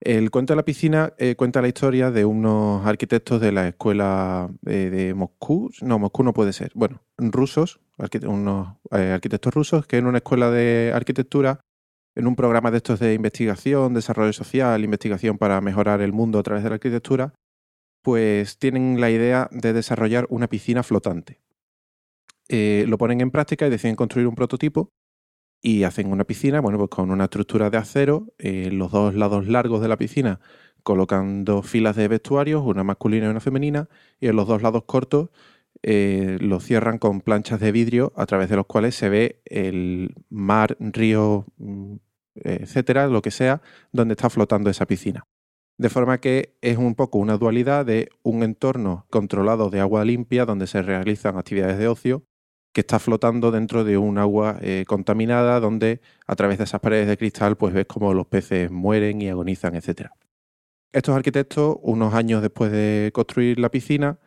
El 0.04 0.30
cuento 0.30 0.52
de 0.52 0.56
la 0.56 0.66
piscina 0.66 1.14
eh, 1.16 1.34
cuenta 1.34 1.62
la 1.62 1.68
historia 1.68 2.10
de 2.10 2.26
unos 2.26 2.84
arquitectos 2.84 3.40
de 3.40 3.52
la 3.52 3.68
escuela 3.68 4.50
eh, 4.66 4.90
de 4.90 5.14
Moscú. 5.14 5.70
No, 5.80 5.98
Moscú 5.98 6.22
no 6.22 6.34
puede 6.34 6.52
ser. 6.52 6.72
Bueno, 6.74 7.00
rusos, 7.16 7.80
unos 8.26 8.76
eh, 8.90 9.12
arquitectos 9.14 9.54
rusos 9.54 9.86
que 9.86 9.96
en 9.96 10.04
una 10.04 10.18
escuela 10.18 10.50
de 10.50 10.92
arquitectura 10.94 11.60
en 12.14 12.26
un 12.26 12.36
programa 12.36 12.70
de 12.70 12.76
estos 12.76 13.00
de 13.00 13.14
investigación, 13.14 13.94
desarrollo 13.94 14.34
social, 14.34 14.84
investigación 14.84 15.38
para 15.38 15.58
mejorar 15.62 16.02
el 16.02 16.12
mundo 16.12 16.38
a 16.38 16.42
través 16.42 16.62
de 16.64 16.68
la 16.68 16.74
arquitectura, 16.74 17.32
pues 18.02 18.58
tienen 18.58 19.00
la 19.00 19.10
idea 19.10 19.48
de 19.52 19.72
desarrollar 19.72 20.26
una 20.28 20.48
piscina 20.48 20.82
flotante. 20.82 21.40
Lo 22.50 22.98
ponen 22.98 23.22
en 23.22 23.30
práctica 23.30 23.66
y 23.66 23.70
deciden 23.70 23.96
construir 23.96 24.28
un 24.28 24.34
prototipo 24.34 24.90
y 25.66 25.84
hacen 25.84 26.12
una 26.12 26.24
piscina, 26.24 26.60
bueno, 26.60 26.76
pues 26.76 26.90
con 26.90 27.10
una 27.10 27.24
estructura 27.24 27.70
de 27.70 27.78
acero, 27.78 28.26
eh, 28.36 28.68
los 28.70 28.92
dos 28.92 29.14
lados 29.14 29.48
largos 29.48 29.80
de 29.80 29.88
la 29.88 29.96
piscina 29.96 30.38
colocan 30.82 31.46
dos 31.46 31.66
filas 31.66 31.96
de 31.96 32.06
vestuarios, 32.06 32.62
una 32.66 32.84
masculina 32.84 33.26
y 33.26 33.30
una 33.30 33.40
femenina, 33.40 33.88
y 34.20 34.26
en 34.26 34.36
los 34.36 34.46
dos 34.46 34.60
lados 34.60 34.84
cortos 34.84 35.30
eh, 35.82 36.36
lo 36.42 36.60
cierran 36.60 36.98
con 36.98 37.22
planchas 37.22 37.60
de 37.60 37.72
vidrio 37.72 38.12
a 38.14 38.26
través 38.26 38.50
de 38.50 38.56
los 38.56 38.66
cuales 38.66 38.94
se 38.94 39.08
ve 39.08 39.40
el 39.46 40.14
mar, 40.28 40.76
río, 40.80 41.46
mm, 41.56 41.94
etcétera, 42.34 43.06
lo 43.06 43.22
que 43.22 43.30
sea, 43.30 43.62
donde 43.90 44.12
está 44.12 44.28
flotando 44.28 44.68
esa 44.68 44.84
piscina. 44.84 45.26
De 45.78 45.88
forma 45.88 46.20
que 46.20 46.58
es 46.60 46.76
un 46.76 46.94
poco 46.94 47.16
una 47.16 47.38
dualidad 47.38 47.86
de 47.86 48.10
un 48.22 48.42
entorno 48.42 49.06
controlado 49.08 49.70
de 49.70 49.80
agua 49.80 50.04
limpia 50.04 50.44
donde 50.44 50.66
se 50.66 50.82
realizan 50.82 51.38
actividades 51.38 51.78
de 51.78 51.88
ocio 51.88 52.26
que 52.74 52.80
está 52.80 52.98
flotando 52.98 53.52
dentro 53.52 53.84
de 53.84 53.96
un 53.96 54.18
agua 54.18 54.58
eh, 54.60 54.84
contaminada 54.86 55.60
donde 55.60 56.00
a 56.26 56.34
través 56.34 56.58
de 56.58 56.64
esas 56.64 56.80
paredes 56.80 57.06
de 57.06 57.16
cristal 57.16 57.56
pues 57.56 57.72
ves 57.72 57.86
como 57.86 58.12
los 58.12 58.26
peces 58.26 58.70
mueren 58.70 59.22
y 59.22 59.28
agonizan, 59.28 59.76
etc. 59.76 60.10
Estos 60.92 61.14
arquitectos, 61.14 61.76
unos 61.82 62.14
años 62.14 62.42
después 62.42 62.72
de 62.72 63.12
construir 63.14 63.60
la 63.60 63.70
piscina, 63.70 64.18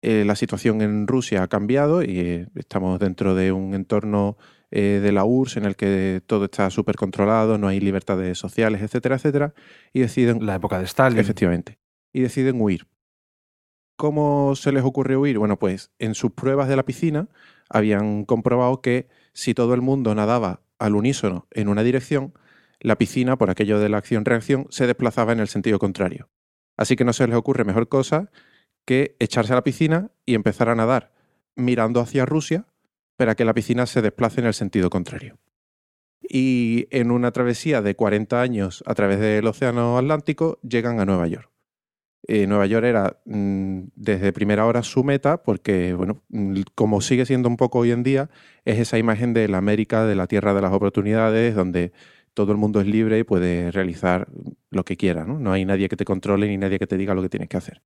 eh, 0.00 0.24
la 0.26 0.34
situación 0.34 0.80
en 0.80 1.06
Rusia 1.06 1.42
ha 1.42 1.48
cambiado 1.48 2.02
y 2.02 2.18
eh, 2.18 2.46
estamos 2.54 2.98
dentro 2.98 3.34
de 3.34 3.52
un 3.52 3.74
entorno 3.74 4.36
de 4.70 5.10
la 5.10 5.24
URSS 5.24 5.56
en 5.56 5.64
el 5.64 5.74
que 5.74 6.22
todo 6.24 6.44
está 6.44 6.70
súper 6.70 6.94
controlado, 6.94 7.58
no 7.58 7.66
hay 7.66 7.80
libertades 7.80 8.38
sociales, 8.38 8.80
etcétera, 8.82 9.16
etcétera, 9.16 9.52
y 9.92 9.98
deciden... 9.98 10.46
La 10.46 10.54
época 10.54 10.78
de 10.78 10.84
Stalin. 10.84 11.18
Efectivamente. 11.18 11.80
Y 12.12 12.20
deciden 12.20 12.60
huir. 12.60 12.86
¿Cómo 13.96 14.54
se 14.54 14.70
les 14.70 14.84
ocurre 14.84 15.16
huir? 15.16 15.38
Bueno, 15.38 15.58
pues 15.58 15.90
en 15.98 16.14
sus 16.14 16.30
pruebas 16.30 16.68
de 16.68 16.76
la 16.76 16.84
piscina 16.84 17.28
habían 17.70 18.24
comprobado 18.24 18.82
que 18.82 19.08
si 19.32 19.54
todo 19.54 19.72
el 19.74 19.80
mundo 19.80 20.14
nadaba 20.14 20.60
al 20.78 20.94
unísono 20.94 21.46
en 21.52 21.68
una 21.68 21.82
dirección, 21.82 22.34
la 22.80 22.96
piscina, 22.96 23.36
por 23.36 23.50
aquello 23.50 23.78
de 23.78 23.88
la 23.88 23.98
acción-reacción, 23.98 24.66
se 24.70 24.86
desplazaba 24.86 25.32
en 25.32 25.40
el 25.40 25.48
sentido 25.48 25.78
contrario. 25.78 26.28
Así 26.76 26.96
que 26.96 27.04
no 27.04 27.12
se 27.12 27.26
les 27.26 27.36
ocurre 27.36 27.64
mejor 27.64 27.88
cosa 27.88 28.30
que 28.84 29.16
echarse 29.18 29.52
a 29.52 29.56
la 29.56 29.64
piscina 29.64 30.10
y 30.26 30.34
empezar 30.34 30.68
a 30.68 30.74
nadar 30.74 31.12
mirando 31.54 32.00
hacia 32.00 32.26
Rusia 32.26 32.66
para 33.16 33.34
que 33.34 33.44
la 33.44 33.54
piscina 33.54 33.86
se 33.86 34.02
desplace 34.02 34.40
en 34.40 34.46
el 34.46 34.54
sentido 34.54 34.88
contrario. 34.88 35.38
Y 36.22 36.86
en 36.90 37.10
una 37.10 37.32
travesía 37.32 37.82
de 37.82 37.94
40 37.94 38.40
años 38.40 38.82
a 38.86 38.94
través 38.94 39.20
del 39.20 39.46
Océano 39.46 39.98
Atlántico 39.98 40.58
llegan 40.62 41.00
a 41.00 41.04
Nueva 41.04 41.26
York. 41.26 41.50
Eh, 42.28 42.46
Nueva 42.46 42.66
York 42.66 42.84
era 42.84 43.18
mm, 43.24 43.84
desde 43.94 44.32
primera 44.32 44.66
hora 44.66 44.82
su 44.82 45.02
meta 45.04 45.42
porque, 45.42 45.94
bueno, 45.94 46.22
como 46.74 47.00
sigue 47.00 47.24
siendo 47.24 47.48
un 47.48 47.56
poco 47.56 47.78
hoy 47.78 47.92
en 47.92 48.02
día, 48.02 48.30
es 48.64 48.78
esa 48.78 48.98
imagen 48.98 49.32
de 49.32 49.48
la 49.48 49.58
América, 49.58 50.04
de 50.04 50.14
la 50.14 50.26
tierra 50.26 50.52
de 50.52 50.60
las 50.60 50.72
oportunidades, 50.72 51.54
donde 51.54 51.92
todo 52.34 52.52
el 52.52 52.58
mundo 52.58 52.80
es 52.80 52.86
libre 52.86 53.18
y 53.18 53.24
puede 53.24 53.70
realizar 53.70 54.28
lo 54.70 54.84
que 54.84 54.96
quiera, 54.96 55.24
¿no? 55.24 55.38
No 55.38 55.52
hay 55.52 55.64
nadie 55.64 55.88
que 55.88 55.96
te 55.96 56.04
controle 56.04 56.48
ni 56.48 56.56
nadie 56.58 56.78
que 56.78 56.86
te 56.86 56.96
diga 56.96 57.14
lo 57.14 57.22
que 57.22 57.28
tienes 57.28 57.48
que 57.48 57.56
hacer. 57.56 57.82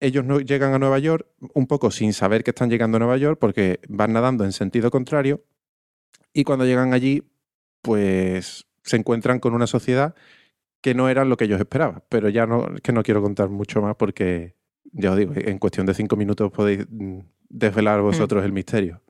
Ellos 0.00 0.24
no 0.24 0.40
llegan 0.40 0.74
a 0.74 0.78
Nueva 0.78 0.98
York 0.98 1.26
un 1.54 1.66
poco 1.66 1.90
sin 1.90 2.12
saber 2.12 2.44
que 2.44 2.50
están 2.50 2.70
llegando 2.70 2.96
a 2.96 3.00
Nueva 3.00 3.16
York 3.16 3.38
porque 3.40 3.80
van 3.88 4.12
nadando 4.12 4.44
en 4.44 4.52
sentido 4.52 4.90
contrario 4.90 5.42
y 6.32 6.44
cuando 6.44 6.64
llegan 6.64 6.92
allí, 6.92 7.22
pues 7.80 8.66
se 8.82 8.96
encuentran 8.96 9.38
con 9.38 9.54
una 9.54 9.66
sociedad 9.66 10.14
que 10.84 10.94
no 10.94 11.08
era 11.08 11.24
lo 11.24 11.38
que 11.38 11.46
ellos 11.46 11.58
esperaban. 11.58 12.02
Pero 12.10 12.28
ya 12.28 12.44
no, 12.44 12.66
es 12.74 12.82
que 12.82 12.92
no 12.92 13.02
quiero 13.02 13.22
contar 13.22 13.48
mucho 13.48 13.80
más 13.80 13.96
porque, 13.96 14.54
ya 14.92 15.12
os 15.12 15.16
digo, 15.16 15.32
en 15.34 15.58
cuestión 15.58 15.86
de 15.86 15.94
cinco 15.94 16.14
minutos 16.14 16.52
podéis 16.52 16.84
mm, 16.90 17.20
desvelar 17.48 18.02
vosotros 18.02 18.44
el 18.44 18.52
misterio. 18.52 19.00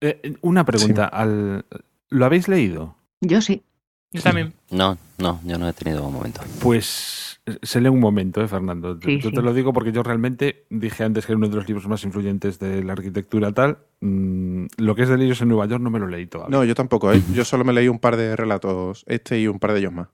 Eh, 0.00 0.34
una 0.40 0.64
pregunta, 0.64 1.06
al, 1.06 1.64
¿lo 2.08 2.24
habéis 2.24 2.48
leído? 2.48 2.96
Yo 3.20 3.40
sí. 3.40 3.62
Yo 4.10 4.20
también. 4.20 4.52
No, 4.72 4.98
no, 5.18 5.40
yo 5.44 5.58
no 5.58 5.68
he 5.68 5.72
tenido 5.74 6.04
un 6.04 6.12
momento. 6.12 6.40
Pues 6.60 7.40
se 7.62 7.80
lee 7.80 7.88
un 7.88 8.00
momento, 8.00 8.42
¿eh, 8.42 8.48
Fernando? 8.48 8.98
Sí, 9.00 9.20
yo 9.20 9.30
sí. 9.30 9.36
te 9.36 9.42
lo 9.42 9.54
digo 9.54 9.72
porque 9.72 9.92
yo 9.92 10.02
realmente 10.02 10.66
dije 10.70 11.04
antes 11.04 11.24
que 11.24 11.32
era 11.32 11.36
uno 11.36 11.48
de 11.48 11.54
los 11.54 11.68
libros 11.68 11.86
más 11.86 12.02
influyentes 12.02 12.58
de 12.58 12.82
la 12.82 12.94
arquitectura 12.94 13.52
tal. 13.52 13.78
mm, 14.00 14.66
lo 14.78 14.96
que 14.96 15.02
es 15.02 15.08
de 15.08 15.14
Delirios 15.14 15.40
en 15.40 15.48
Nueva 15.48 15.66
York 15.66 15.82
no 15.82 15.90
me 15.90 16.00
lo 16.00 16.08
leí 16.08 16.26
todavía. 16.26 16.56
No, 16.56 16.64
yo 16.64 16.74
tampoco, 16.74 17.12
¿eh? 17.12 17.22
Yo 17.32 17.44
solo 17.44 17.64
me 17.64 17.72
leí 17.72 17.86
un 17.86 18.00
par 18.00 18.16
de 18.16 18.34
relatos, 18.34 19.04
este 19.06 19.38
y 19.38 19.46
un 19.46 19.60
par 19.60 19.72
de 19.72 19.78
ellos 19.78 19.92
más. 19.92 20.08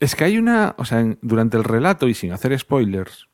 Es 0.00 0.16
que 0.16 0.24
hay 0.24 0.38
una, 0.38 0.74
o 0.78 0.84
sea, 0.84 1.04
durante 1.20 1.56
el 1.58 1.64
relato 1.64 2.08
y 2.08 2.14
sin 2.14 2.32
hacer 2.32 2.58
spoilers, 2.58 3.28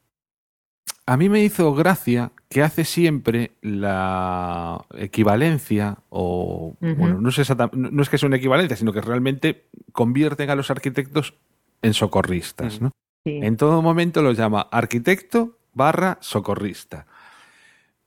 a 1.06 1.16
mí 1.16 1.28
me 1.28 1.42
hizo 1.44 1.72
gracia 1.74 2.32
que 2.48 2.62
hace 2.62 2.84
siempre 2.84 3.52
la 3.62 4.84
equivalencia 4.96 5.98
o 6.08 6.76
bueno, 6.80 7.20
no, 7.20 7.30
sé 7.30 7.42
exacta- 7.42 7.70
no 7.72 7.90
no 7.92 8.02
es 8.02 8.08
que 8.08 8.18
sea 8.18 8.26
una 8.26 8.36
equivalencia, 8.38 8.76
sino 8.76 8.92
que 8.92 9.00
realmente 9.00 9.68
convierten 9.92 10.50
a 10.50 10.56
los 10.56 10.70
arquitectos 10.72 11.34
en 11.82 11.94
socorristas, 11.94 12.80
¿no? 12.80 12.90
Sí. 13.24 13.38
En 13.42 13.56
todo 13.56 13.82
momento 13.82 14.20
los 14.22 14.36
llama 14.36 14.62
arquitecto 14.72 15.58
barra 15.72 16.18
socorrista. 16.20 17.06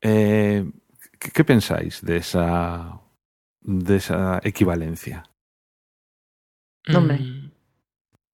Eh, 0.02 0.70
¿qué, 1.18 1.32
qué 1.32 1.44
pensáis 1.46 2.02
de 2.02 2.18
esa 2.18 3.00
de 3.62 3.96
esa 3.98 4.40
equivalencia? 4.44 5.24
Hombre. 6.94 7.20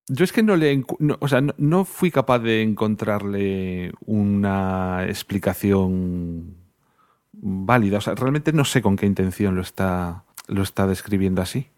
Yo 0.07 0.23
es 0.23 0.31
que 0.31 0.43
no 0.43 0.55
le, 0.55 0.83
no, 0.99 1.17
o 1.19 1.27
sea, 1.27 1.41
no, 1.57 1.85
fui 1.85 2.11
capaz 2.11 2.39
de 2.39 2.61
encontrarle 2.61 3.91
una 4.05 5.05
explicación 5.07 6.55
válida. 7.31 7.97
O 7.97 8.01
sea, 8.01 8.15
realmente 8.15 8.53
no 8.53 8.65
sé 8.65 8.81
con 8.81 8.95
qué 8.97 9.07
intención 9.07 9.55
lo 9.55 9.61
está, 9.61 10.23
lo 10.47 10.61
está 10.61 10.85
describiendo 10.85 11.41
así. 11.41 11.69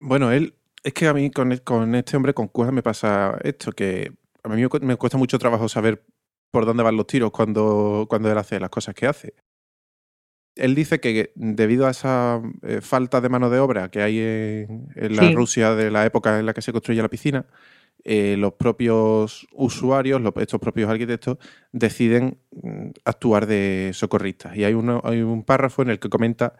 Bueno, 0.00 0.32
él, 0.32 0.54
es 0.82 0.94
que 0.94 1.06
a 1.06 1.12
mí 1.14 1.30
con, 1.30 1.52
e- 1.52 1.60
con 1.60 1.94
este 1.94 2.16
hombre, 2.16 2.32
con 2.32 2.48
Cueva, 2.48 2.72
me 2.72 2.82
pasa 2.82 3.38
esto, 3.42 3.72
que 3.72 4.12
a 4.42 4.48
mí 4.48 4.62
me 4.80 4.96
cuesta 4.96 5.18
mucho 5.18 5.38
trabajo 5.38 5.68
saber 5.68 6.02
por 6.50 6.64
dónde 6.64 6.82
van 6.82 6.96
los 6.96 7.06
tiros 7.06 7.30
cuando, 7.30 8.06
cuando 8.08 8.30
él 8.30 8.38
hace 8.38 8.58
las 8.58 8.70
cosas 8.70 8.94
que 8.94 9.06
hace. 9.06 9.34
Él 10.56 10.74
dice 10.74 11.00
que 11.00 11.32
debido 11.34 11.86
a 11.86 11.90
esa 11.90 12.40
eh, 12.62 12.80
falta 12.80 13.20
de 13.20 13.28
mano 13.28 13.50
de 13.50 13.58
obra 13.60 13.90
que 13.90 14.02
hay 14.02 14.18
en, 14.18 14.88
en 14.96 15.16
la 15.16 15.22
Sí. 15.28 15.34
Rusia 15.34 15.74
de 15.74 15.90
la 15.90 16.04
época 16.06 16.38
en 16.38 16.46
la 16.46 16.54
que 16.54 16.62
se 16.62 16.72
construye 16.72 17.00
la 17.02 17.08
piscina, 17.10 17.46
eh, 18.04 18.36
los 18.38 18.54
propios 18.54 19.46
usuarios, 19.52 20.20
los- 20.20 20.32
estos 20.36 20.60
propios 20.60 20.88
arquitectos, 20.90 21.38
deciden 21.72 22.38
mm, 22.62 22.88
actuar 23.04 23.46
de 23.46 23.90
socorristas. 23.94 24.56
Y 24.56 24.64
hay, 24.64 24.74
uno, 24.74 25.00
hay 25.04 25.20
un 25.22 25.42
párrafo 25.44 25.82
en 25.82 25.90
el 25.90 25.98
que 25.98 26.08
comenta 26.08 26.54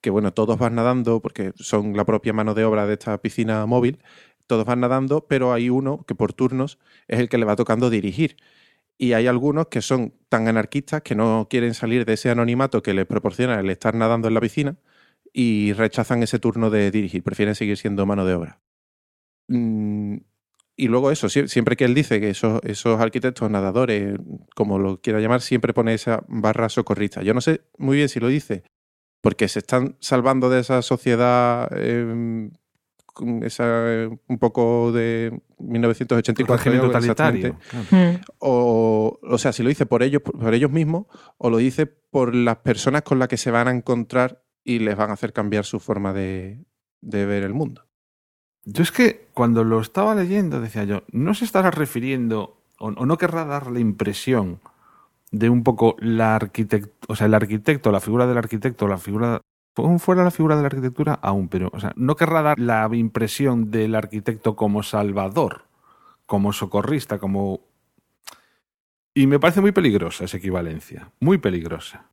que 0.00 0.10
bueno, 0.10 0.32
todos 0.32 0.58
van 0.58 0.74
nadando, 0.76 1.20
porque 1.20 1.52
son 1.56 1.96
la 1.96 2.04
propia 2.04 2.32
mano 2.32 2.54
de 2.54 2.64
obra 2.64 2.86
de 2.86 2.92
esta 2.94 3.18
piscina 3.18 3.64
móvil, 3.66 3.98
todos 4.46 4.64
van 4.64 4.80
nadando, 4.80 5.26
pero 5.28 5.52
hay 5.52 5.70
uno 5.70 6.04
que 6.06 6.14
por 6.14 6.32
turnos 6.32 6.78
es 7.08 7.18
el 7.18 7.28
que 7.28 7.36
le 7.38 7.44
va 7.44 7.56
tocando 7.56 7.90
dirigir. 7.90 8.36
Y 8.98 9.12
hay 9.12 9.28
algunos 9.28 9.68
que 9.68 9.80
son 9.80 10.12
tan 10.28 10.48
anarquistas 10.48 11.02
que 11.02 11.14
no 11.14 11.46
quieren 11.48 11.74
salir 11.74 12.04
de 12.04 12.14
ese 12.14 12.30
anonimato 12.30 12.82
que 12.82 12.94
les 12.94 13.06
proporciona 13.06 13.60
el 13.60 13.70
estar 13.70 13.94
nadando 13.94 14.28
en 14.28 14.34
la 14.34 14.40
piscina 14.40 14.76
y 15.32 15.72
rechazan 15.72 16.22
ese 16.22 16.38
turno 16.40 16.68
de 16.70 16.90
dirigir, 16.90 17.22
prefieren 17.22 17.54
seguir 17.54 17.76
siendo 17.76 18.06
mano 18.06 18.24
de 18.26 18.34
obra. 18.34 18.60
Mm, 19.48 20.16
y 20.76 20.88
luego 20.88 21.10
eso, 21.10 21.28
sie- 21.28 21.48
siempre 21.48 21.76
que 21.76 21.84
él 21.84 21.94
dice 21.94 22.20
que 22.20 22.30
esos, 22.30 22.60
esos 22.64 23.00
arquitectos, 23.00 23.50
nadadores, 23.50 24.18
como 24.54 24.78
lo 24.78 25.00
quiera 25.00 25.20
llamar, 25.20 25.40
siempre 25.42 25.74
pone 25.74 25.94
esa 25.94 26.24
barra 26.28 26.68
socorrista. 26.68 27.22
Yo 27.22 27.34
no 27.34 27.40
sé 27.40 27.62
muy 27.78 27.96
bien 27.96 28.08
si 28.08 28.20
lo 28.20 28.28
dice 28.28 28.64
porque 29.22 29.48
se 29.48 29.60
están 29.60 29.96
salvando 30.00 30.50
de 30.50 30.60
esa 30.60 30.82
sociedad 30.82 31.68
con 31.70 32.52
esa, 33.42 34.08
un 34.26 34.38
poco 34.38 34.92
de 34.92 35.40
1984 35.58 36.56
régimen 36.56 36.78
creo, 36.78 36.90
totalitario. 36.90 37.56
claro. 37.68 37.86
Mm. 37.90 38.20
o, 38.38 39.18
o 39.22 39.38
sea, 39.38 39.52
si 39.52 39.62
lo 39.62 39.68
dice 39.68 39.86
por 39.86 40.02
ellos, 40.02 40.22
por 40.22 40.54
ellos 40.54 40.70
mismos, 40.70 41.06
o 41.36 41.50
lo 41.50 41.58
dice 41.58 41.86
por 41.86 42.34
las 42.34 42.56
personas 42.58 43.02
con 43.02 43.18
las 43.18 43.28
que 43.28 43.36
se 43.36 43.50
van 43.50 43.68
a 43.68 43.72
encontrar 43.72 44.42
y 44.64 44.80
les 44.80 44.96
van 44.96 45.10
a 45.10 45.14
hacer 45.14 45.32
cambiar 45.32 45.64
su 45.64 45.80
forma 45.80 46.12
de, 46.12 46.64
de 47.00 47.26
ver 47.26 47.42
el 47.42 47.54
mundo. 47.54 47.86
Yo 48.64 48.82
es 48.82 48.92
que 48.92 49.28
cuando 49.32 49.64
lo 49.64 49.80
estaba 49.80 50.14
leyendo 50.14 50.60
decía 50.60 50.84
yo, 50.84 51.04
no 51.10 51.34
se 51.34 51.44
estará 51.44 51.70
refiriendo 51.70 52.60
o, 52.78 52.88
o 52.88 53.06
no 53.06 53.16
querrá 53.18 53.44
dar 53.44 53.70
la 53.70 53.80
impresión 53.80 54.60
de 55.30 55.48
un 55.50 55.62
poco 55.62 55.96
la 56.00 56.34
arquitecto, 56.34 57.06
o 57.08 57.16
sea, 57.16 57.26
el 57.26 57.34
arquitecto, 57.34 57.92
la 57.92 58.00
figura 58.00 58.26
del 58.26 58.38
arquitecto, 58.38 58.88
la 58.88 58.98
figura 58.98 59.40
fuera 59.98 60.24
la 60.24 60.30
figura 60.30 60.56
de 60.56 60.62
la 60.62 60.66
arquitectura 60.66 61.14
aún, 61.14 61.48
pero 61.48 61.70
o 61.72 61.78
sea, 61.80 61.92
no 61.96 62.16
querrá 62.16 62.42
dar 62.42 62.58
la 62.58 62.88
impresión 62.92 63.70
del 63.70 63.94
arquitecto 63.94 64.56
como 64.56 64.82
salvador, 64.82 65.62
como 66.26 66.52
socorrista, 66.52 67.18
como 67.18 67.60
y 69.14 69.26
me 69.26 69.38
parece 69.40 69.60
muy 69.60 69.72
peligrosa 69.72 70.24
esa 70.24 70.36
equivalencia, 70.36 71.10
muy 71.20 71.38
peligrosa. 71.38 72.06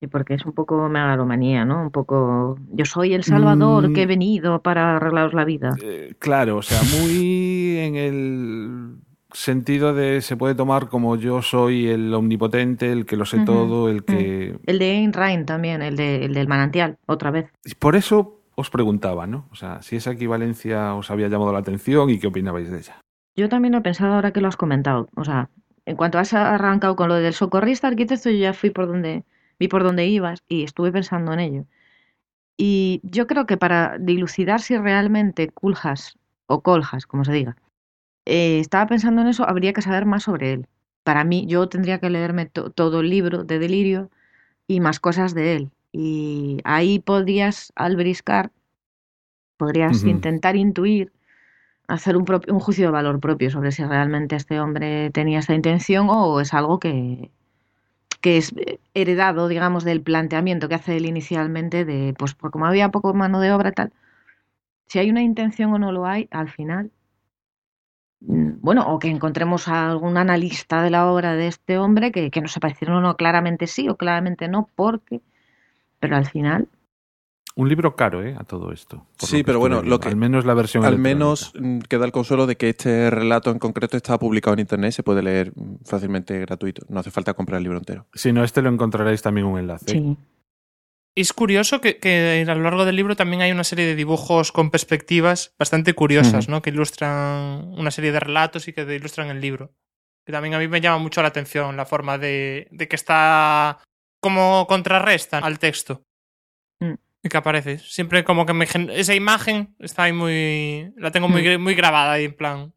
Sí, 0.00 0.06
porque 0.08 0.34
es 0.34 0.44
un 0.44 0.52
poco 0.52 0.88
megalomanía, 0.88 1.64
¿no? 1.64 1.82
Un 1.82 1.90
poco. 1.90 2.58
Yo 2.72 2.84
soy 2.84 3.14
el 3.14 3.24
Salvador 3.24 3.88
Mm. 3.88 3.92
que 3.94 4.02
he 4.02 4.06
venido 4.06 4.60
para 4.60 4.96
arreglaros 4.96 5.34
la 5.34 5.44
vida. 5.44 5.74
Eh, 5.82 6.14
claro, 6.18 6.56
o 6.58 6.62
sea, 6.62 6.80
muy 7.00 7.76
en 7.78 7.94
el 7.96 8.96
sentido 9.34 9.94
de 9.94 10.22
se 10.22 10.36
puede 10.36 10.54
tomar 10.54 10.88
como 10.88 11.16
yo 11.16 11.42
soy 11.42 11.88
el 11.88 12.14
omnipotente, 12.14 12.90
el 12.90 13.04
que 13.04 13.16
lo 13.16 13.26
sé 13.26 13.40
todo, 13.44 13.88
el 13.88 14.04
que... 14.04 14.56
El 14.66 14.78
de 14.78 14.90
Ayn 14.92 15.12
Rand 15.12 15.46
también, 15.46 15.82
el, 15.82 15.96
de, 15.96 16.24
el 16.24 16.34
del 16.34 16.48
manantial, 16.48 16.98
otra 17.06 17.30
vez. 17.30 17.50
Por 17.78 17.96
eso 17.96 18.40
os 18.54 18.70
preguntaba, 18.70 19.26
¿no? 19.26 19.46
O 19.50 19.56
sea, 19.56 19.82
si 19.82 19.96
esa 19.96 20.12
equivalencia 20.12 20.94
os 20.94 21.10
había 21.10 21.28
llamado 21.28 21.52
la 21.52 21.58
atención 21.58 22.08
y 22.10 22.18
qué 22.18 22.28
opinabais 22.28 22.70
de 22.70 22.78
ella. 22.78 23.00
Yo 23.36 23.48
también 23.48 23.72
lo 23.72 23.78
he 23.78 23.82
pensado 23.82 24.14
ahora 24.14 24.32
que 24.32 24.40
lo 24.40 24.48
has 24.48 24.56
comentado. 24.56 25.08
O 25.16 25.24
sea, 25.24 25.50
en 25.86 25.96
cuanto 25.96 26.18
has 26.18 26.32
arrancado 26.32 26.96
con 26.96 27.08
lo 27.08 27.16
del 27.16 27.34
socorrista 27.34 27.88
arquitecto, 27.88 28.30
yo 28.30 28.38
ya 28.38 28.52
fui 28.52 28.70
por 28.70 28.86
donde, 28.86 29.24
vi 29.58 29.68
por 29.68 29.82
donde 29.82 30.06
ibas 30.06 30.44
y 30.48 30.62
estuve 30.62 30.92
pensando 30.92 31.32
en 31.32 31.40
ello. 31.40 31.64
Y 32.56 33.00
yo 33.02 33.26
creo 33.26 33.46
que 33.46 33.56
para 33.56 33.98
dilucidar 33.98 34.60
si 34.60 34.78
realmente 34.78 35.48
Kulhas, 35.48 36.16
o 36.46 36.62
Colhas, 36.62 37.06
como 37.06 37.24
se 37.24 37.32
diga, 37.32 37.56
eh, 38.26 38.60
estaba 38.60 38.86
pensando 38.86 39.22
en 39.22 39.28
eso, 39.28 39.48
habría 39.48 39.72
que 39.72 39.82
saber 39.82 40.06
más 40.06 40.24
sobre 40.24 40.52
él. 40.52 40.66
Para 41.04 41.24
mí, 41.24 41.46
yo 41.46 41.68
tendría 41.68 41.98
que 42.00 42.10
leerme 42.10 42.46
to- 42.46 42.70
todo 42.70 43.00
el 43.00 43.10
libro 43.10 43.44
de 43.44 43.58
Delirio 43.58 44.10
y 44.68 44.80
más 44.80 45.00
cosas 45.00 45.34
de 45.34 45.56
él. 45.56 45.70
Y 45.92 46.60
ahí 46.64 47.00
podrías 47.00 47.72
albriscar, 47.76 48.52
podrías 49.56 50.04
intentar 50.04 50.56
intuir, 50.56 51.12
hacer 51.88 52.16
un, 52.16 52.24
un 52.48 52.60
juicio 52.60 52.86
de 52.86 52.92
valor 52.92 53.20
propio 53.20 53.50
sobre 53.50 53.72
si 53.72 53.84
realmente 53.84 54.36
este 54.36 54.60
hombre 54.60 55.10
tenía 55.12 55.40
esta 55.40 55.54
intención 55.54 56.08
o 56.10 56.40
es 56.40 56.54
algo 56.54 56.78
que, 56.80 57.30
que 58.22 58.38
es 58.38 58.54
heredado, 58.94 59.48
digamos, 59.48 59.84
del 59.84 60.02
planteamiento 60.02 60.68
que 60.68 60.76
hace 60.76 60.96
él 60.96 61.06
inicialmente 61.06 61.84
de, 61.84 62.14
pues, 62.18 62.34
como 62.34 62.66
había 62.66 62.90
poco 62.90 63.14
mano 63.14 63.40
de 63.40 63.52
obra, 63.52 63.72
tal. 63.72 63.92
Si 64.88 64.98
hay 64.98 65.10
una 65.10 65.22
intención 65.22 65.72
o 65.74 65.78
no 65.78 65.92
lo 65.92 66.06
hay, 66.06 66.28
al 66.30 66.50
final, 66.50 66.90
bueno, 68.26 68.86
o 68.92 68.98
que 68.98 69.08
encontremos 69.08 69.68
a 69.68 69.90
algún 69.90 70.16
analista 70.16 70.82
de 70.82 70.90
la 70.90 71.06
obra 71.10 71.34
de 71.34 71.46
este 71.48 71.78
hombre 71.78 72.10
que, 72.12 72.30
que 72.30 72.40
nos 72.40 72.52
sepa 72.52 72.68
decir, 72.68 72.88
no, 72.88 73.00
no, 73.00 73.16
claramente 73.16 73.66
sí 73.66 73.88
o 73.88 73.96
claramente 73.96 74.48
no, 74.48 74.68
porque, 74.74 75.20
pero 76.00 76.16
al 76.16 76.26
final, 76.26 76.68
Un 77.56 77.68
libro 77.68 77.94
caro, 77.94 78.24
¿eh? 78.24 78.34
A 78.36 78.42
todo 78.42 78.72
esto. 78.72 79.06
Sí, 79.18 79.44
pero 79.44 79.60
bueno, 79.60 79.80
lo 79.82 80.00
que- 80.00 80.08
Al 80.08 80.16
menos 80.16 80.44
la 80.44 80.54
versión 80.54 80.84
Al 80.84 80.98
menos 80.98 81.52
mm, 81.56 81.80
queda 81.88 82.04
el 82.04 82.10
consuelo 82.10 82.46
de 82.48 82.56
que 82.56 82.70
este 82.70 83.10
relato 83.10 83.52
en 83.52 83.60
concreto 83.60 83.96
está 83.96 84.18
publicado 84.18 84.54
en 84.54 84.60
internet 84.60 84.88
y 84.88 84.92
se 84.92 85.02
puede 85.04 85.22
leer 85.22 85.52
mm, 85.54 85.84
fácilmente 85.84 86.40
gratuito. 86.40 86.84
No 86.88 86.98
hace 86.98 87.12
falta 87.12 87.34
comprar 87.34 87.58
el 87.58 87.62
libro 87.64 87.78
entero. 87.78 88.06
Si 88.12 88.32
no, 88.32 88.42
este 88.42 88.60
lo 88.60 88.70
encontraréis 88.70 89.22
también 89.22 89.46
un 89.46 89.58
enlace. 89.60 89.86
sí. 89.90 90.16
Es 91.16 91.32
curioso 91.32 91.80
que, 91.80 91.98
que 91.98 92.44
a 92.48 92.54
lo 92.54 92.62
largo 92.62 92.84
del 92.84 92.96
libro 92.96 93.14
también 93.14 93.42
hay 93.42 93.52
una 93.52 93.62
serie 93.62 93.86
de 93.86 93.94
dibujos 93.94 94.50
con 94.50 94.70
perspectivas 94.70 95.54
bastante 95.58 95.94
curiosas. 95.94 96.48
¿no? 96.48 96.60
Que 96.60 96.70
ilustran 96.70 97.72
una 97.78 97.90
serie 97.92 98.10
de 98.10 98.20
relatos 98.20 98.66
y 98.66 98.72
que 98.72 98.82
ilustran 98.82 99.30
el 99.30 99.40
libro. 99.40 99.72
Que 100.26 100.32
también 100.32 100.54
a 100.54 100.58
mí 100.58 100.66
me 100.66 100.80
llama 100.80 100.98
mucho 100.98 101.22
la 101.22 101.28
atención 101.28 101.76
la 101.76 101.86
forma 101.86 102.18
de, 102.18 102.66
de 102.70 102.88
que 102.88 102.96
está 102.96 103.78
como 104.20 104.66
contrarrestan 104.66 105.44
al 105.44 105.58
texto. 105.58 106.02
Mm. 106.80 106.94
Y 107.22 107.28
que 107.28 107.36
aparece. 107.36 107.78
Siempre 107.78 108.24
como 108.24 108.44
que 108.44 108.52
me 108.54 108.66
esa 108.94 109.14
imagen 109.14 109.76
está 109.78 110.04
ahí 110.04 110.12
muy. 110.12 110.92
La 110.96 111.10
tengo 111.12 111.28
muy, 111.28 111.58
Mm. 111.58 111.62
muy 111.62 111.74
grabada 111.74 112.12
ahí 112.12 112.24
en 112.24 112.34
plan. 112.34 112.72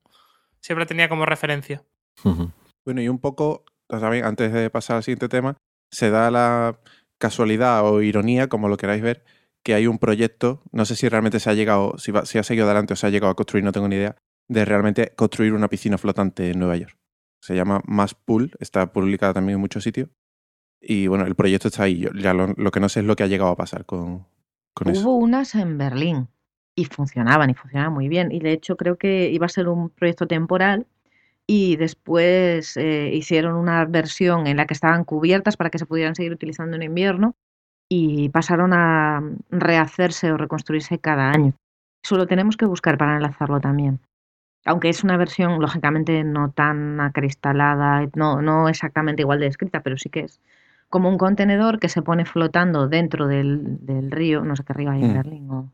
Siempre 0.62 0.84
la 0.84 0.88
tenía 0.88 1.10
como 1.10 1.26
referencia. 1.26 1.84
Bueno, 2.86 3.02
y 3.02 3.08
un 3.08 3.20
poco, 3.20 3.64
también 3.88 4.26
antes 4.26 4.52
de 4.54 4.70
pasar 4.70 4.98
al 4.98 5.04
siguiente 5.04 5.30
tema, 5.30 5.56
se 5.92 6.10
da 6.10 6.30
la 6.30 6.80
casualidad 7.18 7.86
o 7.86 8.02
ironía, 8.02 8.48
como 8.48 8.70
lo 8.70 8.78
queráis 8.78 9.02
ver, 9.02 9.24
que 9.64 9.74
hay 9.74 9.88
un 9.88 10.00
proyecto, 10.00 10.62
no 10.72 10.86
sé 10.86 10.96
si 10.96 11.10
realmente 11.10 11.40
se 11.40 11.50
ha 11.50 11.54
llegado, 11.54 11.98
si, 11.98 12.12
va- 12.12 12.22
ha 12.22 12.26
seguido 12.26 12.66
adelante 12.66 12.94
o 12.94 12.96
se 12.96 13.08
ha 13.08 13.10
llegado 13.10 13.32
a 13.32 13.36
construir, 13.36 13.64
no 13.64 13.72
tengo 13.72 13.88
ni 13.88 13.96
idea, 13.96 14.16
de 14.48 14.66
realmente 14.66 15.14
construir 15.16 15.54
una 15.54 15.68
piscina 15.68 15.98
flotante 15.98 16.52
en 16.52 16.60
Nueva 16.60 16.78
York. 16.78 16.98
Se 17.42 17.56
llama 17.56 17.82
Mass 17.86 18.14
Pool, 18.16 18.52
está 18.60 18.92
publicada 18.94 19.34
también 19.34 19.56
en 19.56 19.62
muchos 19.62 19.84
sitios. 19.84 20.10
Y 20.82 21.08
bueno, 21.08 21.26
el 21.26 21.36
proyecto 21.36 21.68
está 21.68 21.84
ahí. 21.84 22.00
Yo 22.00 22.10
ya 22.14 22.34
lo, 22.34 22.72
que 22.72 22.80
no 22.80 22.88
sé 22.90 23.02
es 23.02 23.06
lo 23.06 23.16
que 23.16 23.24
ha 23.24 23.28
llegado 23.28 23.52
a 23.52 23.56
pasar 23.58 23.86
con, 23.86 24.26
con 24.74 24.90
eso. 24.90 25.02
Hubo 25.02 25.18
unas 25.18 25.54
en 25.56 25.78
Berlín 25.78 26.28
y 26.76 26.86
funcionaban 26.86 27.50
y 27.50 27.54
funcionaban 27.56 27.94
muy 27.94 28.08
bien. 28.08 28.32
Y 28.32 28.40
de 28.40 28.54
hecho 28.54 28.78
creo 28.78 28.98
que 28.98 29.30
iba 29.32 29.46
a 29.48 29.50
ser 29.50 29.68
un 29.68 29.90
proyecto 29.90 30.28
temporal 30.28 30.88
y 31.48 31.78
después 31.78 32.76
eh, 32.78 33.10
hicieron 33.14 33.56
una 33.56 33.86
versión 33.86 34.48
en 34.48 34.58
la 34.58 34.66
que 34.68 34.74
estaban 34.74 35.06
cubiertas 35.06 35.56
para 35.58 35.70
que 35.70 35.80
se 35.80 35.86
pudieran 35.86 36.14
seguir 36.16 36.34
utilizando 36.34 36.76
en 36.76 36.84
invierno 36.84 37.36
y 37.90 38.28
pasaron 38.30 38.74
a 38.74 39.24
rehacerse 39.50 40.32
o 40.32 40.38
reconstruirse 40.38 41.00
cada 41.00 41.32
año. 41.32 41.54
Eso 42.04 42.18
lo 42.18 42.28
tenemos 42.28 42.58
que 42.58 42.66
buscar 42.66 42.98
para 42.98 43.16
enlazarlo 43.16 43.62
también. 43.62 44.00
Aunque 44.66 44.90
es 44.90 45.06
una 45.06 45.16
versión, 45.16 45.62
lógicamente, 45.62 46.26
no 46.26 46.52
tan 46.52 47.00
acristalada, 47.00 48.06
no, 48.16 48.42
no 48.42 48.68
exactamente 48.68 49.22
igual 49.22 49.40
de 49.40 49.46
descrita, 49.46 49.82
pero 49.82 49.98
sí 49.98 50.10
que 50.10 50.22
es 50.22 50.42
como 50.90 51.08
un 51.10 51.18
contenedor 51.18 51.80
que 51.80 51.88
se 51.88 52.02
pone 52.02 52.26
flotando 52.26 52.90
dentro 52.90 53.28
del, 53.28 53.78
del 53.86 54.12
río, 54.12 54.44
no 54.44 54.56
sé 54.58 54.64
qué 54.66 54.74
río 54.74 54.92
hay 54.92 55.02
en 55.02 55.12
Mm. 55.12 55.14
Berlín. 55.14 55.50
o- 55.52 55.72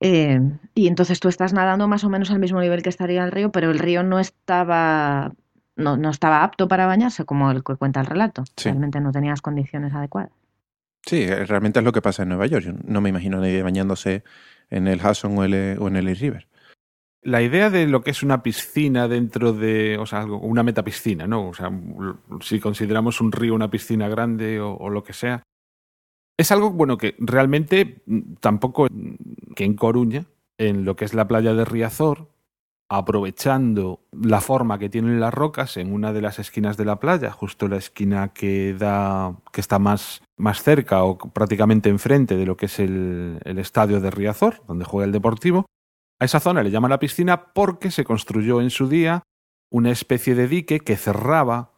Eh, 0.00 0.40
y 0.74 0.86
entonces 0.86 1.18
tú 1.20 1.28
estás 1.28 1.52
nadando 1.52 1.88
más 1.88 2.04
o 2.04 2.08
menos 2.08 2.30
al 2.30 2.38
mismo 2.38 2.60
nivel 2.60 2.82
que 2.82 2.88
estaría 2.88 3.24
el 3.24 3.32
río, 3.32 3.50
pero 3.50 3.70
el 3.70 3.78
río 3.78 4.02
no 4.02 4.20
estaba, 4.20 5.32
no, 5.76 5.96
no 5.96 6.10
estaba 6.10 6.44
apto 6.44 6.68
para 6.68 6.86
bañarse, 6.86 7.24
como 7.24 7.50
el 7.50 7.64
que 7.64 7.74
cuenta 7.76 8.00
el 8.00 8.06
relato. 8.06 8.44
Sí. 8.56 8.68
Realmente 8.68 9.00
no 9.00 9.10
tenía 9.10 9.30
las 9.30 9.42
condiciones 9.42 9.92
adecuadas. 9.92 10.30
Sí, 11.04 11.22
eh, 11.22 11.44
realmente 11.46 11.78
es 11.80 11.84
lo 11.84 11.92
que 11.92 12.02
pasa 12.02 12.22
en 12.22 12.28
Nueva 12.28 12.46
York. 12.46 12.64
Yo 12.64 12.72
no 12.84 13.00
me 13.00 13.08
imagino 13.08 13.38
a 13.38 13.40
nadie 13.40 13.62
bañándose 13.62 14.22
en 14.70 14.86
el 14.86 15.00
Hudson 15.04 15.36
o, 15.38 15.44
el, 15.44 15.76
o 15.80 15.88
en 15.88 15.96
el 15.96 16.08
East 16.08 16.20
River. 16.20 16.46
La 17.22 17.42
idea 17.42 17.68
de 17.68 17.88
lo 17.88 18.02
que 18.02 18.12
es 18.12 18.22
una 18.22 18.42
piscina 18.44 19.08
dentro 19.08 19.52
de, 19.52 19.98
o 19.98 20.06
sea, 20.06 20.20
algo- 20.20 20.38
una 20.38 20.62
metapiscina, 20.62 21.26
¿no? 21.26 21.48
O 21.48 21.54
sea, 21.54 21.70
si 22.40 22.60
consideramos 22.60 23.20
un 23.20 23.32
río 23.32 23.54
una 23.54 23.70
piscina 23.70 24.08
grande 24.08 24.60
o, 24.60 24.74
o 24.76 24.88
lo 24.90 25.02
que 25.02 25.12
sea, 25.12 25.42
es 26.38 26.52
algo, 26.52 26.70
bueno, 26.70 26.96
que 26.96 27.14
realmente 27.18 28.02
mm, 28.06 28.34
tampoco 28.40 28.86
que 29.54 29.64
en 29.64 29.74
Coruña, 29.74 30.24
en 30.56 30.84
lo 30.84 30.96
que 30.96 31.04
es 31.04 31.12
la 31.12 31.28
playa 31.28 31.52
de 31.52 31.64
Riazor, 31.64 32.28
aprovechando 32.90 34.00
la 34.12 34.40
forma 34.40 34.78
que 34.78 34.88
tienen 34.88 35.20
las 35.20 35.34
rocas 35.34 35.76
en 35.76 35.92
una 35.92 36.14
de 36.14 36.22
las 36.22 36.38
esquinas 36.38 36.78
de 36.78 36.86
la 36.86 36.98
playa, 37.00 37.30
justo 37.30 37.68
la 37.68 37.76
esquina 37.76 38.32
que 38.32 38.72
da, 38.72 39.36
que 39.52 39.60
está 39.60 39.78
más, 39.78 40.22
más 40.38 40.62
cerca 40.62 41.04
o 41.04 41.18
prácticamente 41.18 41.90
enfrente 41.90 42.36
de 42.36 42.46
lo 42.46 42.56
que 42.56 42.66
es 42.66 42.78
el, 42.78 43.40
el 43.44 43.58
estadio 43.58 44.00
de 44.00 44.10
Riazor, 44.10 44.62
donde 44.66 44.86
juega 44.86 45.04
el 45.04 45.12
Deportivo, 45.12 45.66
a 46.18 46.24
esa 46.24 46.40
zona 46.40 46.62
le 46.62 46.70
llaman 46.70 46.90
la 46.90 46.98
piscina 46.98 47.52
porque 47.52 47.90
se 47.90 48.04
construyó 48.04 48.60
en 48.60 48.70
su 48.70 48.88
día 48.88 49.22
una 49.70 49.90
especie 49.90 50.34
de 50.34 50.48
dique 50.48 50.80
que 50.80 50.96
cerraba 50.96 51.72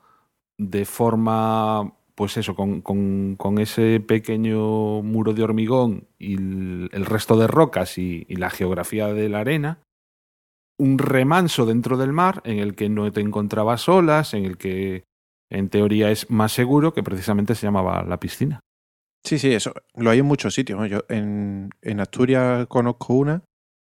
de 0.56 0.84
forma, 0.84 1.94
pues 2.20 2.36
eso, 2.36 2.54
con, 2.54 2.82
con- 2.82 3.58
ese 3.60 3.98
pequeño 3.98 5.00
muro 5.00 5.32
de 5.32 5.42
hormigón 5.42 6.06
y 6.18 6.34
el, 6.34 7.06
resto 7.06 7.38
de 7.38 7.46
rocas 7.46 7.96
y, 7.96 8.26
la 8.28 8.50
geografía 8.50 9.06
de 9.06 9.30
la 9.30 9.40
arena, 9.40 9.78
un 10.78 10.98
remanso 10.98 11.64
dentro 11.64 11.96
del 11.96 12.12
mar 12.12 12.42
en 12.44 12.58
el 12.58 12.74
que 12.74 12.90
no 12.90 13.10
te 13.10 13.22
encontrabas 13.22 13.88
olas, 13.88 14.34
en 14.34 14.44
el 14.44 14.58
que 14.58 15.04
en 15.48 15.70
teoría 15.70 16.10
es 16.10 16.28
más 16.28 16.52
seguro, 16.52 16.92
que 16.92 17.02
precisamente 17.02 17.54
se 17.54 17.66
llamaba 17.66 18.04
la 18.04 18.20
piscina. 18.20 18.60
Sí, 19.24 19.38
sí, 19.38 19.54
eso 19.54 19.72
lo 19.94 20.10
hay 20.10 20.18
en 20.18 20.26
muchos 20.26 20.52
sitios. 20.52 20.90
Yo 20.90 21.04
en, 21.08 21.70
en 21.80 22.00
Asturias 22.00 22.66
conozco 22.66 23.14
una 23.14 23.44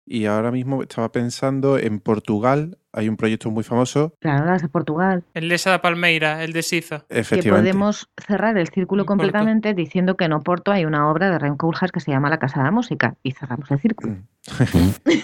y 0.06 0.26
ahora 0.26 0.52
mismo 0.52 0.84
estaba 0.84 1.12
pensando 1.12 1.80
en 1.80 2.00
Portugal. 2.00 2.78
Hay 2.92 3.08
un 3.08 3.18
proyecto 3.18 3.52
muy 3.52 3.64
famoso, 3.64 4.14
Claro, 4.20 4.46
las 4.46 4.62
de 4.64 4.68
Portugal. 4.68 5.24
El 5.36 5.48
de 5.50 5.56
esa 5.56 5.72
de 5.72 5.80
Palmeira, 5.80 6.44
el 6.44 6.54
de 6.54 6.64
Siza. 6.64 7.06
Que 7.08 7.20
efectivamente. 7.20 7.70
podemos 7.70 8.10
cerrar 8.26 8.58
el 8.58 8.68
círculo 8.70 9.06
completamente 9.06 9.74
diciendo 9.76 10.18
que 10.18 10.26
en 10.26 10.34
Oporto 10.34 10.72
hay 10.72 10.86
una 10.86 11.10
obra 11.10 11.30
de 11.30 11.38
Rem 11.38 11.56
Koolhaas 11.56 11.92
que 11.92 12.00
se 12.00 12.10
llama 12.12 12.30
La 12.30 12.40
Casa 12.40 12.60
de 12.60 12.66
la 12.66 12.72
Música 12.72 13.16
y 13.22 13.32
cerramos 13.34 13.70
el 13.70 13.80
círculo. 13.80 14.16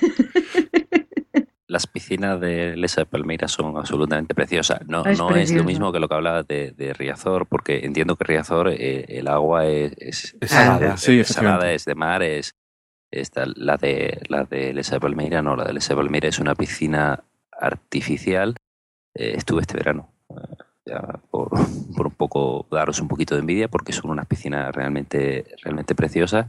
Las 1.67 1.87
piscinas 1.87 2.39
de 2.39 2.77
Lesa 2.77 3.01
de 3.01 3.05
Palmeira 3.07 3.47
son 3.47 3.75
absolutamente 3.75 4.35
preciosas. 4.35 4.81
No, 4.87 5.03
Es 5.03 5.17
no 5.17 5.35
es 5.35 5.51
lo 5.51 5.63
mismo 5.63 5.91
que 5.91 5.99
lo 5.99 6.07
que 6.07 6.13
hablaba 6.13 6.43
de, 6.43 6.71
de 6.71 6.93
Riazor, 6.93 7.47
porque 7.47 7.83
entiendo 7.83 8.15
que 8.15 8.23
Riazor 8.23 8.69
eh, 8.69 9.05
el 9.09 9.27
agua 9.27 9.65
es, 9.65 9.93
es, 9.97 10.37
Es 10.39 10.51
salada. 10.51 10.93
es- 10.93 11.01
Sí, 11.01 11.19
es 11.19 11.27
salada, 11.29 11.71
es 11.71 11.83
de 11.85 11.95
mar, 11.95 12.21
es 12.21 12.53
esta, 13.11 13.45
la 13.55 13.77
de 13.77 14.21
la 14.29 14.43
de 14.43 14.73
Lesa 14.73 14.95
de 14.95 14.99
Palmeira, 15.01 15.41
no, 15.41 15.55
la 15.55 15.63
de 15.63 15.73
Lesa 15.73 15.95
de 15.95 16.01
Palmeira 16.01 16.27
es 16.29 16.37
una 16.39 16.53
piscina 16.53 17.23
artificial. 17.59 18.55
Eh, 19.15 19.33
estuve 19.35 19.61
este 19.61 19.77
verano. 19.77 20.09
eh, 20.29 20.55
ya 20.85 21.01
por, 21.31 21.49
por 21.97 22.07
un 22.07 22.13
poco 22.13 22.67
daros 22.69 22.99
un 22.99 23.07
poquito 23.07 23.35
de 23.35 23.41
envidia 23.41 23.67
porque 23.67 23.91
son 23.93 24.11
unas 24.11 24.27
piscinas 24.27 24.73
realmente 24.75 25.45
realmente 25.63 25.95
preciosas 25.95 26.45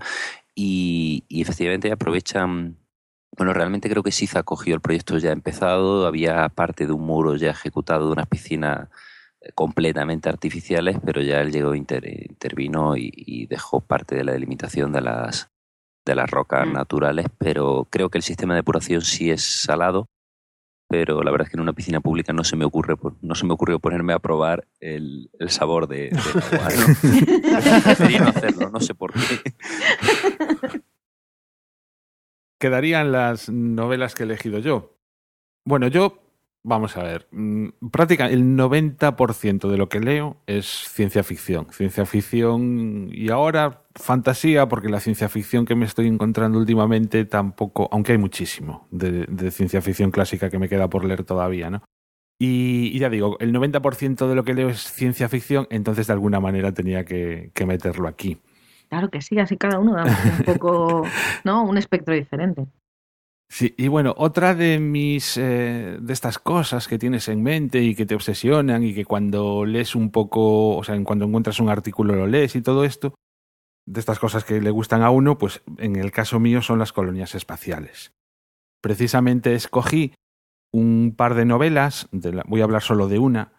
y, 0.55 1.25
y 1.29 1.41
efectivamente 1.43 1.91
aprovechan 1.93 2.77
bueno, 3.37 3.53
realmente 3.53 3.91
creo 3.91 4.03
que 4.03 4.13
Siza 4.13 4.43
cogió 4.45 4.75
el 4.75 4.81
proyecto 4.81 5.19
ya 5.19 5.31
empezado, 5.31 6.07
había 6.07 6.49
parte 6.49 6.87
de 6.87 6.93
un 6.93 7.03
muro 7.03 7.37
ya 7.37 7.51
ejecutado 7.51 8.07
de 8.07 8.13
unas 8.13 8.27
piscinas 8.29 8.89
eh, 9.43 9.51
completamente 9.55 10.29
artificiales, 10.31 10.97
pero 11.05 11.21
ya 11.21 11.43
él 11.43 11.53
llegó, 11.53 11.75
inter- 11.75 12.09
intervino 12.31 12.97
y, 12.97 13.13
y 13.15 13.47
dejó 13.47 13.81
parte 13.83 14.15
de 14.15 14.25
la 14.25 14.33
delimitación 14.33 14.91
de 14.93 15.03
las, 15.03 15.51
de 16.07 16.15
las 16.15 16.31
rocas 16.31 16.67
Mm. 16.67 16.73
naturales, 16.73 17.27
pero 17.37 17.87
creo 17.91 18.09
que 18.09 18.17
el 18.19 18.25
sistema 18.25 18.55
de 18.55 18.61
depuración 18.61 19.03
sí 19.03 19.31
es 19.31 19.43
salado, 19.63 20.07
pero 20.89 21.23
la 21.23 21.31
verdad 21.31 21.47
es 21.47 21.51
que 21.51 21.57
en 21.57 21.63
una 21.63 21.73
piscina 21.73 22.01
pública 22.01 22.33
no 22.33 22.45
se 22.45 22.57
me 22.57 22.65
ocurre 22.65 22.95
no 23.21 23.35
se 23.35 23.47
me 23.47 23.55
ocurrió 23.55 23.79
ponerme 23.79 24.13
a 24.13 24.19
probar 24.19 24.67
el, 24.81 25.31
el 25.39 25.51
sabor 25.51 25.89
de, 25.89 26.11
del 26.11 26.43
agua. 26.53 26.69
¿no? 26.75 27.83
Preferí 27.83 28.19
no 28.19 28.29
hacerlo, 28.29 28.71
no 28.71 28.81
sé 28.81 28.95
por 28.95 29.13
qué. 29.13 30.81
quedarían 32.59 33.13
las 33.13 33.49
novelas 33.49 34.15
que 34.15 34.23
he 34.23 34.27
elegido 34.27 34.59
yo. 34.59 34.97
Bueno, 35.65 35.89
yo 35.89 36.26
vamos 36.67 36.97
a 36.97 37.03
ver, 37.05 37.29
mm, 37.31 37.89
práctica 37.93 38.27
el 38.27 38.57
90% 38.57 39.71
de 39.71 39.79
lo 39.79 39.89
que 39.89 40.01
leo 40.01 40.37
es 40.47 40.67
ciencia 40.67 41.23
ficción. 41.23 41.69
Ciencia 41.71 42.05
ficción 42.05 43.09
y 43.13 43.31
ahora 43.31 43.85
fantasía, 43.95 44.69
porque 44.69 44.89
la 44.89 44.99
ciencia 44.99 45.29
ficción 45.29 45.65
que 45.65 45.77
me 45.77 45.87
estoy 45.87 46.09
encontrando 46.09 46.59
últimamente 46.59 47.25
tampoco, 47.25 47.89
aunque 47.93 48.13
hay 48.13 48.19
muchísimo 48.19 48.89
de, 48.91 49.27
de 49.27 49.51
ciencia 49.53 49.81
ficción 49.81 50.11
clásica 50.11 50.51
que 50.51 50.59
me 50.59 50.69
queda 50.69 50.91
por 50.91 51.05
leer 51.05 51.23
todavía, 51.23 51.71
¿no? 51.71 51.83
Y, 52.39 52.91
y 52.93 52.99
ya 52.99 53.09
digo, 53.09 53.37
el 53.39 53.55
90% 53.55 54.29
de 54.29 54.35
lo 54.35 54.45
que 54.45 54.53
leo 54.53 54.69
es 54.69 54.81
ciencia 54.81 55.29
ficción, 55.29 55.69
entonces 55.71 56.09
de 56.09 56.13
alguna 56.13 56.41
manera 56.41 56.73
tenía 56.73 57.05
que, 57.05 57.53
que 57.55 57.65
meterlo 57.65 58.09
aquí. 58.09 58.39
Claro 58.89 59.09
que 59.09 59.23
sí, 59.23 59.39
así 59.39 59.57
cada 59.57 59.79
uno 59.79 59.95
da 59.95 60.05
un 60.05 60.45
poco, 60.45 61.05
¿no? 61.45 61.65
Un 61.65 61.79
espectro 61.79 62.13
diferente. 62.13 62.67
Sí, 63.49 63.75
y 63.79 63.89
bueno, 63.89 64.13
otra 64.19 64.55
de 64.55 64.79
mis 64.81 65.37
eh, 65.37 65.99
de 66.01 66.13
estas 66.13 66.39
cosas 66.39 66.89
que 66.89 66.99
tienes 66.99 67.29
en 67.29 67.43
mente 67.43 67.81
y 67.83 67.95
que 67.95 68.05
te 68.05 68.15
obsesionan 68.17 68.83
y 68.83 68.93
que 68.93 69.05
cuando 69.05 69.65
lees 69.65 69.95
un 69.95 70.11
poco, 70.11 70.77
o 70.77 70.83
sea, 70.85 71.01
cuando 71.05 71.25
encuentras 71.27 71.61
un 71.61 71.69
artículo 71.69 72.17
lo 72.17 72.27
lees 72.27 72.57
y 72.57 72.63
todo 72.63 72.85
esto, 72.85 73.15
de 73.87 74.01
estas 74.01 74.19
cosas 74.19 74.45
que 74.45 74.61
le 74.61 74.71
gustan 74.71 75.03
a 75.03 75.11
uno, 75.11 75.39
pues 75.39 75.63
en 75.79 75.97
el 75.97 76.13
caso 76.13 76.41
mío 76.41 76.63
son 76.63 76.79
las 76.81 76.93
colonias 76.93 77.35
espaciales. 77.35 78.13
Precisamente 78.83 79.55
escogí 79.55 80.15
un 80.73 81.15
par 81.17 81.35
de 81.35 81.47
novelas, 81.47 82.09
de 82.13 82.35
la- 82.35 82.45
voy 82.47 82.63
a 82.63 82.65
hablar 82.65 82.83
solo 82.83 83.09
de 83.09 83.19
una, 83.19 83.53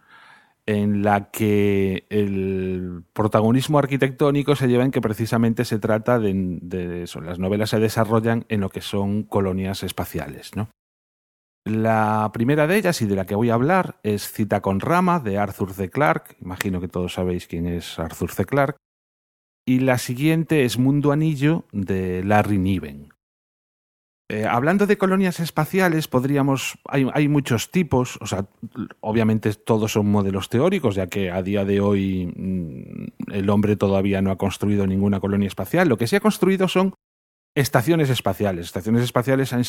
en 0.68 1.02
la 1.02 1.31
que 1.31 2.06
el 2.10 3.03
protagonismo 3.14 3.80
arquitectónico 3.80 4.56
se 4.56 4.68
lleva 4.68 4.84
en 4.84 4.91
que 4.91 5.02
precisamente 5.02 5.64
se 5.64 5.80
trata 5.80 6.19
de, 6.19 7.03
eso, 7.03 7.22
las 7.22 7.39
novelas 7.39 7.69
se 7.69 7.80
desarrollan 7.80 8.45
en 8.49 8.60
lo 8.60 8.69
que 8.69 8.81
son 8.81 9.23
colonias 9.23 9.81
espaciales, 9.84 10.56
¿no? 10.56 10.69
La 11.64 12.30
primera 12.34 12.68
de 12.68 12.77
ellas 12.77 13.02
y 13.02 13.06
de 13.07 13.15
la 13.15 13.26
que 13.26 13.35
voy 13.35 13.49
a 13.49 13.53
hablar 13.53 13.99
es 14.03 14.31
Cita 14.31 14.61
con 14.61 14.80
Rama 14.80 15.19
de 15.19 15.38
Arthur 15.38 15.73
C. 15.73 15.89
Clarke, 15.89 16.35
imagino 16.41 16.80
que 16.80 16.88
todos 16.88 17.14
sabéis 17.14 17.48
quién 17.48 17.65
es 17.65 17.98
Arthur 17.98 18.31
C. 18.31 18.45
Clarke, 18.45 18.77
y 19.65 19.80
la 19.80 19.98
siguiente 19.98 20.64
es 20.64 20.77
Mundo 20.77 21.11
Anillo 21.11 21.65
de 21.72 22.23
Larry 22.23 22.57
Niven. 22.57 23.10
Eh, 24.30 24.45
hablando 24.45 24.86
de 24.88 24.98
colonias 24.98 25.40
espaciales, 25.40 26.10
podríamos. 26.10 26.78
Hay, 26.86 27.08
hay, 27.14 27.30
muchos 27.30 27.72
tipos, 27.72 28.18
o 28.20 28.28
sea, 28.28 28.45
obviamente 28.99 29.54
todos 29.54 29.94
son 29.94 30.12
modelos 30.12 30.49
teóricos, 30.49 30.95
ya 30.95 31.08
que 31.08 31.32
a 31.32 31.41
día 31.41 31.64
de 31.64 31.80
hoy 31.80 32.34
mmm, 32.36 33.32
el 33.32 33.49
hombre 33.49 33.78
todavía 33.78 34.22
no 34.22 34.32
ha 34.32 34.38
construido 34.38 34.86
ninguna 34.86 35.22
colonia 35.22 35.48
espacial. 35.48 35.88
Lo 35.88 35.98
que 35.98 36.08
se 36.08 36.18
ha 36.18 36.20
construido 36.20 36.68
son 36.68 36.94
estaciones 37.56 38.10
espaciales. 38.10 38.66
Estaciones 38.66 39.04
espaciales 39.04 39.54
ha, 39.54 39.62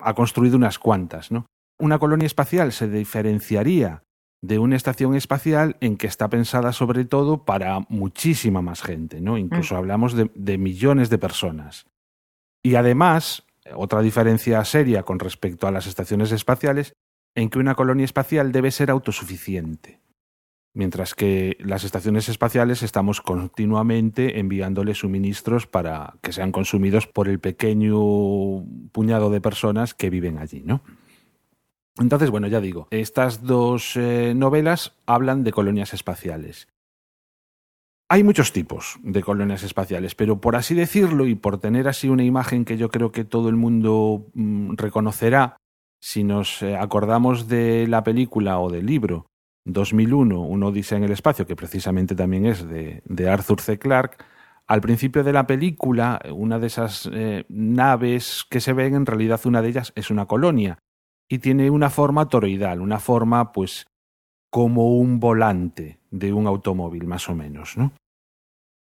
ha 0.00 0.14
construido 0.14 0.56
unas 0.56 0.80
cuantas, 0.80 1.30
¿no? 1.30 1.46
Una 1.78 2.00
colonia 2.00 2.26
espacial 2.26 2.72
se 2.72 2.88
diferenciaría 2.88 4.02
de 4.42 4.58
una 4.58 4.74
estación 4.74 5.14
espacial 5.14 5.76
en 5.80 5.96
que 5.96 6.08
está 6.08 6.28
pensada 6.28 6.72
sobre 6.72 7.04
todo 7.04 7.44
para 7.44 7.80
muchísima 7.88 8.60
más 8.60 8.82
gente, 8.82 9.20
¿no? 9.20 9.38
Incluso 9.38 9.74
mm. 9.74 9.78
hablamos 9.78 10.14
de, 10.14 10.32
de 10.34 10.58
millones 10.58 11.10
de 11.10 11.18
personas. 11.18 11.86
Y 12.62 12.74
además, 12.74 13.44
otra 13.74 14.00
diferencia 14.02 14.64
seria 14.64 15.02
con 15.02 15.18
respecto 15.18 15.66
a 15.66 15.70
las 15.70 15.86
estaciones 15.86 16.32
espaciales, 16.32 16.94
en 17.34 17.50
que 17.50 17.58
una 17.58 17.74
colonia 17.74 18.04
espacial 18.04 18.52
debe 18.52 18.70
ser 18.70 18.90
autosuficiente, 18.90 20.00
mientras 20.74 21.14
que 21.14 21.56
las 21.60 21.84
estaciones 21.84 22.28
espaciales 22.28 22.82
estamos 22.82 23.20
continuamente 23.20 24.40
enviándole 24.40 24.94
suministros 24.94 25.66
para 25.66 26.14
que 26.22 26.32
sean 26.32 26.52
consumidos 26.52 27.06
por 27.06 27.28
el 27.28 27.38
pequeño 27.38 28.64
puñado 28.92 29.30
de 29.30 29.40
personas 29.40 29.94
que 29.94 30.10
viven 30.10 30.38
allí, 30.38 30.62
¿no? 30.64 30.82
Entonces, 31.98 32.30
bueno, 32.30 32.46
ya 32.46 32.60
digo, 32.60 32.88
estas 32.90 33.42
dos 33.42 33.96
eh, 33.96 34.32
novelas 34.34 34.94
hablan 35.06 35.44
de 35.44 35.52
colonias 35.52 35.92
espaciales. 35.92 36.68
Hay 38.12 38.24
muchos 38.24 38.52
tipos 38.52 38.98
de 39.04 39.22
colonias 39.22 39.62
espaciales, 39.62 40.16
pero 40.16 40.40
por 40.40 40.56
así 40.56 40.74
decirlo 40.74 41.28
y 41.28 41.36
por 41.36 41.58
tener 41.58 41.86
así 41.86 42.08
una 42.08 42.24
imagen 42.24 42.64
que 42.64 42.76
yo 42.76 42.88
creo 42.88 43.12
que 43.12 43.24
todo 43.24 43.48
el 43.48 43.54
mundo 43.54 44.26
mmm, 44.34 44.74
reconocerá, 44.74 45.58
si 46.02 46.24
nos 46.24 46.60
eh, 46.62 46.76
acordamos 46.76 47.46
de 47.46 47.86
la 47.86 48.02
película 48.02 48.58
o 48.58 48.68
del 48.68 48.86
libro 48.86 49.26
2001, 49.64 50.40
Un 50.40 50.64
Odisea 50.64 50.98
en 50.98 51.04
el 51.04 51.12
Espacio, 51.12 51.46
que 51.46 51.54
precisamente 51.54 52.16
también 52.16 52.46
es 52.46 52.68
de, 52.68 53.00
de 53.04 53.30
Arthur 53.30 53.60
C. 53.60 53.78
Clarke, 53.78 54.24
al 54.66 54.80
principio 54.80 55.22
de 55.22 55.32
la 55.32 55.46
película, 55.46 56.20
una 56.34 56.58
de 56.58 56.66
esas 56.66 57.08
eh, 57.12 57.44
naves 57.48 58.44
que 58.50 58.60
se 58.60 58.72
ven, 58.72 58.96
en 58.96 59.06
realidad 59.06 59.40
una 59.44 59.62
de 59.62 59.68
ellas 59.68 59.92
es 59.94 60.10
una 60.10 60.26
colonia 60.26 60.80
y 61.28 61.38
tiene 61.38 61.70
una 61.70 61.90
forma 61.90 62.28
toroidal, 62.28 62.80
una 62.80 62.98
forma 62.98 63.52
pues 63.52 63.86
como 64.50 64.96
un 64.96 65.20
volante 65.20 66.00
de 66.10 66.32
un 66.32 66.48
automóvil, 66.48 67.06
más 67.06 67.28
o 67.28 67.36
menos, 67.36 67.76
¿no? 67.76 67.92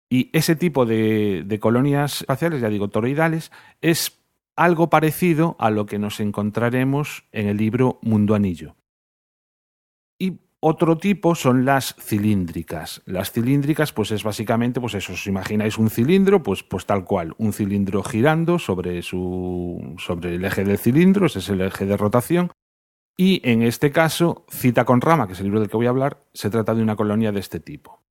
Y 0.09 0.29
ese 0.33 0.55
tipo 0.55 0.85
de, 0.85 1.57
colonias 1.61 2.21
espaciales, 2.21 2.61
ya 2.61 2.69
digo, 2.69 2.89
toroidales, 2.89 3.51
es 3.81 4.19
algo 4.55 4.89
parecido 4.89 5.55
a 5.59 5.69
lo 5.69 5.85
que 5.85 5.99
nos 5.99 6.19
encontraremos 6.19 7.25
en 7.31 7.47
el 7.47 7.57
libro 7.57 7.99
Mundo 8.01 8.33
Anillo. 8.33 8.75
Y 10.17 10.39
otro 10.59 10.97
tipo 10.97 11.35
son 11.35 11.65
las 11.65 11.93
cilíndricas. 11.99 13.01
Las 13.05 13.31
cilíndricas, 13.31 13.91
pues 13.91 14.11
es 14.11 14.23
básicamente, 14.23 14.79
pues 14.79 14.95
eso, 14.95 15.13
os 15.13 15.27
imagináis 15.27 15.77
un 15.77 15.89
cilindro, 15.89 16.41
pues, 16.41 16.63
pues 16.63 16.85
tal 16.85 17.03
cual, 17.03 17.35
un 17.37 17.53
cilindro 17.53 18.01
girando 18.01 18.57
sobre, 18.57 19.01
su, 19.01 19.95
sobre 19.99 20.35
el 20.35 20.45
eje 20.45 20.63
del 20.63 20.79
cilindro, 20.79 21.27
ese 21.27 21.39
es 21.39 21.49
el 21.49 21.61
eje 21.61 21.85
de 21.85 21.97
rotación, 21.97 22.51
y 23.17 23.41
en 23.43 23.63
este 23.63 23.91
caso, 23.91 24.45
Cita 24.47 24.85
con 24.85 25.01
Rama, 25.01 25.25
que 25.25 25.33
es 25.33 25.39
el 25.39 25.45
libro 25.45 25.59
del 25.59 25.69
que 25.69 25.77
voy 25.77 25.87
a 25.87 25.89
hablar, 25.89 26.19
se 26.33 26.51
trata 26.51 26.75
de 26.75 26.83
una 26.83 26.95
colonia 26.95 27.31
de 27.31 27.39
este 27.39 27.59
tipo. 27.59 28.06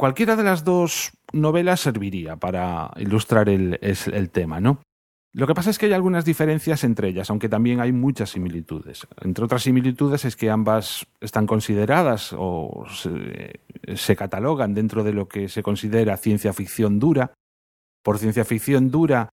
Cualquiera 0.00 0.34
de 0.34 0.44
las 0.44 0.64
dos 0.64 1.12
novelas 1.30 1.80
serviría 1.80 2.36
para 2.36 2.90
ilustrar 2.96 3.50
el, 3.50 4.30
tema, 4.32 4.58
¿no? 4.58 4.80
Lo 5.34 5.46
que 5.46 5.52
pasa 5.52 5.68
es 5.68 5.78
que 5.78 5.84
hay 5.84 5.92
algunas 5.92 6.24
diferencias 6.24 6.84
entre 6.84 7.08
ellas, 7.08 7.28
aunque 7.28 7.50
también 7.50 7.80
hay 7.80 7.92
muchas 7.92 8.30
similitudes. 8.30 9.06
Entre 9.20 9.44
otras 9.44 9.62
similitudes 9.62 10.24
es 10.24 10.36
que 10.36 10.48
ambas 10.48 11.06
están 11.20 11.46
consideradas 11.46 12.34
o 12.34 12.86
se, 12.88 14.16
catalogan 14.16 14.72
dentro 14.72 15.04
de 15.04 15.12
lo 15.12 15.28
que 15.28 15.50
se 15.50 15.62
considera 15.62 16.16
ciencia 16.16 16.54
ficción 16.54 16.98
dura. 16.98 17.34
Por 18.02 18.16
ciencia 18.16 18.46
ficción 18.46 18.90
dura 18.90 19.28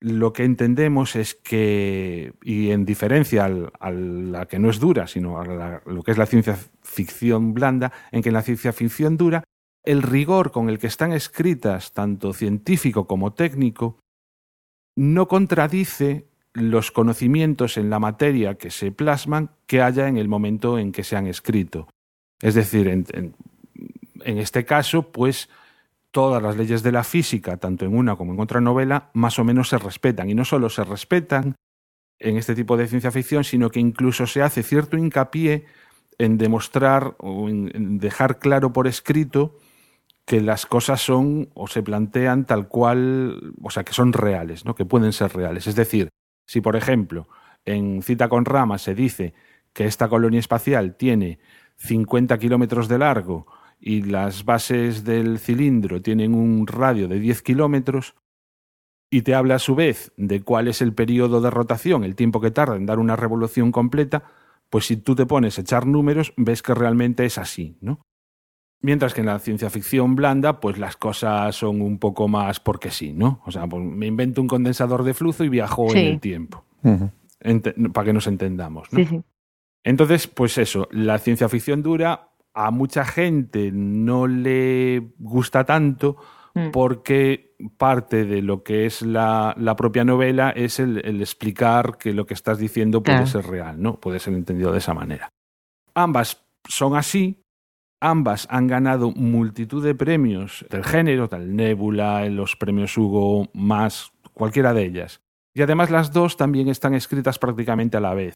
lo 0.00 0.32
que 0.32 0.44
entendemos 0.44 1.16
es 1.16 1.34
que, 1.34 2.32
y 2.42 2.70
en 2.70 2.86
diferencia 2.86 3.44
a 3.44 3.90
la 3.90 4.46
que 4.46 4.58
no 4.58 4.70
es 4.70 4.80
dura, 4.80 5.06
sino 5.06 5.38
a 5.38 5.82
lo 5.84 6.02
que 6.02 6.12
es 6.12 6.16
la 6.16 6.24
ciencia 6.24 6.56
ficción 6.80 7.52
blanda, 7.52 7.92
en 8.10 8.22
que 8.22 8.30
en 8.30 8.34
la 8.36 8.42
ciencia 8.42 8.72
ficción 8.72 9.18
dura, 9.18 9.44
el 9.84 10.02
rigor 10.02 10.50
con 10.50 10.68
el 10.68 10.78
que 10.78 10.86
están 10.86 11.12
escritas, 11.12 11.92
tanto 11.92 12.32
científico 12.32 13.06
como 13.06 13.32
técnico, 13.32 13.98
no 14.96 15.28
contradice 15.28 16.26
los 16.54 16.90
conocimientos 16.90 17.76
en 17.76 17.90
la 17.90 17.98
materia 17.98 18.56
que 18.56 18.70
se 18.70 18.90
plasman 18.90 19.50
que 19.66 19.80
haya 19.80 20.08
en 20.08 20.16
el 20.16 20.28
momento 20.28 20.78
en 20.78 20.92
que 20.92 21.04
se 21.04 21.16
han 21.16 21.26
escrito. 21.26 21.88
Es 22.40 22.54
decir, 22.54 22.88
en, 22.88 23.34
este 24.24 24.64
caso, 24.64 25.12
pues 25.12 25.48
todas 26.10 26.42
las 26.42 26.56
leyes 26.56 26.82
de 26.82 26.92
la 26.92 27.04
física, 27.04 27.56
tanto 27.58 27.84
en 27.84 27.96
una 27.96 28.16
como 28.16 28.34
en 28.34 28.40
otra 28.40 28.60
novela, 28.60 29.10
más 29.14 29.38
o 29.38 29.44
menos 29.44 29.68
se 29.68 29.78
respetan. 29.78 30.30
Y 30.30 30.34
no 30.34 30.44
solo 30.44 30.68
se 30.68 30.84
respetan 30.84 31.54
en 32.18 32.36
este 32.36 32.54
tipo 32.54 32.76
de 32.76 32.88
ciencia 32.88 33.10
ficción, 33.10 33.44
sino 33.44 33.70
que 33.70 33.80
incluso 33.80 34.26
se 34.26 34.42
hace 34.42 34.62
cierto 34.62 34.96
hincapié 34.96 35.66
en 36.18 36.38
demostrar 36.38 37.14
o 37.18 37.48
en 37.48 37.98
dejar 37.98 38.40
claro 38.40 38.72
por 38.72 38.88
escrito 38.88 39.56
que 40.28 40.42
las 40.42 40.66
cosas 40.66 41.00
son 41.00 41.48
o 41.54 41.66
se 41.66 41.82
plantean 41.82 42.44
tal 42.44 42.68
cual, 42.68 43.54
o 43.62 43.70
sea, 43.70 43.82
que 43.82 43.94
son 43.94 44.12
reales, 44.12 44.66
¿no? 44.66 44.74
que 44.74 44.84
pueden 44.84 45.12
ser 45.14 45.32
reales. 45.34 45.66
Es 45.66 45.74
decir, 45.74 46.10
si 46.46 46.60
por 46.60 46.76
ejemplo 46.76 47.28
en 47.64 48.02
Cita 48.02 48.28
con 48.28 48.44
Rama 48.44 48.76
se 48.78 48.94
dice 48.94 49.32
que 49.72 49.86
esta 49.86 50.08
colonia 50.08 50.38
espacial 50.38 50.96
tiene 50.96 51.38
50 51.76 52.38
kilómetros 52.38 52.88
de 52.88 52.98
largo, 52.98 53.46
y 53.80 54.02
las 54.02 54.44
bases 54.44 55.04
del 55.04 55.38
cilindro 55.38 56.02
tienen 56.02 56.34
un 56.34 56.66
radio 56.66 57.08
de 57.08 57.20
10 57.20 57.42
kilómetros 57.42 58.14
y 59.10 59.22
te 59.22 59.34
habla 59.34 59.56
a 59.56 59.58
su 59.58 59.74
vez 59.74 60.12
de 60.16 60.42
cuál 60.42 60.68
es 60.68 60.82
el 60.82 60.92
periodo 60.92 61.40
de 61.40 61.50
rotación, 61.50 62.04
el 62.04 62.16
tiempo 62.16 62.40
que 62.40 62.50
tarda 62.50 62.76
en 62.76 62.86
dar 62.86 62.98
una 62.98 63.16
revolución 63.16 63.72
completa, 63.72 64.24
pues 64.68 64.86
si 64.86 64.96
tú 64.96 65.14
te 65.14 65.26
pones 65.26 65.58
a 65.58 65.62
echar 65.62 65.86
números, 65.86 66.34
ves 66.36 66.62
que 66.62 66.74
realmente 66.74 67.24
es 67.24 67.38
así, 67.38 67.78
¿no? 67.80 68.02
Mientras 68.80 69.12
que 69.12 69.20
en 69.20 69.26
la 69.26 69.38
ciencia 69.40 69.70
ficción 69.70 70.14
blanda, 70.14 70.60
pues 70.60 70.78
las 70.78 70.96
cosas 70.96 71.54
son 71.56 71.82
un 71.82 71.98
poco 71.98 72.28
más 72.28 72.60
porque 72.60 72.90
sí, 72.90 73.12
¿no? 73.12 73.40
O 73.44 73.50
sea, 73.50 73.66
pues 73.66 73.82
me 73.84 74.06
invento 74.06 74.40
un 74.40 74.46
condensador 74.48 75.02
de 75.02 75.14
flujo 75.14 75.42
y 75.44 75.48
viajo 75.48 75.88
sí. 75.90 75.98
en 75.98 76.06
el 76.06 76.20
tiempo. 76.20 76.64
Uh 76.84 76.90
-huh. 76.90 77.92
para 77.92 78.04
que 78.06 78.12
nos 78.12 78.26
entendamos, 78.28 78.92
¿no? 78.92 78.98
Sí, 79.00 79.04
sí. 79.06 79.20
Entonces, 79.84 80.26
pues 80.28 80.58
eso, 80.58 80.86
la 80.92 81.18
ciencia 81.18 81.48
ficción 81.48 81.82
dura 81.82 82.30
a 82.54 82.70
mucha 82.70 83.04
gente 83.04 83.70
no 83.72 84.26
le 84.26 85.12
gusta 85.18 85.64
tanto 85.64 86.16
Mm. 86.54 86.70
porque 86.72 87.54
parte 87.76 88.24
de 88.24 88.40
lo 88.42 88.62
que 88.64 88.86
es 88.86 89.02
la, 89.02 89.54
la 89.58 89.76
propia 89.76 90.02
novela 90.04 90.50
es 90.50 90.80
el, 90.80 91.04
el 91.04 91.20
explicar 91.20 91.98
que 91.98 92.14
lo 92.14 92.24
que 92.26 92.32
estás 92.34 92.58
diciendo 92.58 93.02
puede 93.02 93.18
Claro. 93.18 93.30
ser 93.30 93.46
real, 93.46 93.80
¿no? 93.80 94.00
Puede 94.00 94.18
ser 94.18 94.32
entendido 94.34 94.72
de 94.72 94.78
esa 94.78 94.94
manera. 94.94 95.28
Ambas 95.94 96.42
son 96.66 96.96
así, 96.96 97.38
ambas 98.00 98.46
han 98.50 98.66
ganado 98.66 99.10
multitud 99.10 99.84
de 99.84 99.94
premios 99.94 100.64
del 100.70 100.84
género, 100.84 101.28
tal 101.28 101.54
Nebula, 101.54 102.24
los 102.28 102.56
premios 102.56 102.96
Hugo, 102.96 103.48
más 103.54 104.12
cualquiera 104.34 104.72
de 104.72 104.84
ellas. 104.84 105.20
Y 105.54 105.62
además 105.62 105.90
las 105.90 106.12
dos 106.12 106.36
también 106.36 106.68
están 106.68 106.94
escritas 106.94 107.38
prácticamente 107.38 107.96
a 107.96 108.00
la 108.00 108.14
vez. 108.14 108.34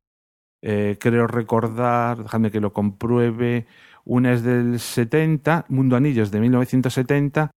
Eh, 0.63 0.97
creo 1.01 1.27
recordar, 1.27 2.23
dejadme 2.23 2.51
que 2.51 2.61
lo 2.61 2.73
compruebe, 2.73 3.67
una 4.05 4.33
es 4.33 4.43
del 4.43 4.81
70, 4.81 5.67
Mundo 5.69 5.97
Anillos 5.97 6.31
de 6.31 6.41
1970 6.41 7.51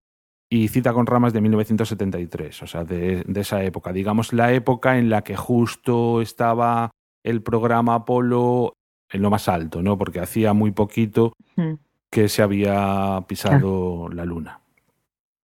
y 0.49 0.68
Cita 0.68 0.94
con 0.94 1.07
Ramas 1.07 1.34
de 1.34 1.41
1973, 1.41 2.61
o 2.61 2.68
sea, 2.68 2.84
de, 2.84 3.23
de 3.23 3.41
esa 3.41 3.64
época. 3.64 3.91
Digamos, 3.91 4.32
la 4.34 4.53
época 4.53 4.98
en 4.99 5.10
la 5.10 5.23
que 5.23 5.36
justo 5.36 6.22
estaba 6.22 6.91
el 7.23 7.41
programa 7.41 7.95
Apolo 7.95 8.73
en 9.11 9.22
lo 9.23 9.32
más 9.32 9.48
alto, 9.48 9.82
¿no? 9.82 9.98
Porque 9.98 10.19
hacía 10.19 10.53
muy 10.53 10.72
poquito 10.72 11.34
Mm. 11.56 11.73
Que 12.16 12.30
se 12.30 12.42
había 12.42 13.26
pisado 13.28 14.08
la 14.08 14.24
luna. 14.24 14.62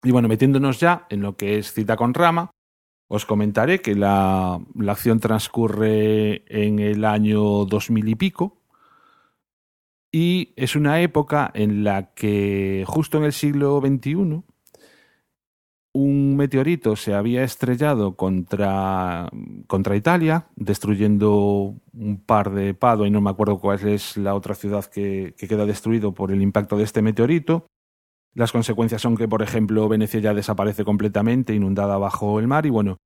Y 0.02 0.10
bueno, 0.10 0.28
metiéndonos 0.28 0.78
ya 0.78 1.06
en 1.08 1.22
lo 1.22 1.34
que 1.34 1.56
es 1.56 1.72
Cita 1.72 1.96
con 1.96 2.12
Rama, 2.12 2.50
os 3.08 3.24
comentaré 3.24 3.80
que 3.80 3.94
la, 3.94 4.60
la 4.74 4.92
acción 4.92 5.18
transcurre 5.18 6.44
en 6.46 6.78
el 6.78 7.06
año 7.06 7.64
2000 7.64 8.06
y 8.06 8.14
pico, 8.16 8.60
y 10.12 10.52
es 10.56 10.76
una 10.76 11.00
época 11.00 11.50
en 11.54 11.84
la 11.84 12.12
que 12.12 12.84
justo 12.86 13.16
en 13.16 13.24
el 13.24 13.32
siglo 13.32 13.80
XXI 13.80 14.42
un 16.00 16.36
meteorito 16.36 16.94
se 16.94 17.14
había 17.14 17.42
estrellado 17.42 18.14
contra, 18.14 19.28
contra 19.66 19.96
Italia, 19.96 20.46
destruyendo 20.54 21.74
un 21.92 22.22
par 22.24 22.52
de 22.52 22.74
Padua, 22.74 23.08
y 23.08 23.10
no 23.10 23.20
me 23.20 23.30
acuerdo 23.30 23.58
cuál 23.58 23.86
es 23.88 24.16
la 24.16 24.34
otra 24.34 24.54
ciudad 24.54 24.84
que, 24.84 25.34
que 25.36 25.48
queda 25.48 25.66
destruido 25.66 26.12
por 26.12 26.30
el 26.30 26.40
impacto 26.40 26.76
de 26.76 26.84
este 26.84 27.02
meteorito. 27.02 27.66
Las 28.34 28.52
consecuencias 28.52 29.02
son 29.02 29.16
que, 29.16 29.26
por 29.26 29.42
ejemplo, 29.42 29.88
Venecia 29.88 30.20
ya 30.20 30.34
desaparece 30.34 30.84
completamente, 30.84 31.54
inundada 31.54 31.98
bajo 31.98 32.38
el 32.38 32.46
mar, 32.46 32.64
y 32.66 32.70
bueno, 32.70 32.98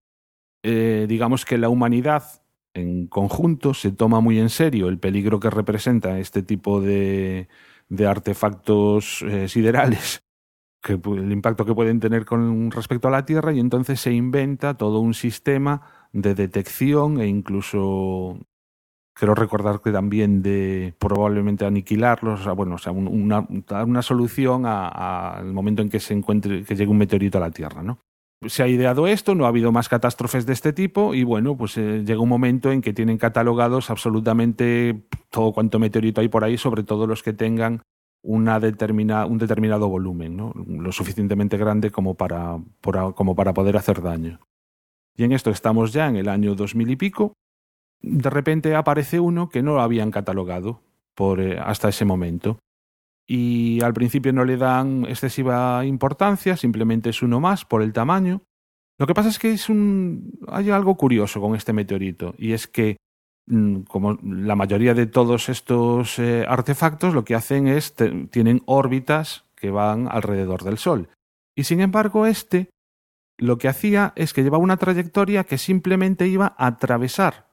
eh, 0.62 1.06
digamos 1.08 1.44
que 1.44 1.58
la 1.58 1.70
humanidad 1.70 2.22
en 2.74 3.06
conjunto 3.06 3.74
se 3.74 3.92
toma 3.92 4.20
muy 4.20 4.38
en 4.38 4.48
serio 4.48 4.88
el 4.88 4.98
peligro 4.98 5.40
que 5.40 5.50
representa 5.50 6.18
este 6.18 6.42
tipo 6.42 6.80
de, 6.80 7.48
de 7.88 8.06
artefactos 8.06 9.22
eh, 9.22 9.48
siderales, 9.48 10.22
que, 10.82 10.94
el 10.94 11.32
impacto 11.32 11.64
que 11.64 11.74
pueden 11.74 12.00
tener 12.00 12.24
con 12.24 12.70
respecto 12.70 13.08
a 13.08 13.12
la 13.12 13.24
Tierra, 13.24 13.52
y 13.52 13.60
entonces 13.60 14.00
se 14.00 14.12
inventa 14.12 14.74
todo 14.74 15.00
un 15.00 15.14
sistema 15.14 15.82
de 16.12 16.34
detección 16.34 17.20
e 17.20 17.26
incluso 17.28 18.38
Creo 19.14 19.34
recordar 19.34 19.82
que 19.82 19.92
también 19.92 20.42
de 20.42 20.94
probablemente 20.98 21.66
aniquilarlos, 21.66 22.40
o 22.40 22.44
sea, 22.44 22.52
bueno, 22.54 22.76
o 22.76 22.78
sea, 22.78 22.92
un- 22.92 23.08
una, 23.08 23.46
una 23.84 24.00
solución 24.00 24.64
al 24.64 25.52
momento 25.52 25.82
en 25.82 25.90
que 25.90 26.00
se 26.00 26.14
encuentre, 26.14 26.64
que 26.64 26.74
llegue 26.74 26.90
un 26.90 26.96
meteorito 26.96 27.36
a 27.36 27.42
la 27.42 27.50
Tierra, 27.50 27.82
¿no? 27.82 27.98
Se 28.46 28.62
ha 28.62 28.68
ideado 28.68 29.06
esto, 29.06 29.34
no 29.34 29.44
ha 29.44 29.48
habido 29.48 29.70
más 29.70 29.90
catástrofes 29.90 30.46
de 30.46 30.54
este 30.54 30.72
tipo 30.72 31.14
y 31.14 31.24
bueno, 31.24 31.56
pues 31.58 31.76
eh, 31.76 32.02
llega 32.04 32.20
un 32.20 32.28
momento 32.30 32.72
en 32.72 32.80
que 32.80 32.94
tienen 32.94 33.18
catalogados 33.18 33.90
absolutamente 33.90 35.04
todo 35.30 35.52
cuanto 35.52 35.78
meteorito 35.78 36.22
hay 36.22 36.28
por 36.28 36.42
ahí, 36.42 36.56
sobre 36.56 36.82
todo 36.82 37.06
los 37.06 37.22
que 37.22 37.34
tengan 37.34 37.82
un 38.22 38.44
determinado 39.38 39.88
volumen, 39.88 40.36
¿no? 40.36 40.52
lo 40.54 40.92
suficientemente 40.92 41.56
grande 41.56 41.90
como 41.90 42.14
para, 42.14 42.58
como 43.14 43.34
para 43.34 43.52
poder 43.52 43.76
hacer 43.76 44.00
daño. 44.00 44.40
Y 45.16 45.24
en 45.24 45.32
esto 45.32 45.50
estamos 45.50 45.92
ya 45.92 46.08
en 46.08 46.16
el 46.16 46.28
año 46.28 46.54
2000 46.54 46.90
y 46.90 46.96
pico, 46.96 47.34
de 48.00 48.30
repente 48.30 48.74
aparece 48.74 49.20
uno 49.20 49.48
que 49.48 49.62
no 49.62 49.74
lo 49.74 49.80
habían 49.80 50.10
catalogado 50.10 50.82
por, 51.14 51.40
eh, 51.40 51.58
hasta 51.58 51.88
ese 51.88 52.04
momento. 52.04 52.58
Y 53.26 53.80
al 53.82 53.94
principio 53.94 54.32
no 54.32 54.44
le 54.44 54.56
dan 54.56 55.04
excesiva 55.04 55.84
importancia, 55.86 56.56
simplemente 56.56 57.10
es 57.10 57.22
uno 57.22 57.40
más 57.40 57.64
por 57.64 57.82
el 57.82 57.92
tamaño. 57.92 58.42
Lo 58.98 59.06
que 59.06 59.14
pasa 59.14 59.28
es 59.28 59.38
que 59.38 59.52
es 59.52 59.68
un, 59.68 60.38
hay 60.48 60.70
algo 60.70 60.96
curioso 60.96 61.40
con 61.40 61.54
este 61.54 61.72
meteorito, 61.72 62.34
y 62.36 62.52
es 62.52 62.66
que, 62.66 62.96
como 63.88 64.18
la 64.22 64.56
mayoría 64.56 64.94
de 64.94 65.06
todos 65.06 65.48
estos 65.48 66.18
eh, 66.18 66.44
artefactos, 66.48 67.12
lo 67.14 67.24
que 67.24 67.34
hacen 67.34 67.68
es, 67.68 67.94
tienen 68.30 68.62
órbitas 68.66 69.44
que 69.56 69.70
van 69.70 70.08
alrededor 70.10 70.62
del 70.62 70.78
Sol. 70.78 71.08
Y 71.54 71.64
sin 71.64 71.80
embargo, 71.80 72.26
este 72.26 72.70
lo 73.38 73.58
que 73.58 73.68
hacía 73.68 74.12
es 74.14 74.32
que 74.32 74.42
llevaba 74.42 74.62
una 74.62 74.76
trayectoria 74.76 75.44
que 75.44 75.58
simplemente 75.58 76.28
iba 76.28 76.54
a 76.56 76.66
atravesar 76.66 77.48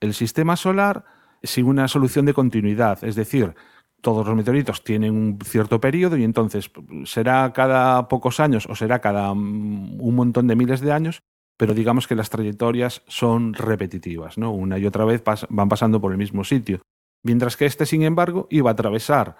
el 0.00 0.14
sistema 0.14 0.56
solar 0.56 1.04
sin 1.42 1.66
una 1.66 1.88
solución 1.88 2.24
de 2.24 2.34
continuidad. 2.34 3.04
Es 3.04 3.14
decir, 3.14 3.54
todos 4.00 4.26
los 4.26 4.36
meteoritos 4.36 4.82
tienen 4.84 5.14
un 5.14 5.38
cierto 5.44 5.80
periodo 5.80 6.16
y 6.16 6.24
entonces 6.24 6.70
será 7.04 7.52
cada 7.52 8.08
pocos 8.08 8.40
años 8.40 8.66
o 8.68 8.74
será 8.74 9.00
cada 9.00 9.34
mm, 9.34 10.00
un 10.00 10.14
montón 10.14 10.46
de 10.46 10.56
miles 10.56 10.80
de 10.80 10.92
años, 10.92 11.22
pero 11.56 11.74
digamos 11.74 12.06
que 12.06 12.14
las 12.14 12.30
trayectorias 12.30 13.02
son 13.06 13.54
repetitivas, 13.54 14.38
¿no? 14.38 14.52
Una 14.52 14.78
y 14.78 14.86
otra 14.86 15.04
vez 15.04 15.22
van 15.48 15.68
pasando 15.68 16.00
por 16.00 16.12
el 16.12 16.18
mismo 16.18 16.44
sitio. 16.44 16.80
Mientras 17.22 17.56
que 17.56 17.66
este, 17.66 17.86
sin 17.86 18.02
embargo, 18.02 18.46
iba 18.50 18.70
a 18.70 18.72
atravesar 18.72 19.36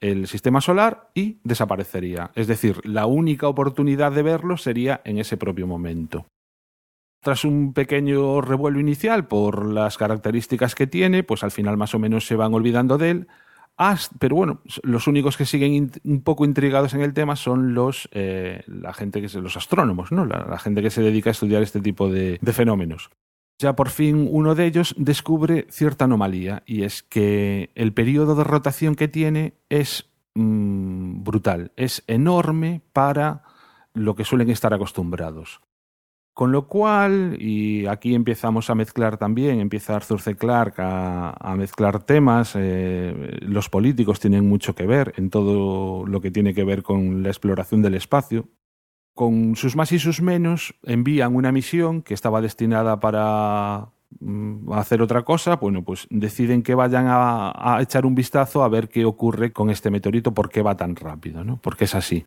el 0.00 0.26
sistema 0.26 0.60
solar 0.60 1.10
y 1.14 1.40
desaparecería. 1.44 2.30
Es 2.34 2.46
decir, 2.46 2.80
la 2.84 3.06
única 3.06 3.48
oportunidad 3.48 4.12
de 4.12 4.22
verlo 4.22 4.56
sería 4.56 5.00
en 5.04 5.18
ese 5.18 5.36
propio 5.36 5.66
momento. 5.66 6.26
Tras 7.22 7.44
un 7.44 7.72
pequeño 7.72 8.42
revuelo 8.42 8.78
inicial 8.78 9.26
por 9.26 9.64
las 9.64 9.96
características 9.96 10.74
que 10.74 10.86
tiene, 10.86 11.22
pues 11.22 11.42
al 11.42 11.50
final 11.50 11.78
más 11.78 11.94
o 11.94 11.98
menos 11.98 12.26
se 12.26 12.36
van 12.36 12.52
olvidando 12.52 12.98
de 12.98 13.10
él. 13.10 13.28
Pero 14.18 14.36
bueno, 14.36 14.60
los 14.82 15.06
únicos 15.06 15.36
que 15.36 15.46
siguen 15.46 15.90
un 16.04 16.22
poco 16.22 16.44
intrigados 16.44 16.94
en 16.94 17.00
el 17.00 17.12
tema 17.12 17.36
son 17.36 17.74
los 17.74 18.08
eh, 18.12 18.62
la 18.66 18.92
gente 18.92 19.20
que 19.20 19.26
es 19.26 19.34
los 19.34 19.56
astrónomos, 19.56 20.12
¿no? 20.12 20.24
La, 20.24 20.58
gente 20.58 20.82
que 20.82 20.90
se 20.90 21.02
dedica 21.02 21.30
a 21.30 21.32
estudiar 21.32 21.62
este 21.62 21.80
tipo 21.80 22.08
de, 22.08 22.38
de 22.40 22.52
fenómenos. 22.52 23.10
Ya 23.58 23.76
por 23.76 23.88
fin 23.88 24.28
uno 24.30 24.54
de 24.54 24.66
ellos 24.66 24.94
descubre 24.98 25.66
cierta 25.70 26.04
anomalía 26.04 26.62
y 26.66 26.82
es 26.82 27.02
que 27.02 27.70
el 27.74 27.92
periodo 27.92 28.34
de 28.34 28.44
rotación 28.44 28.94
que 28.94 29.08
tiene 29.08 29.54
es 29.68 30.08
mm, 30.34 31.22
brutal, 31.22 31.72
es 31.76 32.02
enorme 32.06 32.80
para 32.92 33.42
lo 33.92 34.14
que 34.14 34.24
suelen 34.24 34.50
estar 34.50 34.74
acostumbrados. 34.74 35.60
Con 36.34 36.50
lo 36.50 36.66
cual, 36.66 37.36
y 37.38 37.86
aquí 37.86 38.12
empezamos 38.12 38.68
a 38.68 38.74
mezclar 38.74 39.18
también, 39.18 39.60
empieza 39.60 39.94
Arthur 39.94 40.20
C. 40.20 40.36
A, 40.42 41.54
mezclar 41.56 42.02
temas, 42.02 42.54
eh, 42.56 43.38
los 43.42 43.68
políticos 43.68 44.18
tienen 44.18 44.48
mucho 44.48 44.74
que 44.74 44.84
ver 44.84 45.14
en 45.16 45.30
todo 45.30 46.04
lo 46.04 46.20
que 46.20 46.32
tiene 46.32 46.52
que 46.52 46.64
ver 46.64 46.82
con 46.82 47.22
la 47.22 47.28
exploración 47.28 47.82
del 47.82 47.94
espacio. 47.94 48.48
Con 49.14 49.54
sus 49.54 49.76
más 49.76 49.92
y 49.92 50.00
sus 50.00 50.20
menos, 50.22 50.74
envían 50.82 51.36
una 51.36 51.52
misión 51.52 52.02
que 52.02 52.14
estaba 52.14 52.40
destinada 52.40 52.98
para 52.98 53.90
mm, 54.18 54.72
hacer 54.72 55.02
otra 55.02 55.22
cosa, 55.22 55.54
bueno, 55.54 55.84
pues 55.84 56.08
deciden 56.10 56.64
que 56.64 56.74
vayan 56.74 57.06
a, 57.06 57.52
a 57.54 57.80
echar 57.80 58.04
un 58.06 58.16
vistazo 58.16 58.64
a 58.64 58.68
ver 58.68 58.88
qué 58.88 59.04
ocurre 59.04 59.52
con 59.52 59.70
este 59.70 59.88
meteorito, 59.88 60.34
por 60.34 60.50
qué 60.50 60.62
va 60.62 60.76
tan 60.76 60.96
rápido, 60.96 61.44
¿no? 61.44 61.60
Porque 61.62 61.84
es 61.84 61.94
así. 61.94 62.26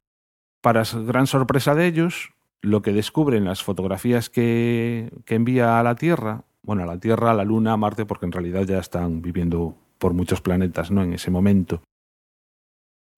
Para 0.62 0.84
gran 1.06 1.28
sorpresa 1.28 1.76
de 1.76 1.88
ellos, 1.88 2.32
lo 2.62 2.82
que 2.82 2.94
descubren 2.94 3.46
las 3.46 3.64
fotografías 3.64 4.30
que, 4.30 5.12
envía 5.28 5.80
a 5.80 5.84
la 5.84 5.96
Tierra, 5.96 6.44
bueno, 6.64 6.84
a 6.84 6.86
la 6.86 7.00
Tierra, 7.00 7.32
a 7.32 7.34
la 7.34 7.44
Luna, 7.44 7.74
a 7.74 7.78
Marte, 7.78 8.06
porque 8.06 8.26
en 8.26 8.32
realidad 8.32 8.64
ya 8.64 8.80
están 8.80 9.22
viviendo 9.22 9.78
por 9.98 10.14
muchos 10.14 10.42
planetas, 10.42 10.92
¿no? 10.92 11.04
En 11.04 11.14
ese 11.14 11.32
momento. 11.32 11.82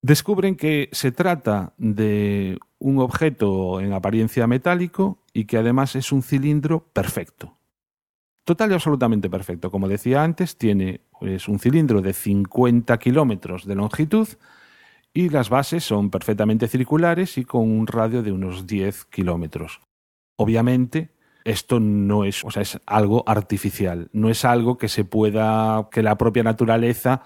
Descubren 0.01 0.55
que 0.55 0.89
se 0.91 1.11
trata 1.11 1.73
de 1.77 2.57
un 2.77 2.99
objeto 2.99 3.81
en 3.81 3.91
apariencia 3.91 4.47
metálico 4.47 5.23
y 5.33 5.45
que 5.45 5.57
además 5.57 5.95
es 5.95 6.11
un 6.11 6.21
cilindro 6.21 6.85
perfecto. 6.93 7.57
Total 8.45 8.71
y 8.71 8.73
absolutamente 8.73 9.29
perfecto. 9.29 9.69
Como 9.69 9.87
decía 9.87 10.23
antes, 10.23 10.57
tiene 10.57 11.01
es 11.21 11.47
un 11.47 11.59
cilindro 11.59 12.01
de 12.01 12.13
50 12.13 12.97
kilómetros 12.97 13.65
de 13.65 13.75
longitud 13.75 14.27
y 15.13 15.29
las 15.29 15.49
bases 15.49 15.83
son 15.83 16.09
perfectamente 16.09 16.67
circulares 16.67 17.37
y 17.37 17.45
con 17.45 17.69
un 17.69 17.87
radio 17.87 18.21
de 18.21 18.31
unos 18.31 18.67
10 18.67 19.05
kilómetros. 19.05 19.81
Obviamente, 20.37 21.11
esto 21.43 21.79
no 21.79 22.25
es, 22.25 22.43
o 22.45 22.51
sea, 22.51 22.61
es 22.61 22.79
algo 22.85 23.23
artificial, 23.27 24.09
no 24.13 24.29
es 24.29 24.45
algo 24.45 24.77
que 24.77 24.87
se 24.87 25.05
pueda, 25.05 25.89
que 25.91 26.03
la 26.03 26.17
propia 26.17 26.43
naturaleza 26.43 27.23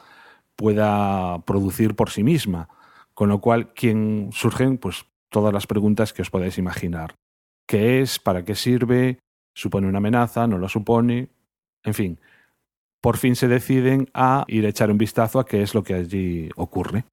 pueda 0.55 1.39
producir 1.45 1.95
por 1.95 2.09
sí 2.09 2.23
misma. 2.23 2.69
Con 3.13 3.29
lo 3.29 3.41
cual, 3.41 3.73
quien 3.73 4.29
surgen, 4.31 4.77
pues, 4.77 5.05
todas 5.29 5.53
las 5.53 5.67
preguntas 5.67 6.13
que 6.13 6.23
os 6.23 6.31
podáis 6.31 6.57
imaginar. 6.57 7.15
¿Qué 7.67 8.01
es? 8.01 8.17
¿Para 8.17 8.43
qué 8.43 8.55
sirve? 8.55 9.19
¿Supone 9.53 9.87
una 9.87 9.99
amenaza? 9.99 10.47
¿No 10.47 10.57
la 10.57 10.69
supone? 10.69 11.29
En 11.83 11.93
fin, 11.93 12.19
por 13.01 13.17
fin 13.17 13.35
se 13.35 13.47
deciden 13.47 14.09
a 14.13 14.45
ir 14.47 14.65
a 14.65 14.69
echar 14.69 14.89
un 14.89 14.97
vistazo 14.97 15.39
a 15.39 15.45
qué 15.45 15.61
es 15.61 15.75
lo 15.75 15.83
que 15.83 15.93
allí 15.93 16.49
ocurre. 16.55 17.05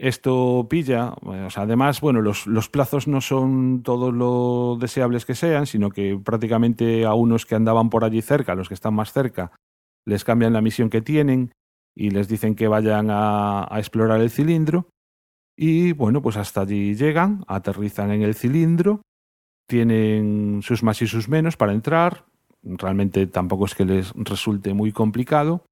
Esto 0.00 0.66
pilla, 0.70 1.12
eh, 1.30 1.48
además, 1.54 2.00
bueno, 2.00 2.22
los, 2.22 2.46
los 2.46 2.70
plazos 2.70 3.06
no 3.06 3.20
son 3.20 3.82
todos 3.82 4.14
lo 4.14 4.78
deseables 4.80 5.26
que 5.26 5.34
sean, 5.34 5.66
sino 5.66 5.90
que 5.90 6.18
prácticamente 6.24 7.04
a 7.04 7.12
unos 7.12 7.44
que 7.44 7.54
andaban 7.54 7.90
por 7.90 8.04
allí 8.04 8.22
cerca, 8.22 8.54
los 8.54 8.68
que 8.68 8.74
están 8.74 8.94
más 8.94 9.12
cerca, 9.12 9.52
les 10.06 10.24
cambian 10.24 10.54
la 10.54 10.62
misión 10.62 10.88
que 10.88 11.02
tienen 11.02 11.52
y 11.94 12.10
les 12.10 12.28
dicen 12.28 12.54
que 12.54 12.66
vayan 12.66 13.08
a 13.10 13.68
explorar 13.76 14.22
el 14.22 14.30
cilindro. 14.30 14.88
Y 15.54 15.92
bueno, 15.92 16.22
pues 16.22 16.38
hasta 16.38 16.62
allí 16.62 16.94
llegan, 16.94 17.44
aterrizan 17.46 18.10
en 18.10 18.22
el 18.22 18.34
cilindro, 18.34 19.02
tienen 19.68 20.60
sus 20.62 20.82
más 20.82 21.02
y 21.02 21.08
sus 21.08 21.28
menos 21.28 21.58
para 21.58 21.74
entrar, 21.74 22.24
realmente 22.62 23.26
tampoco 23.26 23.66
es 23.66 23.74
que 23.74 23.84
les 23.84 24.12
resulte 24.14 24.72
muy 24.72 24.92
complicado. 24.92 25.66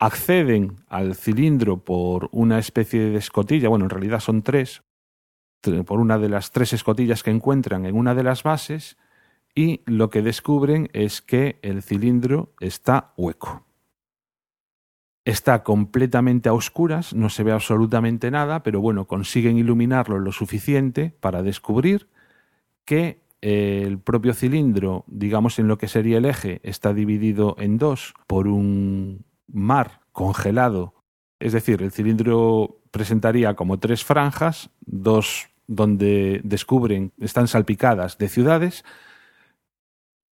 Acceden 0.00 0.76
al 0.86 1.16
cilindro 1.16 1.84
por 1.84 2.28
una 2.30 2.58
especie 2.58 3.10
de 3.10 3.18
escotilla, 3.18 3.68
bueno, 3.68 3.86
en 3.86 3.90
realidad 3.90 4.20
son 4.20 4.42
tres, 4.42 4.82
tre- 5.60 5.84
por 5.84 5.98
una 5.98 6.18
de 6.18 6.28
las 6.28 6.52
tres 6.52 6.72
escotillas 6.72 7.22
que 7.22 7.32
encuentran 7.32 7.84
en 7.84 7.96
una 7.96 8.14
de 8.14 8.22
las 8.22 8.44
bases, 8.44 8.96
y 9.54 9.80
lo 9.86 10.08
que 10.08 10.22
descubren 10.22 10.88
es 10.92 11.20
que 11.20 11.58
el 11.62 11.82
cilindro 11.82 12.52
está 12.60 13.12
hueco. 13.16 13.66
Está 15.24 15.64
completamente 15.64 16.48
a 16.48 16.52
oscuras, 16.52 17.12
no 17.12 17.28
se 17.28 17.42
ve 17.42 17.50
absolutamente 17.50 18.30
nada, 18.30 18.62
pero 18.62 18.80
bueno, 18.80 19.06
consiguen 19.06 19.58
iluminarlo 19.58 20.20
lo 20.20 20.30
suficiente 20.30 21.12
para 21.20 21.42
descubrir 21.42 22.08
que 22.84 23.20
el 23.40 23.98
propio 23.98 24.32
cilindro, 24.32 25.04
digamos 25.06 25.58
en 25.58 25.68
lo 25.68 25.76
que 25.76 25.88
sería 25.88 26.18
el 26.18 26.24
eje, 26.24 26.60
está 26.62 26.94
dividido 26.94 27.56
en 27.58 27.78
dos 27.78 28.14
por 28.26 28.48
un 28.48 29.24
mar 29.48 30.00
congelado. 30.12 30.94
Es 31.40 31.52
decir, 31.52 31.82
el 31.82 31.92
cilindro 31.92 32.80
presentaría 32.90 33.54
como 33.54 33.78
tres 33.78 34.04
franjas, 34.04 34.70
dos 34.80 35.48
donde 35.66 36.40
descubren, 36.44 37.12
están 37.18 37.48
salpicadas 37.48 38.18
de 38.18 38.28
ciudades, 38.28 38.84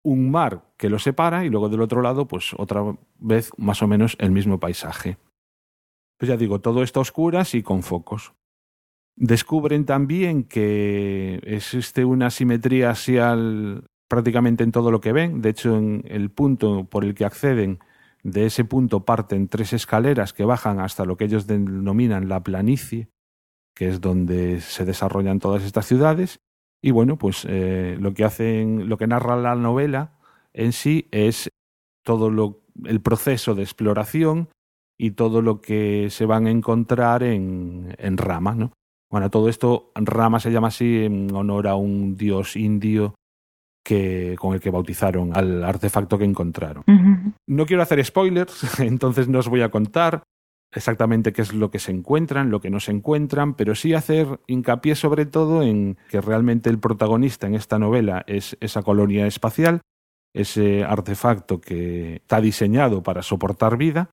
un 0.03 0.31
mar 0.31 0.63
que 0.77 0.89
lo 0.89 0.99
separa 0.99 1.45
y 1.45 1.51
luego 1.51 1.69
del 1.69 1.83
otro 1.83 2.01
lado, 2.01 2.27
pues 2.27 2.55
otra 2.57 2.83
vez 3.19 3.51
más 3.57 3.83
o 3.83 3.89
menos 3.89 4.17
el 4.21 4.31
mismo 4.31 4.61
paisaje. 4.61 5.19
Pues 6.17 6.29
ya 6.29 6.37
digo, 6.37 6.61
todo 6.61 6.83
está 6.83 7.01
a 7.01 7.03
oscuras 7.03 7.55
y 7.55 7.63
con 7.63 7.83
focos. 7.83 8.33
Descubren 9.17 9.85
también 9.85 10.45
que 10.45 11.41
existe 11.43 12.05
una 12.05 12.31
simetría 12.31 12.91
axial 12.91 13.85
prácticamente 14.09 14.63
en 14.63 14.73
todo 14.73 14.91
lo 14.91 15.01
que 15.01 15.13
ven. 15.13 15.43
De 15.43 15.51
hecho, 15.51 15.77
en 15.77 16.05
el 16.07 16.31
punto 16.31 16.85
por 16.85 17.05
el 17.05 17.15
que 17.15 17.25
acceden, 17.25 17.81
de 18.27 18.47
ese 18.47 18.65
punto 18.65 19.05
parten 19.05 19.47
tres 19.47 19.73
escaleras 19.73 20.33
que 20.33 20.45
bajan 20.45 20.81
hasta 20.81 21.05
lo 21.05 21.17
que 21.17 21.27
ellos 21.27 21.47
denominan 21.47 22.29
la 22.29 22.43
planicie, 22.43 23.09
que 23.73 23.87
es 23.89 24.01
donde 24.01 24.61
se 24.61 24.85
desarrollan 24.85 25.39
todas 25.39 25.63
estas 25.63 25.87
ciudades. 25.87 26.41
Y 26.83 26.91
bueno, 26.91 27.19
pues 27.19 27.47
eh, 27.49 27.97
lo 28.01 28.15
que 28.15 28.25
hacen, 28.25 28.89
lo 28.89 28.99
que 28.99 29.07
narra 29.07 29.37
la 29.37 29.55
novela 29.55 30.19
en 30.53 30.73
sí 30.73 31.07
es 31.13 31.51
todo 32.05 32.29
lo, 32.29 32.65
el 32.85 33.01
proceso 33.01 33.55
de 33.55 33.63
exploración 33.63 34.49
y 34.99 35.13
todo 35.13 35.41
lo 35.41 35.61
que 35.61 36.09
se 36.11 36.27
van 36.27 36.49
a 36.49 36.51
encontrar 36.51 37.23
en, 37.23 37.95
en 37.97 38.17
Rama, 38.17 38.57
¿no? 38.57 38.73
Bueno, 39.09 39.31
todo 39.31 39.49
esto, 39.49 39.93
Rama 39.95 40.41
se 40.41 40.51
llama 40.51 40.69
así 40.69 41.05
en 41.05 41.33
honor 41.33 41.69
a 41.69 41.77
un 41.77 42.17
dios 42.17 42.57
indio 42.57 43.15
que, 43.87 44.35
con 44.37 44.53
el 44.53 44.61
que 44.61 44.71
bautizaron 44.71 45.31
al 45.37 45.63
artefacto 45.63 46.19
que 46.19 46.25
encontraron. 46.25 46.83
No 47.47 47.67
quiero 47.67 47.85
hacer 47.85 48.05
spoilers, 48.05 48.81
entonces 48.81 49.29
no 49.29 49.39
os 49.39 49.49
voy 49.49 49.63
a 49.63 49.71
contar 49.71 50.25
exactamente 50.73 51.33
qué 51.33 51.43
es 51.43 51.55
lo 51.55 51.71
que 51.71 51.79
se 51.79 51.93
encuentran, 51.93 52.51
lo 52.51 52.61
que 52.61 52.69
no 52.69 52.81
se 52.81 52.91
encuentran, 52.91 53.55
pero 53.55 53.77
sí 53.77 53.95
hacer 53.95 54.41
hincapié 54.49 54.97
sobre 54.97 55.25
todo 55.25 55.63
en 55.63 55.99
que 56.11 56.21
realmente 56.21 56.69
el 56.69 56.81
protagonista 56.81 57.47
en 57.47 57.55
esta 57.55 57.79
novela 57.79 58.25
es 58.27 58.57
esa 58.61 58.83
colonia 58.83 59.29
espacial, 59.29 59.83
ese 60.35 60.83
artefacto 60.83 61.61
que 61.61 62.17
está 62.17 62.41
diseñado 62.41 63.05
para 63.05 63.23
soportar 63.23 63.77
vida. 63.77 64.11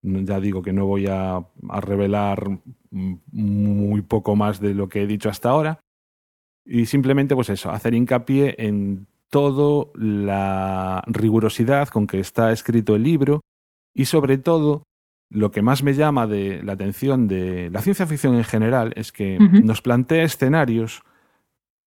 Ya 0.00 0.40
digo 0.40 0.62
que 0.62 0.72
no 0.72 0.86
voy 0.86 1.06
a, 1.06 1.36
a 1.36 1.80
revelar 1.82 2.48
muy 2.90 4.00
poco 4.00 4.36
más 4.36 4.58
de 4.58 4.72
lo 4.72 4.88
que 4.88 5.02
he 5.02 5.06
dicho 5.06 5.28
hasta 5.28 5.50
ahora. 5.50 5.80
Y 6.64 6.86
simplemente, 6.86 7.34
pues 7.34 7.50
eso, 7.50 7.70
hacer 7.70 7.94
hincapié 7.94 8.54
en 8.58 9.06
toda 9.30 9.86
la 9.94 11.02
rigurosidad 11.06 11.88
con 11.88 12.06
que 12.06 12.20
está 12.20 12.52
escrito 12.52 12.94
el 12.94 13.02
libro 13.02 13.40
y 13.94 14.04
sobre 14.04 14.38
todo 14.38 14.84
lo 15.30 15.50
que 15.50 15.62
más 15.62 15.82
me 15.82 15.94
llama 15.94 16.26
de 16.26 16.62
la 16.62 16.74
atención 16.74 17.26
de 17.28 17.70
la 17.70 17.80
ciencia 17.80 18.06
ficción 18.06 18.34
en 18.34 18.44
general 18.44 18.92
es 18.96 19.10
que 19.12 19.38
nos 19.64 19.80
plantea 19.80 20.24
escenarios 20.24 21.02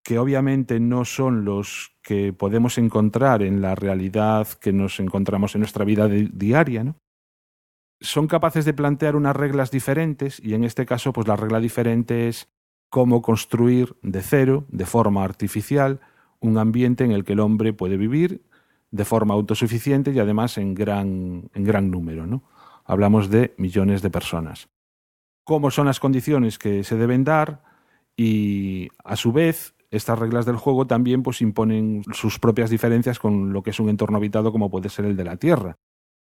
que 0.04 0.18
obviamente 0.20 0.80
no 0.80 1.06
son 1.06 1.46
los 1.46 1.94
que 2.02 2.34
podemos 2.34 2.78
encontrar 2.80 3.44
en 3.44 3.62
la 3.62 3.76
realidad 3.76 4.48
que 4.60 4.74
nos 4.74 5.00
encontramos 5.00 5.54
en 5.56 5.62
nuestra 5.62 5.86
vida 5.86 6.08
di- 6.08 6.30
diaria, 6.34 6.84
¿no? 6.84 6.98
Son 8.02 8.28
capaces 8.28 8.66
de 8.66 8.74
plantear 8.74 9.16
unas 9.16 9.36
reglas 9.36 9.72
diferentes 9.72 10.40
y 10.44 10.54
en 10.54 10.64
este 10.64 10.86
caso 10.86 11.14
pues 11.14 11.28
la 11.28 11.36
regla 11.36 11.60
diferente 11.60 12.28
es 12.28 12.50
cómo 12.96 13.22
construir 13.22 13.98
de 14.04 14.22
cero, 14.22 14.64
de 14.70 14.86
forma 14.86 15.26
artificial, 15.26 16.00
un 16.40 16.58
ambiente 16.58 17.04
en 17.04 17.12
el 17.12 17.26
que 17.26 17.34
el 17.34 17.42
hombre 17.42 17.74
puede 17.74 17.98
vivir 17.98 18.42
de 18.90 19.04
forma 19.04 19.34
autosuficiente 19.34 20.14
y 20.14 20.20
además 20.20 20.58
en 20.58 20.74
gran, 20.74 21.50
en 21.54 21.64
gran 21.66 21.92
número, 21.92 22.26
¿no? 22.26 22.42
Hablamos 22.86 23.30
de 23.30 23.54
millones 23.58 24.02
de 24.02 24.10
personas. 24.10 24.70
¿Cómo 25.44 25.72
son 25.72 25.88
las 25.88 26.00
condiciones 26.00 26.58
que 26.58 26.86
se 26.86 26.96
deben 26.96 27.26
dar? 27.26 27.64
Y 28.16 28.88
a 29.04 29.18
su 29.18 29.34
vez, 29.34 29.76
estas 29.92 30.18
reglas 30.18 30.46
del 30.46 30.56
juego 30.56 30.88
también 30.88 31.22
pues, 31.22 31.42
imponen 31.42 32.02
sus 32.14 32.40
propias 32.40 32.70
diferencias 32.70 33.20
con 33.20 33.52
lo 33.52 33.62
que 33.62 33.72
es 33.72 33.80
un 33.82 33.90
entorno 33.90 34.16
habitado 34.20 34.54
como 34.54 34.72
puede 34.72 34.88
ser 34.88 35.04
el 35.04 35.18
de 35.18 35.26
la 35.26 35.36
Tierra. 35.36 35.76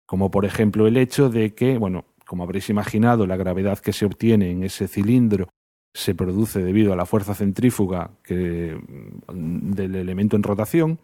Como 0.05 0.29
por 0.29 0.45
ejemplo 0.45 0.85
el 0.85 0.97
hecho 0.97 1.31
de 1.31 1.55
que, 1.55 1.79
bueno, 1.79 2.05
como 2.27 2.43
habréis 2.43 2.69
imaginado, 2.69 3.25
la 3.25 3.35
gravedad 3.35 3.79
que 3.79 3.93
se 3.93 4.05
obtiene 4.05 4.51
en 4.51 4.63
ese 4.63 4.87
cilindro 4.87 5.49
se 5.93 6.15
produce 6.15 6.63
debido 6.63 6.93
a 6.93 6.95
la 6.95 7.05
fuerza 7.05 7.35
centrífuga 7.35 8.11
mm, 8.29 9.71
del 9.71 9.95
elemento 9.95 10.35
en 10.35 10.43
rotación. 10.43 10.99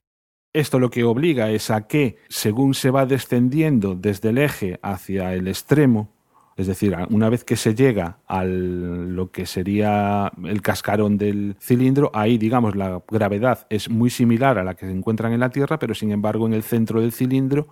Esto 0.53 0.79
lo 0.79 0.89
que 0.89 1.03
obliga 1.03 1.51
es 1.51 1.69
a 1.69 1.87
que, 1.87 2.17
según 2.29 2.73
se 2.73 2.89
va 2.89 3.05
descendiendo 3.05 3.95
desde 3.95 4.29
el 4.29 4.37
eje 4.37 4.79
hacia 4.81 5.33
el 5.33 5.47
extremo, 5.47 6.09
es 6.55 6.65
decir, 6.65 6.95
una 7.11 7.29
vez 7.29 7.43
que 7.43 7.55
se 7.55 7.75
llega 7.75 8.17
a 8.25 8.43
lo 8.43 9.31
que 9.31 9.45
sería 9.45 10.31
el 10.43 10.63
cascarón 10.63 11.17
del 11.19 11.55
cilindro, 11.59 12.09
ahí, 12.15 12.39
digamos, 12.39 12.75
la 12.75 13.03
gravedad 13.07 13.67
es 13.69 13.91
muy 13.91 14.09
similar 14.09 14.57
a 14.57 14.63
la 14.63 14.73
que 14.73 14.87
se 14.87 14.91
encuentran 14.91 15.33
en 15.33 15.41
la 15.41 15.51
Tierra, 15.51 15.77
pero 15.77 15.93
sin 15.93 16.11
embargo 16.11 16.47
en 16.47 16.53
el 16.53 16.63
centro 16.63 16.99
del 16.99 17.11
cilindro 17.11 17.67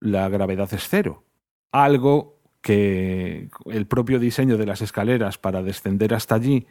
la 0.00 0.30
gravedad 0.30 0.72
es 0.72 0.88
cero. 0.88 1.24
Algo 1.72 2.35
que 2.60 3.48
el 3.66 3.86
propio 3.86 4.18
diseño 4.18 4.56
de 4.56 4.66
las 4.66 4.82
escaleras 4.82 5.38
para 5.38 5.62
descender 5.62 6.14
hasta 6.14 6.34
allí 6.34 6.66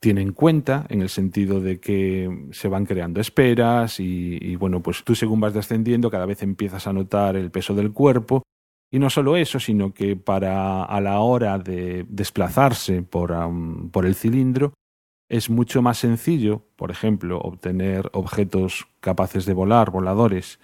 tiene 0.00 0.22
en 0.22 0.32
cuenta, 0.32 0.86
en 0.88 1.02
el 1.02 1.10
sentido 1.10 1.60
de 1.60 1.78
que 1.78 2.48
se 2.52 2.68
van 2.68 2.86
creando 2.86 3.20
esperas 3.20 4.00
y, 4.00 4.56
bueno, 4.56 4.82
pues 4.82 5.04
tú 5.04 5.14
según 5.14 5.40
vas 5.40 5.52
descendiendo 5.52 6.10
cada 6.10 6.24
vez 6.24 6.42
empiezas 6.42 6.86
a 6.86 6.92
notar 6.92 7.36
el 7.36 7.50
peso 7.50 7.74
del 7.74 7.92
cuerpo. 7.92 8.42
Y 8.90 8.98
no 8.98 9.10
solo 9.10 9.36
eso, 9.36 9.60
sino 9.60 9.92
que 9.92 10.16
para 10.16 10.82
a 10.82 11.00
la 11.00 11.20
hora 11.20 11.58
de 11.58 12.06
desplazarse 12.08 13.02
por, 13.02 13.30
um, 13.30 13.90
por 13.90 14.06
el 14.06 14.16
cilindro 14.16 14.72
es 15.28 15.48
mucho 15.48 15.80
más 15.80 15.98
sencillo, 15.98 16.64
por 16.74 16.90
ejemplo, 16.90 17.38
obtener 17.38 18.10
objetos 18.12 18.88
capaces 18.98 19.46
de 19.46 19.54
volar, 19.54 19.90
voladores, 19.90 20.58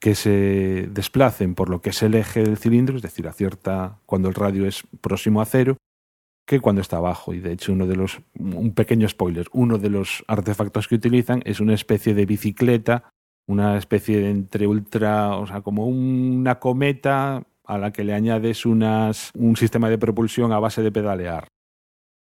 que 0.00 0.14
se 0.14 0.88
desplacen 0.90 1.54
por 1.54 1.68
lo 1.68 1.82
que 1.82 1.90
es 1.90 2.02
el 2.02 2.14
eje 2.14 2.42
del 2.42 2.56
cilindro, 2.56 2.96
es 2.96 3.02
decir, 3.02 3.28
a 3.28 3.32
cierta 3.32 3.98
cuando 4.06 4.28
el 4.28 4.34
radio 4.34 4.66
es 4.66 4.82
próximo 5.00 5.42
a 5.42 5.44
cero, 5.44 5.76
que 6.46 6.58
cuando 6.58 6.80
está 6.80 6.96
abajo. 6.96 7.34
Y 7.34 7.40
de 7.40 7.52
hecho, 7.52 7.72
uno 7.72 7.86
de 7.86 7.96
los 7.96 8.20
un 8.38 8.72
pequeño 8.72 9.08
spoiler, 9.08 9.46
uno 9.52 9.78
de 9.78 9.90
los 9.90 10.24
artefactos 10.26 10.88
que 10.88 10.94
utilizan 10.94 11.42
es 11.44 11.60
una 11.60 11.74
especie 11.74 12.14
de 12.14 12.26
bicicleta, 12.26 13.12
una 13.46 13.76
especie 13.76 14.18
de 14.20 14.30
entre 14.30 14.66
ultra, 14.66 15.36
o 15.36 15.46
sea, 15.46 15.60
como 15.60 15.86
una 15.86 16.58
cometa 16.58 17.42
a 17.64 17.78
la 17.78 17.92
que 17.92 18.02
le 18.02 18.14
añades 18.14 18.64
unas, 18.64 19.30
un 19.34 19.56
sistema 19.56 19.90
de 19.90 19.98
propulsión 19.98 20.52
a 20.52 20.58
base 20.58 20.82
de 20.82 20.90
pedalear. 20.90 21.46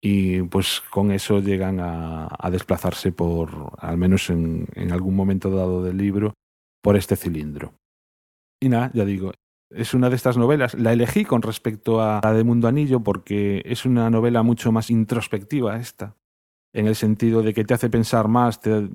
Y 0.01 0.43
pues 0.43 0.83
con 0.91 1.11
eso 1.11 1.41
llegan 1.41 1.79
a, 1.81 2.29
desplazarse 2.51 3.13
por, 3.13 3.73
al 3.79 3.97
menos 3.97 4.31
en, 4.31 4.67
en 4.75 4.93
algún 4.93 5.15
momento 5.15 5.49
dado 5.51 5.83
del 5.83 5.97
libro, 5.97 6.35
por 6.83 6.97
este 6.97 7.17
cilindro. 7.17 7.75
Y 8.61 8.69
nada, 8.69 8.91
ya 8.95 9.05
digo, 9.05 9.33
es 9.71 9.95
una 9.95 10.11
de 10.11 10.17
estas 10.17 10.37
novelas. 10.37 10.75
La 10.75 10.93
elegí 10.93 11.25
con 11.25 11.43
respecto 11.43 12.01
a 12.01 12.21
la 12.23 12.33
de 12.33 12.45
Mundo 12.45 12.69
Anillo 12.69 13.01
porque 13.01 13.63
es 13.65 13.85
una 13.85 14.11
novela 14.11 14.43
mucho 14.43 14.73
más 14.73 14.91
introspectiva 14.91 15.77
esta, 15.77 16.17
en 16.75 16.87
el 16.87 16.95
sentido 16.95 17.43
de 17.43 17.55
que 17.55 17.65
te 17.65 17.75
hace 17.75 17.91
pensar 17.91 18.29
más, 18.29 18.61
te, 18.61 18.89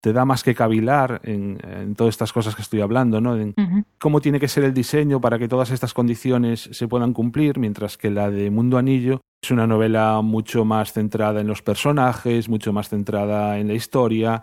te 0.00 0.12
da 0.12 0.24
más 0.24 0.42
que 0.42 0.54
cavilar 0.54 1.20
en, 1.24 1.58
en 1.62 1.94
todas 1.94 2.14
estas 2.14 2.32
cosas 2.32 2.56
que 2.56 2.62
estoy 2.62 2.80
hablando, 2.80 3.20
¿no? 3.20 3.36
En 3.36 3.54
cómo 3.98 4.20
tiene 4.20 4.40
que 4.40 4.48
ser 4.48 4.64
el 4.64 4.74
diseño 4.74 5.20
para 5.20 5.38
que 5.38 5.48
todas 5.48 5.70
estas 5.70 5.94
condiciones 5.94 6.68
se 6.72 6.88
puedan 6.88 7.12
cumplir, 7.12 7.58
mientras 7.58 7.96
que 7.96 8.10
la 8.10 8.30
de 8.30 8.50
Mundo 8.50 8.78
Anillo 8.78 9.20
es 9.42 9.50
una 9.50 9.66
novela 9.66 10.20
mucho 10.22 10.64
más 10.64 10.92
centrada 10.92 11.40
en 11.40 11.46
los 11.46 11.62
personajes, 11.62 12.48
mucho 12.48 12.72
más 12.72 12.88
centrada 12.88 13.58
en 13.58 13.68
la 13.68 13.74
historia, 13.74 14.42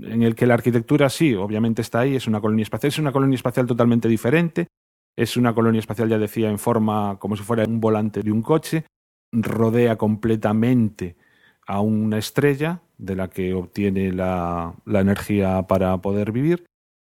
en 0.00 0.22
el 0.22 0.34
que 0.34 0.46
la 0.46 0.54
arquitectura 0.54 1.08
sí, 1.08 1.34
obviamente 1.34 1.82
está 1.82 2.00
ahí, 2.00 2.16
es 2.16 2.26
una 2.26 2.40
colonia 2.40 2.62
espacial, 2.62 2.88
es 2.88 2.98
una 2.98 3.12
colonia 3.12 3.36
espacial 3.36 3.66
totalmente 3.66 4.08
diferente, 4.08 4.68
es 5.16 5.36
una 5.36 5.54
colonia 5.54 5.80
espacial, 5.80 6.08
ya 6.08 6.18
decía, 6.18 6.48
en 6.50 6.58
forma 6.58 7.18
como 7.18 7.36
si 7.36 7.42
fuera 7.42 7.64
un 7.64 7.80
volante 7.80 8.22
de 8.22 8.32
un 8.32 8.42
coche, 8.42 8.86
rodea 9.32 9.96
completamente 9.96 11.16
a 11.66 11.80
una 11.80 12.18
estrella 12.18 12.82
de 12.98 13.16
la 13.16 13.28
que 13.28 13.54
obtiene 13.54 14.12
la, 14.12 14.74
la 14.84 15.00
energía 15.00 15.62
para 15.66 15.98
poder 15.98 16.32
vivir. 16.32 16.64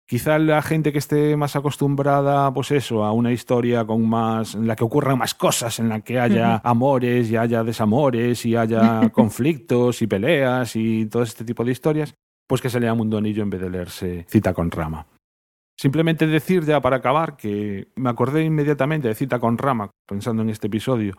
Quizá 0.06 0.38
la 0.38 0.60
gente 0.60 0.92
que 0.92 0.98
esté 0.98 1.34
más 1.34 1.56
acostumbrada, 1.56 2.52
pues 2.52 2.70
eso, 2.72 3.04
a 3.04 3.12
una 3.12 3.32
historia 3.32 3.86
con 3.86 4.06
más, 4.06 4.54
en 4.54 4.66
la 4.66 4.76
que 4.76 4.84
ocurran 4.84 5.16
más 5.16 5.34
cosas, 5.34 5.78
en 5.78 5.88
la 5.88 6.00
que 6.02 6.20
haya 6.20 6.60
amores 6.62 7.30
y 7.30 7.36
haya 7.36 7.64
desamores 7.64 8.44
y 8.44 8.54
haya 8.54 9.08
conflictos 9.12 10.02
y 10.02 10.06
peleas 10.06 10.76
y 10.76 11.06
todo 11.06 11.22
este 11.22 11.42
tipo 11.42 11.64
de 11.64 11.72
historias, 11.72 12.14
pues 12.46 12.60
que 12.60 12.70
se 12.70 12.80
lea 12.80 12.94
Mundo 12.94 13.18
Anillo 13.18 13.42
en 13.42 13.50
vez 13.50 13.60
de 13.60 13.70
leerse 13.70 14.26
Cita 14.28 14.52
con 14.52 14.70
Rama. 14.70 15.06
Simplemente 15.76 16.26
decir 16.26 16.64
ya 16.64 16.80
para 16.80 16.96
acabar 16.96 17.36
que 17.36 17.88
me 17.96 18.10
acordé 18.10 18.44
inmediatamente 18.44 19.08
de 19.08 19.14
Cita 19.14 19.40
con 19.40 19.58
Rama, 19.58 19.90
pensando 20.06 20.42
en 20.42 20.50
este 20.50 20.68
episodio, 20.68 21.16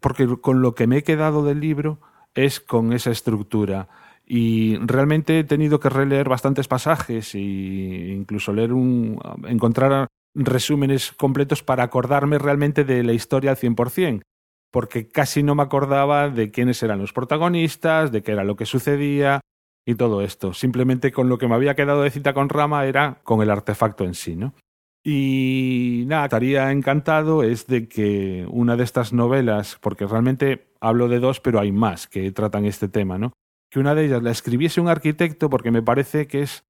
porque 0.00 0.26
con 0.40 0.62
lo 0.62 0.74
que 0.74 0.86
me 0.86 0.98
he 0.98 1.02
quedado 1.02 1.44
del 1.44 1.60
libro 1.60 2.00
es 2.34 2.60
con 2.60 2.92
esa 2.92 3.10
estructura. 3.10 3.88
Y 4.24 4.76
realmente 4.78 5.40
he 5.40 5.44
tenido 5.44 5.80
que 5.80 5.88
releer 5.88 6.28
bastantes 6.28 6.68
pasajes 6.68 7.34
e 7.34 7.40
incluso 7.40 8.52
leer 8.52 8.72
un, 8.72 9.18
encontrar 9.46 10.06
resúmenes 10.34 11.12
completos 11.12 11.62
para 11.62 11.82
acordarme 11.82 12.38
realmente 12.38 12.84
de 12.84 13.02
la 13.02 13.12
historia 13.12 13.50
al 13.50 13.56
100%, 13.56 14.22
porque 14.70 15.08
casi 15.08 15.42
no 15.42 15.56
me 15.56 15.64
acordaba 15.64 16.30
de 16.30 16.50
quiénes 16.50 16.82
eran 16.82 17.00
los 17.00 17.12
protagonistas, 17.12 18.12
de 18.12 18.22
qué 18.22 18.32
era 18.32 18.44
lo 18.44 18.56
que 18.56 18.66
sucedía 18.66 19.39
y 19.86 19.94
todo 19.94 20.22
esto. 20.22 20.54
Simplemente 20.54 21.12
con 21.12 21.28
lo 21.28 21.38
que 21.38 21.48
me 21.48 21.54
había 21.54 21.74
quedado 21.74 22.02
de 22.02 22.10
cita 22.10 22.34
con 22.34 22.48
Rama 22.48 22.86
era 22.86 23.20
con 23.22 23.42
el 23.42 23.50
artefacto 23.50 24.04
en 24.04 24.14
sí, 24.14 24.36
¿no? 24.36 24.54
Y 25.02 26.04
nada, 26.06 26.24
estaría 26.24 26.70
encantado 26.72 27.42
es 27.42 27.66
de 27.66 27.88
que 27.88 28.46
una 28.50 28.76
de 28.76 28.84
estas 28.84 29.12
novelas, 29.12 29.78
porque 29.80 30.06
realmente 30.06 30.74
hablo 30.80 31.08
de 31.08 31.20
dos, 31.20 31.40
pero 31.40 31.58
hay 31.58 31.72
más 31.72 32.06
que 32.06 32.30
tratan 32.32 32.66
este 32.66 32.88
tema, 32.88 33.16
¿no? 33.16 33.32
Que 33.70 33.80
una 33.80 33.94
de 33.94 34.04
ellas 34.04 34.22
la 34.22 34.30
escribiese 34.30 34.80
un 34.80 34.88
arquitecto 34.88 35.48
porque 35.48 35.70
me 35.70 35.82
parece 35.82 36.26
que 36.26 36.42
es 36.42 36.64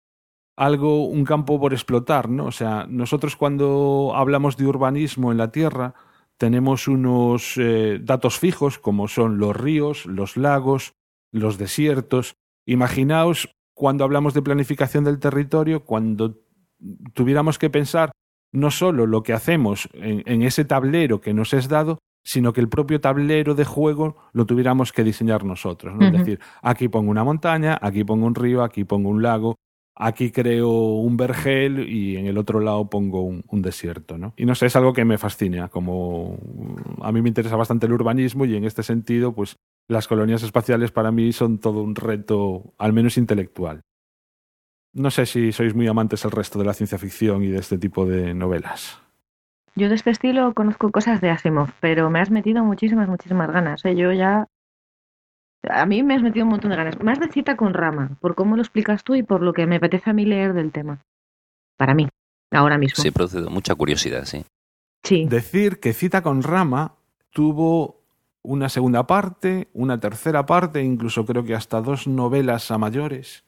algo, 0.57 1.07
un 1.07 1.25
campo 1.25 1.59
por 1.59 1.73
explotar, 1.73 2.29
¿no? 2.29 2.47
O 2.47 2.53
sea, 2.53 2.87
nosotros 2.89 3.35
cuando 3.35 4.13
hablamos 4.15 4.57
de 4.57 4.67
urbanismo 4.67 5.33
en 5.33 5.39
la 5.39 5.51
Tierra 5.51 5.95
tenemos 6.37 6.87
unos 6.87 7.55
eh, 7.57 7.99
datos 8.01 8.39
fijos 8.39 8.79
como 8.79 9.09
son 9.09 9.39
los 9.39 9.57
ríos, 9.57 10.07
los 10.07 10.37
lagos, 10.37 10.95
los 11.33 11.59
desiertos. 11.59 12.37
Imaginaos 12.67 13.55
cuando 13.75 14.05
hablamos 14.05 14.35
de 14.35 14.43
planificación 14.43 15.05
del 15.05 15.19
territorio, 15.19 15.85
cuando 15.85 16.39
tuviéramos 17.15 17.59
que 17.59 17.71
pensar 17.71 18.13
no 18.53 18.71
solo 18.71 19.07
lo 19.07 19.23
que 19.23 19.33
hacemos 19.33 19.89
en, 19.95 20.23
en, 20.27 20.43
ese 20.43 20.65
tablero 20.65 21.21
que 21.21 21.33
nos 21.33 21.55
es 21.55 21.69
dado, 21.69 21.99
sino 22.25 22.53
que 22.53 22.61
el 22.61 22.69
propio 22.69 23.01
tablero 23.01 23.55
de 23.55 23.65
juego 23.65 24.17
lo 24.33 24.45
tuviéramos 24.45 24.93
que 24.93 25.05
diseñar 25.05 25.45
nosotros. 25.45 25.95
¿no? 25.95 26.07
Uh 26.07 26.11
-huh. 26.11 26.13
Es 26.13 26.19
decir, 26.19 26.41
aquí 26.63 26.89
pongo 26.89 27.11
una 27.11 27.25
montaña, 27.25 27.79
aquí 27.81 28.05
pongo 28.05 28.27
un 28.27 28.35
río, 28.35 28.63
aquí 28.63 28.85
pongo 28.85 29.09
un 29.09 29.23
lago, 29.23 29.57
aquí 29.95 30.31
creo 30.31 30.71
un 30.71 31.17
vergel 31.17 31.89
y 31.89 32.17
en 32.17 32.27
el 32.27 32.39
otro 32.39 32.61
lado 32.61 32.89
pongo 32.89 33.23
un, 33.23 33.63
desierto. 33.63 34.19
¿no? 34.19 34.35
Y 34.37 34.47
no 34.47 34.55
sé, 34.55 34.67
es 34.67 34.77
algo 34.77 34.93
que 34.93 35.05
me 35.05 35.19
fascina. 35.19 35.69
Como 35.69 36.39
a 37.03 37.13
mí 37.13 37.23
me 37.23 37.29
interesa 37.29 37.57
bastante 37.57 37.87
el 37.87 37.93
urbanismo 37.93 38.45
y 38.45 38.57
en 38.57 38.65
este 38.65 38.83
sentido, 38.83 39.33
pues 39.33 39.57
las 39.89 40.09
colonias 40.09 40.43
espaciales 40.43 40.91
para 40.91 41.11
mí 41.11 41.33
son 41.33 41.59
todo 41.59 41.83
un 41.83 41.95
reto, 41.95 42.75
al 42.79 42.93
menos 42.93 43.19
intelectual. 43.19 43.83
No 44.93 45.11
sé 45.11 45.27
si 45.27 45.53
sois 45.53 45.75
muy 45.75 45.87
amantes 45.87 46.25
el 46.25 46.33
resto 46.33 46.59
de 46.59 46.65
la 46.65 46.75
ciencia 46.75 46.99
ficción 46.99 47.45
y 47.45 47.49
de 47.49 47.59
este 47.59 47.79
tipo 47.79 48.07
de 48.07 48.35
novelas. 48.35 49.01
Yo 49.77 49.89
de 49.89 49.95
este 49.95 50.11
estilo 50.11 50.53
conozco 50.53 50.91
cosas 50.91 51.21
de 51.21 51.31
Asimov, 51.31 51.71
pero 51.81 52.11
me 52.11 52.21
has 52.21 52.31
metido 52.31 52.65
muchísimas, 52.65 53.09
muchísimas 53.09 53.51
ganas. 53.51 53.85
¿eh? 53.85 53.95
Yo 53.95 54.13
ya. 54.13 54.49
A 55.69 55.85
mí 55.87 56.03
me 56.03 56.15
has 56.15 56.23
metido 56.23 56.45
un 56.45 56.51
montón 56.51 56.71
de 56.71 56.77
ganas. 56.77 57.01
Más 57.03 57.21
de 57.21 57.29
cita 57.29 57.57
con 57.57 57.75
Rama, 57.75 58.17
por 58.21 58.35
cómo 58.35 58.57
lo 58.57 58.63
explicas 58.63 59.05
tú 59.05 59.15
y 59.15 59.23
por 59.23 59.43
lo 59.43 59.53
que 59.53 59.67
me 59.67 59.77
apetece 59.77 60.11
a 60.11 60.13
mí 60.13 60.25
leer 60.25 60.55
del 60.55 60.73
tema. 60.73 61.01
Para 61.77 61.95
mí, 61.95 62.09
ahora 62.51 62.79
mismo. 62.79 63.03
Sí, 63.03 63.11
produce 63.11 63.41
mucha 63.43 63.75
curiosidad, 63.75 64.25
sí. 64.25 64.45
Sí. 65.03 65.27
Decir 65.27 65.81
que 65.81 65.93
cita 65.93 66.23
con 66.23 66.43
Rama 66.43 66.95
tuvo 67.31 68.01
una 68.43 68.69
segunda 68.69 69.07
parte, 69.07 69.69
una 69.73 70.01
tercera 70.01 70.47
parte, 70.47 70.83
incluso 70.83 71.25
creo 71.27 71.45
que 71.45 71.55
hasta 71.55 71.81
dos 71.81 72.07
novelas 72.07 72.71
a 72.71 72.79
mayores 72.79 73.45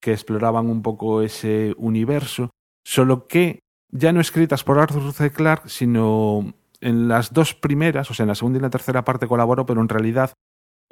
que 0.00 0.12
exploraban 0.12 0.68
un 0.68 0.82
poco 0.82 1.22
ese 1.22 1.74
universo, 1.76 2.50
solo 2.84 3.26
que 3.26 3.60
ya 3.90 4.12
no 4.12 4.20
escritas 4.20 4.64
por 4.64 4.78
Arthur 4.78 5.12
C. 5.12 5.30
Clarke, 5.30 5.68
sino 5.68 6.52
en 6.80 7.08
las 7.08 7.32
dos 7.32 7.54
primeras, 7.54 8.10
o 8.10 8.14
sea, 8.14 8.24
en 8.24 8.28
la 8.28 8.34
segunda 8.34 8.58
y 8.58 8.62
la 8.62 8.70
tercera 8.70 9.04
parte 9.04 9.28
colaboró, 9.28 9.64
pero 9.64 9.80
en 9.80 9.88
realidad 9.88 10.32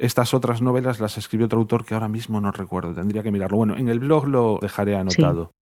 estas 0.01 0.35
otras 0.35 0.62
novelas 0.62 1.01
las 1.01 1.18
escribió 1.18 1.47
otro 1.47 1.59
autor 1.59 1.85
que 1.85 1.94
ahora 1.94 2.09
mismo 2.09 2.40
no 2.40 2.51
recuerdo, 2.51 2.94
tendría 2.94 3.22
que 3.22 3.31
mirarlo. 3.31 3.59
Bueno, 3.59 3.77
en 3.77 3.89
el 3.89 4.01
blog 4.01 4.27
lo 4.27 4.59
dejaré 4.60 4.97
anotado. 4.97 5.52
Sí. 5.52 5.60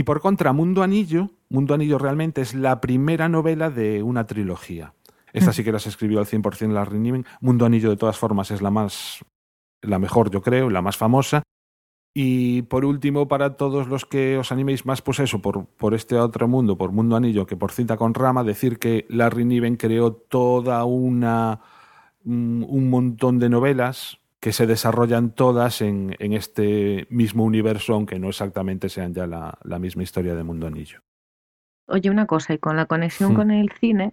Y 0.00 0.02
por 0.02 0.20
contra, 0.20 0.52
Mundo 0.52 0.82
Anillo, 0.82 1.30
Mundo 1.48 1.74
Anillo 1.74 1.98
realmente 1.98 2.40
es 2.40 2.54
la 2.54 2.80
primera 2.80 3.28
novela 3.28 3.70
de 3.70 4.02
una 4.02 4.26
trilogía. 4.26 4.94
Esta 5.32 5.52
sí 5.52 5.62
que 5.62 5.72
las 5.72 5.86
escribió 5.86 6.20
al 6.20 6.26
100% 6.26 6.72
Larry 6.72 6.98
Niven. 6.98 7.26
Mundo 7.40 7.66
Anillo, 7.66 7.90
de 7.90 7.96
todas 7.96 8.18
formas, 8.18 8.50
es 8.50 8.62
la 8.62 8.70
más, 8.70 9.24
la 9.82 9.98
mejor, 9.98 10.30
yo 10.30 10.42
creo, 10.42 10.70
la 10.70 10.82
más 10.82 10.96
famosa. 10.96 11.42
Y 12.14 12.62
por 12.62 12.84
último, 12.84 13.28
para 13.28 13.56
todos 13.56 13.86
los 13.88 14.04
que 14.04 14.38
os 14.38 14.50
animéis 14.50 14.86
más, 14.86 15.02
pues 15.02 15.20
eso, 15.20 15.40
por, 15.40 15.66
por 15.66 15.94
este 15.94 16.16
otro 16.16 16.48
mundo, 16.48 16.76
por 16.76 16.92
Mundo 16.92 17.16
Anillo, 17.16 17.46
que 17.46 17.56
por 17.56 17.70
cinta 17.70 17.96
con 17.96 18.14
rama, 18.14 18.42
decir 18.42 18.78
que 18.78 19.06
Larry 19.08 19.44
Niven 19.44 19.76
creó 19.76 20.12
toda 20.12 20.84
una 20.84 21.60
un 22.24 22.90
montón 22.90 23.38
de 23.38 23.48
novelas 23.48 24.18
que 24.40 24.52
se 24.52 24.66
desarrollan 24.66 25.30
todas 25.30 25.80
en, 25.80 26.14
en 26.18 26.32
este 26.32 27.06
mismo 27.10 27.44
universo, 27.44 27.94
aunque 27.94 28.18
no 28.18 28.28
exactamente 28.28 28.88
sean 28.88 29.12
ya 29.12 29.26
la, 29.26 29.58
la, 29.64 29.78
misma 29.78 30.04
historia 30.04 30.34
de 30.34 30.44
Mundo 30.44 30.66
Anillo. 30.66 31.00
Oye, 31.86 32.10
una 32.10 32.26
cosa, 32.26 32.54
y 32.54 32.58
con 32.58 32.76
la 32.76 32.86
conexión 32.86 33.32
hmm. 33.32 33.36
con 33.36 33.50
el 33.50 33.72
cine, 33.72 34.12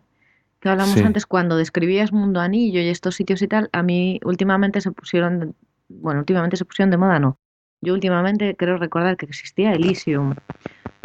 que 0.59 0.69
hablamos 0.69 0.95
sí. 0.95 1.01
antes, 1.01 1.25
cuando 1.25 1.57
describías 1.57 2.11
Mundo 2.11 2.39
Anillo 2.39 2.81
y 2.81 2.87
estos 2.87 3.15
sitios 3.15 3.41
y 3.41 3.47
tal, 3.47 3.69
a 3.71 3.83
mí 3.83 4.19
últimamente 4.23 4.81
se 4.81 4.91
pusieron, 4.91 5.55
bueno, 5.89 6.21
últimamente 6.21 6.57
se 6.57 6.65
pusieron 6.65 6.89
de 6.89 6.97
moda, 6.97 7.19
no. 7.19 7.37
Yo 7.81 7.93
últimamente 7.93 8.55
creo 8.55 8.77
recordar 8.77 9.17
que 9.17 9.27
existía 9.27 9.73
Elysium, 9.73 10.33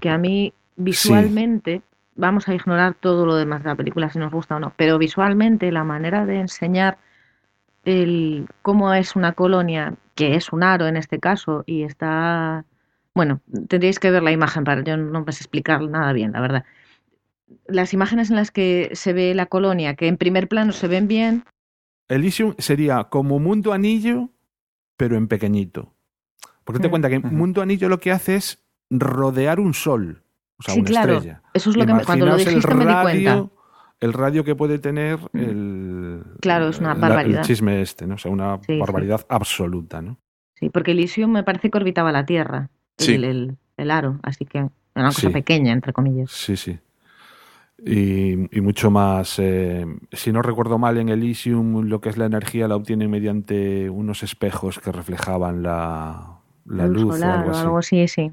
que 0.01 0.09
a 0.09 0.17
mí 0.17 0.55
visualmente, 0.77 1.79
sí. 1.79 1.90
Vamos 2.21 2.49
a 2.49 2.55
ignorar 2.55 2.95
todo 2.95 3.27
lo 3.27 3.35
demás 3.35 3.63
de 3.63 3.71
la 3.71 3.75
película 3.75 4.11
si 4.11 4.19
nos 4.19 4.33
gusta 4.33 4.57
o 4.57 4.61
no, 4.61 4.73
pero 4.77 4.99
visualmente 4.99 5.73
la 5.73 5.85
manera 5.85 6.27
de 6.27 6.41
enseñar 6.41 6.99
el 7.85 8.47
cómo 8.63 8.93
es 8.95 9.17
una 9.17 9.33
colonia, 9.33 9.95
que 10.15 10.37
es 10.37 10.53
un 10.53 10.63
aro 10.63 10.87
en 10.87 10.97
este 10.97 11.19
caso, 11.19 11.65
y 11.67 11.83
está... 11.83 12.65
Bueno, 13.15 13.41
tendréis 13.69 13.99
que 13.99 14.11
ver 14.11 14.23
la 14.23 14.31
imagen 14.31 14.65
para 14.65 14.85
yo 14.85 14.97
no 14.97 15.21
explicar 15.27 15.83
nada 15.83 16.13
bien, 16.13 16.33
la 16.33 16.41
verdad. 16.41 16.65
Las 17.67 17.93
imágenes 17.93 18.31
en 18.31 18.37
las 18.37 18.51
que 18.51 18.91
se 18.93 19.13
ve 19.13 19.35
la 19.35 19.47
colonia, 19.47 19.97
que 19.97 20.07
en 20.07 20.17
primer 20.17 20.47
plano 20.47 20.73
se 20.73 20.87
ven 20.87 21.09
bien. 21.09 21.45
Elysium 22.09 22.55
sería 22.59 23.05
como 23.05 23.41
Mundo 23.41 23.73
Anillo, 23.73 24.31
pero 24.97 25.17
en 25.17 25.27
pequeñito. 25.27 25.93
Porque 26.65 26.81
te 26.81 26.89
mm. 26.89 26.91
cuenta 26.91 27.09
que 27.09 27.19
Mundo 27.19 27.63
Anillo 27.63 27.89
lo 27.89 27.99
que 27.99 28.13
hace 28.13 28.37
es 28.37 28.63
rodear 28.91 29.59
un 29.59 29.75
sol, 29.75 30.23
o 30.61 30.63
sea, 30.63 30.75
sí, 30.75 30.81
una 30.81 30.89
claro. 30.91 31.13
estrella. 31.15 31.43
Eso 31.53 31.71
es 31.71 31.77
lo 31.77 31.87
que 31.87 31.95
me, 31.95 32.05
cuando 32.05 32.27
lo 32.27 32.37
dijiste 32.37 32.69
el 32.71 32.77
me 32.77 32.85
di 32.87 33.03
cuenta. 33.03 33.47
El 34.01 34.13
radio 34.15 34.45
que 34.45 34.55
puede 34.55 34.79
tener 34.79 35.19
el, 35.35 36.23
Claro, 36.41 36.69
es 36.69 36.79
una 36.79 36.95
barbaridad. 36.95 37.41
el 37.41 37.47
chisme 37.47 37.83
este, 37.83 38.07
¿no? 38.07 38.15
O 38.15 38.19
sea, 38.19 38.31
una 38.31 38.57
Sí, 38.59 38.75
sí. 38.75 38.79
barbaridad 38.79 39.27
absoluta, 39.29 40.01
¿no? 40.01 40.17
Sí, 40.55 40.71
porque 40.71 40.93
Elysium 40.93 41.31
me 41.33 41.43
parece 41.43 41.71
que 41.71 41.77
orbitaba 41.79 42.11
la 42.13 42.25
Tierra, 42.25 42.71
Sí. 42.97 43.15
el, 43.15 43.25
el- 43.25 43.57
el 43.77 43.91
aro, 43.91 44.19
así 44.23 44.45
que 44.47 44.59
era 44.59 44.71
una 44.95 45.09
cosa 45.09 45.31
pequeña, 45.31 45.73
entre 45.73 45.93
comillas. 45.93 46.31
Sí, 46.31 46.57
sí. 46.57 46.79
Y, 47.85 48.55
y 48.57 48.61
mucho 48.61 48.91
más. 48.91 49.39
eh, 49.39 49.87
si 50.13 50.33
no 50.33 50.43
recuerdo 50.43 50.79
mal, 50.79 50.99
en 50.99 51.09
Elysium 51.09 51.83
lo 51.87 52.01
que 52.03 52.11
es 52.11 52.19
la 52.19 52.27
energía 52.27 52.69
la 52.69 52.77
obtienen 52.77 53.11
mediante 53.11 53.89
unos 53.89 54.23
espejos 54.23 54.79
que 54.79 54.93
reflejaban 54.93 55.63
la, 55.63 56.41
la 56.67 56.87
Luz 56.87 57.21
o 57.23 57.25
algo 57.25 57.49
o 57.49 57.51
así. 57.53 57.61
algo 57.63 57.79
así, 57.79 58.09
sí. 58.09 58.33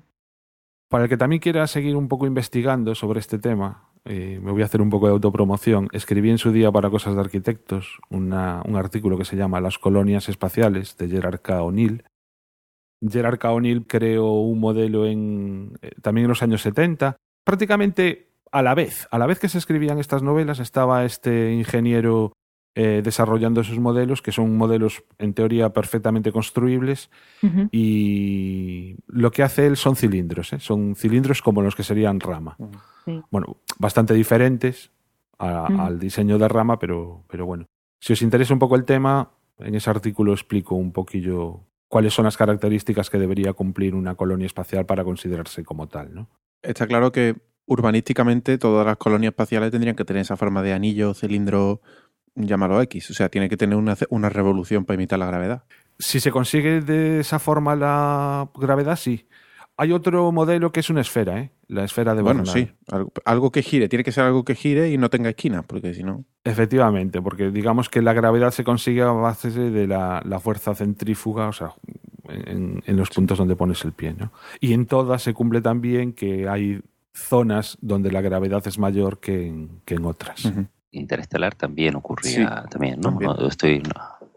Para 0.90 1.04
el 1.04 1.10
que 1.10 1.18
también 1.18 1.42
quiera 1.42 1.68
seguir 1.68 1.96
un 1.96 2.08
poco 2.08 2.28
investigando 2.28 2.96
sobre 2.96 3.20
este 3.20 3.40
tema, 3.40 3.90
eh, 4.06 4.40
me 4.42 4.52
voy 4.52 4.62
a 4.62 4.66
hacer 4.66 4.82
un 4.82 4.90
poco 4.90 5.08
de 5.08 5.14
autopromoción. 5.14 5.90
Escribí 5.92 6.30
en 6.30 6.38
su 6.38 6.52
día 6.54 6.72
para 6.72 6.90
Cosas 6.90 7.16
de 7.16 7.22
Arquitectos 7.22 8.00
un 8.10 8.34
artículo 8.34 9.18
que 9.18 9.26
se 9.26 9.36
llama 9.36 9.60
Las 9.60 9.78
colonias 9.78 10.30
espaciales 10.30 10.96
de 10.98 11.10
Gerard 11.10 11.42
K. 11.42 11.62
O'Neill. 11.62 12.06
Gerard 13.06 13.38
K. 13.38 13.52
O'Neill 13.52 13.86
creó 13.86 14.32
un 14.32 14.60
modelo 14.60 15.06
en, 15.06 15.78
eh, 15.82 15.92
también 16.02 16.26
en 16.26 16.30
los 16.30 16.42
años 16.42 16.62
70. 16.62 17.18
Prácticamente 17.44 18.30
a 18.52 18.62
la 18.62 18.74
vez, 18.74 19.10
a 19.12 19.18
la 19.18 19.26
vez 19.26 19.40
que 19.40 19.50
se 19.50 19.58
escribían 19.58 20.00
estas 20.00 20.24
novelas, 20.24 20.60
estaba 20.60 21.04
este 21.04 21.52
ingeniero 21.52 22.32
eh, 22.80 23.02
desarrollando 23.04 23.62
esos 23.62 23.80
modelos, 23.80 24.22
que 24.22 24.32
son 24.32 24.56
modelos 24.56 25.04
en 25.18 25.34
teoría 25.34 25.74
perfectamente 25.74 26.32
construibles, 26.32 27.10
y 27.92 28.96
lo 29.08 29.32
que 29.32 29.42
hace 29.44 29.66
él 29.66 29.78
son 29.78 29.96
cilindros, 29.96 30.54
¿eh? 30.54 30.60
son 30.60 30.96
cilindros 30.96 31.42
como 31.42 31.62
los 31.62 31.76
que 31.76 31.84
serían 31.84 32.20
rama. 32.20 32.56
Sí. 33.06 33.20
Bueno, 33.32 33.58
bastante 33.80 34.14
diferentes 34.14 34.92
a- 35.40 35.86
al 35.86 35.98
diseño 36.00 36.38
de 36.38 36.48
rama, 36.48 36.78
pero, 36.78 37.24
pero 37.30 37.46
bueno. 37.46 37.66
Si 38.00 38.14
os 38.14 38.22
interesa 38.22 38.54
un 38.54 38.60
poco 38.60 38.76
el 38.76 38.86
tema, 38.86 39.32
en 39.60 39.74
ese 39.76 39.90
artículo 39.90 40.34
explico 40.34 40.76
un 40.76 40.92
poquillo 40.92 41.62
cuáles 41.88 42.14
son 42.14 42.26
las 42.26 42.38
características 42.38 43.10
que 43.10 43.18
debería 43.18 43.54
cumplir 43.54 43.96
una 43.96 44.14
colonia 44.16 44.46
espacial 44.46 44.86
para 44.86 45.04
considerarse 45.04 45.64
como 45.64 45.88
tal, 45.88 46.14
¿no? 46.14 46.28
Está 46.62 46.86
claro 46.86 47.12
que 47.12 47.36
urbanísticamente 47.66 48.58
todas 48.58 48.86
las 48.86 48.98
colonias 48.98 49.32
espaciales 49.32 49.72
tendrían 49.72 49.96
que 49.96 50.06
tener 50.06 50.22
esa 50.22 50.38
forma 50.38 50.62
de 50.64 50.74
anillo, 50.74 51.14
cilindro, 51.14 51.82
llámalo 52.38 52.82
X. 52.84 53.10
O 53.12 53.14
sea, 53.14 53.30
tiene 53.30 53.50
que 53.50 53.58
tener 53.58 53.78
una, 53.78 53.96
una 54.10 54.30
revolución 54.30 54.86
para 54.86 54.96
imitar 54.96 55.20
la 55.20 55.26
gravedad. 55.26 55.64
Si 56.00 56.20
se 56.20 56.32
consigue 56.32 56.82
de 56.82 57.20
esa 57.20 57.40
forma 57.40 57.76
la 57.76 58.50
gravedad, 58.56 58.96
sí. 58.96 59.28
Hay 59.80 59.92
otro 59.92 60.32
modelo 60.32 60.72
que 60.72 60.80
es 60.80 60.90
una 60.90 61.02
esfera, 61.02 61.40
¿eh? 61.40 61.52
La 61.68 61.84
esfera 61.84 62.16
de 62.16 62.24
bueno, 62.24 62.46
sí. 62.46 62.68
Algo, 62.88 63.12
algo 63.26 63.52
que 63.52 63.62
gire. 63.62 63.88
Tiene 63.88 64.04
que 64.04 64.12
ser 64.12 64.24
algo 64.24 64.44
que 64.44 64.56
gire 64.56 64.90
y 64.90 64.98
no 64.98 65.10
tenga 65.10 65.30
esquinas, 65.30 65.66
porque 65.68 65.94
si 65.94 66.04
no... 66.04 66.26
Efectivamente, 66.44 67.22
porque 67.22 67.52
digamos 67.52 67.90
que 67.90 68.02
la 68.02 68.14
gravedad 68.14 68.52
se 68.52 68.64
consigue 68.64 69.04
a 69.04 69.12
base 69.12 69.52
de 69.52 69.86
la, 69.86 70.24
la 70.26 70.40
fuerza 70.40 70.74
centrífuga, 70.74 71.48
o 71.48 71.54
sea, 71.54 71.74
en, 72.28 72.82
en 72.86 72.98
los 72.98 73.10
puntos 73.10 73.38
donde 73.38 73.56
pones 73.56 73.84
el 73.86 73.92
pie, 73.92 74.16
¿no? 74.18 74.32
Y 74.60 74.74
en 74.74 74.88
todas 74.88 75.22
se 75.22 75.34
cumple 75.34 75.62
también 75.62 76.14
que 76.14 76.48
hay 76.48 76.82
zonas 77.14 77.78
donde 77.82 78.12
la 78.12 78.22
gravedad 78.22 78.66
es 78.68 78.80
mayor 78.80 79.20
que 79.20 79.48
en, 79.48 79.82
que 79.86 79.96
en 79.96 80.06
otras. 80.06 80.52
Interestelar 80.98 81.56
también 81.56 81.96
ocurría 81.96 82.66
también, 82.70 83.00
¿no? 83.00 83.10
también. 83.10 83.32
No, 83.40 83.48
estoy, 83.48 83.80
no, 83.80 83.94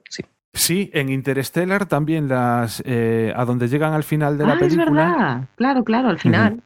sí. 0.08 0.22
Sí, 0.52 0.90
en 0.94 1.08
Interstellar 1.10 1.86
también 1.86 2.28
las 2.28 2.82
eh, 2.84 3.32
a 3.36 3.44
donde 3.44 3.68
llegan 3.68 3.92
al 3.94 4.02
final 4.04 4.36
de 4.38 4.44
la 4.46 4.52
ah, 4.52 4.56
es 4.56 4.60
película. 4.74 4.90
verdad. 4.90 5.48
Claro, 5.56 5.84
claro, 5.84 6.08
al 6.08 6.18
final. 6.18 6.62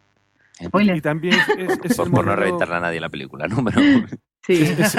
Y 0.60 0.66
Spoiler. 0.66 1.02
también 1.02 1.34
es, 1.34 1.48
es- 1.58 1.80
es 1.84 1.96
Por, 1.96 2.06
el 2.06 2.12
por 2.12 2.24
no 2.24 2.32
modelo- 2.32 2.36
reventarla 2.36 2.76
a 2.76 2.80
nadie 2.80 3.00
la 3.00 3.08
película, 3.08 3.46
¿no? 3.48 3.64
Pero, 3.64 3.80
Sí. 4.46 4.54
es- 4.78 4.96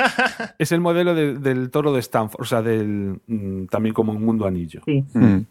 es 0.59 0.72
el 0.72 0.81
modelo 0.81 1.13
de- 1.15 1.35
del 1.39 1.69
toro 1.72 1.93
de 1.93 1.99
Stanford, 1.99 2.41
o 2.41 2.45
sea, 2.45 2.61
del 2.61 3.22
mm, 3.27 3.65
también 3.67 3.93
como 3.93 4.11
un 4.11 4.23
mundo 4.23 4.45
anillo. 4.45 4.81
sí. 4.85 5.03
Mm. 5.13 5.45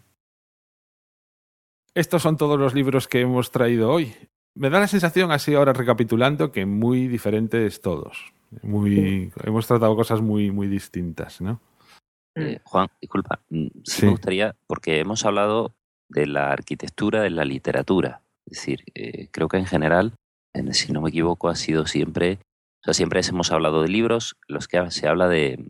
Estos 1.94 2.22
son 2.22 2.36
todos 2.36 2.58
los 2.58 2.74
libros 2.74 3.06
que 3.06 3.20
hemos 3.20 3.50
traído 3.52 3.90
hoy. 3.90 4.12
Me 4.56 4.68
da 4.70 4.80
la 4.80 4.88
sensación, 4.88 5.30
así 5.30 5.54
ahora 5.54 5.72
recapitulando, 5.72 6.50
que 6.50 6.66
muy 6.66 7.06
diferentes 7.08 7.80
todos. 7.80 8.32
Muy, 8.62 9.32
Hemos 9.42 9.66
tratado 9.66 9.94
cosas 9.96 10.20
muy, 10.20 10.50
muy 10.50 10.68
distintas, 10.68 11.40
¿no? 11.40 11.60
eh, 12.36 12.58
Juan, 12.64 12.88
disculpa, 13.00 13.40
mm, 13.50 13.66
sí, 13.84 14.00
Sí. 14.00 14.06
me 14.06 14.12
gustaría, 14.12 14.56
porque 14.66 14.98
hemos 14.98 15.24
hablado 15.24 15.74
de 16.08 16.26
la 16.26 16.50
arquitectura 16.50 17.22
de 17.22 17.30
la 17.30 17.44
literatura. 17.44 18.22
Es 18.46 18.58
decir, 18.58 18.80
eh, 18.94 19.28
creo 19.30 19.48
que 19.48 19.56
en 19.56 19.66
general, 19.66 20.14
en- 20.52 20.74
si 20.74 20.92
no 20.92 21.00
me 21.00 21.10
equivoco, 21.10 21.48
ha 21.48 21.54
sido 21.54 21.86
siempre, 21.86 22.38
o 22.80 22.84
sea, 22.84 22.94
siempre 22.94 23.20
hemos 23.28 23.52
hablado 23.52 23.82
de 23.82 23.88
libros, 23.88 24.36
los 24.48 24.66
que 24.68 24.90
se 24.90 25.06
habla 25.08 25.28
de, 25.28 25.64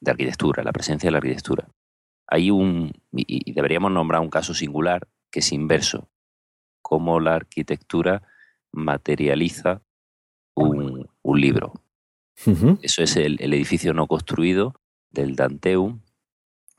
de 0.00 0.10
arquitectura, 0.10 0.62
la 0.62 0.72
presencia 0.72 1.06
de 1.08 1.12
la 1.12 1.18
arquitectura. 1.18 1.68
Hay 2.28 2.50
un, 2.50 2.92
y, 3.12 3.50
y 3.50 3.52
deberíamos 3.52 3.90
nombrar 3.90 4.20
un 4.20 4.30
caso 4.30 4.52
singular, 4.52 5.08
que 5.30 5.40
es 5.40 5.50
inverso, 5.52 6.08
cómo 6.82 7.20
la 7.20 7.34
arquitectura 7.36 8.22
materializa 8.72 9.80
un, 10.54 11.08
un 11.22 11.40
libro. 11.40 11.72
Eso 12.82 13.02
es 13.02 13.16
el, 13.16 13.40
edificio 13.40 13.94
no 13.94 14.06
construido 14.06 14.74
del 15.10 15.36
Danteum, 15.36 16.00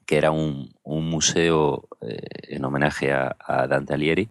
que 0.05 0.17
era 0.17 0.31
un, 0.31 0.69
museo 0.83 1.87
eh, 2.01 2.19
en 2.49 2.63
homenaje 2.63 3.11
a, 3.11 3.35
Dante 3.67 3.93
Alighieri, 3.93 4.29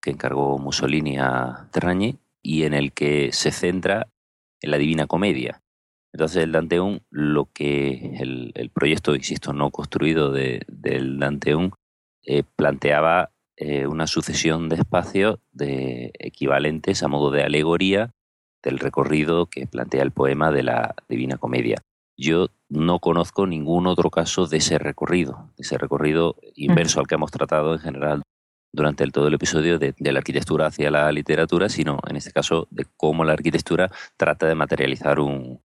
que 0.00 0.10
encargó 0.10 0.58
Mussolini 0.58 1.18
a 1.18 1.68
Terragni, 1.72 2.18
y 2.42 2.64
en 2.64 2.74
el 2.74 2.92
que 2.92 3.32
se 3.32 3.50
centra 3.50 4.08
en 4.60 4.70
la 4.70 4.78
Divina 4.78 5.06
Comedia. 5.06 5.60
Entonces 6.12 6.42
el 6.42 6.52
Danteum, 6.52 7.00
lo 7.10 7.46
que 7.52 8.16
el, 8.18 8.70
proyecto, 8.70 9.14
insisto, 9.14 9.52
no 9.52 9.70
construido 9.70 10.32
de- 10.32 10.62
del 10.68 11.18
Danteum, 11.18 11.70
eh, 12.24 12.42
planteaba 12.56 13.30
eh, 13.56 13.86
una 13.86 14.06
sucesión 14.06 14.68
de 14.68 14.76
espacios 14.76 15.38
de 15.52 16.12
equivalentes 16.18 17.02
a 17.02 17.08
modo 17.08 17.30
de 17.30 17.42
alegoría 17.42 18.10
del 18.62 18.78
recorrido 18.78 19.46
que 19.46 19.66
plantea 19.66 20.02
el 20.02 20.10
poema 20.10 20.50
de 20.50 20.62
la 20.62 20.94
Divina 21.08 21.36
Comedia. 21.38 21.78
Yo 22.18 22.48
no 22.68 22.98
conozco 22.98 23.46
ningún 23.46 23.86
otro 23.86 24.10
caso 24.10 24.46
de 24.46 24.58
ese 24.58 24.78
recorrido, 24.78 25.48
de 25.56 25.62
ese 25.62 25.78
recorrido 25.78 26.36
inverso 26.54 27.00
al 27.00 27.06
que 27.06 27.14
hemos 27.14 27.30
tratado 27.30 27.72
en 27.72 27.80
general 27.80 28.22
durante 28.72 29.02
el, 29.04 29.12
todo 29.12 29.26
el 29.28 29.34
episodio 29.34 29.78
de, 29.78 29.94
de 29.98 30.12
la 30.12 30.18
arquitectura 30.18 30.66
hacia 30.66 30.90
la 30.90 31.10
literatura, 31.12 31.68
sino 31.68 31.98
en 32.08 32.16
este 32.16 32.30
caso 32.30 32.68
de 32.70 32.84
cómo 32.96 33.24
la 33.24 33.32
arquitectura 33.32 33.90
trata 34.16 34.46
de 34.46 34.54
materializar 34.54 35.18
un, 35.18 35.60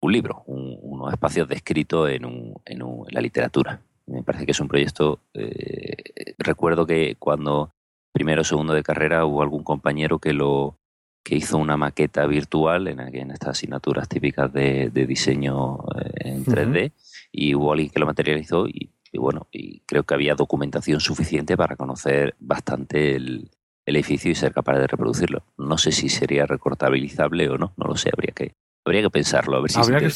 un 0.00 0.12
libro, 0.12 0.44
un- 0.46 0.78
unos 0.80 1.12
espacios 1.12 1.48
descritos 1.48 2.08
en, 2.10 2.24
un- 2.24 2.54
en 2.64 2.82
un- 2.82 3.06
en 3.08 3.14
la 3.14 3.20
literatura. 3.20 3.80
Me 4.06 4.22
parece 4.22 4.46
que 4.46 4.52
es 4.52 4.60
un 4.60 4.68
proyecto. 4.68 5.18
eh, 5.34 6.34
recuerdo 6.38 6.86
que 6.86 7.16
cuando 7.18 7.70
primero 8.14 8.40
o 8.40 8.44
segundo 8.44 8.72
de 8.72 8.82
carrera 8.82 9.26
hubo 9.26 9.42
algún 9.42 9.64
compañero 9.64 10.18
que 10.18 10.32
lo 10.32 10.76
que 11.22 11.36
hizo 11.36 11.58
una 11.58 11.76
maqueta 11.76 12.26
virtual 12.26 12.88
en, 12.88 13.00
en 13.00 13.30
estas 13.30 13.50
asignaturas 13.50 14.08
típicas 14.08 14.52
de, 14.52 14.90
de 14.90 15.06
diseño 15.06 15.78
eh, 16.00 16.10
en 16.30 16.44
3D 16.44 16.92
y 17.32 17.54
hubo 17.54 17.72
alguien 17.72 17.90
que 17.90 18.00
lo 18.00 18.06
materializó 18.06 18.66
y, 18.66 18.90
y 19.12 19.18
bueno, 19.18 19.46
y 19.52 19.80
creo 19.80 20.04
que 20.04 20.14
había 20.14 20.34
documentación 20.34 21.00
suficiente 21.00 21.56
para 21.56 21.76
conocer 21.76 22.34
bastante 22.38 23.16
el, 23.16 23.50
el 23.88 23.96
edificio 23.96 24.30
y 24.30 24.34
ser 24.34 24.52
capaz 24.52 24.78
de 24.78 24.86
reproducirlo. 24.86 25.44
No 25.56 25.78
sé 25.78 25.92
si 25.92 26.08
sería 26.08 26.46
recortabilizable 26.46 27.48
o 27.48 27.58
no, 27.58 27.72
no 27.76 27.86
lo 27.86 27.96
sé, 27.96 28.10
habría 28.12 28.32
que, 28.32 28.54
habría 28.84 29.02
que 29.02 29.10
pensarlo, 29.10 29.56
a 29.56 29.60
ver 29.60 29.70
si 29.70 29.78
Habría 29.78 29.98
que. 29.98 30.12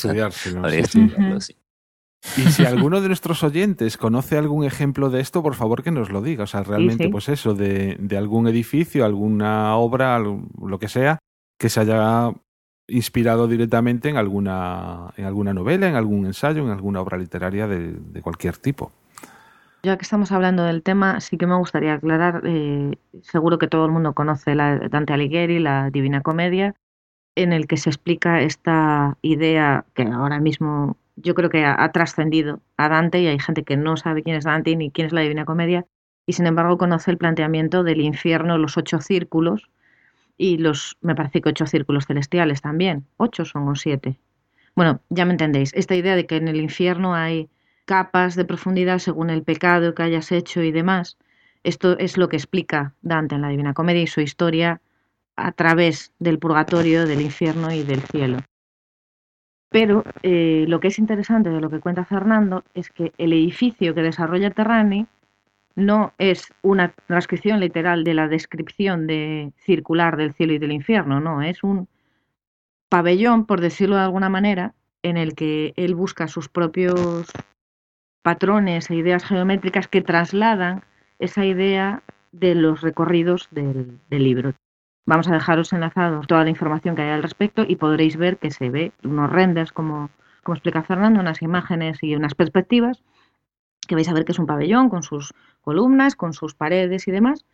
Habría 0.58 0.82
que 0.82 0.88
sí, 0.88 1.10
sí. 1.40 1.56
Y 2.36 2.42
si 2.52 2.64
alguno 2.64 3.00
de 3.00 3.08
nuestros 3.08 3.42
oyentes 3.42 3.96
conoce 3.96 4.38
algún 4.38 4.64
ejemplo 4.64 5.10
de 5.10 5.20
esto, 5.20 5.42
por 5.42 5.54
favor 5.54 5.82
que 5.82 5.90
nos 5.90 6.10
lo 6.10 6.22
diga. 6.22 6.44
O 6.44 6.46
sea, 6.46 6.62
realmente, 6.62 7.04
sí. 7.04 7.10
pues 7.10 7.28
eso, 7.28 7.54
de, 7.54 7.96
de 7.98 8.16
algún 8.16 8.46
edificio, 8.46 9.04
alguna 9.04 9.76
obra, 9.76 10.18
lo 10.18 10.78
que 10.78 10.88
sea, 10.88 11.18
que 11.58 11.68
se 11.68 11.80
haya 11.80 12.32
inspirado 12.88 13.48
directamente 13.48 14.08
en 14.08 14.16
alguna, 14.16 15.12
en 15.16 15.24
alguna 15.24 15.52
novela, 15.54 15.88
en 15.88 15.94
algún 15.94 16.26
ensayo, 16.26 16.62
en 16.62 16.70
alguna 16.70 17.00
obra 17.00 17.18
literaria 17.18 17.66
de, 17.66 17.92
de 17.92 18.22
cualquier 18.22 18.56
tipo. 18.56 18.92
Ya 19.84 19.96
que 19.96 20.02
estamos 20.02 20.30
hablando 20.30 20.62
del 20.62 20.82
tema, 20.82 21.20
sí 21.20 21.36
que 21.36 21.46
me 21.46 21.56
gustaría 21.56 21.94
aclarar, 21.94 22.42
eh, 22.44 22.96
seguro 23.22 23.58
que 23.58 23.66
todo 23.66 23.84
el 23.84 23.90
mundo 23.90 24.12
conoce 24.12 24.54
la 24.54 24.78
Dante 24.78 25.12
Alighieri, 25.12 25.58
la 25.58 25.90
Divina 25.90 26.20
Comedia, 26.20 26.76
en 27.34 27.52
el 27.52 27.66
que 27.66 27.76
se 27.76 27.90
explica 27.90 28.42
esta 28.42 29.16
idea 29.22 29.84
que 29.94 30.04
ahora 30.04 30.38
mismo 30.38 30.96
yo 31.16 31.34
creo 31.34 31.50
que 31.50 31.64
ha, 31.64 31.92
trascendido 31.92 32.60
a 32.76 32.88
Dante 32.88 33.20
y 33.20 33.26
hay 33.26 33.38
gente 33.38 33.64
que 33.64 33.76
no 33.76 33.96
sabe 33.96 34.22
quién 34.22 34.36
es 34.36 34.44
Dante 34.44 34.76
ni 34.76 34.90
quién 34.90 35.06
es 35.06 35.12
la 35.12 35.20
Divina 35.20 35.44
Comedia 35.44 35.86
y 36.26 36.34
sin 36.34 36.46
embargo 36.46 36.78
conoce 36.78 37.10
el 37.10 37.18
planteamiento 37.18 37.82
del 37.82 38.00
infierno, 38.00 38.58
los 38.58 38.76
ocho 38.76 39.00
círculos 39.00 39.68
y 40.38 40.58
los, 40.58 40.96
me 41.00 41.14
parece 41.14 41.40
que 41.40 41.50
ocho 41.50 41.66
círculos 41.66 42.06
celestiales 42.06 42.62
también, 42.62 43.06
ocho 43.16 43.44
son 43.44 43.68
o 43.68 43.74
siete. 43.74 44.18
Bueno, 44.74 45.00
ya 45.10 45.24
me 45.24 45.32
entendéis, 45.32 45.72
esta 45.74 45.94
idea 45.94 46.16
de 46.16 46.26
que 46.26 46.36
en 46.36 46.48
el 46.48 46.60
infierno 46.60 47.14
hay 47.14 47.50
capas 47.84 48.36
de 48.36 48.44
profundidad 48.44 48.98
según 48.98 49.30
el 49.30 49.42
pecado 49.42 49.94
que 49.94 50.02
hayas 50.02 50.32
hecho 50.32 50.62
y 50.62 50.72
demás. 50.72 51.18
Esto 51.62 51.98
es 51.98 52.16
lo 52.16 52.28
que 52.28 52.36
explica 52.36 52.94
Dante 53.02 53.34
en 53.34 53.42
la 53.42 53.48
Divina 53.48 53.74
Comedia 53.74 54.02
y 54.02 54.06
su 54.06 54.20
historia 54.20 54.80
a 55.36 55.52
través 55.52 56.12
del 56.18 56.38
purgatorio, 56.38 57.06
del 57.06 57.20
infierno 57.20 57.72
y 57.72 57.82
del 57.82 58.00
cielo. 58.02 58.38
Pero 59.72 60.04
eh, 60.22 60.66
lo 60.68 60.80
que 60.80 60.88
es 60.88 60.98
interesante 60.98 61.50
de 61.50 61.60
lo 61.60 61.70
que 61.70 61.80
cuenta 61.80 62.04
Fernando 62.04 62.62
es 62.74 62.90
que 62.90 63.12
el 63.16 63.32
edificio 63.32 63.94
que 63.94 64.02
desarrolla 64.02 64.50
Terrani 64.50 65.06
no 65.74 66.12
es 66.18 66.52
una 66.60 66.92
transcripción 67.06 67.58
literal 67.58 68.04
de 68.04 68.12
la 68.12 68.28
descripción 68.28 69.06
de 69.06 69.52
circular 69.56 70.18
del 70.18 70.34
cielo 70.34 70.52
y 70.52 70.58
del 70.58 70.72
infierno, 70.72 71.20
no, 71.20 71.40
es 71.40 71.62
un 71.62 71.88
pabellón, 72.90 73.46
por 73.46 73.62
decirlo 73.62 73.96
de 73.96 74.02
alguna 74.02 74.28
manera, 74.28 74.74
en 75.02 75.16
el 75.16 75.34
que 75.34 75.72
él 75.76 75.94
busca 75.94 76.28
sus 76.28 76.50
propios 76.50 77.26
patrones 78.20 78.90
e 78.90 78.96
ideas 78.96 79.24
geométricas 79.24 79.88
que 79.88 80.02
trasladan 80.02 80.84
esa 81.18 81.46
idea 81.46 82.02
de 82.32 82.54
los 82.54 82.82
recorridos 82.82 83.48
del, 83.50 83.98
del 84.10 84.24
libro. 84.24 84.52
Vamos 85.04 85.28
a 85.28 85.32
dejaros 85.32 85.72
enlazados 85.72 86.26
toda 86.26 86.44
la 86.44 86.50
información 86.50 86.94
que 86.94 87.02
hay 87.02 87.10
al 87.10 87.22
respecto 87.22 87.64
y 87.66 87.76
podréis 87.76 88.16
ver 88.16 88.38
que 88.38 88.50
se 88.50 88.70
ve 88.70 88.92
unos 89.02 89.30
renders, 89.30 89.72
como, 89.72 90.10
como 90.42 90.54
explica 90.54 90.82
Fernando, 90.82 91.20
unas 91.20 91.42
imágenes 91.42 91.98
y 92.02 92.14
unas 92.14 92.34
perspectivas 92.34 93.02
que 93.88 93.96
vais 93.96 94.08
a 94.08 94.12
ver 94.12 94.24
que 94.24 94.32
es 94.32 94.38
un 94.38 94.46
pabellón 94.46 94.88
con 94.88 95.02
sus 95.02 95.34
columnas, 95.62 96.14
con 96.14 96.32
sus 96.32 96.54
paredes 96.54 97.08
y 97.08 97.10
demás, 97.10 97.44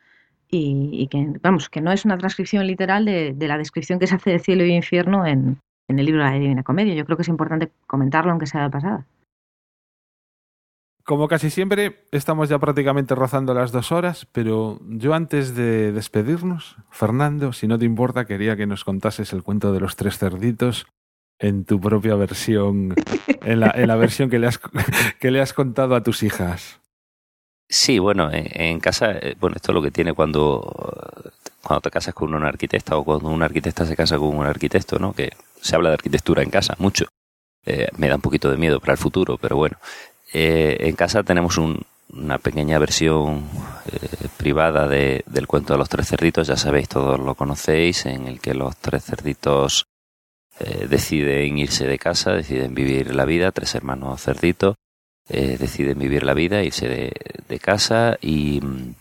y, 0.50 0.90
y 0.92 1.08
que, 1.08 1.32
vamos, 1.42 1.68
que 1.70 1.80
no 1.80 1.90
es 1.90 2.04
una 2.04 2.18
transcripción 2.18 2.66
literal 2.66 3.04
de, 3.04 3.32
de, 3.34 3.48
la 3.48 3.58
descripción 3.58 3.98
que 3.98 4.06
se 4.06 4.16
hace 4.16 4.30
de 4.30 4.38
cielo 4.38 4.64
y 4.64 4.74
infierno 4.74 5.26
en, 5.26 5.58
en 5.88 5.98
el 5.98 6.06
libro 6.06 6.22
de 6.22 6.30
la 6.30 6.38
Divina 6.38 6.62
Comedia. 6.62 6.94
Yo 6.94 7.04
creo 7.04 7.16
que 7.16 7.22
es 7.22 7.28
importante 7.28 7.70
comentarlo, 7.86 8.30
aunque 8.30 8.46
sea 8.46 8.62
de 8.62 8.70
pasada. 8.70 9.06
Como 11.08 11.26
casi 11.26 11.48
siempre, 11.48 12.04
estamos 12.12 12.50
ya 12.50 12.58
prácticamente 12.58 13.14
rozando 13.14 13.54
las 13.54 13.72
dos 13.72 13.92
horas, 13.92 14.26
pero 14.30 14.78
yo 14.82 15.14
antes 15.14 15.54
de 15.54 15.90
despedirnos, 15.90 16.76
Fernando, 16.90 17.54
si 17.54 17.66
no 17.66 17.78
te 17.78 17.86
importa, 17.86 18.26
quería 18.26 18.56
que 18.56 18.66
nos 18.66 18.84
contases 18.84 19.32
el 19.32 19.42
cuento 19.42 19.72
de 19.72 19.80
los 19.80 19.96
tres 19.96 20.18
cerditos 20.18 20.86
en 21.38 21.64
tu 21.64 21.80
propia 21.80 22.14
versión, 22.14 22.94
en 23.40 23.60
la, 23.60 23.72
en 23.74 23.88
la 23.88 23.96
versión 23.96 24.28
que 24.28 24.38
le, 24.38 24.48
has, 24.48 24.60
que 25.18 25.30
le 25.30 25.40
has 25.40 25.54
contado 25.54 25.94
a 25.94 26.02
tus 26.02 26.22
hijas. 26.22 26.78
Sí, 27.70 27.98
bueno, 27.98 28.28
en, 28.30 28.78
casa, 28.78 29.12
eh, 29.12 29.34
bueno, 29.40 29.56
esto 29.56 29.72
es 29.72 29.74
lo 29.76 29.80
que 29.80 29.90
tiene 29.90 30.12
cuando, 30.12 30.60
cuando 31.62 31.80
te 31.80 31.90
casas 31.90 32.12
con 32.12 32.34
un 32.34 32.44
arquitecta 32.44 32.98
o 32.98 33.04
cuando 33.04 33.30
un 33.30 33.42
arquitecta 33.42 33.86
se 33.86 33.96
casa 33.96 34.18
con 34.18 34.36
un 34.36 34.44
arquitecto, 34.44 34.98
¿no? 34.98 35.14
Que 35.14 35.30
se 35.58 35.74
habla 35.74 35.88
de 35.88 35.94
arquitectura 35.94 36.42
en 36.42 36.50
casa, 36.50 36.74
mucho. 36.78 37.06
Eh, 37.64 37.88
me 37.96 38.08
da 38.08 38.16
un 38.16 38.20
poquito 38.20 38.50
de 38.50 38.58
miedo 38.58 38.78
para 38.78 38.92
el 38.92 38.98
futuro, 38.98 39.38
pero 39.38 39.56
bueno. 39.56 39.78
Eh, 40.32 40.76
en 40.80 40.94
casa 40.94 41.22
tenemos 41.22 41.58
un, 41.58 41.84
una 42.12 42.38
pequeña 42.38 42.78
versión 42.78 43.48
eh, 43.92 44.28
privada 44.36 44.88
de, 44.88 45.24
del 45.26 45.46
cuento 45.46 45.74
de 45.74 45.78
los 45.78 45.88
tres 45.88 46.08
cerditos, 46.08 46.46
ya 46.46 46.56
sabéis, 46.56 46.88
todos 46.88 47.18
lo 47.18 47.34
conocéis, 47.34 48.06
en 48.06 48.26
el 48.26 48.40
que 48.40 48.54
los 48.54 48.76
tres 48.76 49.04
cerditos 49.04 49.86
eh, 50.60 50.86
deciden 50.88 51.58
irse 51.58 51.86
de 51.86 51.98
casa, 51.98 52.32
deciden 52.32 52.74
vivir 52.74 53.14
la 53.14 53.24
vida, 53.24 53.52
tres 53.52 53.74
hermanos 53.74 54.22
cerditos, 54.22 54.76
eh, 55.28 55.56
deciden 55.58 55.98
vivir 55.98 56.22
la 56.24 56.34
vida, 56.34 56.62
irse 56.62 56.88
de, 56.88 57.12
de 57.46 57.58
casa 57.58 58.16
y 58.20 58.60
mm, 58.62 58.94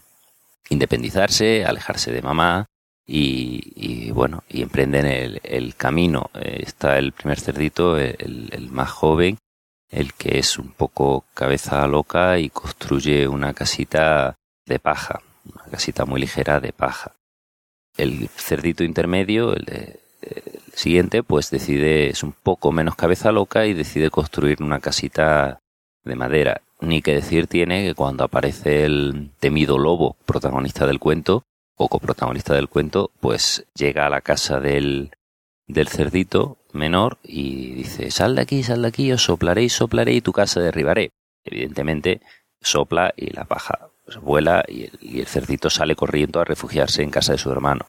independizarse, 0.70 1.66
alejarse 1.66 2.12
de 2.12 2.22
mamá 2.22 2.66
y, 3.06 3.72
y 3.76 4.12
bueno, 4.12 4.44
y 4.50 4.62
emprenden 4.62 5.06
el, 5.06 5.40
el 5.44 5.76
camino. 5.76 6.30
Está 6.34 6.98
el 6.98 7.14
primer 7.14 7.40
cerdito, 7.40 7.98
el 7.98 8.68
más 8.70 8.92
joven, 8.92 9.38
el 9.90 10.14
que 10.14 10.40
es 10.40 10.58
un 10.58 10.72
poco 10.72 11.26
cabeza 11.34 11.88
loca 11.88 12.40
y 12.40 12.50
construye 12.50 13.28
una 13.28 13.54
casita 13.54 14.36
de 14.66 14.80
paja, 14.80 15.22
una 15.46 15.66
casita 15.72 16.06
muy 16.06 16.22
ligera 16.22 16.60
de 16.60 16.74
paja. 16.74 17.14
El 17.96 18.28
cerdito 18.30 18.84
intermedio, 18.84 19.54
el, 19.54 20.00
siguiente, 20.74 21.24
pues 21.24 21.50
decide, 21.50 22.10
es 22.10 22.22
un 22.22 22.34
poco 22.34 22.72
menos 22.72 22.96
cabeza 22.96 23.32
loca 23.32 23.66
y 23.66 23.74
decide 23.74 24.10
construir 24.10 24.62
una 24.62 24.80
casita 24.80 25.60
de 26.04 26.16
madera. 26.16 26.62
Ni 26.80 27.02
que 27.02 27.16
decir 27.16 27.48
tiene 27.48 27.84
que 27.84 27.96
cuando 27.96 28.24
aparece 28.24 28.86
el 28.86 29.32
temido 29.40 29.80
lobo, 29.80 30.16
protagonista 30.26 30.86
del 30.86 31.00
cuento, 31.00 31.44
o 31.76 31.88
coprotagonista 31.88 32.54
del 32.54 32.70
cuento, 32.70 33.12
pues 33.20 33.66
llega 33.76 34.06
a 34.06 34.10
la 34.10 34.22
casa 34.22 34.60
del, 34.60 35.12
del 35.68 35.88
cerdito 35.88 36.58
menor 36.72 37.18
y 37.24 37.72
dice, 37.72 38.12
sal 38.12 38.36
de 38.36 38.42
aquí, 38.42 38.64
sal 38.64 38.82
de 38.82 38.88
aquí, 38.88 39.12
os 39.12 39.24
soplaré 39.24 39.64
y 39.64 39.70
soplaré 39.70 40.14
y 40.14 40.22
tu 40.22 40.32
casa 40.32 40.60
derribaré. 40.60 41.12
Evidentemente 41.44 42.22
sopla 42.62 43.14
y 43.16 43.32
la 43.32 43.46
paja 43.46 43.90
vuela 44.22 44.64
y 44.68 44.84
el, 44.84 44.98
y 45.02 45.20
el, 45.20 45.28
cerdito 45.28 45.70
sale 45.70 45.96
corriendo 45.96 46.40
a 46.40 46.46
refugiarse 46.46 47.04
en 47.04 47.10
casa 47.10 47.34
de 47.34 47.38
su 47.38 47.52
hermano. 47.52 47.88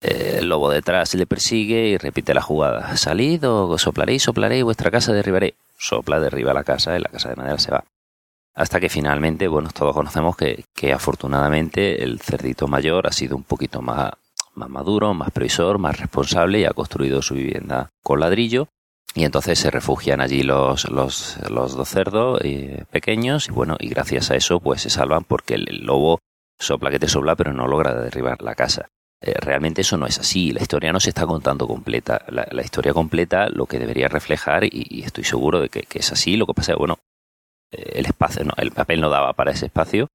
Eh, 0.00 0.36
el 0.38 0.48
lobo 0.48 0.70
detrás 0.70 1.14
le 1.14 1.26
persigue 1.26 1.88
y 1.88 1.96
repite 1.96 2.34
la 2.34 2.42
jugada. 2.42 2.96
Salid 2.96 3.48
o 3.48 3.78
soplaré 3.78 4.14
y 4.14 4.18
soplaré 4.18 4.58
y 4.58 4.62
vuestra 4.62 4.90
casa 4.90 5.12
derribaré. 5.12 5.54
Sopla, 5.76 6.20
derriba 6.20 6.52
la 6.52 6.64
casa 6.64 6.96
y 6.96 7.00
la 7.00 7.08
casa 7.08 7.28
de 7.28 7.36
madera 7.36 7.58
se 7.58 7.70
va. 7.70 7.84
Hasta 8.54 8.80
que 8.80 8.88
finalmente, 8.88 9.46
bueno, 9.46 9.70
todos 9.72 9.94
conocemos 9.94 10.36
que, 10.36 10.64
que 10.74 10.92
afortunadamente 10.92 12.02
el 12.02 12.20
cerdito 12.20 12.66
mayor 12.66 13.06
ha 13.06 13.12
sido 13.12 13.36
un 13.36 13.44
poquito 13.44 13.80
más 13.80 14.10
más 14.58 14.68
maduro, 14.68 15.14
más 15.14 15.30
previsor, 15.30 15.78
más 15.78 15.98
responsable 15.98 16.60
y 16.60 16.64
ha 16.64 16.70
construido 16.70 17.22
su 17.22 17.34
vivienda 17.34 17.88
con 18.02 18.20
ladrillo. 18.20 18.68
Y 19.14 19.24
entonces 19.24 19.58
se 19.58 19.70
refugian 19.70 20.20
allí 20.20 20.42
los, 20.42 20.88
los, 20.90 21.38
los 21.48 21.74
dos 21.74 21.88
cerdos 21.88 22.40
eh, 22.44 22.84
pequeños 22.90 23.48
y 23.48 23.52
bueno, 23.52 23.76
y 23.80 23.88
gracias 23.88 24.30
a 24.30 24.36
eso 24.36 24.60
pues 24.60 24.82
se 24.82 24.90
salvan 24.90 25.24
porque 25.24 25.54
el, 25.54 25.84
lobo 25.84 26.18
sopla 26.58 26.90
que 26.90 26.98
te 26.98 27.08
sopla 27.08 27.34
pero 27.34 27.52
no 27.52 27.66
logra 27.66 27.94
derribar 27.94 28.42
la 28.42 28.54
casa. 28.54 28.88
Eh, 29.20 29.34
realmente 29.40 29.80
eso 29.80 29.96
no 29.96 30.06
es 30.06 30.18
así, 30.18 30.52
la 30.52 30.60
historia 30.60 30.92
no 30.92 31.00
se 31.00 31.08
está 31.08 31.26
contando 31.26 31.66
completa. 31.66 32.24
La, 32.28 32.62
historia 32.62 32.92
completa 32.92 33.48
lo 33.48 33.66
que 33.66 33.78
debería 33.78 34.08
reflejar, 34.08 34.64
y, 34.64 34.70
y 34.72 35.02
estoy 35.02 35.24
seguro 35.24 35.60
de 35.60 35.70
que, 35.70 35.82
que, 35.82 35.98
es 35.98 36.12
así, 36.12 36.36
lo 36.36 36.46
que 36.46 36.54
pasa 36.54 36.72
es, 36.72 36.78
bueno, 36.78 36.98
eh, 37.72 37.92
el 37.96 38.06
espacio, 38.06 38.44
no, 38.44 38.52
el 38.56 38.70
papel 38.70 39.00
no 39.00 39.10
daba 39.10 39.32
para 39.32 39.52
ese 39.52 39.66
espacio, 39.66 40.08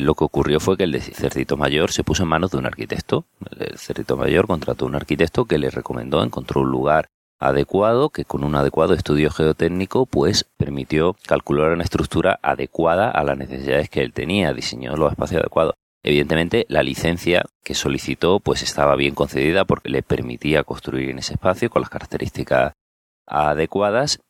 lo 0.00 0.14
que 0.14 0.24
ocurrió 0.24 0.60
fue 0.60 0.76
que 0.76 0.84
el 0.84 1.00
cerdito 1.00 1.56
mayor 1.56 1.92
se 1.92 2.04
puso 2.04 2.22
en 2.22 2.28
manos 2.28 2.50
de 2.50 2.58
un 2.58 2.66
arquitecto. 2.66 3.24
El 3.58 3.78
cerdito 3.78 4.16
mayor 4.16 4.46
contrató 4.46 4.84
a 4.84 4.88
un 4.88 4.94
arquitecto 4.94 5.44
que 5.44 5.58
le 5.58 5.70
recomendó, 5.70 6.22
encontró 6.22 6.62
un 6.62 6.70
lugar 6.70 7.08
adecuado 7.38 8.10
que 8.10 8.24
con 8.24 8.44
un 8.44 8.54
adecuado 8.56 8.94
estudio 8.94 9.30
geotécnico 9.30 10.06
pues 10.06 10.44
permitió 10.56 11.14
calcular 11.26 11.72
una 11.72 11.84
estructura 11.84 12.38
adecuada 12.42 13.10
a 13.10 13.22
las 13.22 13.38
necesidades 13.38 13.88
que 13.88 14.02
él 14.02 14.12
tenía, 14.12 14.52
diseñó 14.52 14.96
los 14.96 15.12
espacios 15.12 15.40
adecuados. 15.40 15.74
Evidentemente 16.02 16.66
la 16.68 16.82
licencia 16.82 17.44
que 17.62 17.74
solicitó 17.74 18.40
pues 18.40 18.62
estaba 18.62 18.96
bien 18.96 19.14
concedida 19.14 19.64
porque 19.64 19.88
le 19.88 20.02
permitía 20.02 20.64
construir 20.64 21.10
en 21.10 21.18
ese 21.18 21.34
espacio 21.34 21.70
con 21.70 21.82
las 21.82 21.90
características 21.90 22.72
adecuadas 23.26 24.20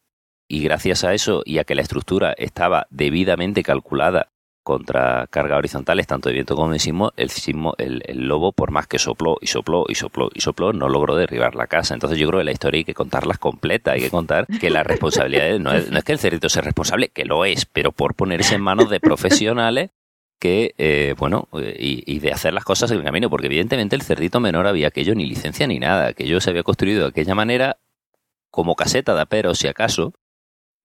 y 0.49 0.63
gracias 0.63 1.05
a 1.05 1.15
eso 1.15 1.43
y 1.45 1.59
a 1.59 1.65
que 1.65 1.75
la 1.75 1.83
estructura 1.83 2.33
estaba 2.33 2.87
debidamente 2.91 3.63
calculada 3.63 4.29
contra 4.69 5.27
cargas 5.29 5.57
horizontales, 5.57 6.07
tanto 6.07 6.29
de 6.29 6.35
viento 6.35 6.55
como 6.55 6.71
de 6.71 6.79
sismo, 6.79 7.11
el 7.17 7.31
sismo, 7.31 7.73
el, 7.79 8.03
lobo, 8.29 8.53
por 8.53 8.71
más 8.71 8.87
que 8.87 8.99
sopló 8.99 9.39
y 9.41 9.47
sopló 9.47 9.87
y 9.89 9.95
sopló 9.95 10.29
y 10.35 10.43
sopló, 10.43 10.75
no 10.75 10.91
logró 10.91 11.17
derribar 11.17 11.55
la 11.55 11.67
casa. 11.67 11.95
Entonces 11.95 12.19
yo 12.19 12.29
creo 12.29 12.41
que 12.41 12.45
la 12.45 12.53
historia 12.53 12.77
hay 12.77 12.85
que 12.85 12.93
contarlas 12.93 13.39
completa, 13.39 13.93
hay 13.93 14.03
que 14.03 14.11
contar 14.11 14.47
que 14.47 14.69
la 14.69 14.83
responsabilidad 14.83 15.59
no 15.59 15.73
es, 15.73 15.91
no 15.91 15.97
es 15.97 16.05
que 16.05 16.13
el 16.13 16.19
cerdito 16.19 16.51
sea 16.51 16.61
responsable, 16.61 17.09
que 17.09 17.25
lo 17.25 17.47
es, 17.47 17.65
pero 17.65 17.93
por 17.93 18.15
ponerse 18.15 18.57
en 18.57 18.61
manos 18.61 18.91
de 18.91 19.01
profesionales 19.01 19.89
que, 20.39 20.75
eh, 20.77 21.15
bueno, 21.17 21.49
y, 21.55 22.05
y, 22.05 22.19
de 22.19 22.31
hacer 22.31 22.53
las 22.53 22.65
cosas 22.65 22.91
en 22.91 22.99
el 22.99 23.05
camino, 23.05 23.31
porque 23.31 23.47
evidentemente 23.47 23.97
el 23.97 24.03
cerdito 24.03 24.39
menor 24.39 24.67
había 24.67 24.89
aquello 24.89 25.15
ni 25.15 25.25
licencia 25.25 25.67
ni 25.67 25.79
nada, 25.79 26.13
que 26.13 26.29
yo 26.29 26.43
se 26.43 26.51
había 26.51 26.63
construido 26.63 27.05
de 27.05 27.09
aquella 27.09 27.35
manera 27.35 27.79
como 28.51 28.75
caseta 28.75 29.15
de 29.15 29.25
pero 29.25 29.55
si 29.55 29.67
acaso, 29.67 30.13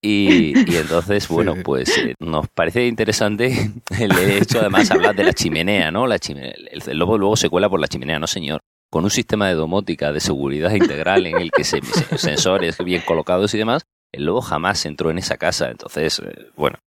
y, 0.06 0.52
y, 0.70 0.76
entonces, 0.76 1.26
bueno, 1.30 1.54
pues 1.64 1.96
eh, 1.96 2.14
nos 2.20 2.46
parece 2.48 2.86
interesante 2.86 3.72
el 3.98 4.12
hecho, 4.18 4.60
además, 4.60 4.90
hablar 4.90 5.16
de 5.16 5.24
la 5.24 5.32
chimenea, 5.32 5.90
¿no? 5.90 6.06
La 6.06 6.18
chimenea, 6.18 6.52
el, 6.52 6.82
el, 6.86 6.98
lobo 6.98 7.16
luego 7.16 7.36
se 7.36 7.48
cuela 7.48 7.70
por 7.70 7.80
la 7.80 7.88
chimenea, 7.88 8.18
no 8.18 8.26
señor. 8.26 8.60
Con 8.90 9.04
un 9.04 9.10
sistema 9.10 9.48
de 9.48 9.54
domótica 9.54 10.12
de 10.12 10.20
seguridad 10.20 10.72
integral 10.72 11.26
en 11.26 11.38
el 11.38 11.50
que 11.50 11.64
se, 11.64 11.80
se, 11.80 12.18
sensores 12.18 12.76
bien 12.84 13.00
colocados 13.06 13.54
y 13.54 13.58
demás, 13.58 13.86
el 14.12 14.26
lobo 14.26 14.42
jamás 14.42 14.84
entró 14.84 15.10
en 15.10 15.16
esa 15.16 15.38
casa. 15.38 15.70
Entonces, 15.70 16.18
eh, 16.18 16.48
bueno, 16.54 16.78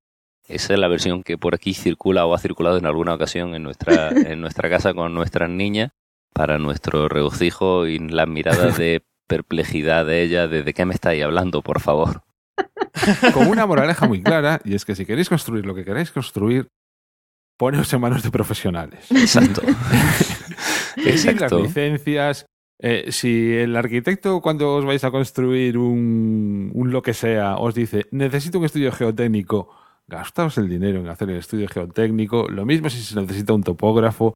esa 0.47 0.73
es 0.73 0.79
la 0.79 0.87
versión 0.87 1.23
que 1.23 1.39
por 1.39 1.55
aquí 1.55 1.73
circula 1.73 2.27
o 2.27 2.35
ha 2.35 2.39
circulado 2.39 2.77
en 2.77 2.85
alguna 2.85 3.15
ocasión 3.15 3.55
en 3.55 3.63
nuestra, 3.63 4.09
en 4.09 4.39
nuestra 4.41 4.69
casa 4.69 4.93
con 4.93 5.15
nuestras 5.15 5.49
niñas 5.49 5.89
para 6.33 6.59
nuestro 6.59 7.09
regocijo 7.09 7.87
y 7.87 7.97
las 7.97 8.27
miradas 8.27 8.77
de 8.77 9.01
perplejidad 9.25 10.05
de 10.05 10.21
ella 10.21 10.47
de 10.47 10.61
de 10.61 10.73
qué 10.75 10.85
me 10.85 10.93
estáis 10.93 11.23
hablando, 11.23 11.63
por 11.63 11.81
favor 11.81 12.26
con 13.33 13.47
una 13.47 13.65
moraleja 13.65 14.07
muy 14.07 14.21
clara, 14.21 14.61
y 14.63 14.75
es 14.75 14.85
que 14.85 14.95
si 14.95 15.05
queréis 15.05 15.29
construir 15.29 15.65
lo 15.65 15.75
que 15.75 15.85
queráis 15.85 16.11
construir, 16.11 16.67
poneos 17.57 17.91
en 17.93 18.01
manos 18.01 18.23
de 18.23 18.31
profesionales. 18.31 19.11
Exacto. 19.11 19.61
Exacto. 20.97 21.59
las 21.59 21.67
licencias. 21.67 22.45
Eh, 22.79 23.11
si 23.11 23.53
el 23.53 23.75
arquitecto, 23.75 24.39
cuando 24.39 24.75
os 24.75 24.85
vais 24.85 25.03
a 25.03 25.09
construir 25.09 25.77
un, 25.79 26.71
un, 26.73 26.91
lo 26.91 27.01
que 27.01 27.13
sea, 27.13 27.57
os 27.57 27.73
dice, 27.73 28.05
necesito 28.11 28.59
un 28.59 28.65
estudio 28.65 28.91
geotécnico, 28.91 29.69
gastaos 30.07 30.59
el 30.59 30.69
dinero 30.69 30.99
en 30.99 31.07
hacer 31.07 31.29
el 31.31 31.37
estudio 31.37 31.67
geotécnico. 31.67 32.47
Lo 32.47 32.65
mismo 32.65 32.89
si 32.89 33.01
se 33.01 33.19
necesita 33.19 33.53
un 33.53 33.63
topógrafo. 33.63 34.35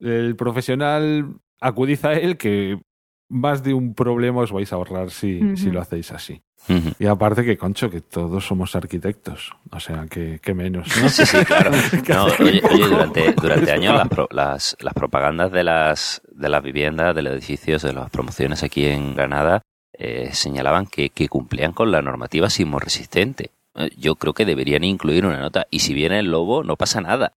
El 0.00 0.34
profesional 0.34 1.36
acudid 1.60 2.04
a 2.04 2.14
él, 2.14 2.36
que 2.36 2.80
más 3.28 3.62
de 3.62 3.74
un 3.74 3.94
problema 3.94 4.40
os 4.40 4.52
vais 4.52 4.72
a 4.72 4.76
ahorrar 4.76 5.10
si, 5.10 5.40
uh 5.40 5.44
-huh. 5.44 5.56
si 5.56 5.70
lo 5.70 5.80
hacéis 5.80 6.12
así. 6.12 6.42
Uh 6.68 6.72
-huh. 6.72 6.94
Y 6.98 7.06
aparte 7.06 7.44
que, 7.44 7.56
concho, 7.56 7.88
que 7.90 8.00
todos 8.00 8.44
somos 8.44 8.74
arquitectos. 8.74 9.52
O 9.70 9.78
sea, 9.78 10.06
que, 10.10 10.40
que 10.42 10.54
menos. 10.54 10.88
¿no? 11.00 11.08
Sí, 11.16 11.24
sí, 11.24 11.44
claro. 11.44 11.70
no, 12.08 12.24
oye, 12.24 12.60
oye, 12.70 12.88
durante, 12.88 13.32
durante 13.32 13.72
años 13.72 13.94
las, 13.94 14.08
pro, 14.08 14.28
las, 14.30 14.76
las, 14.80 14.94
propagandas 14.94 15.52
de 15.52 15.62
las, 15.62 16.22
de 16.32 16.48
las 16.48 16.62
viviendas, 16.62 17.14
de 17.14 17.22
los 17.22 17.32
edificios, 17.34 17.82
de 17.82 17.92
las 17.92 18.10
promociones 18.10 18.62
aquí 18.62 18.86
en 18.86 19.14
Granada, 19.14 19.62
eh, 19.92 20.30
señalaban 20.32 20.86
que, 20.86 21.10
que 21.10 21.28
cumplían 21.28 21.72
con 21.72 21.90
la 21.90 22.02
normativa 22.02 22.50
sismoresistente. 22.50 23.50
Eh, 23.76 23.90
yo 23.96 24.16
creo 24.16 24.32
que 24.32 24.44
deberían 24.44 24.84
incluir 24.84 25.24
una 25.24 25.38
nota. 25.38 25.66
Y 25.70 25.80
si 25.80 25.94
viene 25.94 26.18
el 26.18 26.30
lobo, 26.30 26.64
no 26.64 26.76
pasa 26.76 27.00
nada. 27.00 27.32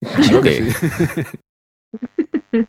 Claro 0.00 0.42
que... 0.42 0.72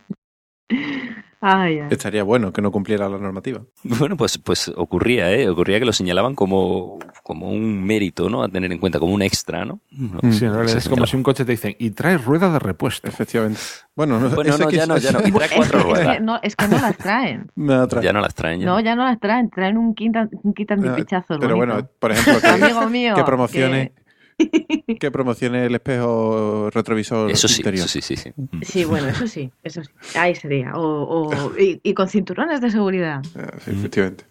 Ay, 1.46 1.78
ay. 1.80 1.88
Estaría 1.90 2.22
bueno 2.22 2.52
que 2.52 2.62
no 2.62 2.70
cumpliera 2.70 3.06
la 3.08 3.18
normativa. 3.18 3.60
Bueno, 3.82 4.16
pues, 4.16 4.38
pues 4.38 4.72
ocurría, 4.74 5.30
¿eh? 5.32 5.48
Ocurría 5.48 5.78
que 5.78 5.84
lo 5.84 5.92
señalaban 5.92 6.34
como, 6.34 6.98
como 7.22 7.50
un 7.50 7.84
mérito, 7.84 8.30
¿no? 8.30 8.42
A 8.42 8.48
tener 8.48 8.72
en 8.72 8.78
cuenta, 8.78 8.98
como 8.98 9.12
un 9.12 9.20
extra, 9.20 9.64
¿no? 9.66 9.80
No, 9.90 10.20
Sí, 10.32 10.44
en 10.46 10.52
realidad 10.54 10.64
ese 10.76 10.78
es 10.78 10.88
como 10.88 11.06
si 11.06 11.16
un 11.16 11.22
coche 11.22 11.44
te 11.44 11.52
dicen, 11.52 11.76
y 11.78 11.90
trae 11.90 12.16
rueda 12.16 12.50
de 12.50 12.58
repuesto. 12.58 13.06
Efectivamente. 13.08 13.60
Bueno, 13.94 14.18
no, 14.18 14.30
Bueno, 14.30 14.56
no, 14.56 14.68
que- 14.68 14.76
ya 14.76 14.86
no, 14.86 14.96
ya 14.96 15.12
no. 15.12 15.20
Y 15.20 15.30
trae 15.32 15.48
Es 15.48 15.54
cuatro 15.54 15.72
que, 15.72 15.78
es, 15.78 15.84
ruedas. 15.98 16.16
que 16.16 16.22
no, 16.22 16.38
es 16.42 16.56
que 16.56 16.68
no 16.68 16.78
las 16.80 16.96
traen. 16.96 17.50
Me 17.54 17.74
atrae. 17.74 18.02
Ya 18.04 18.12
no 18.14 18.20
las 18.20 18.34
traen 18.34 18.60
ya. 18.60 18.66
No, 18.66 18.80
ya 18.80 18.96
no 18.96 19.04
las 19.04 19.20
traen. 19.20 19.50
Traen 19.50 19.76
un 19.76 19.94
kit, 19.94 20.16
an- 20.16 20.30
un 20.42 20.54
kit 20.54 20.70
antipichazos. 20.70 21.36
Pero 21.40 21.56
bonito. 21.56 21.74
bueno, 21.74 21.88
por 21.98 22.10
ejemplo, 22.12 22.40
que, 22.40 22.46
Amigo 22.64 22.88
mío. 22.88 23.14
que 23.14 23.22
promocione 23.24 23.92
que 23.94 24.03
promocione 25.12 25.66
el 25.66 25.74
espejo 25.74 26.70
retrovisor 26.70 27.30
Eso 27.30 27.48
sí, 27.48 27.60
interior. 27.60 27.84
eso 27.86 27.92
sí, 27.92 28.00
sí, 28.02 28.16
sí. 28.16 28.32
Que- 28.32 28.64
Sí, 28.64 28.84
bueno, 28.84 29.08
eso 29.08 29.26
sí, 29.26 29.50
eso 29.62 29.82
sí. 29.84 29.90
Ahí 30.14 30.34
sería. 30.34 30.74
O, 30.74 30.80
o- 30.82 31.52
y, 31.58 31.80
y 31.82 31.94
con 31.94 32.08
cinturones 32.08 32.60
de 32.60 32.70
seguridad. 32.70 33.22
Ah, 33.36 33.58
sí, 33.64 33.70
efectivamente. 33.72 34.24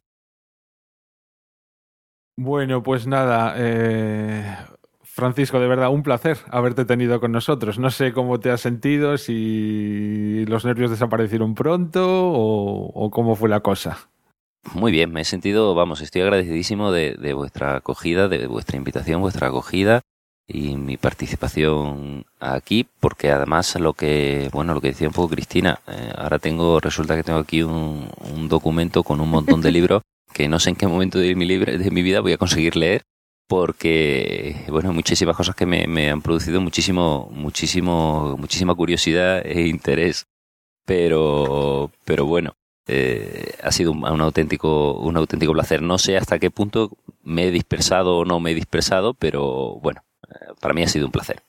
Bueno, 2.38 2.82
pues 2.82 3.06
nada, 3.06 3.54
eh, 3.58 4.44
Francisco, 5.04 5.60
de 5.60 5.68
verdad, 5.68 5.92
un 5.92 6.02
placer 6.02 6.38
haberte 6.50 6.84
tenido 6.86 7.20
con 7.20 7.32
nosotros. 7.32 7.78
No 7.78 7.92
sé 7.92 8.12
cómo 8.12 8.40
te 8.40 8.50
has 8.50 8.62
sentido, 8.62 9.18
si 9.18 10.44
los 10.48 10.66
nervios 10.66 10.90
desaparecieron 10.90 11.54
pronto 11.54 12.32
o, 12.32 12.88
o 12.88 13.12
cómo 13.12 13.36
fue 13.36 13.50
la 13.50 13.60
cosa. 13.60 14.10
Muy 14.74 14.92
bien, 14.92 15.12
me 15.12 15.22
he 15.22 15.26
sentido, 15.26 15.76
vamos, 15.76 16.02
estoy 16.02 16.22
agradecidísimo 16.22 16.92
de, 16.92 17.16
de 17.16 17.34
vuestra 17.34 17.76
acogida, 17.76 18.28
de 18.28 18.48
vuestra 18.48 18.78
invitación, 18.78 19.22
vuestra 19.22 19.48
acogida 19.48 20.02
y 20.48 20.76
mi 20.78 20.98
participación 20.98 22.26
aquí, 22.40 22.88
porque 23.00 23.32
además 23.32 23.80
lo 23.80 23.94
que, 23.94 24.50
bueno, 24.54 24.74
lo 24.74 24.82
que 24.82 24.90
decía 24.90 25.08
un 25.08 25.14
poco 25.14 25.30
Cristina, 25.30 25.80
eh, 25.88 26.14
ahora 26.16 26.40
tengo, 26.40 26.80
resulta 26.80 27.16
que 27.16 27.24
tengo 27.24 27.40
aquí 27.40 27.62
un, 27.62 28.10
un 28.34 28.50
documento 28.50 29.04
con 29.04 29.22
un 29.22 29.30
montón 29.30 29.62
de 29.62 29.72
libros 29.72 30.02
que 30.34 30.48
no 30.48 30.60
sé 30.60 30.72
en 30.72 30.76
qué 30.76 30.88
momento 30.88 31.20
de 31.20 31.36
mi, 31.36 31.46
libre, 31.46 31.78
de 31.78 31.92
mi 31.92 32.02
vida 32.02 32.22
voy 32.22 32.34
a 32.34 32.38
conseguir 32.38 32.76
leer, 32.76 33.04
porque, 33.48 34.66
bueno, 34.70 34.94
muchísimas 34.94 35.38
cosas 35.38 35.56
que 35.56 35.66
me, 35.66 35.86
me 35.88 36.10
han 36.10 36.22
producido 36.22 36.60
muchísimo, 36.60 37.30
muchísimo, 37.32 38.36
muchísima 38.38 38.74
curiosidad 38.74 39.46
e 39.46 39.68
interés, 39.68 40.26
pero, 40.86 41.92
pero 42.06 42.26
bueno, 42.26 42.54
eh, 42.88 43.56
ha 43.64 43.72
sido 43.72 43.92
un, 43.92 44.04
un 44.04 44.22
auténtico 44.22 44.94
un 45.00 45.18
auténtico 45.18 45.54
placer. 45.54 45.82
No 45.82 45.98
sé 45.98 46.18
hasta 46.18 46.40
qué 46.40 46.52
punto 46.52 46.92
me 47.24 47.46
he 47.46 47.52
dispersado 47.52 48.18
o 48.18 48.26
no 48.26 48.40
me 48.40 48.52
he 48.52 48.56
dispersado, 48.56 49.14
pero 49.14 49.76
bueno, 49.82 50.04
eh, 50.30 50.54
para 50.60 50.74
mí 50.74 50.84
ha 50.84 50.88
sido 50.88 51.06
un 51.06 51.12
placer. 51.12 51.42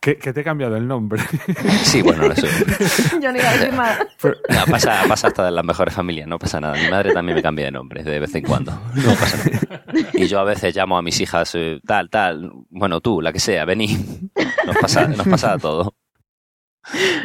Que, 0.00 0.16
que 0.16 0.32
te 0.32 0.40
he 0.40 0.44
cambiado 0.44 0.76
el 0.76 0.86
nombre. 0.86 1.22
Sí, 1.82 2.02
bueno, 2.02 2.30
eso 2.30 2.46
Yo 3.20 3.32
no 3.32 3.38
iba 3.38 3.48
a 3.48 3.52
decir 3.52 3.72
nada. 3.72 4.06
no, 4.22 4.64
pasa, 4.70 5.04
pasa 5.08 5.28
hasta 5.28 5.48
en 5.48 5.54
las 5.54 5.64
mejores 5.64 5.94
familias, 5.94 6.28
no 6.28 6.38
pasa 6.38 6.60
nada. 6.60 6.74
Mi 6.74 6.88
madre 6.88 7.12
también 7.12 7.36
me 7.36 7.42
cambia 7.42 7.66
de 7.66 7.72
nombre 7.72 8.04
de 8.04 8.20
vez 8.20 8.34
en 8.34 8.44
cuando. 8.44 8.72
No 8.94 9.14
pasa 9.14 9.50
nada. 9.50 10.10
Y 10.12 10.26
yo 10.26 10.38
a 10.38 10.44
veces 10.44 10.74
llamo 10.74 10.96
a 10.98 11.02
mis 11.02 11.20
hijas, 11.20 11.52
eh, 11.54 11.80
tal, 11.84 12.10
tal, 12.10 12.52
bueno, 12.70 13.00
tú, 13.00 13.20
la 13.20 13.32
que 13.32 13.40
sea, 13.40 13.64
vení. 13.64 13.96
Nos 14.66 14.76
pasa, 14.76 15.08
nos 15.08 15.26
pasa 15.26 15.54
a 15.54 15.58
todo. 15.58 15.94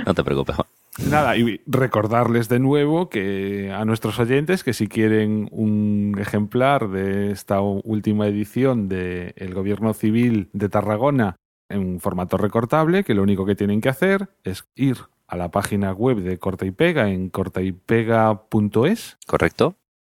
No 0.06 0.14
te 0.14 0.24
preocupes, 0.24 0.56
Juan. 0.56 0.68
Nada, 1.00 1.36
y 1.38 1.62
recordarles 1.66 2.50
de 2.50 2.60
nuevo 2.60 3.10
que 3.10 3.72
a 3.72 3.84
nuestros 3.84 4.20
oyentes 4.20 4.64
que 4.64 4.74
si 4.74 4.88
quieren 4.88 5.50
un 5.52 6.16
ejemplar 6.20 6.90
de 6.90 7.32
esta 7.32 7.62
última 7.62 8.28
edición 8.28 8.90
de 8.90 9.34
El 9.36 9.56
Gobierno 9.56 9.94
Civil 9.94 10.50
de 10.54 10.70
Tarragona 10.70 11.36
en 11.68 12.00
formato 12.00 12.38
recortable, 12.38 13.04
que 13.04 13.16
lo 13.16 13.24
único 13.24 13.46
que 13.46 13.56
tienen 13.56 13.82
que 13.82 13.90
hacer 13.90 14.30
es 14.44 14.66
ir 14.76 14.98
a 15.28 15.36
la 15.36 15.50
página 15.50 15.92
web 15.94 16.18
de 16.18 16.38
Corta 16.38 16.66
y 16.66 16.72
Pega 16.72 17.10
en 17.10 17.30
cortaypega.es. 17.30 19.18
¿Correcto? 19.26 19.76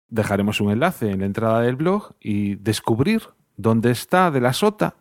Dejaremos 0.09 0.61
un 0.61 0.73
enlace 0.73 1.11
en 1.11 1.21
la 1.21 1.27
entrada 1.27 1.61
del 1.61 1.77
blog 1.77 2.15
y 2.21 2.57
descubrir 2.57 3.23
dónde 3.57 3.93
está 3.93 4.33
de 4.33 4.41
la 4.41 4.53
sota 4.53 4.97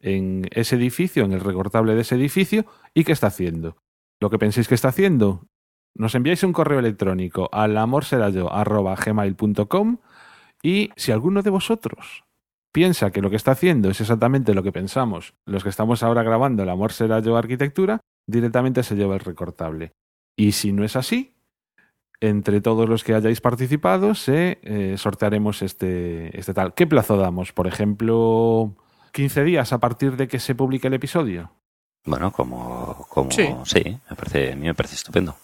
en 0.00 0.48
ese 0.50 0.76
edificio, 0.76 1.24
en 1.24 1.32
el 1.32 1.40
recortable 1.40 1.94
de 1.94 2.02
ese 2.02 2.16
edificio, 2.16 2.66
y 2.92 3.04
qué 3.04 3.12
está 3.12 3.28
haciendo. 3.28 3.76
Lo 4.24 4.30
que 4.30 4.38
penséis 4.38 4.68
que 4.68 4.74
está 4.74 4.88
haciendo, 4.88 5.46
nos 5.94 6.14
enviáis 6.14 6.42
un 6.44 6.54
correo 6.54 6.78
electrónico 6.78 7.50
al 7.52 7.76
amorserayo.gmail.com 7.76 9.98
y 10.62 10.88
si 10.96 11.12
alguno 11.12 11.42
de 11.42 11.50
vosotros 11.50 12.24
piensa 12.72 13.10
que 13.10 13.20
lo 13.20 13.28
que 13.28 13.36
está 13.36 13.50
haciendo 13.50 13.90
es 13.90 14.00
exactamente 14.00 14.54
lo 14.54 14.62
que 14.62 14.72
pensamos 14.72 15.34
los 15.44 15.62
que 15.62 15.68
estamos 15.68 16.02
ahora 16.02 16.22
grabando 16.22 16.62
el 16.62 16.70
Amor 16.70 16.92
Será 16.92 17.20
Yo 17.20 17.36
Arquitectura, 17.36 18.00
directamente 18.26 18.82
se 18.82 18.96
lleva 18.96 19.12
el 19.12 19.20
recortable. 19.20 19.92
Y 20.38 20.52
si 20.52 20.72
no 20.72 20.84
es 20.84 20.96
así, 20.96 21.34
entre 22.18 22.62
todos 22.62 22.88
los 22.88 23.04
que 23.04 23.14
hayáis 23.14 23.42
participado, 23.42 24.14
se 24.14 24.58
eh, 24.62 24.94
sortearemos 24.96 25.60
este, 25.60 26.34
este 26.38 26.54
tal. 26.54 26.72
¿Qué 26.72 26.86
plazo 26.86 27.18
damos? 27.18 27.52
Por 27.52 27.66
ejemplo, 27.66 28.74
15 29.12 29.44
días 29.44 29.74
a 29.74 29.80
partir 29.80 30.16
de 30.16 30.28
que 30.28 30.38
se 30.38 30.54
publique 30.54 30.86
el 30.86 30.94
episodio. 30.94 31.50
Bueno, 32.04 32.30
como, 32.32 33.06
como 33.08 33.30
Sí. 33.30 33.48
sí, 33.64 33.82
me 34.10 34.16
parece, 34.16 34.52
a 34.52 34.56
mí 34.56 34.66
me 34.66 34.74
parece 34.74 34.96
estupendo. 34.96 35.36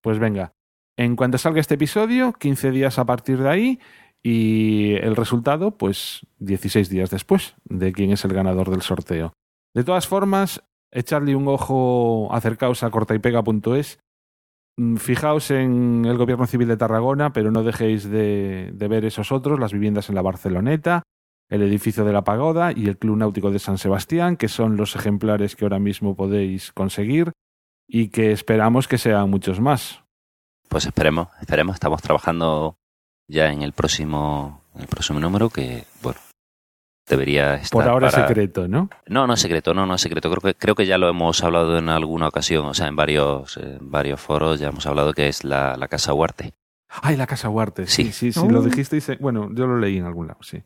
Pues 0.00 0.18
venga, 0.18 0.52
en 0.96 1.14
cuanto 1.16 1.38
salga 1.38 1.60
este 1.60 1.74
episodio, 1.74 2.32
15 2.32 2.70
días 2.72 2.98
a 2.98 3.04
partir 3.04 3.38
de 3.38 3.48
ahí 3.48 3.80
y 4.22 4.94
el 4.94 5.14
resultado, 5.16 5.72
pues 5.72 6.26
16 6.38 6.88
días 6.88 7.10
después 7.10 7.54
de 7.64 7.92
quién 7.92 8.10
es 8.10 8.24
el 8.24 8.32
ganador 8.32 8.70
del 8.70 8.82
sorteo. 8.82 9.32
De 9.74 9.84
todas 9.84 10.08
formas, 10.08 10.62
echadle 10.90 11.36
un 11.36 11.46
ojo, 11.48 12.28
acercaos 12.32 12.82
a 12.82 12.90
cortaypega.es, 12.90 14.00
mm, 14.76 14.96
fijaos 14.96 15.50
en 15.52 16.04
el 16.04 16.18
Gobierno 16.18 16.46
Civil 16.46 16.68
de 16.68 16.76
Tarragona, 16.76 17.32
pero 17.32 17.50
no 17.52 17.62
dejéis 17.62 18.10
de, 18.10 18.70
de 18.74 18.88
ver 18.88 19.04
esos 19.04 19.30
otros, 19.32 19.60
las 19.60 19.72
viviendas 19.72 20.08
en 20.08 20.16
la 20.16 20.22
Barceloneta, 20.22 21.02
el 21.52 21.62
edificio 21.62 22.04
de 22.04 22.12
la 22.14 22.22
Pagoda 22.22 22.72
y 22.74 22.86
el 22.88 22.96
Club 22.96 23.18
Náutico 23.18 23.50
de 23.50 23.58
San 23.58 23.76
Sebastián, 23.76 24.36
que 24.36 24.48
son 24.48 24.76
los 24.78 24.96
ejemplares 24.96 25.54
que 25.54 25.66
ahora 25.66 25.78
mismo 25.78 26.16
podéis 26.16 26.72
conseguir 26.72 27.32
y 27.86 28.08
que 28.08 28.32
esperamos 28.32 28.88
que 28.88 28.96
sean 28.96 29.28
muchos 29.28 29.60
más. 29.60 30.00
Pues 30.70 30.86
esperemos, 30.86 31.28
esperemos. 31.40 31.74
Estamos 31.74 32.00
trabajando 32.00 32.76
ya 33.28 33.52
en 33.52 33.60
el 33.60 33.72
próximo, 33.72 34.62
en 34.74 34.80
el 34.80 34.86
próximo 34.86 35.20
número 35.20 35.50
que, 35.50 35.84
bueno, 36.02 36.18
debería 37.06 37.56
estar. 37.56 37.70
Por 37.82 37.86
ahora 37.88 38.10
para- 38.10 38.26
secreto, 38.26 38.66
¿no? 38.66 38.88
No, 39.06 39.26
no 39.26 39.34
es 39.34 39.40
secreto, 39.40 39.74
no, 39.74 39.84
no 39.84 39.94
es 39.96 40.00
secreto. 40.00 40.30
Creo 40.30 40.40
que, 40.40 40.54
creo 40.58 40.74
que 40.74 40.86
ya 40.86 40.96
lo 40.96 41.10
hemos 41.10 41.44
hablado 41.44 41.76
en 41.76 41.90
alguna 41.90 42.28
ocasión, 42.28 42.64
o 42.64 42.72
sea, 42.72 42.86
en 42.86 42.96
varios, 42.96 43.58
en 43.58 43.90
varios 43.90 44.20
foros 44.20 44.58
ya 44.58 44.68
hemos 44.68 44.86
hablado 44.86 45.12
que 45.12 45.28
es 45.28 45.44
la, 45.44 45.76
la 45.76 45.88
Casa 45.88 46.14
Huarte. 46.14 46.54
Ay, 47.00 47.16
la 47.16 47.26
Casa 47.26 47.48
Huarte. 47.48 47.86
Sí, 47.86 48.04
Sí. 48.04 48.12
sí, 48.12 48.32
sí, 48.32 48.40
Oh. 48.42 48.50
lo 48.50 48.60
dijisteis. 48.62 49.08
en- 49.08 49.18
Bueno, 49.20 49.48
yo 49.54 49.66
lo 49.66 49.78
leí 49.78 49.96
en 49.96 50.04
algún 50.04 50.26
lado, 50.26 50.40
sí. 50.42 50.62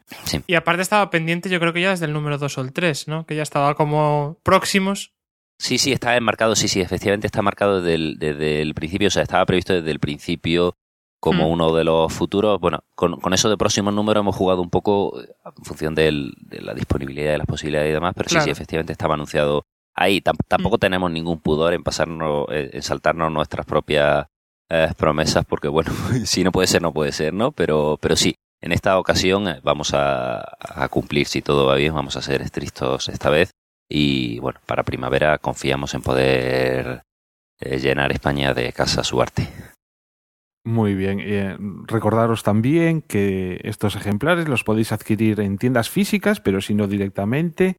Y 0.47 0.55
aparte 0.55 0.83
estaba 0.83 1.09
pendiente, 1.11 1.49
yo 1.49 1.61
creo 1.61 1.73
que 1.73 1.81
ya 1.81 1.91
desde 1.91 2.07
el 2.07 2.13
número 2.13 2.37
2 2.39 2.59
o 2.59 2.63
el 2.63 2.73
3, 2.73 3.07
¿no? 3.07 3.27
Que 3.27 3.37
ya 3.37 3.43
estaba 3.43 3.75
como 3.75 4.39
próximos. 4.43 5.13
Sí, 5.59 5.79
sí, 5.79 5.93
está 5.93 6.17
enmarcado, 6.17 6.57
sí, 6.57 6.69
sí, 6.69 6.81
efectivamente 6.81 7.27
está 7.27 7.43
marcado 7.43 7.81
desde 7.81 7.95
el, 7.95 8.19
desde 8.19 8.61
el 8.61 8.75
principio, 8.75 9.09
o 9.09 9.11
sea, 9.11 9.23
estaba 9.23 9.47
previsto 9.47 9.73
desde 9.73 9.91
el 9.91 10.01
principio 10.01 10.75
como 11.21 11.49
Mm. 11.49 11.53
uno 11.53 11.75
de 11.75 11.85
los 11.85 12.13
futuros. 12.13 12.61
Bueno, 12.61 12.81
con, 12.95 13.19
con 13.21 13.33
eso 13.33 13.49
de 13.49 13.57
próximo 13.57 13.91
número 13.91 14.21
hemos 14.21 14.37
jugado 14.37 14.61
un 14.61 14.69
poco 14.69 15.19
eh, 15.23 15.29
en 15.57 15.65
función 15.65 15.95
del- 15.95 16.35
de 16.41 16.61
la 16.61 16.75
disponibilidad 16.75 17.33
de 17.33 17.39
las 17.39 17.47
posibilidades 17.47 17.89
y 17.91 17.93
demás, 17.95 18.13
pero 18.15 18.29
sí, 18.29 18.35
Claro. 18.35 18.45
sí, 18.45 18.51
efectivamente 18.51 18.93
estaba 18.93 19.15
anunciado 19.15 19.65
ahí. 19.95 20.21
Tam- 20.21 20.37
tampoco 20.47 20.77
tenemos 20.79 21.11
ningún 21.11 21.41
pudor 21.41 21.73
en 21.73 21.83
pasarnos, 21.83 22.47
en 22.51 22.83
saltarnos 22.83 23.33
nuestras 23.33 23.65
propias 23.65 24.27
eh, 24.71 24.93
promesas, 24.97 25.45
porque 25.45 25.69
bueno, 25.69 25.93
si 26.25 26.45
no 26.45 26.53
puede 26.53 26.67
ser, 26.67 26.83
no 26.83 26.93
puede 26.93 27.13
ser, 27.13 27.33
¿no? 27.33 27.53
Pero, 27.53 27.99
pero 28.01 28.17
sí, 28.17 28.35
en 28.61 28.73
esta 28.73 28.99
ocasión 28.99 29.49
eh, 29.49 29.61
vamos 29.63 29.93
a, 29.95 30.45
cumplir, 30.91 31.27
si 31.27 31.43
todo 31.43 31.67
va 31.67 31.77
bien, 31.77 31.95
vamos 31.95 32.17
a 32.17 32.23
ser 32.23 32.43
estrictos 32.43 33.09
esta 33.09 33.31
vez. 33.31 33.51
Y 33.89 34.41
bueno, 34.41 34.61
para 34.67 34.83
primavera 34.83 35.39
confiamos 35.39 35.95
en 35.95 36.03
poder 36.03 37.03
eh, 37.61 37.79
llenar 37.79 38.13
España 38.13 38.55
de 38.55 38.73
casa 38.73 39.05
su 39.05 39.21
arte. 39.23 39.49
Muy 40.65 40.95
bien. 40.95 41.21
Eh, 41.21 41.57
recordaros 41.87 42.43
también 42.43 43.03
que 43.03 43.61
estos 43.63 43.95
ejemplares 43.95 44.49
los 44.49 44.65
podéis 44.65 44.91
adquirir 44.91 45.39
en 45.39 45.59
tiendas 45.59 45.89
físicas, 45.89 46.41
pero 46.41 46.61
si 46.61 46.75
no 46.75 46.89
directamente, 46.89 47.77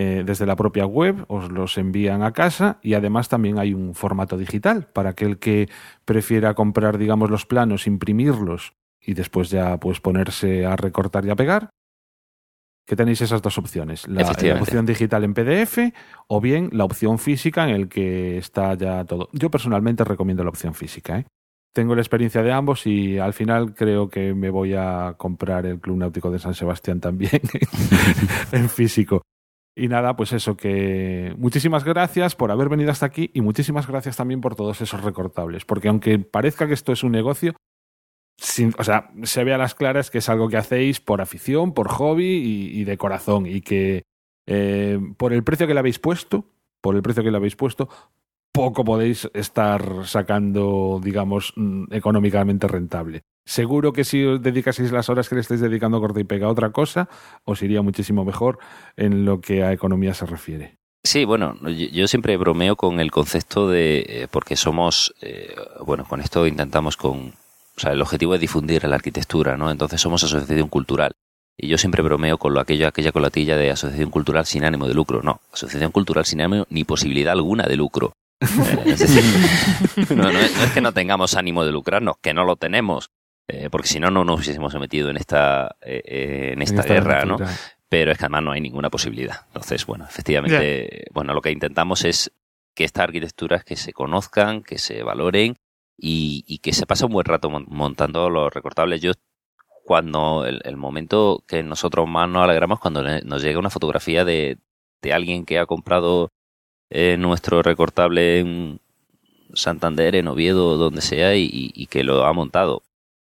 eh, 0.00 0.22
desde 0.24 0.46
la 0.46 0.54
propia 0.54 0.86
web 0.86 1.24
os 1.26 1.50
los 1.50 1.76
envían 1.76 2.22
a 2.22 2.32
casa 2.32 2.78
y 2.82 2.94
además 2.94 3.28
también 3.28 3.58
hay 3.58 3.74
un 3.74 3.96
formato 3.96 4.38
digital 4.38 4.86
para 4.92 5.10
aquel 5.10 5.38
que 5.40 5.68
prefiera 6.04 6.54
comprar, 6.54 6.98
digamos, 6.98 7.30
los 7.30 7.46
planos, 7.46 7.88
imprimirlos 7.88 8.74
y 9.00 9.14
después 9.14 9.50
ya 9.50 9.76
pues 9.80 10.00
ponerse 10.00 10.64
a 10.64 10.76
recortar 10.76 11.24
y 11.26 11.30
a 11.30 11.34
pegar. 11.34 11.70
Que 12.86 12.94
tenéis 12.94 13.22
esas 13.22 13.42
dos 13.42 13.58
opciones, 13.58 14.06
la, 14.06 14.22
opción 14.60 14.86
digital 14.86 15.24
en 15.24 15.34
PDF 15.34 15.92
o 16.28 16.40
bien 16.40 16.70
la 16.72 16.84
opción 16.84 17.18
física 17.18 17.64
en 17.64 17.70
el 17.74 17.88
que 17.88 18.38
está 18.38 18.74
ya 18.74 19.04
todo. 19.04 19.28
Yo 19.32 19.50
personalmente 19.50 20.04
recomiendo 20.04 20.44
la 20.44 20.50
opción 20.50 20.74
física, 20.74 21.18
¿eh? 21.18 21.26
Tengo 21.74 21.96
la 21.96 22.02
experiencia 22.02 22.42
de 22.42 22.52
ambos 22.52 22.86
y 22.86 23.18
al 23.18 23.32
final 23.32 23.74
creo 23.74 24.08
que 24.08 24.32
me 24.32 24.48
voy 24.48 24.74
a 24.74 25.16
comprar 25.18 25.66
el 25.66 25.80
Club 25.80 25.98
Náutico 25.98 26.30
de 26.30 26.38
San 26.38 26.54
Sebastián 26.54 27.00
también 27.00 27.42
en 28.52 28.68
físico. 28.68 29.22
Y 29.78 29.88
nada, 29.88 30.16
pues 30.16 30.32
eso, 30.32 30.56
que 30.56 31.32
muchísimas 31.38 31.84
gracias 31.84 32.34
por 32.34 32.50
haber 32.50 32.68
venido 32.68 32.90
hasta 32.90 33.06
aquí 33.06 33.30
y 33.32 33.40
muchísimas 33.42 33.86
gracias 33.86 34.16
también 34.16 34.40
por 34.40 34.56
todos 34.56 34.80
esos 34.80 35.04
recortables, 35.04 35.64
porque 35.64 35.88
aunque 35.88 36.18
parezca 36.18 36.66
que 36.66 36.74
esto 36.74 36.92
es 36.92 37.04
un 37.04 37.12
negocio, 37.12 37.54
o 38.76 38.84
sea, 38.84 39.10
se 39.22 39.44
ve 39.44 39.54
a 39.54 39.58
las 39.58 39.74
claras 39.74 40.10
que 40.10 40.18
es 40.18 40.28
algo 40.28 40.48
que 40.48 40.56
hacéis 40.56 41.00
por 41.00 41.20
afición, 41.20 41.74
por 41.74 41.88
hobby 41.88 42.26
y, 42.26 42.80
y 42.80 42.84
de 42.84 42.96
corazón. 42.96 43.46
Y 43.46 43.60
que 43.60 44.02
eh, 44.46 44.98
por 45.16 45.32
el 45.32 45.44
precio 45.44 45.66
que 45.66 45.74
le 45.74 45.80
habéis 45.80 45.98
puesto, 45.98 46.46
por 46.80 46.96
el 46.96 47.02
precio 47.02 47.22
que 47.22 47.30
le 47.30 47.36
habéis 47.36 47.56
puesto, 47.56 47.88
poco 48.52 48.84
podéis 48.84 49.28
estar 49.34 50.06
sacando, 50.06 51.00
digamos, 51.02 51.52
mm, 51.54 51.92
económicamente 51.92 52.66
rentable. 52.66 53.22
Seguro 53.48 53.94
que 53.94 54.04
si 54.04 54.22
os 54.26 54.42
dedicaseis 54.42 54.92
las 54.92 55.08
horas 55.08 55.26
que 55.26 55.34
le 55.34 55.40
estáis 55.40 55.62
dedicando 55.62 55.96
a 55.96 56.00
corta 56.00 56.20
y 56.20 56.24
pega 56.24 56.48
a 56.48 56.50
otra 56.50 56.68
cosa, 56.68 57.08
os 57.46 57.62
iría 57.62 57.80
muchísimo 57.80 58.22
mejor 58.22 58.58
en 58.94 59.24
lo 59.24 59.40
que 59.40 59.62
a 59.62 59.72
economía 59.72 60.12
se 60.12 60.26
refiere. 60.26 60.76
Sí, 61.02 61.24
bueno, 61.24 61.56
yo, 61.62 61.88
yo 61.88 62.06
siempre 62.08 62.36
bromeo 62.36 62.76
con 62.76 63.00
el 63.00 63.10
concepto 63.10 63.66
de, 63.66 64.04
eh, 64.06 64.28
porque 64.30 64.54
somos, 64.54 65.14
eh, 65.22 65.56
bueno, 65.82 66.04
con 66.04 66.20
esto 66.20 66.46
intentamos 66.46 66.98
con, 66.98 67.32
o 67.74 67.80
sea, 67.80 67.92
el 67.92 68.02
objetivo 68.02 68.34
es 68.34 68.40
difundir 68.42 68.84
la 68.84 68.96
arquitectura, 68.96 69.56
¿no? 69.56 69.70
Entonces 69.70 69.98
somos 69.98 70.22
asociación 70.22 70.68
cultural. 70.68 71.12
Y 71.56 71.68
yo 71.68 71.78
siempre 71.78 72.02
bromeo 72.02 72.36
con 72.36 72.52
lo, 72.52 72.60
aquello, 72.60 72.86
aquella 72.86 73.12
colatilla 73.12 73.56
de 73.56 73.70
asociación 73.70 74.10
cultural 74.10 74.44
sin 74.44 74.66
ánimo 74.66 74.86
de 74.86 74.92
lucro. 74.92 75.22
No, 75.22 75.40
asociación 75.54 75.90
cultural 75.90 76.26
sin 76.26 76.42
ánimo 76.42 76.66
ni 76.68 76.84
posibilidad 76.84 77.32
alguna 77.32 77.64
de 77.64 77.76
lucro. 77.76 78.12
Eh, 78.40 78.82
es 78.84 78.98
decir, 78.98 79.24
no, 80.16 80.30
no 80.30 80.38
es, 80.38 80.54
no 80.54 80.64
es 80.64 80.70
que 80.70 80.80
no 80.82 80.92
tengamos 80.92 81.34
ánimo 81.34 81.64
de 81.64 81.72
lucrarnos, 81.72 82.18
que 82.20 82.34
no 82.34 82.44
lo 82.44 82.56
tenemos. 82.56 83.10
Eh, 83.48 83.68
porque 83.70 83.88
si 83.88 83.98
no, 83.98 84.10
no 84.10 84.24
nos 84.24 84.40
hubiésemos 84.40 84.74
metido 84.76 85.10
en 85.10 85.16
esta, 85.16 85.76
eh, 85.80 86.02
eh, 86.04 86.50
en 86.52 86.62
esta 86.62 86.82
guerra, 86.94 87.24
¿no? 87.24 87.36
pero 87.88 88.12
es 88.12 88.18
que 88.18 88.24
además 88.26 88.42
no 88.44 88.52
hay 88.52 88.60
ninguna 88.60 88.90
posibilidad. 88.90 89.46
Entonces, 89.46 89.86
bueno, 89.86 90.04
efectivamente, 90.04 91.06
bueno, 91.12 91.32
lo 91.34 91.40
que 91.40 91.50
intentamos 91.50 92.04
es 92.04 92.30
que 92.74 92.84
estas 92.84 93.04
arquitecturas 93.04 93.64
que 93.64 93.76
se 93.76 93.92
conozcan, 93.92 94.62
que 94.62 94.78
se 94.78 95.02
valoren 95.02 95.56
y, 95.96 96.44
y 96.46 96.58
que 96.58 96.72
se 96.72 96.86
pase 96.86 97.06
un 97.06 97.12
buen 97.12 97.24
rato 97.24 97.48
mon- 97.50 97.66
montando 97.68 98.28
los 98.30 98.52
recortables. 98.52 99.00
Yo, 99.00 99.12
cuando 99.84 100.44
el, 100.44 100.60
el 100.64 100.76
momento 100.76 101.42
que 101.48 101.62
nosotros 101.62 102.06
más 102.06 102.28
nos 102.28 102.44
alegramos 102.44 102.78
cuando 102.78 103.02
nos 103.02 103.42
llega 103.42 103.58
una 103.58 103.70
fotografía 103.70 104.24
de, 104.26 104.58
de 105.00 105.12
alguien 105.14 105.46
que 105.46 105.58
ha 105.58 105.64
comprado 105.66 106.30
eh, 106.90 107.16
nuestro 107.18 107.62
recortable 107.62 108.40
en 108.40 108.80
Santander, 109.54 110.14
en 110.14 110.28
Oviedo, 110.28 110.76
donde 110.76 111.00
sea, 111.00 111.34
y 111.34 111.86
que 111.90 112.04
lo 112.04 112.24
ha 112.26 112.32
montado. 112.34 112.82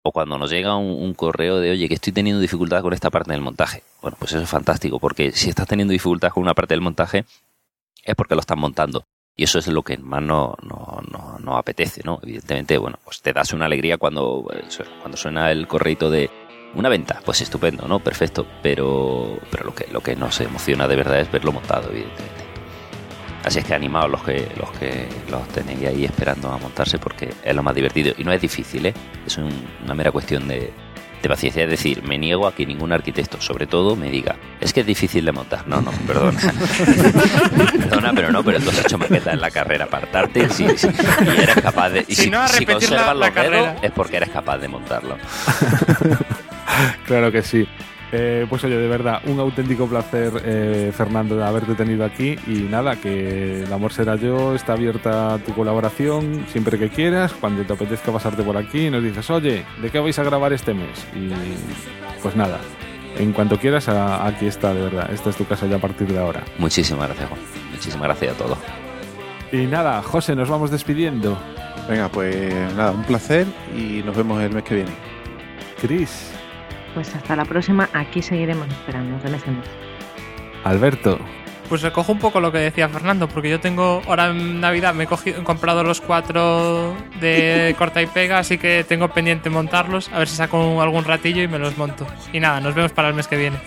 O 0.02 0.12
cuando 0.12 0.38
nos 0.38 0.50
llega 0.50 0.76
un, 0.76 1.12
correo 1.14 1.58
de, 1.58 1.72
oye, 1.72 1.88
que 1.88 1.94
estoy 1.94 2.12
teniendo 2.12 2.40
dificultad 2.40 2.82
con 2.82 2.92
esta 2.92 3.10
parte 3.10 3.32
del 3.32 3.40
montaje. 3.40 3.82
Bueno, 4.00 4.16
pues 4.18 4.32
eso 4.32 4.42
es 4.42 4.48
fantástico, 4.48 4.98
porque 4.98 5.32
si 5.32 5.50
estás 5.50 5.66
teniendo 5.66 5.92
dificultad 5.92 6.30
con 6.30 6.42
una 6.42 6.54
parte 6.54 6.74
del 6.74 6.80
montaje, 6.80 7.24
es 8.04 8.14
porque 8.14 8.34
lo 8.34 8.40
estás 8.40 8.56
montando. 8.56 9.04
Y 9.36 9.44
eso 9.44 9.58
es 9.58 9.68
lo 9.68 9.82
que 9.82 9.98
más 9.98 10.22
no, 10.22 10.56
no, 10.62 11.00
no, 11.10 11.38
no 11.38 11.56
apetece, 11.56 12.02
¿no? 12.04 12.20
Evidentemente, 12.22 12.78
bueno, 12.78 12.98
pues 13.04 13.20
te 13.22 13.32
das 13.32 13.52
una 13.52 13.66
alegría 13.66 13.98
cuando, 13.98 14.48
eh, 14.52 14.64
cuando 15.00 15.16
suena 15.16 15.52
el 15.52 15.68
correito 15.68 16.10
de 16.10 16.30
una 16.74 16.88
venta, 16.88 17.20
pues 17.24 17.40
estupendo, 17.40 17.86
¿no? 17.86 18.00
Perfecto. 18.00 18.46
Pero, 18.62 19.38
pero 19.50 19.64
lo 19.64 19.74
que, 19.74 19.86
lo 19.92 20.00
que 20.00 20.16
nos 20.16 20.40
emociona 20.40 20.88
de 20.88 20.96
verdad 20.96 21.20
es 21.20 21.30
verlo 21.30 21.52
montado, 21.52 21.90
evidentemente. 21.90 22.47
Así 23.48 23.60
es 23.60 23.64
que 23.64 23.72
animados 23.74 24.10
los 24.10 24.22
que, 24.22 24.46
los 24.60 24.70
que 24.78 25.08
los 25.30 25.48
tenéis 25.48 25.86
ahí 25.86 26.04
esperando 26.04 26.52
a 26.52 26.58
montarse 26.58 26.98
porque 26.98 27.32
es 27.42 27.54
lo 27.56 27.62
más 27.62 27.74
divertido. 27.74 28.12
Y 28.18 28.24
no 28.24 28.30
es 28.32 28.40
difícil, 28.42 28.84
¿eh? 28.84 28.94
Es 29.26 29.38
un- 29.38 29.66
una 29.84 29.94
mera 29.94 30.12
cuestión 30.12 30.46
de, 30.46 30.70
de 31.22 31.28
paciencia. 31.30 31.64
Es 31.64 31.70
decir, 31.70 32.02
me 32.02 32.18
niego 32.18 32.46
a 32.46 32.54
que 32.54 32.66
ningún 32.66 32.92
arquitecto, 32.92 33.40
sobre 33.40 33.66
todo, 33.66 33.96
me 33.96 34.10
diga, 34.10 34.36
es 34.60 34.74
que 34.74 34.80
es 34.80 34.86
difícil 34.86 35.24
de 35.24 35.32
montar. 35.32 35.66
No, 35.66 35.80
no, 35.80 35.90
perdona. 36.06 36.38
perdona, 37.78 38.12
pero 38.14 38.30
no, 38.30 38.44
pero 38.44 38.60
tú 38.60 38.68
has 38.68 38.80
hecho 38.80 38.98
maqueta 38.98 39.32
en 39.32 39.40
la 39.40 39.50
carrera, 39.50 39.86
apartarte 39.86 40.50
si, 40.50 40.68
si- 40.76 40.88
y 40.88 41.40
eres 41.42 41.56
capaz 41.62 41.88
de... 41.88 42.04
Y 42.06 42.14
Si 42.14 42.28
no, 42.28 42.40
a 42.40 42.48
repetir 42.48 42.68
la- 42.68 42.74
conservas 42.74 43.16
la 43.16 43.26
los 43.30 43.34
dedos, 43.50 43.68
es 43.82 43.90
porque 43.92 44.16
eres 44.18 44.28
capaz 44.28 44.58
de 44.58 44.68
montarlo. 44.68 45.16
Claro 47.06 47.32
que 47.32 47.42
sí. 47.42 47.66
Eh, 48.10 48.46
pues 48.48 48.64
oye, 48.64 48.76
de 48.78 48.88
verdad, 48.88 49.20
un 49.26 49.38
auténtico 49.38 49.86
placer, 49.86 50.32
eh, 50.44 50.90
Fernando, 50.96 51.36
de 51.36 51.44
haberte 51.44 51.74
tenido 51.74 52.04
aquí. 52.06 52.36
Y 52.46 52.60
nada, 52.70 52.96
que 52.96 53.64
el 53.64 53.72
amor 53.72 53.92
será 53.92 54.16
yo, 54.16 54.54
está 54.54 54.72
abierta 54.72 55.38
tu 55.44 55.52
colaboración 55.52 56.46
siempre 56.50 56.78
que 56.78 56.88
quieras. 56.88 57.34
Cuando 57.34 57.62
te 57.64 57.72
apetezca 57.74 58.10
pasarte 58.10 58.42
por 58.42 58.56
aquí, 58.56 58.88
nos 58.88 59.02
dices, 59.02 59.28
oye, 59.30 59.64
¿de 59.82 59.90
qué 59.90 59.98
vais 60.00 60.18
a 60.18 60.22
grabar 60.22 60.52
este 60.54 60.72
mes? 60.72 61.06
Y 61.14 61.30
pues 62.22 62.34
nada, 62.34 62.58
en 63.18 63.32
cuanto 63.32 63.58
quieras, 63.58 63.88
a- 63.90 64.26
aquí 64.26 64.46
está, 64.46 64.72
de 64.72 64.80
verdad. 64.82 65.10
Esta 65.12 65.28
es 65.28 65.36
tu 65.36 65.44
casa 65.44 65.66
ya 65.66 65.76
a 65.76 65.80
partir 65.80 66.08
de 66.08 66.18
ahora. 66.18 66.42
Muchísimas 66.58 67.08
gracias, 67.08 67.28
Juan. 67.28 67.40
Muchísimas 67.72 68.04
gracias 68.08 68.34
a 68.34 68.38
todos. 68.38 68.58
Y 69.52 69.66
nada, 69.66 70.00
José, 70.02 70.34
nos 70.34 70.48
vamos 70.48 70.70
despidiendo. 70.70 71.38
Venga, 71.88 72.08
pues 72.08 72.54
nada, 72.74 72.90
un 72.92 73.04
placer 73.04 73.46
y 73.76 74.02
nos 74.02 74.16
vemos 74.16 74.42
el 74.42 74.52
mes 74.52 74.62
que 74.64 74.74
viene. 74.76 74.90
Cris, 75.80 76.32
Pues 76.94 77.14
hasta 77.14 77.36
la 77.36 77.44
próxima, 77.44 77.88
aquí 77.92 78.22
seguiremos 78.22 78.66
esperando 78.68 79.18
de 79.22 79.30
mes 79.30 79.42
en 79.46 79.58
mes. 79.58 79.68
Alberto, 80.64 81.18
Pues 81.68 81.82
recojo 81.82 82.12
un 82.12 82.18
poco 82.18 82.40
lo 82.40 82.50
que 82.50 82.58
decía 82.58 82.88
Fernando, 82.88 83.28
porque 83.28 83.50
yo 83.50 83.60
tengo, 83.60 84.00
ahora 84.08 84.28
en 84.28 84.58
Navidad 84.60 84.94
me 84.94 85.04
he, 85.04 85.06
cogido- 85.06 85.40
he 85.40 85.44
comprado 85.44 85.84
los 85.84 86.00
cuatro 86.00 86.94
de 87.20 87.74
corta 87.78 88.00
y 88.00 88.06
pega, 88.06 88.38
así 88.38 88.56
que 88.56 88.84
tengo 88.88 89.08
pendiente 89.08 89.50
montarlos, 89.50 90.10
a 90.12 90.18
ver 90.18 90.28
si 90.28 90.36
saco 90.36 90.80
algún 90.80 91.04
ratillo 91.04 91.42
y 91.42 91.48
me 91.48 91.58
los 91.58 91.76
monto. 91.76 92.06
Y 92.32 92.40
nada, 92.40 92.60
nos 92.60 92.74
vemos 92.74 92.92
para 92.92 93.08
el 93.08 93.14
mes 93.14 93.28
que 93.28 93.36
viene. 93.36 93.58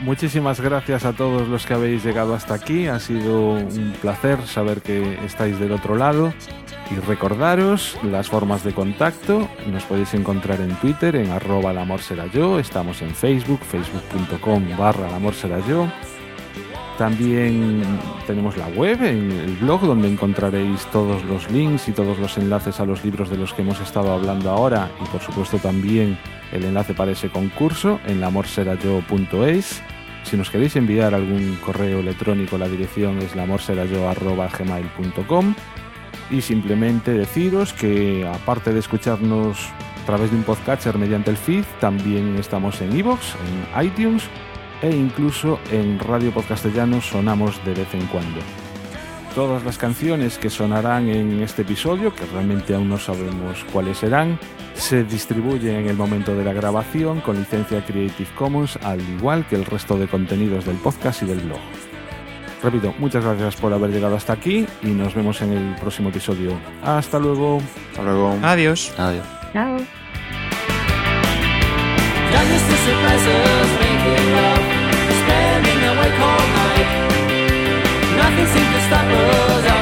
Muchísimas 0.00 0.60
gracias 0.60 1.04
a 1.04 1.12
todos 1.12 1.48
los 1.48 1.64
que 1.64 1.74
habéis 1.74 2.04
llegado 2.04 2.34
hasta 2.34 2.54
aquí. 2.54 2.86
Ha 2.88 2.98
sido 2.98 3.50
un 3.52 3.94
placer 4.02 4.38
saber 4.46 4.82
que 4.82 5.18
estáis 5.24 5.58
del 5.60 5.70
otro 5.72 5.94
lado. 5.96 6.34
Y 6.92 6.96
recordaros 7.00 7.98
las 8.02 8.28
formas 8.28 8.64
de 8.64 8.72
contacto. 8.72 9.48
Nos 9.66 9.84
podéis 9.84 10.12
encontrar 10.14 10.60
en 10.60 10.74
Twitter 10.76 11.16
en 11.16 11.30
arroba 11.30 11.70
el 11.70 11.78
amor 11.78 12.02
será 12.02 12.26
yo. 12.26 12.58
Estamos 12.58 13.00
en 13.00 13.14
Facebook, 13.14 13.60
facebook.com 13.60 14.76
barra 14.76 15.08
el 15.08 15.14
amor 15.14 15.32
será 15.34 15.66
yo. 15.66 15.88
También 16.98 17.82
tenemos 18.26 18.58
la 18.58 18.68
web, 18.68 19.02
en 19.02 19.32
el 19.32 19.56
blog, 19.56 19.80
donde 19.80 20.08
encontraréis 20.08 20.84
todos 20.92 21.24
los 21.24 21.50
links 21.50 21.88
y 21.88 21.92
todos 21.92 22.18
los 22.18 22.36
enlaces 22.36 22.78
a 22.80 22.84
los 22.84 23.02
libros 23.04 23.30
de 23.30 23.38
los 23.38 23.54
que 23.54 23.62
hemos 23.62 23.80
estado 23.80 24.12
hablando 24.12 24.50
ahora 24.50 24.90
y 25.02 25.06
por 25.06 25.22
supuesto 25.22 25.56
también 25.58 26.18
el 26.52 26.64
enlace 26.64 26.92
para 26.92 27.12
ese 27.12 27.30
concurso 27.30 27.98
en 28.06 28.20
lamorserayo.es. 28.20 29.82
Si 30.24 30.36
nos 30.36 30.50
queréis 30.50 30.76
enviar 30.76 31.14
algún 31.14 31.58
correo 31.64 32.00
electrónico, 32.00 32.58
la 32.58 32.68
dirección 32.68 33.16
es 33.18 33.34
lamorserayo.gmail.com 33.34 35.54
y 36.32 36.40
simplemente 36.40 37.12
deciros 37.12 37.72
que 37.72 38.26
aparte 38.26 38.72
de 38.72 38.80
escucharnos 38.80 39.58
a 40.02 40.06
través 40.06 40.30
de 40.30 40.36
un 40.36 40.42
podcatcher 40.42 40.98
mediante 40.98 41.30
el 41.30 41.36
feed, 41.36 41.64
también 41.78 42.36
estamos 42.36 42.80
en 42.80 42.96
iVoox, 42.96 43.20
en 43.76 43.84
iTunes 43.84 44.24
e 44.80 44.90
incluso 44.90 45.60
en 45.70 45.98
Radio 45.98 46.32
Podcastellano 46.32 47.00
sonamos 47.00 47.64
de 47.64 47.74
vez 47.74 47.94
en 47.94 48.06
cuando. 48.06 48.40
Todas 49.34 49.64
las 49.64 49.78
canciones 49.78 50.38
que 50.38 50.50
sonarán 50.50 51.08
en 51.08 51.42
este 51.42 51.62
episodio, 51.62 52.14
que 52.14 52.26
realmente 52.26 52.74
aún 52.74 52.88
no 52.88 52.98
sabemos 52.98 53.64
cuáles 53.72 53.98
serán, 53.98 54.38
se 54.74 55.04
distribuyen 55.04 55.76
en 55.76 55.88
el 55.88 55.96
momento 55.96 56.34
de 56.34 56.44
la 56.44 56.52
grabación 56.52 57.20
con 57.20 57.38
licencia 57.38 57.84
Creative 57.84 58.28
Commons, 58.34 58.76
al 58.82 59.00
igual 59.00 59.46
que 59.46 59.56
el 59.56 59.64
resto 59.64 59.96
de 59.96 60.08
contenidos 60.08 60.64
del 60.64 60.76
podcast 60.76 61.22
y 61.22 61.26
del 61.26 61.40
blog. 61.40 61.91
Repito, 62.62 62.94
muchas 62.98 63.24
gracias 63.24 63.56
por 63.56 63.72
haber 63.72 63.90
llegado 63.90 64.16
hasta 64.16 64.32
aquí 64.32 64.66
y 64.82 64.88
nos 64.88 65.14
vemos 65.14 65.42
en 65.42 65.52
el 65.52 65.74
próximo 65.76 66.10
episodio. 66.10 66.56
Hasta 66.82 67.18
luego. 67.18 67.60
Hasta 67.90 68.02
luego. 68.02 68.38
Adiós. 68.42 68.92
Adiós. 68.98 69.26
Chao. 69.52 69.78
Nothing 78.16 78.72
to 78.72 78.80
stop 78.86 79.76
us. 79.76 79.81